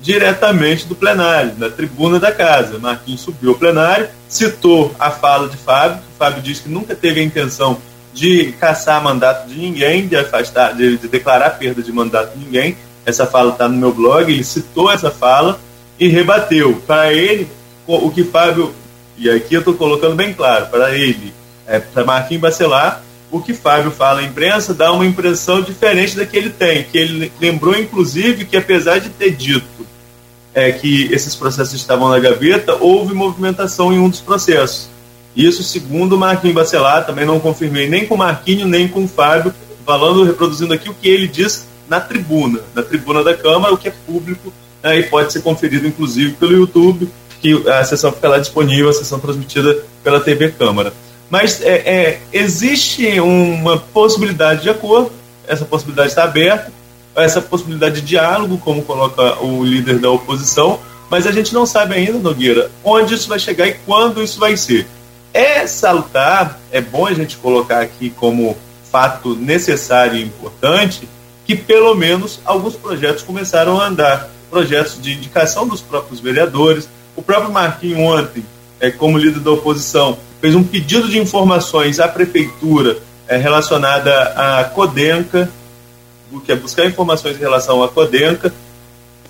diretamente 0.01 0.85
do 0.85 0.95
plenário, 0.95 1.51
da 1.51 1.69
tribuna 1.69 2.19
da 2.19 2.31
casa. 2.31 2.79
Marquinhos 2.79 3.21
subiu 3.21 3.51
ao 3.51 3.55
plenário, 3.55 4.09
citou 4.27 4.95
a 4.97 5.11
fala 5.11 5.49
de 5.49 5.57
Fábio, 5.57 5.99
Fábio 6.17 6.41
disse 6.41 6.63
que 6.63 6.69
nunca 6.69 6.95
teve 6.95 7.19
a 7.19 7.23
intenção 7.23 7.77
de 8.13 8.53
caçar 8.53 9.03
mandato 9.03 9.47
de 9.47 9.57
ninguém, 9.57 10.07
de 10.07 10.15
afastar, 10.15 10.73
de, 10.73 10.97
de 10.97 11.07
declarar 11.07 11.51
perda 11.51 11.81
de 11.81 11.91
mandato 11.91 12.37
de 12.37 12.45
ninguém, 12.45 12.77
essa 13.05 13.25
fala 13.25 13.51
está 13.51 13.67
no 13.67 13.77
meu 13.77 13.93
blog, 13.93 14.31
ele 14.31 14.43
citou 14.43 14.91
essa 14.91 15.11
fala 15.11 15.59
e 15.99 16.07
rebateu. 16.07 16.81
Para 16.85 17.13
ele, 17.13 17.47
o 17.85 18.09
que 18.11 18.23
Fábio, 18.23 18.73
e 19.17 19.29
aqui 19.29 19.53
eu 19.55 19.59
estou 19.59 19.73
colocando 19.73 20.15
bem 20.15 20.33
claro, 20.33 20.67
para 20.67 20.95
ele, 20.95 21.33
é, 21.67 21.79
para 21.79 22.03
Marquinhos 22.03 22.41
Bacelar, 22.41 23.01
o 23.31 23.39
que 23.39 23.53
Fábio 23.53 23.91
fala 23.91 24.21
à 24.21 24.23
imprensa 24.23 24.73
dá 24.73 24.91
uma 24.91 25.05
impressão 25.05 25.61
diferente 25.61 26.15
da 26.15 26.25
que 26.25 26.35
ele 26.35 26.49
tem, 26.49 26.83
que 26.83 26.97
ele 26.97 27.31
lembrou, 27.39 27.77
inclusive, 27.77 28.45
que 28.45 28.57
apesar 28.57 28.99
de 28.99 29.09
ter 29.09 29.31
dito 29.31 29.87
é, 30.53 30.71
que 30.71 31.11
esses 31.11 31.35
processos 31.35 31.73
estavam 31.73 32.09
na 32.09 32.19
gaveta, 32.19 32.75
houve 32.79 33.13
movimentação 33.13 33.93
em 33.93 33.99
um 33.99 34.09
dos 34.09 34.19
processos. 34.19 34.89
Isso 35.35 35.63
segundo 35.63 36.13
o 36.13 36.17
Marquinhos 36.17 36.55
Bacelar, 36.55 37.05
também 37.05 37.25
não 37.25 37.39
confirmei 37.39 37.87
nem 37.87 38.05
com 38.05 38.15
o 38.15 38.17
Marquinhos, 38.17 38.67
nem 38.67 38.87
com 38.87 39.03
o 39.03 39.07
Fábio, 39.07 39.53
falando, 39.85 40.23
reproduzindo 40.23 40.73
aqui 40.73 40.89
o 40.89 40.93
que 40.93 41.07
ele 41.07 41.27
diz 41.27 41.67
na 41.87 41.99
tribuna, 41.99 42.61
na 42.73 42.83
tribuna 42.83 43.23
da 43.23 43.35
Câmara, 43.35 43.73
o 43.73 43.77
que 43.77 43.87
é 43.87 43.93
público 44.05 44.51
né, 44.83 44.99
e 44.99 45.03
pode 45.03 45.31
ser 45.31 45.41
conferido 45.41 45.87
inclusive 45.87 46.33
pelo 46.33 46.53
YouTube, 46.53 47.09
que 47.41 47.67
a 47.69 47.83
sessão 47.83 48.11
fica 48.11 48.27
lá 48.27 48.37
disponível, 48.37 48.89
a 48.89 48.93
sessão 48.93 49.19
transmitida 49.19 49.83
pela 50.03 50.19
TV 50.19 50.51
Câmara. 50.51 50.93
Mas 51.29 51.61
é, 51.61 51.75
é, 51.75 52.21
existe 52.33 53.19
uma 53.19 53.77
possibilidade 53.77 54.63
de 54.63 54.69
acordo, 54.69 55.11
essa 55.47 55.65
possibilidade 55.65 56.09
está 56.09 56.23
aberta, 56.23 56.71
essa 57.15 57.41
possibilidade 57.41 58.01
de 58.01 58.07
diálogo, 58.07 58.57
como 58.57 58.81
coloca 58.81 59.39
o 59.43 59.63
líder 59.63 59.99
da 59.99 60.09
oposição, 60.09 60.79
mas 61.09 61.25
a 61.25 61.31
gente 61.31 61.53
não 61.53 61.65
sabe 61.65 61.95
ainda, 61.95 62.19
Nogueira, 62.19 62.71
onde 62.83 63.13
isso 63.15 63.27
vai 63.27 63.39
chegar 63.39 63.67
e 63.67 63.73
quando 63.85 64.21
isso 64.21 64.39
vai 64.39 64.55
ser. 64.55 64.87
É 65.33 65.65
salutar, 65.67 66.59
é 66.71 66.81
bom 66.81 67.05
a 67.05 67.13
gente 67.13 67.37
colocar 67.37 67.81
aqui 67.81 68.09
como 68.09 68.57
fato 68.91 69.35
necessário 69.35 70.15
e 70.15 70.23
importante 70.23 71.07
que 71.45 71.55
pelo 71.55 71.95
menos 71.95 72.39
alguns 72.45 72.75
projetos 72.75 73.23
começaram 73.23 73.79
a 73.79 73.87
andar. 73.87 74.29
Projetos 74.49 75.01
de 75.01 75.13
indicação 75.13 75.67
dos 75.67 75.81
próprios 75.81 76.19
vereadores. 76.19 76.87
O 77.15 77.21
próprio 77.21 77.51
Marquinho 77.51 77.99
ontem, 78.01 78.45
é, 78.79 78.91
como 78.91 79.17
líder 79.17 79.39
da 79.39 79.51
oposição, 79.51 80.17
fez 80.41 80.55
um 80.55 80.63
pedido 80.63 81.07
de 81.07 81.19
informações 81.19 81.99
à 81.99 82.07
prefeitura 82.07 82.97
é, 83.27 83.37
relacionada 83.37 84.33
à 84.35 84.63
Codenca, 84.63 85.49
que 86.45 86.51
é 86.51 86.55
buscar 86.55 86.85
informações 86.85 87.37
em 87.37 87.39
relação 87.39 87.83
à 87.83 87.89
Codenca. 87.89 88.53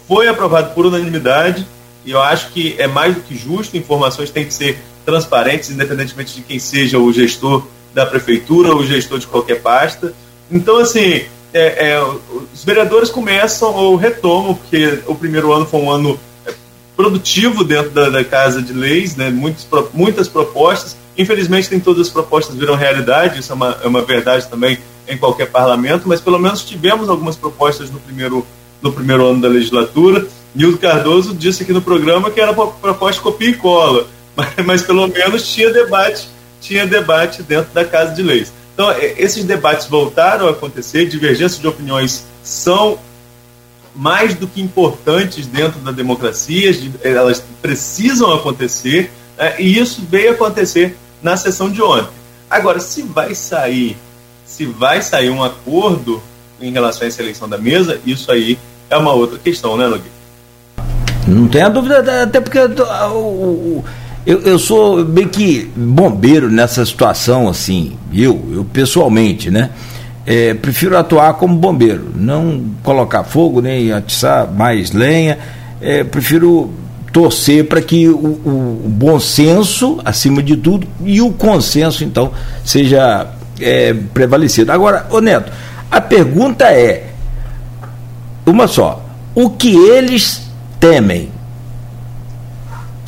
Foi 0.08 0.28
aprovado 0.28 0.74
por 0.74 0.86
unanimidade 0.86 1.66
e 2.06 2.12
eu 2.12 2.22
acho 2.22 2.50
que 2.50 2.76
é 2.78 2.88
mais 2.88 3.16
do 3.16 3.22
que 3.22 3.38
justo. 3.38 3.78
Informações 3.78 4.30
têm 4.30 4.46
que 4.46 4.54
ser 4.54 4.80
transparentes, 5.06 5.70
independentemente 5.70 6.36
de 6.36 6.42
quem 6.42 6.60
seja 6.60 6.98
o 6.98 7.12
gestor 7.12 7.66
da 7.94 8.06
prefeitura 8.06 8.70
ou 8.70 8.80
o 8.80 8.86
gestor 8.86 9.20
de 9.20 9.28
qualquer 9.28 9.62
pasta. 9.62 10.14
Então, 10.52 10.78
assim, 10.78 11.26
é, 11.54 11.92
é, 11.92 12.04
os 12.54 12.64
vereadores 12.64 13.10
começam 13.10 13.74
ou 13.74 13.96
retomam, 13.96 14.54
porque 14.54 15.00
o 15.08 15.16
primeiro 15.16 15.52
ano 15.52 15.66
foi 15.66 15.80
um 15.80 15.92
ano 15.92 16.20
produtivo 17.00 17.64
dentro 17.64 17.92
da, 17.92 18.10
da 18.10 18.26
Casa 18.26 18.62
de 18.62 18.74
Leis, 18.74 19.16
né, 19.16 19.30
muitas, 19.30 19.66
muitas 19.94 20.28
propostas. 20.28 20.98
Infelizmente, 21.18 21.72
nem 21.72 21.80
todas 21.80 22.08
as 22.08 22.10
propostas 22.12 22.58
viram 22.58 22.76
realidade, 22.76 23.40
isso 23.40 23.54
é 23.54 23.56
uma, 23.56 23.78
é 23.82 23.88
uma 23.88 24.02
verdade 24.02 24.50
também 24.50 24.78
em 25.08 25.18
qualquer 25.18 25.50
parlamento, 25.50 26.10
mas 26.10 26.20
pelo 26.20 26.38
menos 26.38 26.62
tivemos 26.62 27.08
algumas 27.08 27.38
propostas 27.38 27.90
no 27.90 28.02
primeiro, 28.02 28.46
no 28.82 28.92
primeiro 28.92 29.26
ano 29.26 29.40
da 29.40 29.48
legislatura. 29.48 30.28
Nildo 30.54 30.78
Cardoso 30.78 31.34
disse 31.34 31.64
aqui 31.64 31.72
no 31.72 31.82
programa 31.82 32.30
que 32.32 32.42
era 32.42 32.54
proposta 32.54 33.22
copia 33.22 33.52
e 33.52 33.54
cola, 33.54 34.06
mas, 34.36 34.50
mas 34.66 34.82
pelo 34.82 35.08
menos 35.08 35.50
tinha 35.54 35.72
debate, 35.72 36.28
tinha 36.60 36.86
debate 36.86 37.42
dentro 37.44 37.74
da 37.74 37.86
Casa 37.86 38.14
de 38.14 38.22
Leis. 38.22 38.52
Então, 38.74 38.92
é, 38.92 39.16
esses 39.18 39.46
debates 39.46 39.88
voltaram 39.88 40.50
a 40.50 40.52
acontecer, 40.52 41.08
divergências 41.08 41.62
de 41.62 41.68
opiniões 41.68 42.26
são 42.44 43.00
mais 43.96 44.36
do 44.36 44.48
que 44.48 44.62
importantes 44.62 45.48
dentro 45.48 45.80
da 45.80 45.92
democracia, 45.92 46.72
elas 47.04 47.44
precisam 47.62 48.34
acontecer, 48.34 49.12
né, 49.38 49.56
e 49.60 49.78
isso 49.78 50.02
veio 50.10 50.32
acontecer 50.32 50.98
na 51.22 51.36
sessão 51.36 51.70
de 51.70 51.82
ontem. 51.82 52.10
Agora, 52.50 52.80
se 52.80 53.04
vai 53.04 53.36
sair, 53.36 53.98
se 54.46 54.66
vai 54.66 55.02
sair 55.02 55.30
um 55.30 55.44
acordo 55.44 56.22
em 56.62 56.72
relação 56.72 57.04
a 57.04 57.08
essa 57.08 57.22
eleição 57.22 57.48
da 57.48 57.58
mesa, 57.58 58.00
isso 58.06 58.32
aí 58.32 58.58
é 58.90 58.98
uma 58.98 59.14
outra 59.14 59.38
questão, 59.38 59.78
né, 59.78 59.86
Nogueira? 59.86 60.20
Não 61.28 61.48
tenha 61.48 61.70
dúvida, 61.70 62.24
até 62.24 62.42
porque 62.42 62.58
o, 62.60 63.84
eu, 64.26 64.42
eu 64.42 64.60
sou 64.60 65.06
meio 65.06 65.30
que 65.30 65.72
bombeiro 65.76 66.50
nessa 66.50 66.86
situação, 66.86 67.48
assim, 67.48 67.98
eu, 68.14 68.42
eu 68.52 68.66
pessoalmente, 68.66 69.50
né? 69.52 69.70
É, 70.26 70.54
prefiro 70.54 70.98
atuar 70.98 71.34
como 71.34 71.56
bombeiro, 71.56 72.12
não 72.16 72.64
colocar 72.84 73.24
fogo, 73.24 73.62
nem 73.62 73.92
atiçar 73.92 74.52
mais 74.52 74.92
lenha. 74.92 75.38
É, 75.82 76.04
prefiro 76.04 76.72
torcer 77.12 77.68
para 77.68 77.82
que 77.82 78.08
o, 78.08 78.18
o, 78.18 78.90
bom 78.90 79.20
senso, 79.20 80.00
acima 80.06 80.44
de 80.44 80.56
tudo, 80.58 80.88
e 81.04 81.22
o 81.22 81.32
consenso, 81.32 82.04
então, 82.04 82.32
seja 82.64 83.28
é, 83.60 83.94
prevalecido. 84.14 84.72
Agora, 84.72 85.08
ô 85.10 85.20
Neto, 85.20 85.52
a 85.90 86.00
pergunta 86.00 86.66
é: 86.66 87.08
uma 88.46 88.68
só, 88.68 89.04
o 89.34 89.50
que 89.50 89.76
eles 89.76 90.42
temem? 90.80 91.32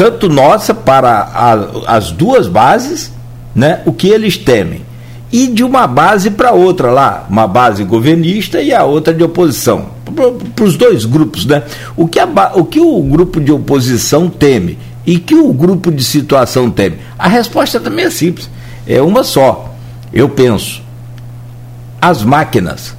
tanto 0.02 0.28
nossa 0.28 0.74
para 0.74 1.12
a, 1.32 1.96
as 1.96 2.10
duas 2.10 2.48
bases, 2.48 3.14
né, 3.54 3.84
o 3.86 3.94
que 3.94 4.10
eles 4.10 4.36
temem, 4.36 4.84
e 5.32 5.48
de 5.48 5.64
uma 5.64 5.88
base 5.88 6.30
para 6.30 6.52
outra 6.52 6.92
lá, 6.92 7.26
uma 7.30 7.48
base 7.48 7.84
governista 7.84 8.62
e 8.62 8.74
a 8.74 8.84
outra 8.84 9.14
de 9.14 9.24
oposição, 9.24 9.86
para 10.56 10.66
os 10.66 10.76
dois 10.76 11.06
grupos, 11.06 11.46
né? 11.46 11.64
O 11.96 12.08
que, 12.08 12.20
a, 12.20 12.28
o 12.56 12.66
que 12.66 12.80
o 12.80 13.02
grupo 13.02 13.40
de 13.40 13.52
oposição 13.52 14.30
teme 14.30 14.78
e 15.06 15.18
que 15.18 15.36
o 15.36 15.54
grupo 15.54 15.92
de 15.92 16.04
situação 16.04 16.70
teme? 16.70 16.98
A 17.18 17.30
resposta 17.30 17.80
também 17.80 18.06
é 18.06 18.10
simples, 18.10 18.50
é 18.86 19.02
uma 19.02 19.24
só. 19.24 19.74
Eu 20.14 20.28
penso, 20.28 20.82
as 22.02 22.24
máquinas. 22.24 22.94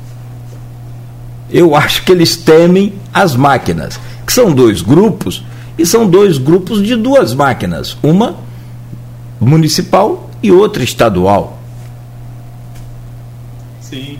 Eu 1.50 1.76
acho 1.76 2.04
que 2.04 2.12
eles 2.12 2.34
temem 2.34 2.94
as 3.12 3.36
máquinas, 3.36 4.00
que 4.26 4.32
são 4.32 4.54
dois 4.54 4.80
grupos 4.80 5.44
e 5.76 5.84
são 5.84 6.09
dois 6.09 6.38
grupos 6.38 6.82
de 6.82 6.96
duas 6.96 7.34
máquinas, 7.34 7.96
uma 8.02 8.36
municipal 9.38 10.30
e 10.42 10.50
outra 10.50 10.82
estadual. 10.82 11.61
Sim. 13.93 14.19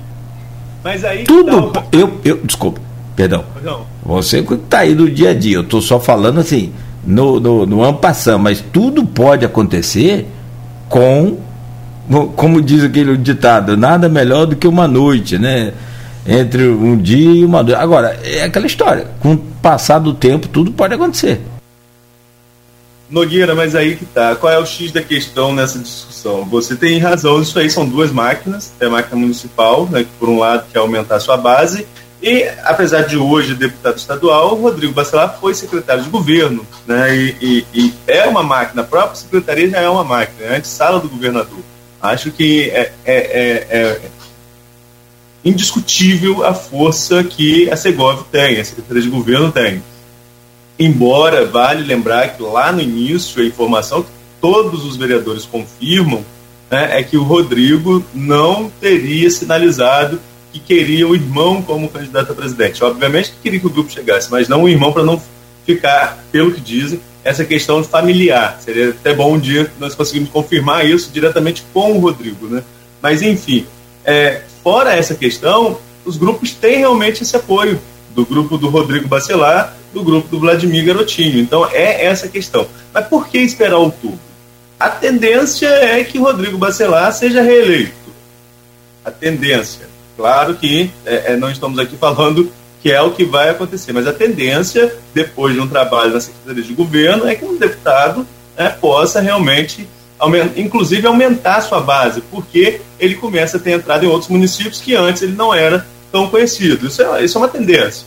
Mas 0.85 1.03
aí. 1.03 1.24
Tudo. 1.24 1.70
Tá... 1.70 1.82
Eu, 1.90 2.20
eu, 2.23 2.40
desculpa, 2.44 2.78
perdão. 3.16 3.43
Não. 3.65 3.86
Você 4.05 4.43
que 4.43 4.53
está 4.53 4.81
aí 4.81 4.94
no 4.94 5.11
dia 5.11 5.31
a 5.31 5.35
dia, 5.35 5.57
eu 5.57 5.62
estou 5.62 5.81
só 5.81 5.99
falando 5.99 6.39
assim, 6.39 6.74
no, 7.07 7.40
no, 7.40 7.65
no 7.65 7.82
ampassão, 7.82 8.39
mas 8.39 8.61
tudo 8.61 9.07
pode 9.07 9.47
acontecer 9.47 10.27
com. 10.90 11.39
Como 12.36 12.61
diz 12.61 12.85
aquele 12.85 13.16
ditado, 13.16 13.77
nada 13.77 14.09
melhor 14.09 14.44
do 14.44 14.57
que 14.57 14.69
uma 14.69 14.86
noite, 14.86 15.39
né? 15.39 15.73
entre 16.27 16.69
um 16.69 16.97
dia 16.97 17.31
e 17.31 17.44
uma 17.44 17.62
noite. 17.62 17.78
Agora, 17.78 18.19
é 18.23 18.43
aquela 18.43 18.66
história, 18.66 19.07
com 19.20 19.35
o 19.35 19.39
passar 19.39 19.99
do 19.99 20.12
tempo, 20.12 20.49
tudo 20.49 20.73
pode 20.73 20.94
acontecer. 20.94 21.40
Nogueira, 23.12 23.55
mas 23.55 23.74
aí 23.74 23.94
que 23.94 24.06
tá. 24.06 24.34
Qual 24.34 24.51
é 24.51 24.59
o 24.59 24.64
X 24.64 24.90
da 24.90 25.02
questão 25.02 25.55
nessa 25.55 25.78
discussão? 25.78 26.47
Você 26.47 26.74
tem 26.74 26.98
razão, 26.98 27.43
isso 27.43 27.59
aí 27.59 27.68
são 27.68 27.86
duas 27.86 28.10
máquinas, 28.10 28.72
tem 28.78 28.89
a 28.89 28.90
máquina 28.90 29.20
municipal, 29.20 29.86
né, 29.86 30.05
que 30.05 30.10
por 30.18 30.30
um 30.30 30.39
lado 30.39 30.64
quer 30.72 30.78
aumentar 30.78 31.20
sua 31.20 31.36
base, 31.36 31.86
e 32.22 32.44
apesar 32.64 33.02
de 33.02 33.18
hoje 33.18 33.55
deputado 33.55 33.98
estadual, 33.98 34.55
Rodrigo 34.55 34.94
Bacelar 34.94 35.39
foi 35.39 35.52
secretário 35.55 36.02
de 36.02 36.09
governo, 36.09 36.66
né, 36.86 37.14
e, 37.14 37.36
e, 37.43 37.66
e 37.74 37.94
é 38.06 38.24
uma 38.24 38.43
máquina, 38.43 38.80
a 38.80 38.84
própria 38.86 39.16
secretaria 39.16 39.68
já 39.68 39.80
é 39.80 39.89
uma 39.89 40.05
máquina, 40.05 40.47
é 40.47 40.56
a 40.56 40.64
sala 40.64 40.98
do 40.98 41.09
governador. 41.09 41.60
Acho 42.01 42.30
que 42.30 42.70
é, 42.70 42.93
é, 43.05 43.14
é, 43.14 43.78
é 43.78 44.01
indiscutível 45.44 46.44
a 46.44 46.55
força 46.55 47.22
que 47.22 47.70
a 47.70 47.76
Segov 47.76 48.24
tem, 48.32 48.59
a 48.59 48.64
Secretaria 48.64 49.02
de 49.02 49.10
Governo 49.10 49.52
tem. 49.52 49.82
Embora 50.82 51.46
vale 51.46 51.84
lembrar 51.84 52.36
que 52.36 52.42
lá 52.42 52.72
no 52.72 52.80
início 52.80 53.40
a 53.40 53.46
informação 53.46 54.02
que 54.02 54.10
todos 54.40 54.84
os 54.84 54.96
vereadores 54.96 55.44
confirmam 55.44 56.24
né, 56.68 56.98
é 56.98 57.04
que 57.04 57.16
o 57.16 57.22
Rodrigo 57.22 58.04
não 58.12 58.68
teria 58.80 59.30
sinalizado 59.30 60.18
que 60.52 60.59
queria 60.59 61.06
o 61.06 61.14
irmão 61.14 61.62
como 61.62 61.88
candidato 61.88 62.32
a 62.32 62.34
presidente. 62.34 62.82
Obviamente 62.82 63.30
que 63.30 63.36
queria 63.44 63.60
que 63.60 63.66
o 63.68 63.70
grupo 63.70 63.92
chegasse, 63.92 64.28
mas 64.28 64.48
não 64.48 64.64
o 64.64 64.68
irmão 64.68 64.92
para 64.92 65.04
não 65.04 65.22
ficar, 65.64 66.18
pelo 66.32 66.50
que 66.50 66.60
dizem, 66.60 67.00
essa 67.22 67.44
questão 67.44 67.84
familiar. 67.84 68.59
Seria 68.60 68.88
até 68.88 69.14
bom 69.14 69.34
um 69.34 69.38
dia 69.38 69.70
nós 69.78 69.94
conseguimos 69.94 70.30
confirmar 70.30 70.84
isso 70.84 71.12
diretamente 71.12 71.64
com 71.72 71.92
o 71.92 72.00
Rodrigo, 72.00 72.48
né? 72.48 72.64
Mas 73.00 73.22
enfim, 73.22 73.66
é, 74.04 74.42
fora 74.64 74.96
essa 74.96 75.14
questão, 75.14 75.78
os 76.04 76.16
grupos 76.16 76.50
têm 76.50 76.78
realmente 76.78 77.22
esse 77.22 77.36
apoio 77.36 77.80
do 78.14 78.24
grupo 78.24 78.56
do 78.56 78.68
Rodrigo 78.68 79.09
Bacelar, 79.09 79.74
do 79.93 80.02
grupo 80.02 80.28
do 80.28 80.40
Vladimir 80.40 80.84
Garotinho. 80.84 81.39
Então 81.39 81.66
é 81.66 82.05
essa 82.05 82.28
questão. 82.28 82.66
Mas 82.93 83.06
por 83.06 83.28
que 83.28 83.39
esperar 83.39 83.76
outubro? 83.76 84.18
A 84.78 84.89
tendência 84.89 85.68
é 85.68 86.02
que 86.02 86.18
Rodrigo 86.18 86.59
Bacelar 86.59 87.12
seja 87.12 87.43
reeleito. 87.43 87.93
A 89.05 89.10
tendência. 89.10 89.89
Claro 90.16 90.55
que 90.55 90.90
é, 91.05 91.32
é, 91.32 91.36
não 91.36 91.51
estamos 91.51 91.78
aqui 91.78 91.97
falando 91.97 92.51
que 92.82 92.90
é 92.90 93.01
o 93.01 93.12
que 93.12 93.24
vai 93.24 93.48
acontecer, 93.48 93.93
mas 93.93 94.09
a 94.09 94.12
tendência, 94.12 94.93
depois 95.14 95.55
de 95.55 95.60
um 95.60 95.68
trabalho 95.68 96.12
na 96.12 96.20
Secretaria 96.20 96.64
de 96.64 96.74
Governo, 96.74 97.28
é 97.28 97.34
que 97.36 97.44
um 97.44 97.56
deputado 97.56 98.26
né, 98.59 98.70
possa 98.70 99.20
realmente 99.20 99.89
inclusive 100.56 101.06
aumentar 101.06 101.56
a 101.56 101.60
sua 101.60 101.80
base, 101.80 102.20
porque 102.30 102.80
ele 102.98 103.16
começa 103.16 103.56
a 103.56 103.60
ter 103.60 103.72
entrado 103.72 104.05
em 104.05 104.09
outros 104.09 104.30
municípios 104.30 104.80
que 104.80 104.94
antes 104.94 105.22
ele 105.22 105.32
não 105.32 105.52
era 105.52 105.86
tão 106.12 106.28
conhecido. 106.28 106.86
Isso 106.86 107.02
é, 107.02 107.24
isso 107.24 107.39
é 107.39 107.40
uma 107.40 107.48
tendência. 107.48 108.06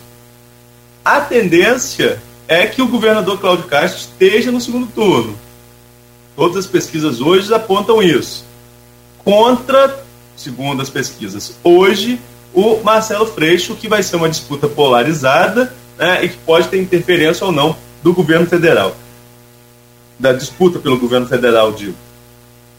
A 1.03 1.19
tendência 1.19 2.22
é 2.48 2.68
que 2.68 2.82
o 2.82 2.88
governador 2.88 3.40
Cláudio 3.40 3.65
Castro 3.65 3.99
esteja 3.99 4.52
no 4.52 4.61
segundo 4.61 4.88
turno. 4.88 5.36
Todas 6.36 6.57
as 6.57 6.68
pesquisas 6.68 7.19
hoje 7.19 7.52
apontam 7.53 8.02
isso. 8.02 8.45
Contra, 9.23 10.03
segundo 10.38 10.82
as 10.82 10.90
pesquisas, 10.90 11.56
hoje, 11.64 12.19
o 12.53 12.82
Marcelo 12.84 13.26
Freixo, 13.26 13.76
que 13.76 13.88
vai 13.88 14.03
ser 14.03 14.18
uma 14.18 14.30
disputa 14.30 14.68
polarizada 14.68 15.73
né, 15.98 16.23
e 16.23 16.30
que 16.30 16.38
pode 16.38 16.68
ter 16.68 16.80
interferência 16.80 17.45
ou 17.45 17.52
não 17.52 17.76
do 18.03 18.14
governo 18.14 18.45
federal. 18.45 18.95
Da 20.19 20.32
disputa 20.32 20.77
pelo 20.77 20.99
governo 20.99 21.27
federal, 21.27 21.72
digo. 21.72 21.95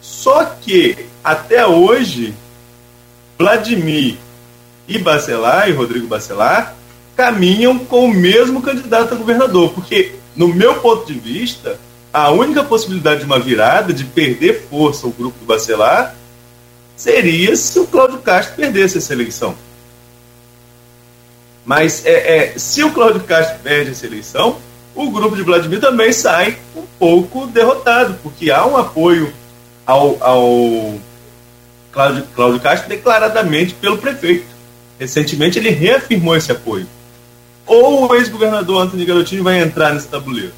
Só 0.01 0.45
que, 0.45 1.07
até 1.25 1.67
hoje, 1.67 2.33
Vladimir 3.39 4.17
e 4.89 4.99
Bacelar, 4.99 5.69
e 5.69 5.73
Rodrigo 5.73 6.07
Bacelar, 6.07 6.75
caminham 7.17 7.79
com 7.79 8.05
o 8.05 8.15
mesmo 8.15 8.61
candidato 8.63 9.15
a 9.15 9.17
governador, 9.17 9.73
porque 9.73 10.13
no 10.35 10.49
meu 10.49 10.77
ponto 10.77 11.07
de 11.07 11.19
vista, 11.19 11.79
a 12.13 12.31
única 12.31 12.63
possibilidade 12.63 13.21
de 13.21 13.27
uma 13.27 13.39
virada, 13.39 13.93
de 13.93 14.05
perder 14.05 14.67
força 14.69 15.07
o 15.07 15.13
grupo 15.13 15.39
do 15.39 15.47
Bacelar, 15.47 16.15
seria 16.97 17.55
se 17.57 17.79
o 17.79 17.87
Cláudio 17.87 18.19
Castro 18.19 18.57
perdesse 18.57 18.99
essa 18.99 19.13
eleição. 19.13 19.55
Mas 21.65 22.07
é, 22.07 22.37
é, 22.37 22.59
se 22.59 22.85
o 22.85 22.93
Cláudio 22.93 23.23
Castro 23.25 23.59
perde 23.63 23.91
essa 23.91 24.07
eleição, 24.07 24.59
o 24.95 25.11
grupo 25.11 25.37
de 25.37 25.43
Vladimir 25.43 25.81
também 25.81 26.13
sai 26.13 26.59
um 26.75 26.85
pouco 26.99 27.47
derrotado, 27.47 28.19
porque 28.23 28.51
há 28.51 28.65
um 28.65 28.77
apoio 28.77 29.33
ao, 29.85 30.17
ao 30.23 30.95
Cláudio, 31.93 32.25
Cláudio 32.35 32.61
Castro 32.61 32.89
declaradamente 32.89 33.75
pelo 33.75 33.99
prefeito. 33.99 34.56
Recentemente 34.99 35.59
ele 35.59 35.71
reafirmou 35.71 36.37
esse 36.37 36.51
apoio. 36.51 36.87
Ou 37.67 38.09
o 38.09 38.15
ex-governador 38.15 38.83
Antônio 38.83 39.07
Garotinho 39.07 39.43
vai 39.43 39.61
entrar 39.61 39.93
nesse 39.93 40.09
tabuleiro? 40.09 40.53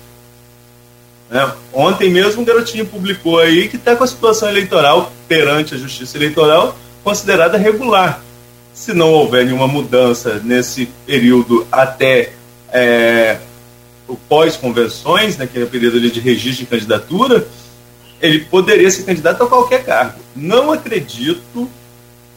É, 1.31 1.51
ontem 1.73 2.11
mesmo 2.11 2.43
o 2.43 2.45
Garotinho 2.45 2.87
publicou 2.87 3.39
aí 3.39 3.69
que 3.69 3.77
está 3.77 3.95
com 3.95 4.05
a 4.05 4.07
situação 4.07 4.49
eleitoral 4.49 5.13
perante 5.27 5.75
a 5.75 5.79
Justiça 5.79 6.17
Eleitoral 6.17 6.77
considerada 7.05 7.59
regular. 7.59 8.23
Se 8.73 8.95
não 8.95 9.13
houver 9.13 9.45
nenhuma 9.45 9.67
mudança 9.67 10.41
nesse 10.43 10.87
período 11.07 11.67
até 11.71 12.33
é, 12.73 13.39
o 14.07 14.17
pós-convenções, 14.17 15.37
né, 15.37 15.47
que 15.47 15.59
é 15.59 15.65
o 15.65 15.69
período 15.69 16.01
de 16.01 16.21
registro 16.21 16.65
de 16.65 16.71
candidatura, 16.71 17.47
ele 18.21 18.41
poderia 18.41 18.91
ser 18.91 19.03
candidato 19.03 19.43
a 19.43 19.47
qualquer 19.47 19.85
cargo. 19.85 20.21
Não 20.35 20.73
acredito, 20.73 21.69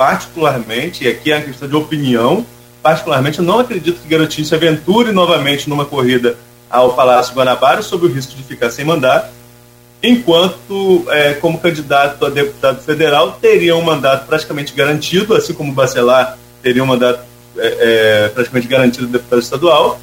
particularmente, 0.02 1.04
e 1.04 1.08
aqui 1.08 1.32
é 1.32 1.36
uma 1.36 1.46
questão 1.46 1.68
de 1.68 1.76
opinião, 1.76 2.44
particularmente, 2.82 3.38
eu 3.38 3.46
não 3.46 3.60
acredito 3.60 4.02
que 4.02 4.08
Garotinho 4.08 4.48
se 4.48 4.56
aventure 4.56 5.12
novamente 5.12 5.70
numa 5.70 5.86
corrida 5.86 6.36
ao 6.68 6.96
Palácio 6.96 7.36
Guanabara 7.36 7.84
sob 7.84 8.08
o 8.08 8.10
risco 8.12 8.34
de 8.34 8.42
ficar 8.42 8.72
sem 8.72 8.84
mandato, 8.84 9.32
enquanto, 10.02 11.06
é, 11.08 11.36
como 11.36 11.60
candidato 11.60 12.26
a 12.26 12.32
deputado 12.32 12.82
federal, 12.82 13.34
teria 13.40 13.76
um 13.76 13.84
mandato 13.84 14.26
praticamente 14.26 14.74
garantido, 14.74 15.36
assim 15.36 15.54
como 15.54 15.72
Bacelar 15.72 16.36
teria 16.64 16.84
um 16.84 16.88
mandato 16.88 17.20
é, 17.56 18.26
é, 18.26 18.28
praticamente 18.30 18.68
garantido 18.68 19.06
de 19.06 19.12
deputado 19.12 19.40
estadual, 19.40 20.02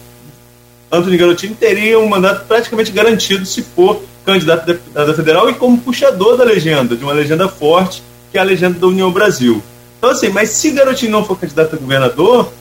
Antônio 0.92 1.18
Garotinho 1.18 1.56
teria 1.56 1.98
um 1.98 2.06
mandato 2.08 2.46
praticamente 2.46 2.92
garantido 2.92 3.44
se 3.44 3.62
for 3.62 4.00
candidato 4.24 4.62
a 4.62 4.66
deputado 4.66 5.14
federal 5.14 5.50
e 5.50 5.54
como 5.54 5.76
puxador 5.78 6.36
da 6.36 6.44
legenda, 6.44 6.94
de 6.94 7.02
uma 7.02 7.12
legenda 7.12 7.48
forte, 7.48 8.00
que 8.30 8.38
é 8.38 8.40
a 8.40 8.44
legenda 8.44 8.78
da 8.78 8.86
União 8.86 9.10
Brasil. 9.10 9.60
Então, 9.98 10.10
assim, 10.10 10.28
mas 10.28 10.50
se 10.50 10.70
Garotinho 10.70 11.10
não 11.10 11.24
for 11.24 11.38
candidato 11.38 11.74
a 11.74 11.78
governador, 11.78 12.52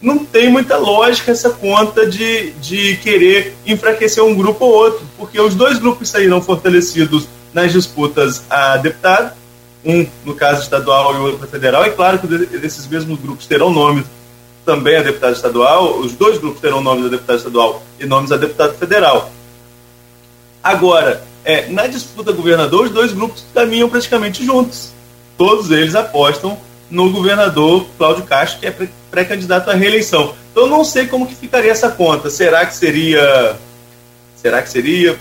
não 0.00 0.24
tem 0.24 0.50
muita 0.50 0.78
lógica 0.78 1.30
essa 1.30 1.50
conta 1.50 2.06
de, 2.06 2.52
de 2.52 2.96
querer 2.96 3.54
enfraquecer 3.66 4.24
um 4.24 4.34
grupo 4.34 4.64
ou 4.64 4.72
outro, 4.72 5.06
porque 5.18 5.38
os 5.38 5.54
dois 5.54 5.78
grupos 5.78 6.08
saíram 6.08 6.40
fortalecidos 6.40 7.28
nas 7.52 7.72
disputas 7.72 8.42
a 8.48 8.78
deputado, 8.78 9.36
um 9.84 10.06
no 10.24 10.34
caso 10.34 10.62
estadual 10.62 11.14
e 11.14 11.18
o 11.18 11.22
outro 11.24 11.46
federal, 11.46 11.86
e 11.86 11.90
claro 11.90 12.18
que 12.18 12.26
esses 12.64 12.86
mesmos 12.86 13.18
grupos 13.20 13.46
terão 13.46 13.70
nomes 13.70 14.06
também 14.64 14.96
a 14.96 15.02
deputado 15.02 15.34
estadual, 15.34 15.98
os 15.98 16.12
dois 16.12 16.38
grupos 16.38 16.60
terão 16.60 16.80
nomes 16.80 17.06
a 17.06 17.08
deputado 17.08 17.38
estadual 17.38 17.82
e 17.98 18.06
nomes 18.06 18.32
a 18.32 18.36
deputado 18.36 18.74
federal. 18.78 19.30
Agora, 20.62 21.22
é, 21.44 21.66
na 21.68 21.86
disputa 21.86 22.32
governador, 22.32 22.86
os 22.86 22.90
dois 22.90 23.12
grupos 23.12 23.44
caminham 23.54 23.88
praticamente 23.88 24.44
juntos. 24.44 24.92
Todos 25.36 25.70
eles 25.70 25.94
apostam 25.94 26.58
no 26.90 27.10
governador 27.10 27.86
Cláudio 27.96 28.24
Castro, 28.24 28.60
que 28.60 28.66
é 28.66 28.88
pré-candidato 29.10 29.70
à 29.70 29.74
reeleição. 29.74 30.34
Então 30.50 30.66
não 30.66 30.84
sei 30.84 31.06
como 31.06 31.26
que 31.26 31.34
ficaria 31.34 31.70
essa 31.70 31.90
conta. 31.90 32.28
Será 32.28 32.66
que 32.66 32.74
seria 32.74 33.56
será 34.36 34.62
que 34.62 34.70
seria 34.70 35.18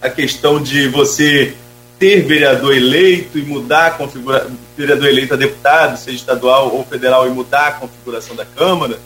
a 0.00 0.08
questão 0.08 0.60
de 0.62 0.88
você 0.88 1.54
ter 1.98 2.22
vereador 2.22 2.74
eleito 2.74 3.38
e 3.38 3.42
mudar 3.42 3.88
a 3.88 3.90
configuração, 3.90 4.50
vereador 4.76 5.08
eleito 5.08 5.34
a 5.34 5.36
deputado, 5.36 5.98
seja 5.98 6.16
estadual 6.16 6.74
ou 6.74 6.84
federal, 6.84 7.26
e 7.26 7.30
mudar 7.30 7.66
a 7.66 7.72
configuração 7.72 8.34
da 8.34 8.46
Câmara, 8.46 8.98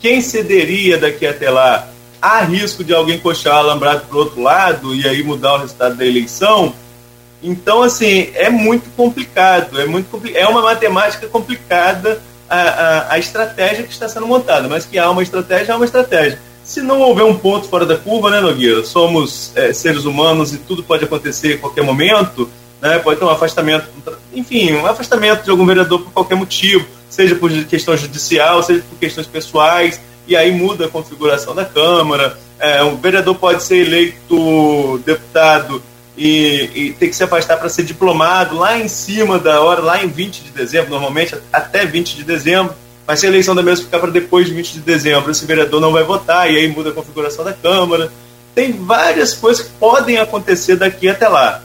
quem 0.00 0.20
cederia 0.20 0.98
daqui 0.98 1.26
até 1.26 1.48
lá? 1.48 1.88
Há 2.20 2.40
risco 2.40 2.82
de 2.82 2.92
alguém 2.92 3.18
coxar 3.18 3.56
alambrado 3.56 4.06
para 4.06 4.16
o 4.16 4.18
outro 4.18 4.42
lado 4.42 4.94
e 4.94 5.06
aí 5.06 5.22
mudar 5.22 5.54
o 5.54 5.58
resultado 5.58 5.94
da 5.94 6.04
eleição? 6.04 6.74
Então, 7.42 7.82
assim, 7.82 8.30
é 8.34 8.50
muito 8.50 8.90
complicado, 8.94 9.80
é 9.80 9.86
muito 9.86 10.10
compli 10.10 10.36
é 10.36 10.46
uma 10.46 10.60
matemática 10.60 11.26
complicada 11.26 12.20
a, 12.48 12.60
a, 12.60 13.12
a, 13.14 13.18
estratégia 13.18 13.84
que 13.84 13.92
está 13.92 14.08
sendo 14.08 14.26
montada, 14.26 14.68
mas 14.68 14.84
que 14.84 14.98
há 14.98 15.10
uma 15.10 15.22
estratégia, 15.22 15.72
há 15.72 15.76
uma 15.76 15.86
estratégia. 15.86 16.38
Se 16.64 16.82
não 16.82 17.00
houver 17.00 17.24
um 17.24 17.36
ponto 17.36 17.68
fora 17.68 17.86
da 17.86 17.96
curva, 17.96 18.30
né, 18.30 18.40
Nogueira? 18.40 18.84
Somos 18.84 19.52
é, 19.56 19.72
seres 19.72 20.04
humanos 20.04 20.52
e 20.52 20.58
tudo 20.58 20.82
pode 20.82 21.04
acontecer 21.04 21.54
a 21.54 21.58
qualquer 21.58 21.82
momento, 21.82 22.50
né? 22.80 22.98
Pode 22.98 23.18
ter 23.18 23.24
um 23.24 23.30
afastamento, 23.30 23.88
enfim, 24.34 24.74
um 24.74 24.86
afastamento 24.86 25.44
de 25.44 25.50
algum 25.50 25.64
vereador 25.64 26.00
por 26.00 26.12
qualquer 26.12 26.34
motivo, 26.34 26.86
seja 27.08 27.34
por 27.34 27.50
questão 27.64 27.96
judicial, 27.96 28.62
seja 28.62 28.82
por 28.88 28.98
questões 28.98 29.26
pessoais, 29.26 30.00
e 30.26 30.36
aí 30.36 30.52
muda 30.52 30.86
a 30.86 30.88
configuração 30.88 31.54
da 31.54 31.64
Câmara. 31.64 32.36
É, 32.58 32.82
um 32.82 32.96
vereador 32.96 33.34
pode 33.36 33.62
ser 33.62 33.86
eleito 33.86 34.98
deputado 35.04 35.82
e, 36.20 36.70
e 36.74 36.92
ter 36.92 37.08
que 37.08 37.16
se 37.16 37.24
afastar 37.24 37.56
para 37.56 37.70
ser 37.70 37.82
diplomado 37.82 38.54
lá 38.54 38.78
em 38.78 38.88
cima 38.88 39.38
da 39.38 39.62
hora, 39.62 39.80
lá 39.80 40.04
em 40.04 40.06
20 40.06 40.42
de 40.42 40.50
dezembro, 40.50 40.90
normalmente 40.90 41.34
até 41.50 41.86
20 41.86 42.14
de 42.14 42.24
dezembro. 42.24 42.74
Mas 43.06 43.20
se 43.20 43.26
a 43.26 43.30
eleição 43.30 43.54
da 43.54 43.62
mesa 43.62 43.82
ficar 43.82 43.98
para 43.98 44.10
depois 44.10 44.46
de 44.46 44.52
20 44.52 44.74
de 44.74 44.80
dezembro, 44.80 45.30
esse 45.30 45.46
vereador 45.46 45.80
não 45.80 45.92
vai 45.92 46.04
votar 46.04 46.52
e 46.52 46.58
aí 46.58 46.68
muda 46.68 46.90
a 46.90 46.92
configuração 46.92 47.42
da 47.42 47.54
Câmara. 47.54 48.12
Tem 48.54 48.70
várias 48.70 49.32
coisas 49.32 49.64
que 49.64 49.72
podem 49.80 50.18
acontecer 50.18 50.76
daqui 50.76 51.08
até 51.08 51.26
lá. 51.26 51.62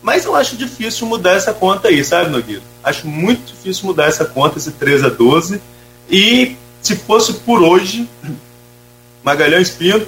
Mas 0.00 0.24
eu 0.24 0.36
acho 0.36 0.56
difícil 0.56 1.04
mudar 1.08 1.32
essa 1.32 1.52
conta 1.52 1.88
aí, 1.88 2.04
sabe, 2.04 2.30
Nogueira? 2.30 2.62
Acho 2.84 3.08
muito 3.08 3.52
difícil 3.52 3.86
mudar 3.86 4.06
essa 4.06 4.24
conta, 4.24 4.56
esse 4.56 4.70
3 4.70 5.02
a 5.02 5.08
12. 5.08 5.60
E 6.08 6.54
se 6.80 6.94
fosse 6.94 7.32
por 7.32 7.60
hoje, 7.60 8.08
Magalhães 9.24 9.70
Pinto, 9.70 10.06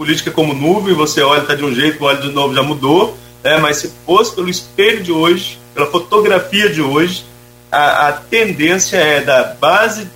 política 0.00 0.30
como 0.30 0.54
nuvem, 0.54 0.94
você 0.94 1.20
olha, 1.20 1.42
está 1.42 1.54
de 1.54 1.62
um 1.62 1.74
jeito, 1.74 2.02
olha 2.02 2.22
de 2.22 2.32
novo, 2.32 2.54
já 2.54 2.62
mudou. 2.62 3.18
Né? 3.44 3.58
Mas 3.58 3.76
se 3.76 3.92
fosse 4.06 4.34
pelo 4.34 4.48
espelho 4.48 5.02
de 5.02 5.12
hoje, 5.12 5.58
pela 5.74 5.88
fotografia 5.88 6.70
de 6.70 6.80
hoje, 6.80 7.22
a, 7.70 8.08
a 8.08 8.12
tendência 8.12 8.96
é 8.96 9.20
da 9.20 9.44
base 9.60 10.08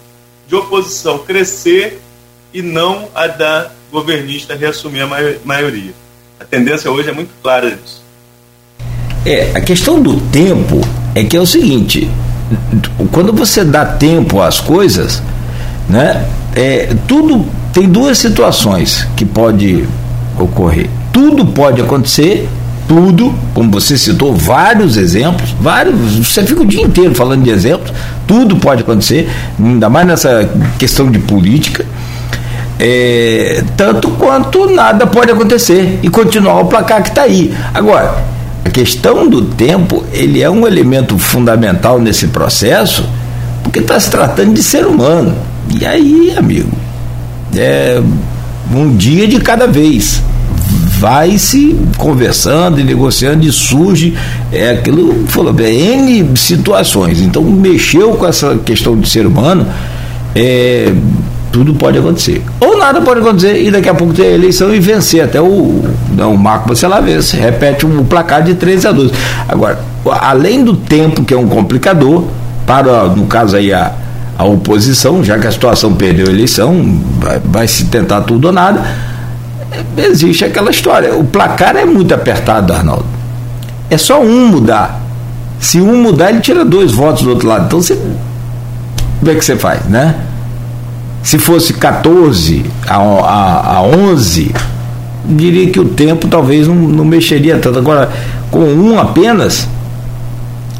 de 0.48 0.54
oposição 0.54 1.18
crescer 1.18 2.00
e 2.50 2.62
não 2.62 3.10
a 3.14 3.26
da 3.26 3.72
governista 3.92 4.54
reassumir 4.54 5.02
a 5.02 5.06
maioria. 5.44 5.92
A 6.40 6.46
tendência 6.46 6.90
hoje 6.90 7.10
é 7.10 7.12
muito 7.12 7.32
clara 7.42 7.70
disso. 7.70 8.02
É, 9.26 9.52
a 9.54 9.60
questão 9.60 10.00
do 10.00 10.18
tempo 10.30 10.80
é 11.14 11.22
que 11.24 11.36
é 11.36 11.40
o 11.40 11.46
seguinte, 11.46 12.10
quando 13.12 13.34
você 13.34 13.62
dá 13.62 13.84
tempo 13.84 14.40
às 14.40 14.60
coisas, 14.60 15.22
né, 15.90 16.26
é, 16.56 16.88
tudo 17.06 17.46
tem 17.74 17.88
duas 17.88 18.16
situações 18.18 19.06
que 19.16 19.24
pode 19.24 19.84
ocorrer. 20.38 20.88
Tudo 21.12 21.44
pode 21.44 21.82
acontecer, 21.82 22.48
tudo, 22.86 23.34
como 23.52 23.68
você 23.68 23.98
citou, 23.98 24.32
vários 24.32 24.96
exemplos, 24.96 25.50
vários, 25.60 25.96
você 26.16 26.44
fica 26.44 26.62
o 26.62 26.66
dia 26.66 26.82
inteiro 26.82 27.14
falando 27.16 27.42
de 27.42 27.50
exemplos, 27.50 27.92
tudo 28.28 28.56
pode 28.56 28.82
acontecer, 28.82 29.28
ainda 29.58 29.90
mais 29.90 30.06
nessa 30.06 30.48
questão 30.78 31.10
de 31.10 31.18
política. 31.18 31.84
É, 32.78 33.62
tanto 33.76 34.08
quanto 34.10 34.68
nada 34.70 35.06
pode 35.06 35.30
acontecer 35.30 35.98
e 36.02 36.08
continuar 36.08 36.60
o 36.60 36.66
placar 36.66 37.02
que 37.02 37.08
está 37.08 37.22
aí. 37.22 37.54
Agora, 37.72 38.24
a 38.64 38.70
questão 38.70 39.28
do 39.28 39.42
tempo, 39.42 40.04
ele 40.12 40.40
é 40.42 40.50
um 40.50 40.66
elemento 40.66 41.18
fundamental 41.18 42.00
nesse 42.00 42.28
processo, 42.28 43.08
porque 43.64 43.80
está 43.80 43.98
se 43.98 44.10
tratando 44.10 44.54
de 44.54 44.62
ser 44.62 44.86
humano. 44.86 45.36
E 45.70 45.86
aí, 45.86 46.34
amigo, 46.36 46.83
é 47.56 48.02
um 48.72 48.96
dia 48.96 49.26
de 49.26 49.40
cada 49.40 49.66
vez. 49.66 50.22
Vai 50.98 51.36
se 51.38 51.76
conversando 51.98 52.80
e 52.80 52.84
negociando 52.84 53.44
e 53.44 53.52
surge 53.52 54.16
é 54.50 54.70
aquilo 54.70 55.26
falou 55.26 55.54
é 55.58 55.70
N 55.70 56.36
situações. 56.36 57.20
Então 57.20 57.42
mexeu 57.42 58.12
com 58.12 58.26
essa 58.26 58.56
questão 58.58 58.96
de 58.96 59.08
ser 59.08 59.26
humano, 59.26 59.66
é, 60.34 60.92
tudo 61.52 61.74
pode 61.74 61.98
acontecer. 61.98 62.42
Ou 62.58 62.78
nada 62.78 63.00
pode 63.00 63.20
acontecer 63.20 63.62
e 63.62 63.70
daqui 63.70 63.88
a 63.88 63.94
pouco 63.94 64.14
ter 64.14 64.22
a 64.22 64.30
eleição 64.30 64.74
e 64.74 64.80
vencer. 64.80 65.22
Até 65.22 65.40
o, 65.40 65.84
não, 66.16 66.34
o 66.34 66.38
Marco 66.38 66.68
você 66.68 66.86
lá 66.86 67.00
vence, 67.00 67.36
repete 67.36 67.84
um 67.86 68.04
placar 68.04 68.42
de 68.42 68.54
13 68.54 68.86
a 68.88 68.92
12. 68.92 69.12
Agora, 69.48 69.78
além 70.20 70.64
do 70.64 70.74
tempo, 70.74 71.24
que 71.24 71.34
é 71.34 71.36
um 71.36 71.48
complicador, 71.48 72.24
para, 72.66 73.04
no 73.04 73.26
caso 73.26 73.56
aí, 73.56 73.72
a, 73.72 73.92
a 74.36 74.44
oposição, 74.44 75.22
já 75.22 75.38
que 75.38 75.46
a 75.46 75.52
situação 75.52 75.94
perdeu 75.94 76.26
a 76.26 76.30
eleição, 76.30 77.00
vai, 77.20 77.40
vai, 77.44 77.68
se 77.68 77.84
tentar 77.86 78.22
tudo 78.22 78.46
ou 78.46 78.52
nada. 78.52 78.82
Existe 79.96 80.44
aquela 80.44 80.70
história. 80.70 81.14
O 81.14 81.24
placar 81.24 81.76
é 81.76 81.84
muito 81.84 82.12
apertado, 82.12 82.72
Arnaldo. 82.72 83.06
É 83.88 83.96
só 83.96 84.20
um 84.20 84.48
mudar. 84.48 85.00
Se 85.60 85.80
um 85.80 86.02
mudar, 86.02 86.30
ele 86.30 86.40
tira 86.40 86.64
dois 86.64 86.92
votos 86.92 87.22
do 87.22 87.30
outro 87.30 87.48
lado. 87.48 87.66
Então 87.66 87.80
você. 87.80 87.94
Como 89.18 89.30
é 89.30 89.34
que 89.34 89.44
você 89.44 89.56
faz, 89.56 89.84
né? 89.86 90.16
Se 91.22 91.38
fosse 91.38 91.72
14 91.72 92.66
a, 92.86 92.96
a, 92.96 93.76
a 93.76 93.82
11, 93.82 94.54
diria 95.24 95.70
que 95.70 95.80
o 95.80 95.86
tempo 95.86 96.28
talvez 96.28 96.68
não, 96.68 96.74
não 96.74 97.04
mexeria 97.04 97.56
tanto. 97.58 97.78
Agora, 97.78 98.10
com 98.50 98.64
um 98.64 98.98
apenas, 98.98 99.66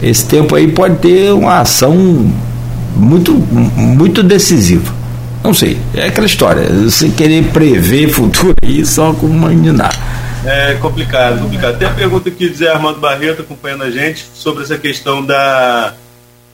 esse 0.03 0.27
tempo 0.27 0.55
aí 0.55 0.69
pode 0.69 0.97
ter 0.97 1.33
uma 1.33 1.61
ação 1.61 2.31
muito, 2.95 3.33
muito 3.33 4.23
decisiva. 4.23 4.95
Não 5.43 5.53
sei, 5.53 5.79
é 5.95 6.07
aquela 6.07 6.27
história, 6.27 6.67
você 6.71 7.11
querer 7.11 7.45
prever 7.53 8.09
futuro 8.09 8.55
aí 8.63 8.85
só 8.87 9.13
com 9.13 9.27
uma 9.27 9.49
meninada. 9.49 9.95
É 10.45 10.75
complicado, 10.75 11.41
complicado. 11.41 11.79
Tem 11.79 11.89
a 11.89 11.93
pergunta 11.93 12.29
aqui 12.29 12.49
de 12.49 12.57
Zé 12.57 12.69
Armando 12.69 13.01
Barreto 13.01 13.43
acompanhando 13.43 13.85
a 13.85 13.91
gente 13.91 14.27
sobre 14.35 14.63
essa 14.63 14.77
questão 14.77 15.25
da. 15.25 15.95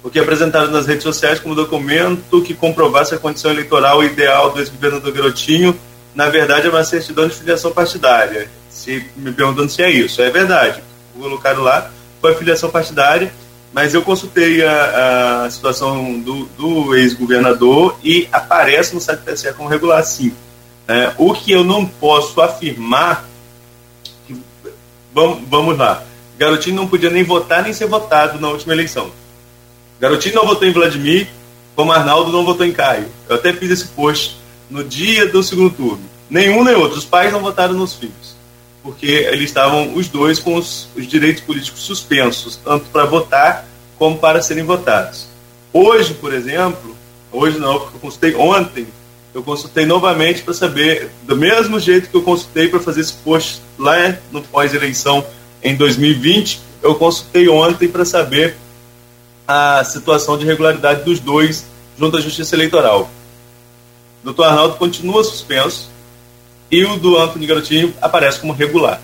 O 0.02 0.08
que 0.08 0.18
é 0.18 0.22
apresentado 0.22 0.70
nas 0.70 0.86
redes 0.86 1.02
sociais 1.02 1.40
como 1.40 1.54
documento 1.54 2.40
que 2.40 2.54
comprovasse 2.54 3.14
a 3.14 3.18
condição 3.18 3.50
eleitoral 3.50 4.02
ideal 4.02 4.50
do 4.50 4.60
ex-governador 4.60 5.12
Garotinho, 5.12 5.76
na 6.14 6.28
verdade 6.28 6.68
é 6.68 6.70
uma 6.70 6.84
certidão 6.84 7.28
de 7.28 7.34
filiação 7.34 7.72
partidária. 7.72 8.48
Se 8.70 9.04
me 9.16 9.32
perguntando 9.32 9.68
se 9.68 9.82
é 9.82 9.90
isso, 9.90 10.22
é 10.22 10.30
verdade. 10.30 10.80
Colocado 11.18 11.60
lá 11.60 11.90
foi 12.20 12.34
filiação 12.34 12.70
partidária, 12.70 13.32
mas 13.72 13.94
eu 13.94 14.02
consultei 14.02 14.64
a, 14.64 15.44
a 15.44 15.50
situação 15.50 16.18
do, 16.20 16.46
do 16.56 16.94
ex-governador 16.94 17.96
e 18.02 18.28
aparece 18.32 18.94
no 18.94 19.00
site 19.00 19.20
do 19.20 19.32
TSE 19.32 19.52
como 19.54 19.68
regular 19.68 20.02
sim. 20.04 20.34
É, 20.88 21.12
o 21.18 21.32
que 21.32 21.52
eu 21.52 21.62
não 21.62 21.86
posso 21.86 22.40
afirmar 22.40 23.30
Vamos, 25.12 25.40
vamos 25.48 25.76
lá. 25.76 26.02
Garotinho 26.38 26.76
não 26.76 26.86
podia 26.86 27.10
nem 27.10 27.22
votar 27.22 27.62
nem 27.62 27.72
ser 27.72 27.86
votado 27.86 28.40
na 28.40 28.48
última 28.48 28.72
eleição. 28.72 29.10
Garotinho 29.98 30.36
não 30.36 30.46
votou 30.46 30.66
em 30.66 30.72
Vladimir, 30.72 31.28
como 31.74 31.92
Arnaldo 31.92 32.32
não 32.32 32.44
votou 32.44 32.64
em 32.64 32.72
Caio. 32.72 33.08
Eu 33.28 33.36
até 33.36 33.52
fiz 33.52 33.70
esse 33.70 33.88
post 33.88 34.38
no 34.70 34.84
dia 34.84 35.26
do 35.26 35.42
segundo 35.42 35.70
turno. 35.70 36.00
Nenhum 36.28 36.64
nem 36.64 36.74
outro. 36.74 36.98
Os 36.98 37.04
pais 37.04 37.32
não 37.32 37.40
votaram 37.40 37.74
nos 37.74 37.94
filhos. 37.94 38.36
Porque 38.82 39.06
eles 39.06 39.50
estavam, 39.50 39.94
os 39.94 40.08
dois, 40.08 40.38
com 40.38 40.54
os, 40.56 40.88
os 40.96 41.06
direitos 41.06 41.42
políticos 41.42 41.82
suspensos, 41.82 42.56
tanto 42.56 42.86
para 42.86 43.04
votar 43.04 43.66
como 43.98 44.16
para 44.18 44.40
serem 44.40 44.64
votados. 44.64 45.26
Hoje, 45.72 46.14
por 46.14 46.32
exemplo, 46.32 46.96
hoje 47.30 47.58
não, 47.58 47.78
porque 47.78 47.96
eu 47.96 48.00
consultei 48.00 48.34
ontem, 48.34 48.86
eu 49.34 49.42
consultei 49.42 49.86
novamente 49.86 50.42
para 50.42 50.54
saber, 50.54 51.10
do 51.22 51.36
mesmo 51.36 51.78
jeito 51.78 52.08
que 52.08 52.16
eu 52.16 52.22
consultei 52.22 52.68
para 52.68 52.80
fazer 52.80 53.02
esse 53.02 53.12
post 53.12 53.60
lá 53.78 54.16
no 54.32 54.42
pós-eleição 54.42 55.24
em 55.62 55.76
2020, 55.76 56.60
eu 56.82 56.94
consultei 56.94 57.48
ontem 57.48 57.86
para 57.86 58.04
saber 58.04 58.56
a 59.46 59.84
situação 59.84 60.38
de 60.38 60.46
regularidade 60.46 61.04
dos 61.04 61.20
dois 61.20 61.66
junto 61.98 62.16
à 62.16 62.20
Justiça 62.20 62.56
Eleitoral. 62.56 63.10
Doutor 64.24 64.44
Arnaldo 64.44 64.76
continua 64.76 65.22
suspenso 65.22 65.90
e 66.70 66.84
o 66.84 66.96
do 66.96 67.18
Antônio 67.18 67.48
Garotinho 67.48 67.94
aparece 68.00 68.40
como 68.40 68.52
regular. 68.52 69.00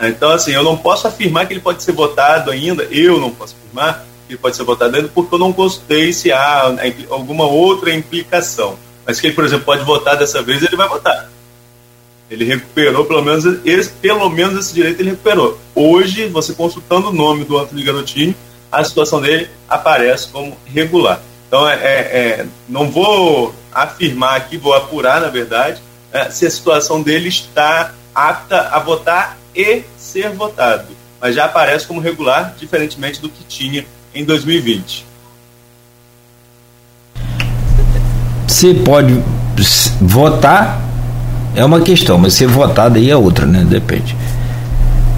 Então, 0.00 0.30
assim, 0.30 0.52
eu 0.52 0.62
não 0.62 0.76
posso 0.76 1.06
afirmar 1.06 1.46
que 1.46 1.52
ele 1.52 1.60
pode 1.60 1.82
ser 1.82 1.92
votado 1.92 2.50
ainda, 2.50 2.84
eu 2.84 3.20
não 3.20 3.30
posso 3.30 3.54
afirmar 3.54 4.06
que 4.26 4.34
ele 4.34 4.38
pode 4.38 4.56
ser 4.56 4.64
votado 4.64 4.96
ainda, 4.96 5.08
porque 5.08 5.34
eu 5.34 5.38
não 5.38 5.52
consultei 5.52 6.12
se 6.12 6.32
há 6.32 6.74
alguma 7.10 7.44
outra 7.44 7.92
implicação. 7.92 8.78
Mas 9.06 9.20
que 9.20 9.26
ele, 9.26 9.34
por 9.34 9.44
exemplo, 9.44 9.64
pode 9.64 9.84
votar 9.84 10.16
dessa 10.16 10.40
vez, 10.42 10.62
ele 10.62 10.76
vai 10.76 10.88
votar. 10.88 11.28
Ele 12.30 12.44
recuperou, 12.44 13.04
pelo 13.04 13.22
menos, 13.22 13.44
esse, 13.64 13.90
pelo 13.90 14.30
menos 14.30 14.58
esse 14.58 14.72
direito 14.72 15.00
ele 15.00 15.10
recuperou. 15.10 15.58
Hoje, 15.74 16.28
você 16.28 16.54
consultando 16.54 17.08
o 17.08 17.12
nome 17.12 17.44
do 17.44 17.58
Antônio 17.58 17.84
Garotinho, 17.84 18.34
a 18.70 18.84
situação 18.84 19.20
dele 19.20 19.50
aparece 19.68 20.28
como 20.28 20.56
regular. 20.64 21.20
Então, 21.48 21.68
é, 21.68 21.74
é, 21.74 21.98
é 21.98 22.46
não 22.68 22.88
vou 22.88 23.52
afirmar 23.72 24.36
aqui, 24.36 24.56
vou 24.56 24.72
apurar, 24.72 25.20
na 25.20 25.28
verdade, 25.28 25.82
se 26.30 26.46
a 26.46 26.50
situação 26.50 27.02
dele 27.02 27.28
está 27.28 27.92
apta 28.14 28.68
a 28.72 28.78
votar 28.78 29.38
e 29.54 29.82
ser 29.96 30.30
votado. 30.30 30.86
Mas 31.20 31.34
já 31.34 31.44
aparece 31.44 31.86
como 31.86 32.00
regular, 32.00 32.54
diferentemente 32.58 33.20
do 33.20 33.28
que 33.28 33.44
tinha 33.44 33.84
em 34.14 34.24
2020. 34.24 35.06
Você 38.46 38.74
pode 38.74 39.22
votar, 40.00 40.80
é 41.54 41.64
uma 41.64 41.80
questão, 41.80 42.18
mas 42.18 42.34
ser 42.34 42.46
votado 42.46 42.98
aí 42.98 43.10
é 43.10 43.16
outra, 43.16 43.46
né? 43.46 43.64
Depende. 43.68 44.16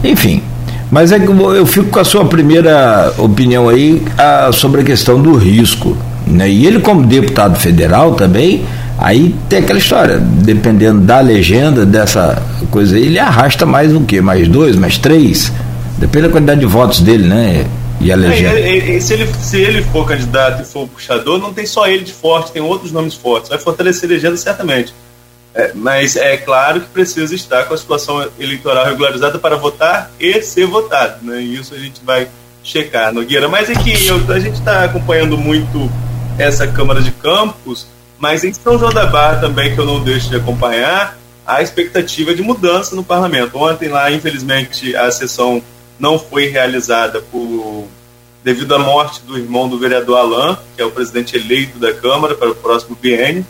Enfim, 0.04 0.42
mas 0.90 1.10
é 1.10 1.18
que 1.18 1.26
eu 1.26 1.64
fico 1.64 1.88
com 1.88 2.00
a 2.00 2.04
sua 2.04 2.24
primeira 2.24 3.14
opinião 3.16 3.68
aí 3.68 4.02
a, 4.18 4.52
sobre 4.52 4.82
a 4.82 4.84
questão 4.84 5.20
do 5.22 5.34
risco. 5.36 5.96
Né? 6.26 6.50
E 6.50 6.66
ele, 6.66 6.80
como 6.80 7.06
deputado 7.06 7.58
federal 7.58 8.14
também, 8.14 8.66
aí 9.02 9.34
tem 9.48 9.58
aquela 9.58 9.78
história, 9.78 10.18
dependendo 10.18 11.00
da 11.00 11.20
legenda 11.20 11.84
dessa 11.84 12.40
coisa 12.70 12.96
aí, 12.96 13.06
ele 13.06 13.18
arrasta 13.18 13.66
mais 13.66 13.94
o 13.94 14.00
quê? 14.02 14.20
Mais 14.20 14.48
dois, 14.48 14.76
mais 14.76 14.96
três? 14.96 15.52
Depende 15.98 16.26
da 16.26 16.32
quantidade 16.32 16.60
de 16.60 16.66
votos 16.66 17.00
dele, 17.00 17.28
né? 17.28 17.66
E 18.00 18.10
a 18.10 18.16
legenda. 18.16 18.58
É, 18.58 18.76
ele, 18.76 19.00
se, 19.00 19.14
ele, 19.14 19.32
se 19.40 19.60
ele 19.60 19.82
for 19.84 20.06
candidato 20.06 20.62
e 20.62 20.64
for 20.64 20.88
puxador, 20.88 21.38
não 21.38 21.52
tem 21.52 21.66
só 21.66 21.86
ele 21.86 22.04
de 22.04 22.12
forte, 22.12 22.52
tem 22.52 22.62
outros 22.62 22.90
nomes 22.90 23.14
fortes. 23.14 23.48
Vai 23.48 23.58
fortalecer 23.58 24.08
a 24.10 24.12
legenda 24.12 24.36
certamente. 24.36 24.92
É, 25.54 25.72
mas 25.74 26.16
é 26.16 26.36
claro 26.36 26.80
que 26.80 26.88
precisa 26.88 27.34
estar 27.34 27.64
com 27.64 27.74
a 27.74 27.78
situação 27.78 28.26
eleitoral 28.38 28.86
regularizada 28.86 29.38
para 29.38 29.56
votar 29.56 30.10
e 30.18 30.40
ser 30.42 30.66
votado. 30.66 31.24
Né? 31.24 31.42
E 31.42 31.56
isso 31.56 31.74
a 31.74 31.78
gente 31.78 32.00
vai 32.04 32.26
checar, 32.64 33.12
Nogueira. 33.12 33.48
Mas 33.48 33.68
é 33.68 33.74
que 33.74 34.06
eu, 34.06 34.16
a 34.32 34.38
gente 34.38 34.54
está 34.54 34.84
acompanhando 34.84 35.36
muito 35.36 35.90
essa 36.38 36.66
Câmara 36.66 37.02
de 37.02 37.10
Campos, 37.12 37.86
mas 38.22 38.44
em 38.44 38.54
São 38.54 38.78
João 38.78 38.92
da 38.92 39.04
Barra 39.04 39.40
também, 39.40 39.74
que 39.74 39.80
eu 39.80 39.84
não 39.84 40.00
deixo 40.00 40.30
de 40.30 40.36
acompanhar, 40.36 41.18
a 41.44 41.60
expectativa 41.60 42.32
de 42.32 42.40
mudança 42.40 42.94
no 42.94 43.02
parlamento. 43.02 43.58
Ontem 43.58 43.88
lá, 43.88 44.12
infelizmente, 44.12 44.94
a 44.94 45.10
sessão 45.10 45.60
não 45.98 46.16
foi 46.20 46.46
realizada 46.46 47.20
por 47.20 47.88
devido 48.44 48.76
à 48.76 48.78
morte 48.78 49.22
do 49.22 49.36
irmão 49.36 49.68
do 49.68 49.76
vereador 49.76 50.18
Alain, 50.18 50.56
que 50.76 50.80
é 50.80 50.84
o 50.84 50.90
presidente 50.92 51.34
eleito 51.34 51.80
da 51.80 51.92
Câmara 51.92 52.36
para 52.36 52.52
o 52.52 52.54
próximo 52.54 52.94
biênio. 52.94 53.44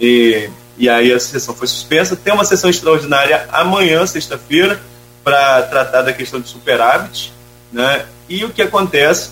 E, 0.00 0.50
e 0.76 0.88
aí 0.88 1.12
a 1.12 1.20
sessão 1.20 1.54
foi 1.54 1.68
suspensa. 1.68 2.16
Tem 2.16 2.34
uma 2.34 2.44
sessão 2.44 2.68
extraordinária 2.68 3.48
amanhã, 3.52 4.04
sexta-feira, 4.06 4.82
para 5.22 5.62
tratar 5.62 6.02
da 6.02 6.12
questão 6.12 6.40
de 6.40 6.48
superávit. 6.48 7.32
Né? 7.72 8.04
E 8.28 8.44
o 8.44 8.50
que 8.50 8.60
acontece? 8.60 9.30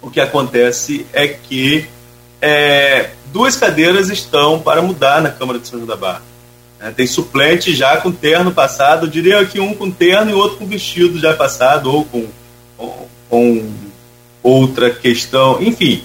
O 0.00 0.10
que 0.10 0.20
acontece 0.20 1.06
é 1.12 1.28
que 1.28 1.88
é, 2.42 3.10
duas 3.32 3.56
cadeiras 3.56 4.10
estão 4.10 4.58
para 4.58 4.82
mudar 4.82 5.22
na 5.22 5.30
Câmara 5.30 5.60
de 5.60 5.68
São 5.68 5.78
João 5.78 5.88
da 5.88 5.96
Barra. 5.96 6.22
É, 6.80 6.90
tem 6.90 7.06
suplente 7.06 7.74
já 7.74 7.96
com 7.98 8.10
terno 8.10 8.50
passado, 8.50 9.06
eu 9.06 9.10
diria 9.10 9.44
que 9.46 9.60
um 9.60 9.72
com 9.72 9.88
terno 9.88 10.32
e 10.32 10.34
outro 10.34 10.58
com 10.58 10.66
vestido 10.66 11.20
já 11.20 11.32
passado, 11.32 11.90
ou 11.90 12.04
com, 12.04 12.26
com, 12.76 13.08
com 13.30 13.70
outra 14.42 14.90
questão, 14.90 15.62
enfim. 15.62 16.02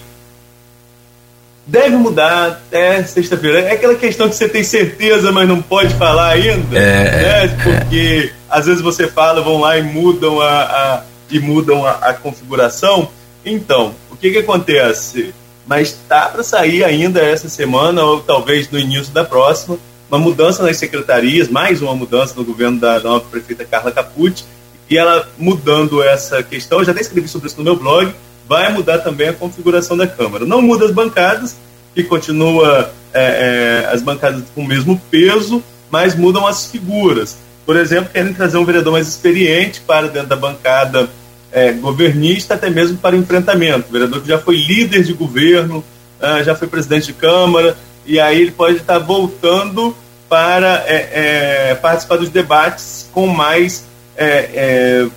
Deve 1.66 1.96
mudar 1.96 2.46
até 2.46 3.02
sexta-feira. 3.02 3.60
É 3.60 3.72
aquela 3.72 3.96
questão 3.96 4.28
que 4.28 4.36
você 4.36 4.48
tem 4.48 4.62
certeza, 4.62 5.30
mas 5.32 5.46
não 5.46 5.60
pode 5.60 5.92
falar 5.94 6.28
ainda. 6.28 6.78
É, 6.78 7.48
né? 7.48 7.48
Porque 7.62 8.32
é. 8.32 8.36
às 8.48 8.64
vezes 8.64 8.80
você 8.80 9.06
fala, 9.06 9.42
vão 9.42 9.60
lá 9.60 9.76
e 9.76 9.82
mudam 9.82 10.40
a, 10.40 10.62
a 10.62 11.02
e 11.30 11.38
mudam 11.38 11.84
a, 11.84 11.90
a, 11.90 12.14
configuração. 12.14 13.10
Então, 13.44 13.94
o 14.10 14.16
que, 14.16 14.30
que 14.30 14.38
acontece? 14.38 15.34
Mas 15.68 15.92
tá 16.08 16.30
para 16.30 16.42
sair 16.42 16.82
ainda 16.82 17.20
essa 17.20 17.48
semana, 17.48 18.02
ou 18.02 18.20
talvez 18.20 18.70
no 18.70 18.78
início 18.78 19.12
da 19.12 19.22
próxima, 19.22 19.78
uma 20.08 20.18
mudança 20.18 20.62
nas 20.62 20.78
secretarias, 20.78 21.48
mais 21.48 21.82
uma 21.82 21.94
mudança 21.94 22.32
no 22.34 22.42
governo 22.42 22.80
da 22.80 22.98
nova 23.00 23.26
prefeita 23.30 23.66
Carla 23.66 23.92
Capucci, 23.92 24.46
e 24.88 24.96
ela 24.96 25.28
mudando 25.36 26.02
essa 26.02 26.42
questão, 26.42 26.78
eu 26.78 26.86
já 26.86 26.92
até 26.92 27.02
escrevi 27.02 27.28
sobre 27.28 27.48
isso 27.48 27.58
no 27.58 27.64
meu 27.64 27.76
blog, 27.76 28.10
vai 28.48 28.72
mudar 28.72 28.98
também 29.00 29.28
a 29.28 29.34
configuração 29.34 29.94
da 29.94 30.06
Câmara. 30.06 30.46
Não 30.46 30.62
muda 30.62 30.86
as 30.86 30.90
bancadas, 30.90 31.54
que 31.94 32.02
continua 32.02 32.90
é, 33.12 33.84
é, 33.84 33.92
as 33.92 34.00
bancadas 34.00 34.44
com 34.54 34.62
o 34.62 34.66
mesmo 34.66 34.98
peso, 35.10 35.62
mas 35.90 36.14
mudam 36.14 36.46
as 36.46 36.64
figuras. 36.64 37.36
Por 37.66 37.76
exemplo, 37.76 38.10
querem 38.10 38.32
trazer 38.32 38.56
um 38.56 38.64
vereador 38.64 38.94
mais 38.94 39.06
experiente 39.06 39.82
para 39.82 40.08
dentro 40.08 40.28
da 40.28 40.36
bancada 40.36 41.10
é, 41.52 41.72
governista, 41.72 42.54
até 42.54 42.70
mesmo 42.70 42.98
para 42.98 43.16
enfrentamento. 43.16 43.88
O 43.88 43.92
vereador 43.92 44.22
que 44.22 44.28
já 44.28 44.38
foi 44.38 44.56
líder 44.56 45.02
de 45.02 45.12
governo, 45.12 45.84
ah, 46.20 46.42
já 46.42 46.54
foi 46.54 46.68
presidente 46.68 47.06
de 47.06 47.12
Câmara, 47.12 47.76
e 48.04 48.18
aí 48.18 48.40
ele 48.40 48.50
pode 48.50 48.78
estar 48.78 48.98
voltando 48.98 49.94
para 50.28 50.84
é, 50.86 51.70
é, 51.70 51.74
participar 51.74 52.16
dos 52.16 52.28
debates 52.28 53.08
com 53.12 53.26
mais, 53.26 53.84
é, 54.16 54.50
é 54.54 55.08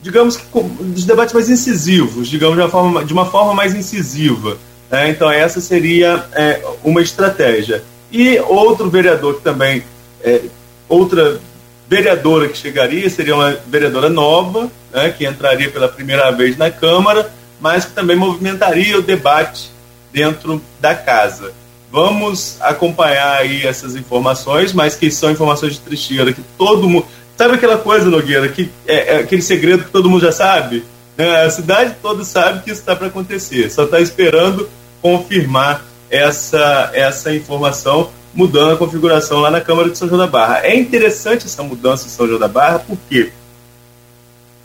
digamos 0.00 0.36
que 0.36 0.44
com, 0.46 0.66
dos 0.68 1.04
debates 1.04 1.32
mais 1.32 1.48
incisivos, 1.48 2.28
digamos 2.28 2.56
de 2.56 2.62
uma 2.62 2.68
forma, 2.68 3.04
de 3.04 3.12
uma 3.12 3.26
forma 3.26 3.54
mais 3.54 3.74
incisiva. 3.74 4.56
Né? 4.90 5.10
Então 5.10 5.30
essa 5.30 5.60
seria 5.60 6.26
é, 6.32 6.62
uma 6.82 7.00
estratégia. 7.00 7.82
E 8.10 8.38
outro 8.40 8.90
vereador 8.90 9.36
que 9.36 9.42
também, 9.42 9.84
é, 10.22 10.42
outra 10.88 11.40
vereadora 11.92 12.48
que 12.48 12.56
chegaria 12.56 13.10
seria 13.10 13.34
uma 13.34 13.54
vereadora 13.66 14.08
nova, 14.08 14.70
né, 14.90 15.10
que 15.10 15.26
entraria 15.26 15.70
pela 15.70 15.88
primeira 15.88 16.30
vez 16.30 16.56
na 16.56 16.70
Câmara, 16.70 17.30
mas 17.60 17.84
que 17.84 17.92
também 17.92 18.16
movimentaria 18.16 18.98
o 18.98 19.02
debate 19.02 19.70
dentro 20.10 20.62
da 20.80 20.94
casa. 20.94 21.52
Vamos 21.90 22.56
acompanhar 22.62 23.36
aí 23.36 23.66
essas 23.66 23.94
informações, 23.94 24.72
mas 24.72 24.94
que 24.94 25.10
são 25.10 25.30
informações 25.30 25.74
de 25.74 25.80
trincheira, 25.80 26.32
que 26.32 26.40
todo 26.56 26.88
mundo. 26.88 27.06
Sabe 27.36 27.56
aquela 27.56 27.76
coisa, 27.76 28.08
Nogueira, 28.08 28.48
que 28.48 28.70
é, 28.86 29.16
é 29.16 29.16
aquele 29.18 29.42
segredo 29.42 29.84
que 29.84 29.90
todo 29.90 30.08
mundo 30.08 30.22
já 30.22 30.32
sabe? 30.32 30.84
É, 31.18 31.42
a 31.42 31.50
cidade 31.50 31.96
toda 32.00 32.24
sabe 32.24 32.62
que 32.62 32.70
isso 32.70 32.80
está 32.80 32.96
para 32.96 33.08
acontecer, 33.08 33.70
só 33.70 33.84
está 33.84 34.00
esperando 34.00 34.66
confirmar 35.02 35.84
essa, 36.08 36.90
essa 36.94 37.34
informação, 37.34 38.10
mudando 38.34 38.72
a 38.72 38.76
configuração 38.76 39.40
lá 39.40 39.50
na 39.50 39.60
Câmara 39.60 39.90
de 39.90 39.98
São 39.98 40.08
João 40.08 40.18
da 40.18 40.26
Barra. 40.26 40.60
É 40.64 40.74
interessante 40.74 41.46
essa 41.46 41.62
mudança 41.62 42.06
em 42.06 42.10
São 42.10 42.26
João 42.26 42.38
da 42.38 42.48
Barra, 42.48 42.78
porque 42.78 43.30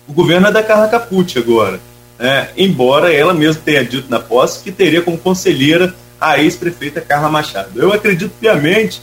o 0.08 0.14
governo 0.14 0.48
é 0.48 0.52
da 0.52 0.64
Carla 0.64 0.88
Capucci 0.88 1.38
agora, 1.38 1.80
né? 2.18 2.50
embora 2.56 3.14
ela 3.14 3.34
mesma 3.34 3.62
tenha 3.64 3.84
dito 3.84 4.10
na 4.10 4.20
posse 4.20 4.64
que 4.64 4.72
teria 4.72 5.02
como 5.02 5.18
conselheira 5.18 5.94
a 6.20 6.40
ex-prefeita 6.40 7.02
Carla 7.02 7.30
Machado. 7.30 7.72
Eu 7.76 7.92
acredito 7.92 8.32
piamente 8.40 9.02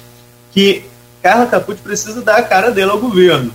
que 0.52 0.84
Carla 1.22 1.46
Capucci 1.46 1.82
precisa 1.82 2.22
dar 2.22 2.38
a 2.38 2.42
cara 2.42 2.70
dela 2.70 2.92
ao 2.92 2.98
governo, 2.98 3.52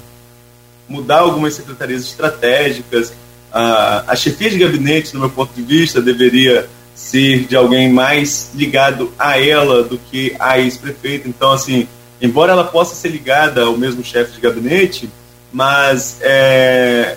mudar 0.88 1.19
algumas 1.19 1.56
secretarias 1.56 2.03
estratégicas, 2.03 3.14
a, 3.52 4.03
a 4.11 4.15
chefia 4.15 4.49
de 4.49 4.60
gabinete, 4.60 5.14
no 5.14 5.22
meu 5.22 5.30
ponto 5.30 5.53
de 5.53 5.61
vista, 5.61 6.02
deveria 6.02 6.69
ser 6.99 7.45
de 7.45 7.55
alguém 7.55 7.91
mais 7.91 8.51
ligado 8.53 9.11
a 9.17 9.39
ela 9.39 9.84
do 9.84 9.97
que 9.97 10.35
a 10.38 10.59
ex-prefeita. 10.59 11.30
Então, 11.30 11.53
assim, 11.53 11.88
embora 12.21 12.51
ela 12.51 12.65
possa 12.65 12.93
ser 12.93 13.07
ligada 13.07 13.63
ao 13.63 13.77
mesmo 13.77 14.03
chefe 14.03 14.34
de 14.34 14.41
gabinete, 14.41 15.09
mas 15.51 16.17
é, 16.19 17.15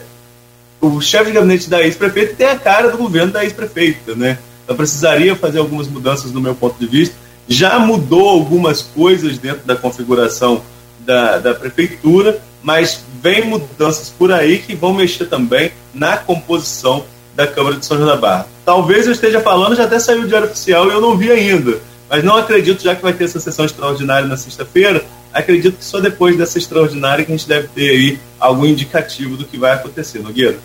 o 0.81 1.01
chefe 1.01 1.27
de 1.27 1.33
gabinete 1.33 1.69
da 1.69 1.83
ex-prefeita 1.83 2.35
tem 2.37 2.47
a 2.47 2.59
cara 2.59 2.91
do 2.91 2.97
governo 2.97 3.33
da 3.33 3.43
ex-prefeita, 3.43 4.15
né? 4.15 4.39
Então 4.63 4.77
precisaria 4.77 5.35
fazer 5.35 5.59
algumas 5.59 5.89
mudanças 5.89 6.31
no 6.31 6.41
meu 6.41 6.55
ponto 6.55 6.79
de 6.79 6.87
vista. 6.87 7.17
Já 7.49 7.79
mudou 7.81 8.29
algumas 8.29 8.83
coisas 8.83 9.37
dentro 9.37 9.67
da 9.67 9.75
configuração 9.75 10.63
da, 11.01 11.39
da 11.39 11.55
prefeitura, 11.55 12.41
mas 12.63 13.05
vem 13.21 13.45
mudanças 13.45 14.11
por 14.11 14.31
aí 14.33 14.59
que 14.59 14.77
vão 14.77 14.95
mexer 14.95 15.27
também 15.27 15.73
na 15.93 16.17
composição 16.17 17.05
da 17.35 17.47
Câmara 17.47 17.77
de 17.77 17.87
São 17.87 17.97
João 17.97 18.09
da 18.09 18.17
Barra. 18.17 18.47
Talvez 18.65 19.07
eu 19.07 19.13
esteja 19.13 19.41
falando, 19.41 19.75
já 19.77 19.85
até 19.85 19.99
saiu 19.99 20.23
o 20.23 20.29
Diário 20.29 20.49
Oficial 20.49 20.87
e 20.87 20.91
eu 20.91 21.01
não 21.01 21.17
vi 21.17 21.31
ainda, 21.31 21.79
mas 22.09 22.23
não 22.23 22.37
acredito, 22.37 22.83
já 22.83 22.95
que 22.95 23.03
vai 23.03 23.13
ter 23.13 23.25
essa 23.25 23.41
sessão 23.41 23.65
extraordinária 23.65 24.29
na 24.29 24.37
sexta-feira, 24.37 25.05
acredito 25.33 25.79
que 25.79 25.85
só 25.85 26.01
depois 26.01 26.37
dessa 26.37 26.59
extraordinária 26.59 27.25
que 27.25 27.33
a 27.33 27.37
gente 27.37 27.49
deve 27.49 27.69
ter 27.69 27.91
aí 27.91 28.19
algum 28.39 28.67
indicativo 28.67 29.37
do 29.37 29.45
que 29.45 29.57
vai 29.57 29.73
acontecer, 29.73 30.19
Nogueira. 30.19 30.59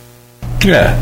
É. 0.65 0.94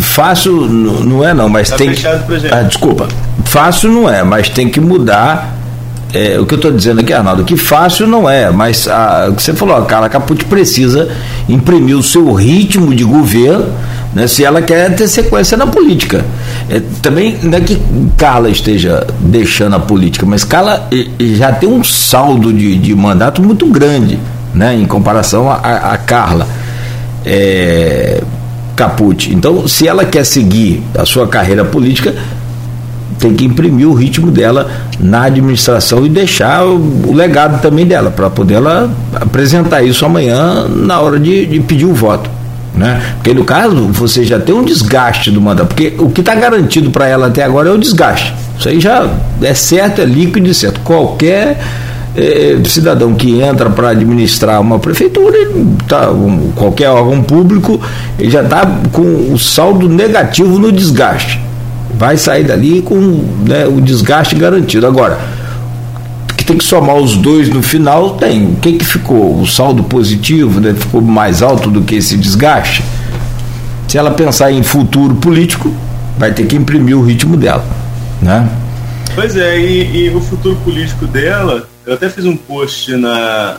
Fácil 0.00 0.66
não 0.66 1.24
é 1.24 1.32
não, 1.32 1.48
mas 1.48 1.70
tá 1.70 1.76
tem 1.76 1.92
que... 1.92 2.06
Ah, 2.06 2.62
desculpa. 2.62 3.08
Fácil 3.46 3.90
não 3.90 4.08
é, 4.08 4.22
mas 4.22 4.48
tem 4.48 4.68
que 4.68 4.80
mudar 4.80 5.63
é, 6.14 6.38
o 6.38 6.46
que 6.46 6.54
eu 6.54 6.56
estou 6.56 6.70
dizendo 6.70 7.00
aqui, 7.00 7.12
Arnaldo, 7.12 7.42
que 7.42 7.56
fácil 7.56 8.06
não 8.06 8.30
é, 8.30 8.48
mas 8.48 8.86
a, 8.86 9.26
o 9.30 9.34
que 9.34 9.42
você 9.42 9.52
falou, 9.52 9.76
a 9.76 9.84
Carla 9.84 10.08
Capucci 10.08 10.44
precisa 10.44 11.08
imprimir 11.48 11.98
o 11.98 12.02
seu 12.04 12.32
ritmo 12.32 12.94
de 12.94 13.02
governo, 13.02 13.66
né, 14.14 14.28
se 14.28 14.44
ela 14.44 14.62
quer 14.62 14.94
ter 14.94 15.08
sequência 15.08 15.56
na 15.56 15.66
política. 15.66 16.24
É, 16.70 16.80
também 17.02 17.36
não 17.42 17.58
é 17.58 17.60
que 17.60 17.76
Carla 18.16 18.48
esteja 18.48 19.04
deixando 19.18 19.74
a 19.74 19.80
política, 19.80 20.24
mas 20.24 20.44
Carla 20.44 20.88
já 21.18 21.50
tem 21.50 21.68
um 21.68 21.82
saldo 21.82 22.52
de, 22.52 22.78
de 22.78 22.94
mandato 22.94 23.42
muito 23.42 23.66
grande, 23.66 24.16
né, 24.54 24.72
em 24.72 24.86
comparação 24.86 25.50
a, 25.50 25.56
a 25.56 25.98
Carla. 25.98 26.46
É, 27.26 28.22
Capucci. 28.76 29.32
Então, 29.32 29.68
se 29.68 29.86
ela 29.86 30.04
quer 30.04 30.24
seguir 30.24 30.82
a 30.98 31.04
sua 31.04 31.28
carreira 31.28 31.64
política, 31.64 32.14
tem 33.18 33.34
que 33.34 33.44
imprimir 33.44 33.88
o 33.88 33.94
ritmo 33.94 34.30
dela 34.30 34.70
na 34.98 35.24
administração 35.24 36.04
e 36.04 36.08
deixar 36.08 36.64
o, 36.64 37.12
legado 37.12 37.60
também 37.60 37.86
dela, 37.86 38.10
para 38.10 38.28
poder 38.30 38.54
ela 38.54 38.90
apresentar 39.14 39.82
isso 39.82 40.04
amanhã 40.04 40.66
na 40.68 41.00
hora 41.00 41.18
de, 41.18 41.46
de 41.46 41.60
pedir 41.60 41.86
o 41.86 41.94
voto. 41.94 42.30
Né? 42.74 43.00
Porque 43.16 43.32
no 43.32 43.44
caso 43.44 43.76
você 43.88 44.24
já 44.24 44.38
tem 44.38 44.54
um 44.54 44.64
desgaste 44.64 45.30
do 45.30 45.40
mandato, 45.40 45.68
porque 45.68 45.94
o 45.98 46.10
que 46.10 46.20
está 46.20 46.34
garantido 46.34 46.90
para 46.90 47.06
ela 47.06 47.28
até 47.28 47.44
agora 47.44 47.68
é 47.68 47.72
o 47.72 47.78
desgaste. 47.78 48.34
Isso 48.58 48.68
aí 48.68 48.80
já 48.80 49.08
é 49.40 49.54
certo, 49.54 50.00
é 50.00 50.04
líquido 50.04 50.48
e 50.48 50.54
certo. 50.54 50.80
Qualquer 50.80 51.60
eh, 52.16 52.58
cidadão 52.66 53.14
que 53.14 53.40
entra 53.40 53.70
para 53.70 53.90
administrar 53.90 54.60
uma 54.60 54.80
prefeitura, 54.80 55.36
tá, 55.86 56.10
um, 56.10 56.50
qualquer 56.52 56.90
órgão 56.90 57.22
público, 57.22 57.80
ele 58.18 58.30
já 58.30 58.42
está 58.42 58.66
com 58.90 59.32
o 59.32 59.38
saldo 59.38 59.88
negativo 59.88 60.58
no 60.58 60.72
desgaste 60.72 61.43
vai 61.96 62.16
sair 62.16 62.44
dali 62.44 62.82
com 62.82 62.96
né, 63.46 63.66
o 63.66 63.80
desgaste 63.80 64.34
garantido. 64.34 64.86
Agora, 64.86 65.18
que 66.36 66.44
tem 66.44 66.58
que 66.58 66.64
somar 66.64 66.96
os 66.96 67.16
dois 67.16 67.48
no 67.48 67.62
final, 67.62 68.16
tem. 68.16 68.52
O 68.52 68.56
que, 68.56 68.74
que 68.74 68.84
ficou? 68.84 69.40
O 69.40 69.46
saldo 69.46 69.82
positivo 69.84 70.60
né, 70.60 70.74
ficou 70.74 71.00
mais 71.00 71.42
alto 71.42 71.70
do 71.70 71.82
que 71.82 71.94
esse 71.96 72.16
desgaste? 72.16 72.84
Se 73.88 73.96
ela 73.96 74.10
pensar 74.10 74.52
em 74.52 74.62
futuro 74.62 75.14
político, 75.14 75.72
vai 76.18 76.32
ter 76.32 76.46
que 76.46 76.56
imprimir 76.56 76.96
o 76.98 77.02
ritmo 77.02 77.36
dela. 77.36 77.64
Né? 78.20 78.48
Pois 79.14 79.36
é, 79.36 79.58
e, 79.58 80.06
e 80.06 80.10
o 80.10 80.20
futuro 80.20 80.56
político 80.64 81.06
dela, 81.06 81.68
eu 81.86 81.94
até 81.94 82.08
fiz 82.08 82.24
um 82.24 82.36
post 82.36 82.94
na. 82.96 83.58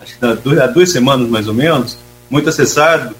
Acho 0.00 0.18
que 0.18 0.60
há 0.60 0.66
duas 0.66 0.90
semanas 0.90 1.28
mais 1.28 1.46
ou 1.46 1.54
menos, 1.54 1.98
muito 2.30 2.48
acessado, 2.48 3.14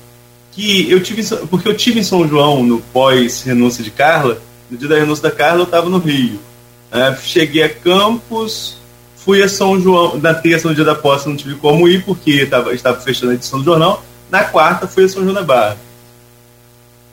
que 0.57 0.91
eu 0.91 1.03
tive, 1.03 1.23
porque 1.51 1.69
eu 1.69 1.77
tive 1.77 2.01
em 2.01 2.03
São 2.03 2.27
João 2.27 2.65
no 2.65 2.81
pós 2.81 3.43
renúncia 3.43 3.85
de 3.85 3.91
Carla, 3.91 4.41
no 4.71 4.79
dia 4.79 4.89
da 4.89 4.97
renúncia 4.97 5.29
da 5.29 5.31
Carla 5.31 5.61
eu 5.61 5.65
estava 5.65 5.91
no 5.91 5.99
Rio. 5.99 6.41
É, 6.91 7.15
cheguei 7.17 7.63
a 7.63 7.69
Campos, 7.69 8.79
fui 9.17 9.43
a 9.43 9.49
São 9.51 9.79
João, 9.79 10.17
na 10.17 10.33
terça, 10.33 10.67
no 10.67 10.75
dia 10.75 10.83
da 10.83 10.95
posse, 10.95 11.29
não 11.29 11.37
tive 11.37 11.57
como 11.57 11.87
ir, 11.87 12.03
porque 12.07 12.47
tava, 12.47 12.73
estava 12.73 12.99
fechando 12.99 13.33
a 13.33 13.35
edição 13.35 13.59
do 13.59 13.67
jornal. 13.67 14.03
Na 14.31 14.45
quarta, 14.45 14.89
fui 14.89 15.05
a 15.05 15.09
São 15.11 15.23
João 15.23 15.35
da 15.35 15.43
Barra. 15.43 15.77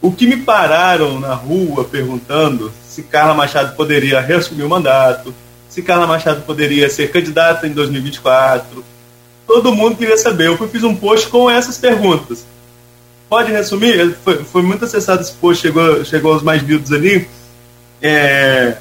O 0.02 0.10
que 0.10 0.26
me 0.26 0.38
pararam 0.38 1.20
na 1.20 1.34
rua 1.34 1.84
perguntando 1.84 2.72
se 2.88 3.04
Carla 3.04 3.34
Machado 3.34 3.76
poderia 3.76 4.22
reassumir 4.22 4.66
o 4.66 4.70
mandato, 4.70 5.36
se 5.68 5.82
Carla 5.82 6.08
Machado 6.08 6.44
poderia 6.44 6.90
ser 6.90 7.12
candidata 7.12 7.68
em 7.68 7.72
2024. 7.72 8.86
Todo 9.46 9.76
mundo 9.76 9.98
queria 9.98 10.18
saber. 10.18 10.48
Eu 10.48 10.70
fiz 10.70 10.84
um 10.84 10.96
post 10.96 11.28
com 11.28 11.50
essas 11.50 11.78
perguntas 11.78 12.46
pode 13.34 13.52
resumir? 13.52 14.16
Foi, 14.24 14.44
foi 14.44 14.62
muito 14.62 14.86
acessado 14.86 15.24
esse 15.24 15.34
post, 15.34 15.60
chegou, 15.60 16.06
chegou 16.06 16.34
aos 16.34 16.44
mais 16.44 16.62
lidos 16.62 16.92
ali. 16.92 17.28
É, 18.00 18.78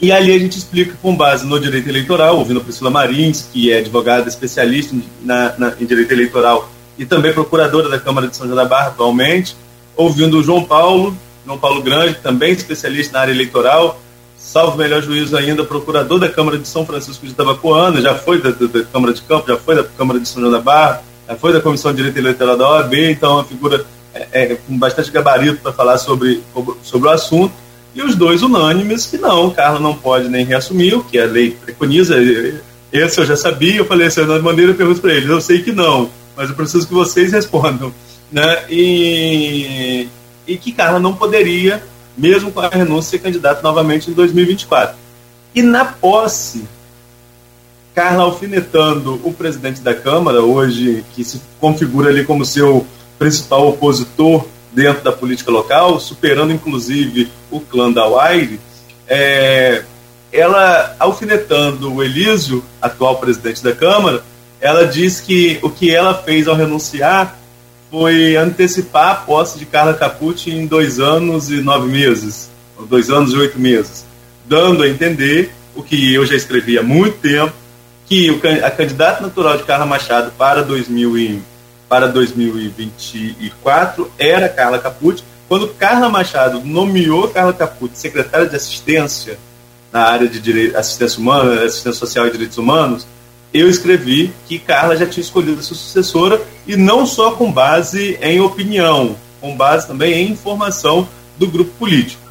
e 0.00 0.10
ali 0.10 0.34
a 0.34 0.38
gente 0.40 0.58
explica 0.58 0.96
com 1.00 1.14
base 1.14 1.46
no 1.46 1.60
direito 1.60 1.88
eleitoral, 1.88 2.38
ouvindo 2.38 2.58
a 2.58 2.64
Priscila 2.64 2.90
Marins, 2.90 3.42
que 3.52 3.70
é 3.70 3.78
advogada 3.78 4.28
especialista 4.28 4.96
na, 5.22 5.54
na, 5.56 5.74
em 5.80 5.86
direito 5.86 6.10
eleitoral 6.10 6.68
e 6.98 7.06
também 7.06 7.32
procuradora 7.32 7.88
da 7.88 8.00
Câmara 8.00 8.26
de 8.26 8.36
São 8.36 8.46
João 8.46 8.56
da 8.56 8.64
Barra 8.64 8.88
atualmente, 8.88 9.56
ouvindo 9.96 10.40
o 10.40 10.42
João 10.42 10.64
Paulo, 10.64 11.16
João 11.46 11.56
Paulo 11.56 11.82
Grande, 11.82 12.14
também 12.14 12.50
especialista 12.50 13.12
na 13.12 13.20
área 13.20 13.32
eleitoral, 13.32 14.00
salvo 14.36 14.76
melhor 14.76 15.02
juízo 15.02 15.36
ainda, 15.36 15.62
procurador 15.62 16.18
da 16.18 16.28
Câmara 16.28 16.58
de 16.58 16.66
São 16.66 16.84
Francisco 16.84 17.24
de 17.24 17.32
Tabacoana, 17.32 18.00
já 18.00 18.16
foi 18.16 18.42
da, 18.42 18.50
da, 18.50 18.66
da 18.66 18.82
Câmara 18.82 19.14
de 19.14 19.22
Campo, 19.22 19.46
já 19.46 19.56
foi 19.56 19.76
da 19.76 19.84
Câmara 19.84 20.18
de 20.18 20.28
São 20.28 20.40
João 20.40 20.50
da 20.50 20.60
Barra, 20.60 21.04
foi 21.36 21.52
da 21.52 21.60
Comissão 21.60 21.92
de 21.92 21.98
Direito 21.98 22.18
Eleitoral 22.18 22.56
da 22.56 22.68
OAB, 22.68 22.94
então 22.94 23.30
é 23.30 23.34
uma 23.34 23.44
figura 23.44 23.84
é, 24.32 24.56
com 24.66 24.78
bastante 24.78 25.10
gabarito 25.10 25.60
para 25.60 25.72
falar 25.72 25.98
sobre, 25.98 26.42
sobre 26.82 27.08
o 27.08 27.10
assunto. 27.10 27.52
E 27.94 28.02
os 28.02 28.14
dois 28.14 28.42
unânimes 28.42 29.06
que 29.06 29.18
não, 29.18 29.50
Carla 29.50 29.80
não 29.80 29.94
pode 29.94 30.28
nem 30.28 30.44
reassumir, 30.44 30.96
o 30.96 31.02
que 31.02 31.18
a 31.18 31.26
lei 31.26 31.50
preconiza. 31.50 32.16
Esse 32.92 33.20
eu 33.20 33.26
já 33.26 33.36
sabia, 33.36 33.76
eu 33.76 33.84
falei 33.84 34.06
assim, 34.06 34.24
de 34.24 34.38
maneira 34.40 34.72
eu 34.72 34.76
pergunto 34.76 35.00
para 35.00 35.12
eles, 35.12 35.28
eu 35.28 35.40
sei 35.40 35.62
que 35.62 35.72
não, 35.72 36.10
mas 36.36 36.50
eu 36.50 36.56
preciso 36.56 36.86
que 36.86 36.94
vocês 36.94 37.32
respondam. 37.32 37.92
Né? 38.30 38.64
E, 38.68 40.08
e 40.46 40.56
que 40.56 40.70
Carla 40.70 41.00
não 41.00 41.14
poderia, 41.14 41.82
mesmo 42.16 42.52
com 42.52 42.60
a 42.60 42.68
renúncia, 42.68 43.10
ser 43.10 43.18
candidata 43.18 43.60
novamente 43.62 44.10
em 44.10 44.14
2024. 44.14 44.96
E 45.52 45.62
na 45.62 45.84
posse 45.84 46.64
Carla 47.94 48.24
alfinetando 48.24 49.20
o 49.24 49.32
presidente 49.32 49.80
da 49.80 49.94
Câmara, 49.94 50.42
hoje, 50.42 51.04
que 51.14 51.24
se 51.24 51.40
configura 51.60 52.08
ali 52.08 52.24
como 52.24 52.44
seu 52.44 52.86
principal 53.18 53.68
opositor 53.68 54.46
dentro 54.72 55.02
da 55.02 55.12
política 55.12 55.50
local, 55.50 55.98
superando 55.98 56.52
inclusive 56.52 57.28
o 57.50 57.60
clã 57.60 57.90
da 57.90 58.06
Waire, 58.06 58.60
é, 59.08 59.82
ela, 60.32 60.94
alfinetando 60.98 61.92
o 61.92 62.02
Elísio, 62.02 62.64
atual 62.80 63.18
presidente 63.18 63.62
da 63.62 63.72
Câmara, 63.72 64.22
ela 64.60 64.86
diz 64.86 65.20
que 65.20 65.58
o 65.62 65.70
que 65.70 65.92
ela 65.92 66.14
fez 66.14 66.46
ao 66.46 66.54
renunciar 66.54 67.36
foi 67.90 68.36
antecipar 68.36 69.10
a 69.10 69.14
posse 69.16 69.58
de 69.58 69.66
Carla 69.66 69.94
Capucci 69.94 70.50
em 70.50 70.66
dois 70.66 71.00
anos 71.00 71.50
e 71.50 71.60
nove 71.60 71.88
meses, 71.88 72.48
ou 72.78 72.86
dois 72.86 73.10
anos 73.10 73.32
e 73.32 73.36
oito 73.36 73.58
meses, 73.58 74.06
dando 74.46 74.84
a 74.84 74.88
entender 74.88 75.52
o 75.74 75.82
que 75.82 76.14
eu 76.14 76.24
já 76.24 76.36
escrevi 76.36 76.78
há 76.78 76.82
muito 76.82 77.18
tempo, 77.18 77.52
que 78.10 78.28
o, 78.28 78.40
a 78.66 78.70
candidata 78.72 79.22
natural 79.22 79.56
de 79.56 79.62
Carla 79.62 79.86
Machado 79.86 80.32
para, 80.36 80.64
2000 80.64 81.16
e, 81.16 81.40
para 81.88 82.08
2024 82.08 84.10
era 84.18 84.48
Carla 84.48 84.80
Capucci, 84.80 85.22
quando 85.48 85.68
Carla 85.68 86.08
Machado 86.08 86.60
nomeou 86.64 87.28
Carla 87.28 87.52
Caputo 87.52 87.96
secretária 87.96 88.48
de 88.48 88.56
assistência 88.56 89.38
na 89.92 90.02
área 90.02 90.28
de 90.28 90.40
direito, 90.40 90.76
assistência 90.76 91.20
humana, 91.20 91.62
assistência 91.62 92.00
social 92.00 92.26
e 92.26 92.32
direitos 92.32 92.58
humanos, 92.58 93.06
eu 93.54 93.70
escrevi 93.70 94.32
que 94.48 94.58
Carla 94.58 94.96
já 94.96 95.06
tinha 95.06 95.22
escolhido 95.22 95.62
sua 95.62 95.76
sucessora 95.76 96.40
e 96.66 96.76
não 96.76 97.06
só 97.06 97.32
com 97.32 97.50
base 97.50 98.18
em 98.20 98.40
opinião, 98.40 99.14
com 99.40 99.56
base 99.56 99.86
também 99.86 100.14
em 100.14 100.32
informação 100.32 101.08
do 101.38 101.46
grupo 101.46 101.70
político. 101.78 102.22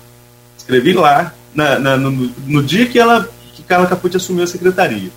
Escrevi 0.58 0.92
lá 0.92 1.34
na, 1.54 1.80
na, 1.80 1.96
no, 1.96 2.12
no, 2.12 2.64
dia 2.64 2.86
que 2.86 3.00
ela 3.00 3.30
que 3.54 3.64
Carla 3.64 3.88
Capucci 3.88 4.18
assumiu 4.18 4.44
a 4.44 4.48
secretaria. 4.48 5.10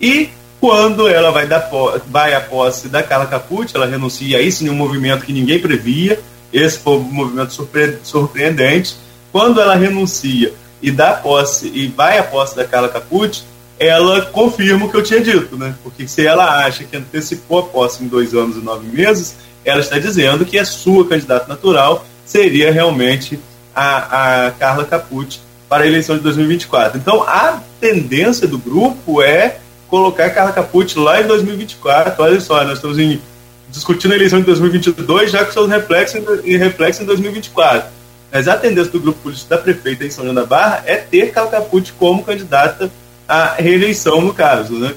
E 0.00 0.30
quando 0.60 1.08
ela 1.08 1.30
vai, 1.30 1.46
dar, 1.46 1.70
vai 2.08 2.34
à 2.34 2.40
posse 2.40 2.88
da 2.88 3.02
Carla 3.02 3.26
Capucci, 3.26 3.76
ela 3.76 3.86
renuncia 3.86 4.38
a 4.38 4.42
isso 4.42 4.64
em 4.64 4.70
um 4.70 4.74
movimento 4.74 5.24
que 5.24 5.32
ninguém 5.32 5.58
previa, 5.58 6.18
esse 6.52 6.78
foi 6.78 6.94
um 6.94 7.02
movimento 7.02 7.52
surpre 7.52 7.98
surpreendente. 8.02 8.96
Quando 9.30 9.60
ela 9.60 9.74
renuncia 9.74 10.52
e 10.80 10.90
dá 10.90 11.12
posse 11.12 11.70
e 11.74 11.88
vai 11.88 12.18
à 12.18 12.22
posse 12.22 12.56
da 12.56 12.64
Carla 12.64 12.88
Capucci, 12.88 13.44
ela 13.78 14.22
confirma 14.22 14.86
o 14.86 14.90
que 14.90 14.96
eu 14.96 15.02
tinha 15.02 15.20
dito, 15.20 15.56
né? 15.56 15.74
Porque 15.82 16.08
se 16.08 16.26
ela 16.26 16.64
acha 16.64 16.84
que 16.84 16.96
antecipou 16.96 17.58
a 17.58 17.62
posse 17.64 18.02
em 18.02 18.08
dois 18.08 18.32
anos 18.32 18.56
e 18.56 18.60
nove 18.60 18.88
meses, 18.88 19.36
ela 19.64 19.80
está 19.80 19.98
dizendo 19.98 20.46
que 20.46 20.58
a 20.58 20.64
sua 20.64 21.06
candidata 21.06 21.46
natural 21.46 22.06
seria 22.24 22.72
realmente 22.72 23.38
a, 23.74 24.46
a 24.46 24.50
Carla 24.52 24.84
Capucci 24.84 25.40
para 25.68 25.84
a 25.84 25.86
eleição 25.86 26.16
de 26.16 26.22
2024. 26.22 26.98
Então, 26.98 27.22
a 27.24 27.60
tendência 27.80 28.48
do 28.48 28.56
grupo 28.56 29.20
é 29.20 29.58
colocar 29.88 30.30
Carla 30.30 30.52
Capucci 30.52 30.98
lá 30.98 31.20
em 31.20 31.26
2024. 31.26 32.22
Olha 32.22 32.40
só, 32.40 32.64
nós 32.64 32.74
estamos 32.74 32.98
em, 32.98 33.20
discutindo 33.68 34.12
a 34.12 34.16
eleição 34.16 34.40
de 34.40 34.46
2022 34.46 35.30
já 35.30 35.44
com 35.44 35.52
seus 35.52 35.68
reflexos 35.68 36.22
em, 36.44 36.56
reflexos 36.56 37.02
em 37.02 37.06
2024. 37.06 37.88
Mas 38.32 38.48
a 38.48 38.56
tendência 38.56 38.92
do 38.92 39.00
grupo 39.00 39.18
político 39.20 39.48
da 39.48 39.58
prefeita 39.58 40.04
em 40.04 40.10
São 40.10 40.24
João 40.24 40.34
da 40.34 40.44
Barra 40.44 40.82
é 40.84 40.96
ter 40.96 41.30
Carla 41.30 41.50
Capucci 41.50 41.92
como 41.92 42.24
candidata 42.24 42.90
à 43.26 43.54
reeleição, 43.54 44.20
no 44.20 44.34
caso. 44.34 44.74
Né? 44.74 44.94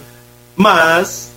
Mas, 0.56 1.32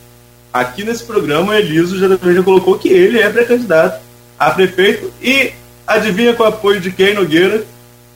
aqui 0.52 0.84
nesse 0.84 1.04
programa, 1.04 1.52
o 1.52 1.54
Eliso 1.54 1.98
já, 1.98 2.08
já 2.08 2.42
colocou 2.42 2.78
que 2.78 2.88
ele 2.88 3.20
é 3.20 3.28
pré-candidato 3.28 4.00
a 4.38 4.50
prefeito 4.50 5.12
e 5.22 5.52
adivinha 5.86 6.34
com 6.34 6.42
o 6.42 6.46
apoio 6.46 6.80
de 6.80 6.90
quem, 6.90 7.14
Nogueira? 7.14 7.64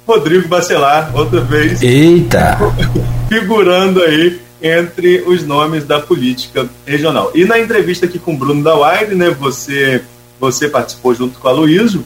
Rodrigo 0.07 0.49
Bacelar, 0.49 1.11
outra 1.15 1.41
vez. 1.41 1.83
Eita! 1.83 2.59
Figurando 3.29 4.03
aí 4.03 4.41
entre 4.61 5.23
os 5.23 5.45
nomes 5.45 5.85
da 5.85 6.01
política 6.01 6.69
regional. 6.87 7.31
E 7.35 7.45
na 7.45 7.59
entrevista 7.59 8.07
aqui 8.07 8.19
com 8.19 8.35
o 8.35 8.37
Bruno 8.37 8.63
Dauaire, 8.63 9.15
né, 9.15 9.31
você, 9.31 10.03
você 10.41 10.69
participou 10.69 11.15
junto 11.15 11.39
com 11.39 11.49
a 11.49 11.53
Luísio, 11.53 12.05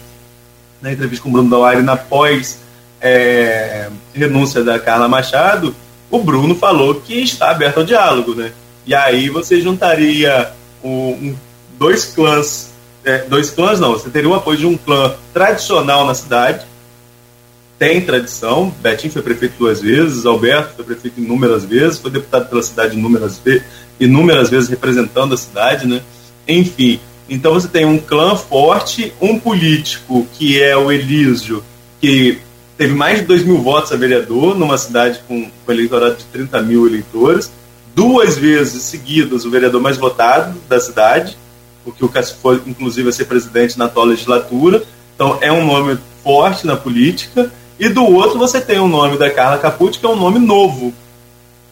na 0.82 0.92
entrevista 0.92 1.22
com 1.22 1.28
o 1.28 1.32
Bruno 1.32 1.50
Dauaire 1.50 1.82
na 1.82 1.96
pós 1.96 2.60
é, 3.00 3.88
renúncia 4.14 4.62
da 4.62 4.78
Carla 4.78 5.08
Machado, 5.08 5.74
o 6.10 6.18
Bruno 6.18 6.54
falou 6.54 6.96
que 6.96 7.22
está 7.22 7.50
aberto 7.50 7.78
ao 7.78 7.84
diálogo, 7.84 8.34
né? 8.34 8.52
E 8.84 8.94
aí 8.94 9.28
você 9.28 9.60
juntaria 9.60 10.50
um, 10.82 11.34
dois 11.78 12.04
clãs, 12.06 12.72
é, 13.04 13.18
dois 13.18 13.50
clãs 13.50 13.78
não, 13.78 13.92
você 13.92 14.10
teria 14.10 14.28
o 14.28 14.34
apoio 14.34 14.58
de 14.58 14.66
um 14.66 14.76
clã 14.76 15.14
tradicional 15.32 16.04
na 16.04 16.14
cidade, 16.14 16.66
tem 17.80 17.98
tradição, 18.02 18.68
Betinho 18.82 19.10
foi 19.10 19.22
prefeito 19.22 19.54
duas 19.58 19.80
vezes, 19.80 20.26
Alberto 20.26 20.76
foi 20.76 20.84
prefeito 20.84 21.18
inúmeras 21.18 21.64
vezes, 21.64 21.98
foi 21.98 22.10
deputado 22.10 22.46
pela 22.50 22.62
cidade 22.62 22.94
inúmeras, 22.94 23.40
ve 23.42 23.62
inúmeras 23.98 24.50
vezes 24.50 24.68
representando 24.68 25.32
a 25.32 25.36
cidade, 25.38 25.86
né? 25.86 26.02
Enfim, 26.46 27.00
então 27.26 27.54
você 27.54 27.68
tem 27.68 27.86
um 27.86 27.96
clã 27.96 28.36
forte, 28.36 29.14
um 29.18 29.40
político 29.40 30.26
que 30.34 30.62
é 30.62 30.76
o 30.76 30.92
Elísio, 30.92 31.64
que 32.02 32.38
teve 32.76 32.92
mais 32.92 33.20
de 33.20 33.24
2 33.24 33.44
mil 33.44 33.62
votos 33.62 33.90
a 33.92 33.96
vereador 33.96 34.54
numa 34.54 34.76
cidade 34.76 35.22
com, 35.26 35.50
com 35.64 35.72
eleitorado 35.72 36.16
de 36.16 36.24
30 36.24 36.60
mil 36.60 36.86
eleitores, 36.86 37.50
duas 37.94 38.36
vezes 38.36 38.82
seguidas 38.82 39.46
o 39.46 39.50
vereador 39.50 39.80
mais 39.80 39.96
votado 39.96 40.54
da 40.68 40.78
cidade, 40.78 41.34
porque 41.82 42.04
o 42.04 42.10
Cássio 42.10 42.36
foi, 42.42 42.60
inclusive, 42.66 43.08
a 43.08 43.12
ser 43.12 43.24
presidente 43.24 43.78
na 43.78 43.86
atual 43.86 44.04
legislatura. 44.04 44.82
Então, 45.14 45.38
é 45.40 45.50
um 45.50 45.64
nome 45.64 45.98
forte 46.22 46.66
na 46.66 46.76
política. 46.76 47.50
E 47.80 47.88
do 47.88 48.04
outro, 48.04 48.38
você 48.38 48.60
tem 48.60 48.78
o 48.78 48.86
nome 48.86 49.16
da 49.16 49.30
Carla 49.30 49.56
Capucci, 49.56 49.98
que 49.98 50.04
é 50.04 50.08
um 50.10 50.14
nome 50.14 50.38
novo. 50.38 50.92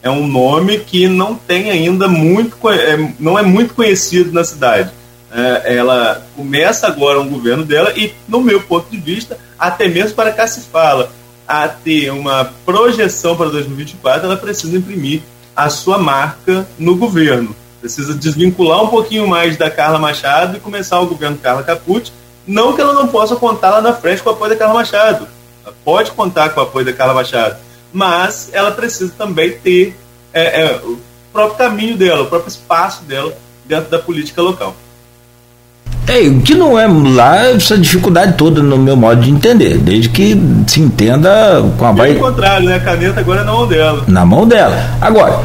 É 0.01 0.09
um 0.09 0.25
nome 0.25 0.79
que 0.79 1.07
não 1.07 1.35
tem 1.35 1.69
ainda 1.69 2.07
muito, 2.07 2.57
é, 2.67 3.13
não 3.19 3.37
é 3.37 3.43
muito 3.43 3.75
conhecido 3.75 4.31
na 4.31 4.43
cidade. 4.43 4.89
É, 5.31 5.75
ela 5.77 6.25
começa 6.35 6.87
agora 6.87 7.19
um 7.19 7.29
governo 7.29 7.63
dela 7.63 7.93
e, 7.95 8.11
no 8.27 8.41
meu 8.41 8.59
ponto 8.59 8.89
de 8.89 8.97
vista, 8.97 9.37
até 9.57 9.87
mesmo 9.87 10.15
para 10.15 10.31
cá 10.31 10.47
se 10.47 10.61
fala 10.61 11.11
a 11.47 11.67
ter 11.67 12.11
uma 12.11 12.45
projeção 12.65 13.37
para 13.37 13.49
2024, 13.49 14.25
ela 14.25 14.37
precisa 14.37 14.75
imprimir 14.75 15.21
a 15.55 15.69
sua 15.69 15.99
marca 15.99 16.67
no 16.79 16.95
governo. 16.95 17.55
Precisa 17.79 18.15
desvincular 18.15 18.83
um 18.83 18.87
pouquinho 18.87 19.27
mais 19.27 19.57
da 19.57 19.69
Carla 19.69 19.99
Machado 19.99 20.57
e 20.57 20.59
começar 20.59 20.99
o 20.99 21.05
governo 21.05 21.37
Carla 21.37 21.61
Capucci. 21.61 22.11
Não 22.47 22.73
que 22.73 22.81
ela 22.81 22.93
não 22.93 23.07
possa 23.07 23.35
contar 23.35 23.69
lá 23.69 23.81
na 23.81 23.93
frente 23.93 24.23
com 24.23 24.31
o 24.31 24.33
apoio 24.33 24.49
da 24.49 24.57
Carla 24.57 24.73
Machado. 24.73 25.27
Pode 25.83 26.11
contar 26.11 26.49
com 26.49 26.59
o 26.59 26.63
apoio 26.63 26.85
da 26.85 26.93
Carla 26.93 27.13
Machado. 27.13 27.57
Mas 27.91 28.49
ela 28.53 28.71
precisa 28.71 29.11
também 29.17 29.51
ter 29.51 29.97
é, 30.33 30.61
é, 30.61 30.75
o 30.83 30.99
próprio 31.33 31.57
caminho 31.57 31.97
dela, 31.97 32.23
o 32.23 32.27
próprio 32.27 32.49
espaço 32.49 33.03
dela 33.03 33.33
dentro 33.65 33.89
da 33.89 33.99
política 33.99 34.41
local. 34.41 34.75
É, 36.07 36.21
o 36.21 36.41
que 36.41 36.55
não 36.55 36.77
é 36.77 36.87
lá 36.87 37.49
essa 37.49 37.77
dificuldade 37.77 38.33
toda 38.33 38.63
no 38.63 38.77
meu 38.79 38.95
modo 38.95 39.21
de 39.21 39.29
entender, 39.29 39.77
desde 39.77 40.09
que 40.09 40.35
se 40.65 40.81
entenda 40.81 41.63
com 41.77 41.85
a 41.85 41.91
vai. 41.91 42.13
Pelo 42.13 42.31
contrário, 42.31 42.65
né? 42.67 42.77
A 42.77 42.79
caneta 42.79 43.19
agora 43.19 43.41
é 43.41 43.43
na 43.43 43.51
mão 43.51 43.67
dela. 43.67 44.03
Na 44.07 44.25
mão 44.25 44.47
dela. 44.47 44.97
Agora, 44.99 45.39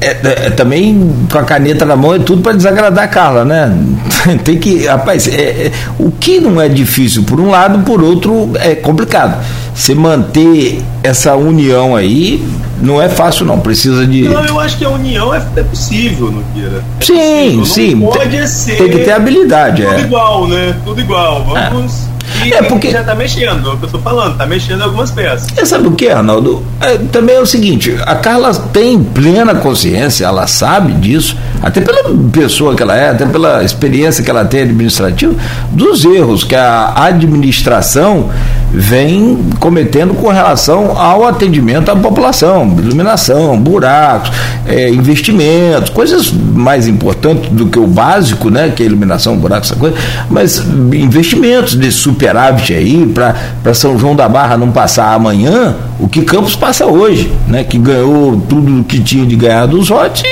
é, 0.00 0.08
é, 0.08 0.46
é, 0.46 0.50
também 0.50 1.26
com 1.30 1.38
a 1.38 1.44
caneta 1.44 1.84
na 1.84 1.96
mão 1.96 2.14
é 2.14 2.18
tudo 2.18 2.42
para 2.42 2.52
desagradar 2.52 3.04
a 3.04 3.08
Carla, 3.08 3.44
né? 3.44 3.74
Tem 4.44 4.58
que, 4.58 4.86
rapaz, 4.86 5.26
é, 5.26 5.40
é, 5.40 5.72
o 5.98 6.10
que 6.10 6.38
não 6.38 6.60
é 6.60 6.68
difícil 6.68 7.22
por 7.22 7.40
um 7.40 7.50
lado, 7.50 7.78
por 7.80 8.02
outro 8.02 8.50
é 8.56 8.74
complicado. 8.74 9.42
Você 9.74 9.94
manter 9.94 10.82
essa 11.02 11.34
união 11.34 11.96
aí 11.96 12.46
não 12.80 13.00
é 13.00 13.08
fácil 13.08 13.46
não, 13.46 13.58
precisa 13.58 14.06
de. 14.06 14.22
Não, 14.22 14.44
eu 14.44 14.60
acho 14.60 14.76
que 14.76 14.84
a 14.84 14.90
união 14.90 15.34
é, 15.34 15.42
é 15.56 15.62
possível, 15.62 16.30
Nogueira. 16.30 16.84
Sim, 17.00 17.58
possível. 17.58 17.64
sim. 17.64 18.00
pode 18.00 18.36
tem, 18.36 18.46
ser. 18.46 18.76
Tem 18.76 18.90
que 18.90 18.98
ter 18.98 19.12
habilidade, 19.12 19.82
tudo 19.82 19.94
é. 19.94 20.00
igual, 20.00 20.46
né? 20.46 20.76
Tudo 20.84 21.00
igual. 21.00 21.44
Vamos 21.44 22.06
e 22.44 22.52
é 22.52 22.62
porque 22.62 22.90
já 22.90 23.00
está 23.00 23.14
mexendo, 23.14 23.70
é 23.70 23.72
o 23.72 23.76
que 23.76 23.84
eu 23.84 23.86
estou 23.86 24.00
falando, 24.00 24.32
está 24.32 24.46
mexendo 24.46 24.80
em 24.80 24.84
algumas 24.84 25.10
peças. 25.10 25.48
E 25.56 25.66
sabe 25.66 25.88
o 25.88 25.92
que, 25.92 26.08
Arnaldo? 26.08 26.62
É, 26.80 26.98
também 26.98 27.36
é 27.36 27.40
o 27.40 27.46
seguinte, 27.46 27.96
a 28.04 28.16
Carla 28.16 28.52
tem 28.72 29.02
plena 29.02 29.54
consciência, 29.54 30.26
ela 30.26 30.46
sabe 30.46 30.92
disso, 30.94 31.36
até 31.62 31.80
pela 31.80 32.02
pessoa 32.32 32.74
que 32.74 32.82
ela 32.82 32.96
é, 32.96 33.10
até 33.10 33.26
pela 33.26 33.62
experiência 33.62 34.22
que 34.22 34.30
ela 34.30 34.44
tem 34.44 34.62
administrativa, 34.62 35.34
dos 35.70 36.04
erros 36.04 36.44
que 36.44 36.54
a 36.54 36.92
administração 36.96 38.30
vem 38.78 39.38
cometendo 39.58 40.12
com 40.12 40.28
relação 40.28 40.98
ao 40.98 41.26
atendimento 41.26 41.90
à 41.90 41.96
população, 41.96 42.76
iluminação, 42.78 43.58
buracos, 43.58 44.30
é, 44.66 44.90
investimentos, 44.90 45.88
coisas 45.88 46.30
mais 46.30 46.86
importantes 46.86 47.50
do 47.50 47.68
que 47.68 47.78
o 47.78 47.86
básico, 47.86 48.50
né, 48.50 48.70
que 48.76 48.82
é 48.82 48.86
iluminação, 48.86 49.34
buracos, 49.38 49.70
essa 49.70 49.80
coisa, 49.80 49.96
mas 50.28 50.58
investimentos 50.92 51.74
de 51.74 51.90
superávit 51.90 52.74
aí 52.74 53.06
para 53.06 53.72
São 53.72 53.98
João 53.98 54.14
da 54.14 54.28
Barra 54.28 54.58
não 54.58 54.70
passar 54.70 55.14
amanhã, 55.14 55.74
o 55.98 56.06
que 56.06 56.20
Campos 56.20 56.54
passa 56.54 56.84
hoje, 56.84 57.32
né, 57.48 57.64
que 57.64 57.78
ganhou 57.78 58.38
tudo 58.46 58.80
o 58.80 58.84
que 58.84 59.00
tinha 59.00 59.24
de 59.24 59.36
ganhar 59.36 59.64
dos 59.64 59.88
lotes, 59.88 60.22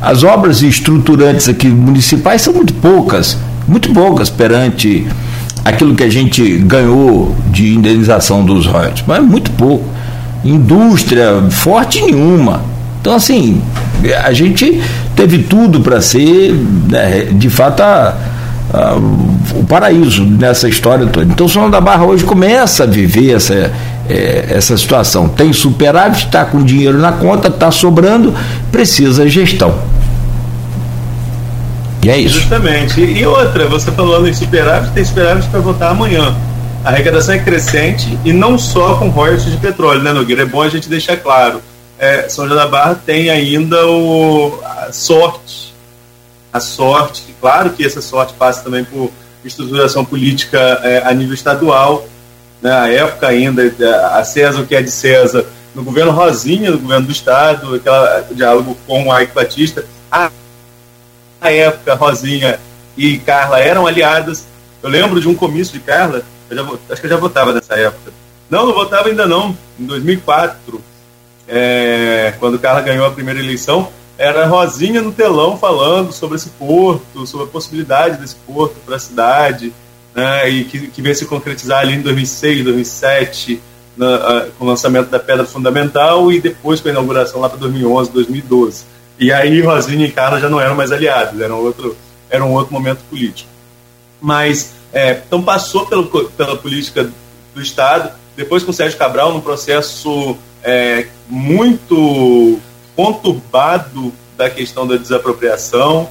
as 0.00 0.24
obras 0.24 0.62
estruturantes 0.62 1.46
aqui 1.46 1.68
municipais 1.68 2.40
são 2.40 2.54
muito 2.54 2.72
poucas, 2.72 3.36
muito 3.68 3.92
poucas 3.92 4.30
perante 4.30 5.06
aquilo 5.64 5.94
que 5.94 6.02
a 6.02 6.10
gente 6.10 6.58
ganhou 6.58 7.34
de 7.50 7.74
indenização 7.74 8.44
dos 8.44 8.66
royalties, 8.66 9.04
mas 9.06 9.22
muito 9.22 9.50
pouco. 9.52 9.84
Indústria 10.44 11.42
forte 11.50 12.00
nenhuma. 12.00 12.62
Então, 13.00 13.14
assim, 13.14 13.60
a 14.24 14.32
gente 14.32 14.80
teve 15.14 15.38
tudo 15.38 15.80
para 15.80 16.00
ser, 16.00 16.54
né, 16.88 17.28
de 17.32 17.48
fato, 17.48 17.80
a, 17.82 18.14
a, 18.72 18.94
o 19.54 19.64
paraíso 19.66 20.24
nessa 20.24 20.68
história 20.68 21.06
toda. 21.06 21.26
Então, 21.30 21.46
o 21.46 21.48
São 21.48 21.70
da 21.70 21.80
Barra 21.80 22.04
hoje 22.04 22.24
começa 22.24 22.84
a 22.84 22.86
viver 22.86 23.34
essa, 23.34 23.72
é, 24.08 24.46
essa 24.50 24.76
situação. 24.76 25.28
Tem 25.28 25.52
superávit, 25.52 26.26
está 26.26 26.44
com 26.44 26.62
dinheiro 26.62 26.98
na 26.98 27.12
conta, 27.12 27.48
está 27.48 27.70
sobrando, 27.70 28.34
precisa 28.70 29.28
gestão. 29.28 29.74
E 32.02 32.10
é 32.10 32.18
isso. 32.18 32.40
Justamente. 32.40 33.00
E 33.00 33.26
outra, 33.26 33.66
você 33.68 33.90
falando 33.90 34.28
em 34.28 34.32
superávit, 34.32 34.92
tem 34.92 35.04
superávit 35.04 35.48
para 35.48 35.60
votar 35.60 35.90
amanhã. 35.90 36.34
A 36.84 36.88
arrecadação 36.88 37.34
é 37.34 37.38
crescente 37.38 38.18
e 38.24 38.32
não 38.32 38.58
só 38.58 38.96
com 38.96 39.10
royalties 39.10 39.50
de 39.50 39.58
petróleo, 39.58 40.02
né, 40.02 40.12
Nogueira? 40.12 40.42
É 40.42 40.46
bom 40.46 40.62
a 40.62 40.68
gente 40.68 40.88
deixar 40.88 41.18
claro. 41.18 41.60
É, 41.98 42.26
São 42.30 42.46
João 42.46 42.56
da 42.56 42.66
Barra 42.66 42.94
tem 42.94 43.28
ainda 43.28 43.86
o, 43.86 44.58
a 44.64 44.90
sorte. 44.90 45.74
A 46.50 46.58
sorte, 46.58 47.22
claro 47.38 47.70
que 47.70 47.84
essa 47.84 48.00
sorte 48.00 48.32
passa 48.32 48.64
também 48.64 48.82
por 48.82 49.10
estruturação 49.44 50.04
política 50.04 50.58
é, 50.82 51.02
a 51.04 51.12
nível 51.12 51.34
estadual, 51.34 52.06
né, 52.60 52.72
a 52.72 52.88
época 52.90 53.28
ainda, 53.28 53.62
a 54.14 54.24
César, 54.24 54.60
o 54.60 54.66
que 54.66 54.74
é 54.74 54.82
de 54.82 54.90
César, 54.90 55.44
no 55.74 55.84
governo 55.84 56.10
Rosinha, 56.10 56.70
no 56.70 56.78
governo 56.78 57.06
do 57.06 57.12
Estado, 57.12 57.74
aquele 57.74 58.34
diálogo 58.34 58.76
com 58.86 59.08
o 59.08 59.20
Ike 59.20 59.34
Batista, 59.34 59.84
a, 60.10 60.30
a 61.40 61.52
época 61.52 61.94
Rosinha 61.94 62.58
e 62.96 63.18
Carla 63.18 63.60
eram 63.60 63.86
aliadas. 63.86 64.46
Eu 64.82 64.90
lembro 64.90 65.20
de 65.20 65.28
um 65.28 65.34
comício 65.34 65.72
de 65.72 65.80
Carla, 65.80 66.22
já, 66.50 66.62
acho 66.90 67.00
que 67.00 67.06
eu 67.06 67.10
já 67.10 67.16
votava 67.16 67.52
nessa 67.52 67.74
época. 67.74 68.12
Não, 68.48 68.66
não 68.66 68.74
votava 68.74 69.08
ainda 69.08 69.26
não, 69.26 69.56
em 69.78 69.84
2004, 69.84 70.82
é, 71.46 72.34
quando 72.38 72.58
Carla 72.58 72.80
ganhou 72.80 73.06
a 73.06 73.10
primeira 73.10 73.38
eleição, 73.38 73.88
era 74.18 74.46
Rosinha 74.46 75.00
no 75.00 75.12
telão 75.12 75.56
falando 75.56 76.12
sobre 76.12 76.36
esse 76.36 76.50
porto, 76.50 77.26
sobre 77.26 77.46
a 77.46 77.48
possibilidade 77.48 78.18
desse 78.18 78.36
porto 78.36 78.74
para 78.84 78.96
a 78.96 78.98
cidade, 78.98 79.72
né, 80.14 80.48
e 80.48 80.64
que, 80.64 80.88
que 80.88 81.00
veio 81.00 81.14
se 81.14 81.26
concretizar 81.26 81.80
ali 81.80 81.94
em 81.94 82.02
2006, 82.02 82.64
2007, 82.64 83.60
na, 83.96 84.16
uh, 84.16 84.50
com 84.58 84.64
o 84.64 84.68
lançamento 84.68 85.08
da 85.08 85.18
Pedra 85.18 85.46
Fundamental 85.46 86.30
e 86.32 86.40
depois 86.40 86.80
com 86.80 86.88
a 86.88 86.90
inauguração 86.90 87.40
lá 87.40 87.48
para 87.48 87.58
2011, 87.58 88.10
2012. 88.10 88.84
E 89.20 89.30
aí 89.30 89.60
Rosinha 89.60 90.06
e 90.06 90.10
Carla 90.10 90.40
já 90.40 90.48
não 90.48 90.58
eram 90.58 90.74
mais 90.74 90.90
aliados, 90.90 91.38
era 91.38 91.54
um 91.54 91.58
outro, 91.58 91.94
era 92.30 92.42
um 92.42 92.54
outro 92.54 92.72
momento 92.72 93.00
político. 93.10 93.50
Mas, 94.18 94.72
é, 94.94 95.20
então 95.26 95.42
passou 95.42 95.84
pelo, 95.84 96.06
pela 96.30 96.56
política 96.56 97.10
do 97.54 97.60
Estado, 97.60 98.12
depois 98.34 98.62
com 98.62 98.72
Sérgio 98.72 98.98
Cabral, 98.98 99.34
num 99.34 99.42
processo 99.42 100.38
é, 100.64 101.06
muito 101.28 102.58
conturbado 102.96 104.10
da 104.38 104.48
questão 104.48 104.86
da 104.86 104.96
desapropriação, 104.96 106.08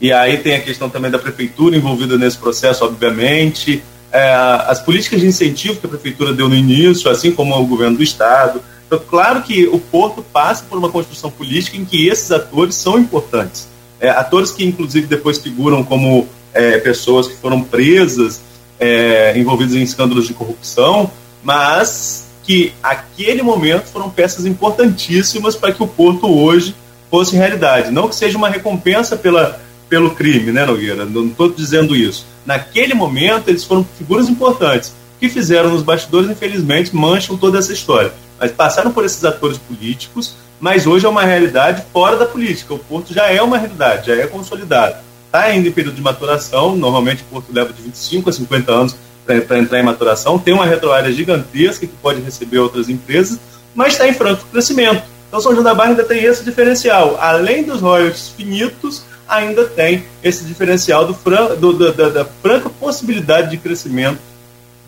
e 0.00 0.10
aí 0.10 0.38
tem 0.38 0.54
a 0.54 0.60
questão 0.60 0.88
também 0.88 1.10
da 1.10 1.18
prefeitura 1.18 1.76
envolvida 1.76 2.16
nesse 2.16 2.38
processo, 2.38 2.86
obviamente, 2.86 3.84
é, 4.10 4.32
as 4.66 4.80
políticas 4.80 5.20
de 5.20 5.26
incentivo 5.26 5.78
que 5.78 5.84
a 5.84 5.90
prefeitura 5.90 6.32
deu 6.32 6.48
no 6.48 6.54
início, 6.54 7.10
assim 7.10 7.32
como 7.32 7.54
o 7.54 7.66
governo 7.66 7.98
do 7.98 8.02
estado. 8.02 8.62
Então, 8.86 9.00
claro 9.08 9.42
que 9.42 9.66
o 9.66 9.78
Porto 9.78 10.22
passa 10.32 10.64
por 10.68 10.78
uma 10.78 10.88
construção 10.88 11.30
política 11.30 11.76
em 11.76 11.84
que 11.84 12.06
esses 12.06 12.30
atores 12.30 12.74
são 12.74 12.98
importantes. 12.98 13.68
É, 13.98 14.10
atores 14.10 14.52
que, 14.52 14.64
inclusive, 14.64 15.06
depois 15.06 15.38
figuram 15.38 15.82
como 15.82 16.28
é, 16.54 16.78
pessoas 16.78 17.26
que 17.26 17.34
foram 17.36 17.62
presas, 17.62 18.40
é, 18.78 19.36
envolvidas 19.36 19.74
em 19.74 19.82
escândalos 19.82 20.26
de 20.26 20.34
corrupção, 20.34 21.10
mas 21.42 22.26
que, 22.44 22.72
aquele 22.82 23.42
momento, 23.42 23.86
foram 23.86 24.08
peças 24.08 24.46
importantíssimas 24.46 25.56
para 25.56 25.72
que 25.72 25.82
o 25.82 25.86
Porto 25.88 26.28
hoje 26.28 26.76
fosse 27.10 27.34
realidade. 27.34 27.90
Não 27.90 28.08
que 28.08 28.14
seja 28.14 28.38
uma 28.38 28.48
recompensa 28.48 29.16
pela, 29.16 29.60
pelo 29.88 30.10
crime, 30.10 30.52
né, 30.52 30.64
Nogueira? 30.64 31.04
Não 31.04 31.26
estou 31.26 31.50
dizendo 31.50 31.96
isso 31.96 32.24
naquele 32.46 32.94
momento, 32.94 33.48
eles 33.48 33.64
foram 33.64 33.84
figuras 33.98 34.28
importantes. 34.28 34.90
O 34.90 35.18
que 35.18 35.28
fizeram 35.28 35.70
nos 35.70 35.82
bastidores, 35.82 36.30
infelizmente, 36.30 36.94
mancham 36.94 37.36
toda 37.36 37.58
essa 37.58 37.72
história. 37.72 38.12
Mas 38.38 38.52
passaram 38.52 38.92
por 38.92 39.04
esses 39.04 39.24
atores 39.24 39.58
políticos, 39.58 40.34
mas 40.60 40.86
hoje 40.86 41.06
é 41.06 41.08
uma 41.08 41.22
realidade 41.22 41.84
fora 41.92 42.16
da 42.16 42.26
política. 42.26 42.74
O 42.74 42.78
Porto 42.78 43.12
já 43.12 43.26
é 43.30 43.40
uma 43.42 43.58
realidade, 43.58 44.06
já 44.08 44.16
é 44.16 44.26
consolidado. 44.26 44.96
Está 45.26 45.42
ainda 45.42 45.68
em 45.68 45.72
período 45.72 45.96
de 45.96 46.02
maturação, 46.02 46.76
normalmente 46.76 47.22
o 47.22 47.26
Porto 47.26 47.52
leva 47.52 47.72
de 47.72 47.82
25 47.82 48.30
a 48.30 48.32
50 48.32 48.72
anos 48.72 48.96
para 49.26 49.58
entrar 49.58 49.80
em 49.80 49.82
maturação, 49.82 50.38
tem 50.38 50.54
uma 50.54 50.64
retroárea 50.64 51.10
gigantesca 51.10 51.86
que 51.86 51.92
pode 51.96 52.20
receber 52.20 52.58
outras 52.58 52.88
empresas, 52.88 53.40
mas 53.74 53.94
está 53.94 54.06
em 54.06 54.14
franco 54.14 54.46
crescimento. 54.52 55.02
Então 55.28 55.40
São 55.40 55.52
João 55.52 55.64
da 55.64 55.74
Barra 55.74 55.90
ainda 55.90 56.04
tem 56.04 56.22
esse 56.22 56.44
diferencial. 56.44 57.18
Além 57.20 57.64
dos 57.64 57.80
royalties 57.80 58.28
finitos, 58.28 59.02
ainda 59.28 59.64
tem 59.64 60.04
esse 60.22 60.44
diferencial 60.44 61.04
do, 61.04 61.12
do 61.56 61.72
da, 61.72 61.90
da, 61.90 62.08
da, 62.08 62.24
franca 62.24 62.70
possibilidade 62.70 63.50
de 63.50 63.56
crescimento 63.56 64.20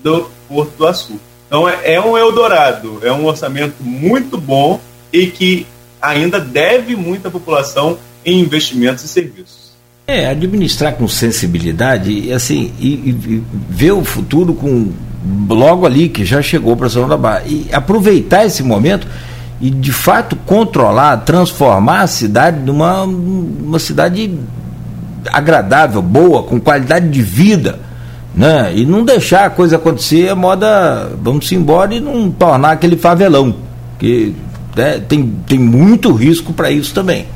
do 0.02 0.30
Porto 0.48 0.70
do 0.76 0.86
Açu. 0.86 1.20
Então 1.48 1.68
é, 1.68 1.94
é 1.94 2.00
um 2.00 2.16
Eldorado, 2.16 3.00
é 3.02 3.10
um 3.10 3.24
orçamento 3.24 3.76
muito 3.80 4.38
bom 4.38 4.78
e 5.12 5.26
que 5.26 5.66
ainda 6.00 6.38
deve 6.38 6.94
muita 6.94 7.30
população 7.30 7.98
em 8.24 8.38
investimentos 8.40 9.02
e 9.02 9.08
serviços. 9.08 9.72
É, 10.06 10.26
administrar 10.26 10.94
com 10.94 11.08
sensibilidade 11.08 12.32
assim, 12.32 12.72
e, 12.78 13.10
e 13.10 13.42
ver 13.68 13.92
o 13.92 14.04
futuro 14.04 14.54
com 14.54 14.92
logo 15.48 15.84
ali 15.84 16.08
que 16.08 16.24
já 16.24 16.40
chegou 16.40 16.76
para 16.76 16.88
São 16.88 17.08
da 17.08 17.16
Barra. 17.16 17.42
E 17.46 17.66
aproveitar 17.72 18.46
esse 18.46 18.62
momento 18.62 19.06
e 19.60 19.70
de 19.70 19.92
fato 19.92 20.36
controlar, 20.36 21.16
transformar 21.18 22.02
a 22.02 22.06
cidade 22.06 22.60
numa 22.60 23.02
uma 23.02 23.78
cidade 23.78 24.38
agradável, 25.32 26.00
boa, 26.00 26.42
com 26.42 26.60
qualidade 26.60 27.08
de 27.08 27.22
vida, 27.22 27.80
né? 28.38 28.72
E 28.72 28.86
não 28.86 29.04
deixar 29.04 29.46
a 29.46 29.50
coisa 29.50 29.74
acontecer 29.74 30.28
a 30.28 30.36
moda, 30.36 31.10
vamos 31.20 31.50
embora 31.50 31.92
e 31.92 31.98
não 31.98 32.30
tornar 32.30 32.70
aquele 32.70 32.96
favelão, 32.96 33.52
que 33.98 34.32
né, 34.76 35.00
tem, 35.00 35.34
tem 35.44 35.58
muito 35.58 36.12
risco 36.12 36.52
para 36.52 36.70
isso 36.70 36.94
também. 36.94 37.26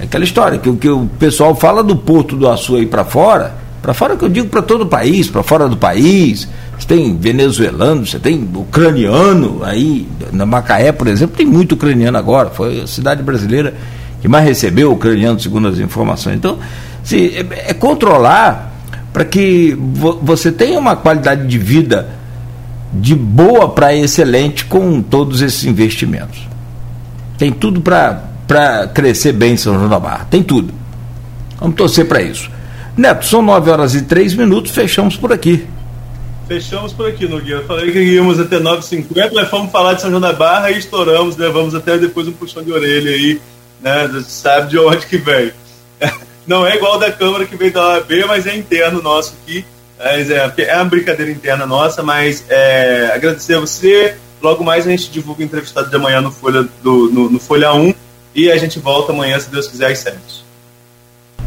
É 0.00 0.04
aquela 0.04 0.24
história 0.24 0.58
que 0.58 0.68
o 0.68 0.76
que 0.76 0.88
o 0.88 1.08
pessoal 1.20 1.54
fala 1.54 1.84
do 1.84 1.94
Porto 1.94 2.34
do 2.34 2.48
Açu 2.48 2.74
aí 2.74 2.84
para 2.84 3.04
fora, 3.04 3.54
para 3.80 3.94
fora 3.94 4.16
que 4.16 4.24
eu 4.24 4.28
digo 4.28 4.48
para 4.48 4.60
todo 4.60 4.82
o 4.82 4.86
país, 4.86 5.30
para 5.30 5.44
fora 5.44 5.68
do 5.68 5.76
país, 5.76 6.48
você 6.76 6.88
tem 6.88 7.16
venezuelano, 7.16 8.04
você 8.04 8.18
tem 8.18 8.48
ucraniano 8.56 9.60
aí, 9.62 10.08
na 10.32 10.44
Macaé, 10.44 10.90
por 10.90 11.06
exemplo, 11.06 11.36
tem 11.36 11.46
muito 11.46 11.76
ucraniano 11.76 12.18
agora. 12.18 12.50
Foi 12.50 12.80
a 12.80 12.86
cidade 12.88 13.22
brasileira 13.22 13.72
que 14.20 14.26
mais 14.26 14.44
recebeu 14.44 14.90
ucraniano, 14.90 15.38
segundo 15.38 15.68
as 15.68 15.78
informações. 15.78 16.34
Então, 16.34 16.58
se, 17.04 17.36
é, 17.36 17.70
é 17.70 17.72
controlar 17.72 18.67
para 19.18 19.24
que 19.24 19.76
vo, 19.76 20.12
você 20.22 20.52
tenha 20.52 20.78
uma 20.78 20.94
qualidade 20.94 21.44
de 21.48 21.58
vida 21.58 22.08
de 22.92 23.16
boa 23.16 23.68
para 23.68 23.92
excelente 23.92 24.64
com 24.64 25.02
todos 25.02 25.42
esses 25.42 25.64
investimentos. 25.64 26.46
Tem 27.36 27.50
tudo 27.50 27.80
para 27.80 28.86
crescer 28.94 29.32
bem 29.32 29.54
em 29.54 29.56
São 29.56 29.74
João 29.74 29.88
da 29.88 29.98
Barra. 29.98 30.28
Tem 30.30 30.40
tudo. 30.40 30.72
Vamos 31.58 31.74
torcer 31.74 32.06
para 32.06 32.22
isso. 32.22 32.48
Neto, 32.96 33.26
são 33.26 33.42
9 33.42 33.68
horas 33.68 33.96
e 33.96 34.02
3 34.02 34.34
minutos, 34.34 34.70
fechamos 34.70 35.16
por 35.16 35.32
aqui. 35.32 35.66
Fechamos 36.46 36.92
por 36.92 37.08
aqui, 37.08 37.26
Nogueira. 37.26 37.64
Falei 37.64 37.90
que 37.90 37.98
íamos 37.98 38.38
até 38.38 38.60
9h50, 38.60 39.32
mas 39.34 39.48
fomos 39.48 39.72
falar 39.72 39.94
de 39.94 40.02
São 40.02 40.10
João 40.10 40.20
da 40.20 40.32
Barra 40.32 40.70
e 40.70 40.78
estouramos, 40.78 41.36
levamos 41.36 41.74
né? 41.74 41.80
até 41.80 41.98
depois 41.98 42.28
um 42.28 42.32
puxão 42.32 42.62
de 42.62 42.70
orelha 42.70 43.10
aí, 43.10 43.40
né? 43.80 44.22
Sabe 44.28 44.70
de 44.70 44.78
onde 44.78 45.04
que 45.06 45.18
vem. 45.18 45.50
Não 46.48 46.66
é 46.66 46.76
igual 46.76 46.98
da 46.98 47.12
Câmara 47.12 47.44
que 47.44 47.54
veio 47.56 47.72
da 47.72 47.86
OAB, 47.86 48.10
mas 48.26 48.46
é 48.46 48.56
interno 48.56 49.02
nosso 49.02 49.34
aqui. 49.42 49.64
Mas 49.98 50.30
é, 50.30 50.50
é 50.56 50.76
uma 50.76 50.86
brincadeira 50.86 51.30
interna 51.30 51.66
nossa, 51.66 52.02
mas 52.02 52.44
é, 52.48 53.12
agradecer 53.14 53.54
a 53.54 53.60
você. 53.60 54.16
Logo 54.40 54.64
mais 54.64 54.86
a 54.86 54.90
gente 54.90 55.10
divulga 55.10 55.42
o 55.42 55.44
entrevistado 55.44 55.90
de 55.90 55.96
amanhã 55.96 56.22
no 56.22 56.30
Folha, 56.30 56.66
do, 56.82 57.10
no, 57.10 57.30
no 57.30 57.38
Folha 57.38 57.74
1 57.74 57.92
e 58.34 58.50
a 58.50 58.56
gente 58.56 58.78
volta 58.78 59.12
amanhã, 59.12 59.38
se 59.38 59.50
Deus 59.50 59.66
quiser, 59.66 59.92
às 59.92 59.98
7. 59.98 60.16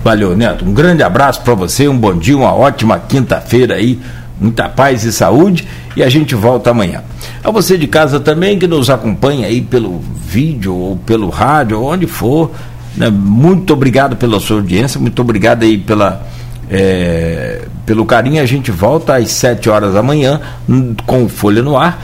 Valeu, 0.04 0.36
Neto. 0.36 0.66
Um 0.66 0.74
grande 0.74 1.02
abraço 1.02 1.42
para 1.42 1.56
você, 1.56 1.88
um 1.88 1.98
bom 1.98 2.16
dia, 2.16 2.38
uma 2.38 2.54
ótima 2.54 3.00
quinta-feira 3.00 3.76
aí 3.76 4.00
muita 4.42 4.68
paz 4.68 5.04
e 5.04 5.14
saúde 5.14 5.68
e 5.96 6.02
a 6.02 6.10
gente 6.10 6.34
volta 6.34 6.72
amanhã. 6.72 7.04
A 7.44 7.52
você 7.52 7.78
de 7.78 7.86
casa 7.86 8.20
também 8.20 8.58
que 8.58 8.68
nos 8.68 8.90
acompanha 8.90 9.46
aí 9.46 9.62
pelo 9.62 10.00
vídeo 10.00 10.76
ou 10.76 10.98
pelo 10.98 11.30
rádio, 11.30 11.82
onde 11.84 12.08
for? 12.08 12.50
Muito 13.12 13.74
obrigado 13.74 14.16
pela 14.16 14.40
sua 14.40 14.58
audiência, 14.58 15.00
muito 15.00 15.22
obrigado 15.22 15.64
aí 15.64 15.78
pela, 15.78 16.26
é, 16.70 17.62
pelo 17.86 18.06
carinho. 18.06 18.42
A 18.42 18.46
gente 18.46 18.72
volta 18.72 19.16
às 19.16 19.32
7 19.32 19.70
horas 19.70 19.94
da 19.94 20.04
manhã 20.04 20.40
com 21.06 21.28
Folha 21.28 21.62
no 21.62 21.78
Ar. 21.78 22.00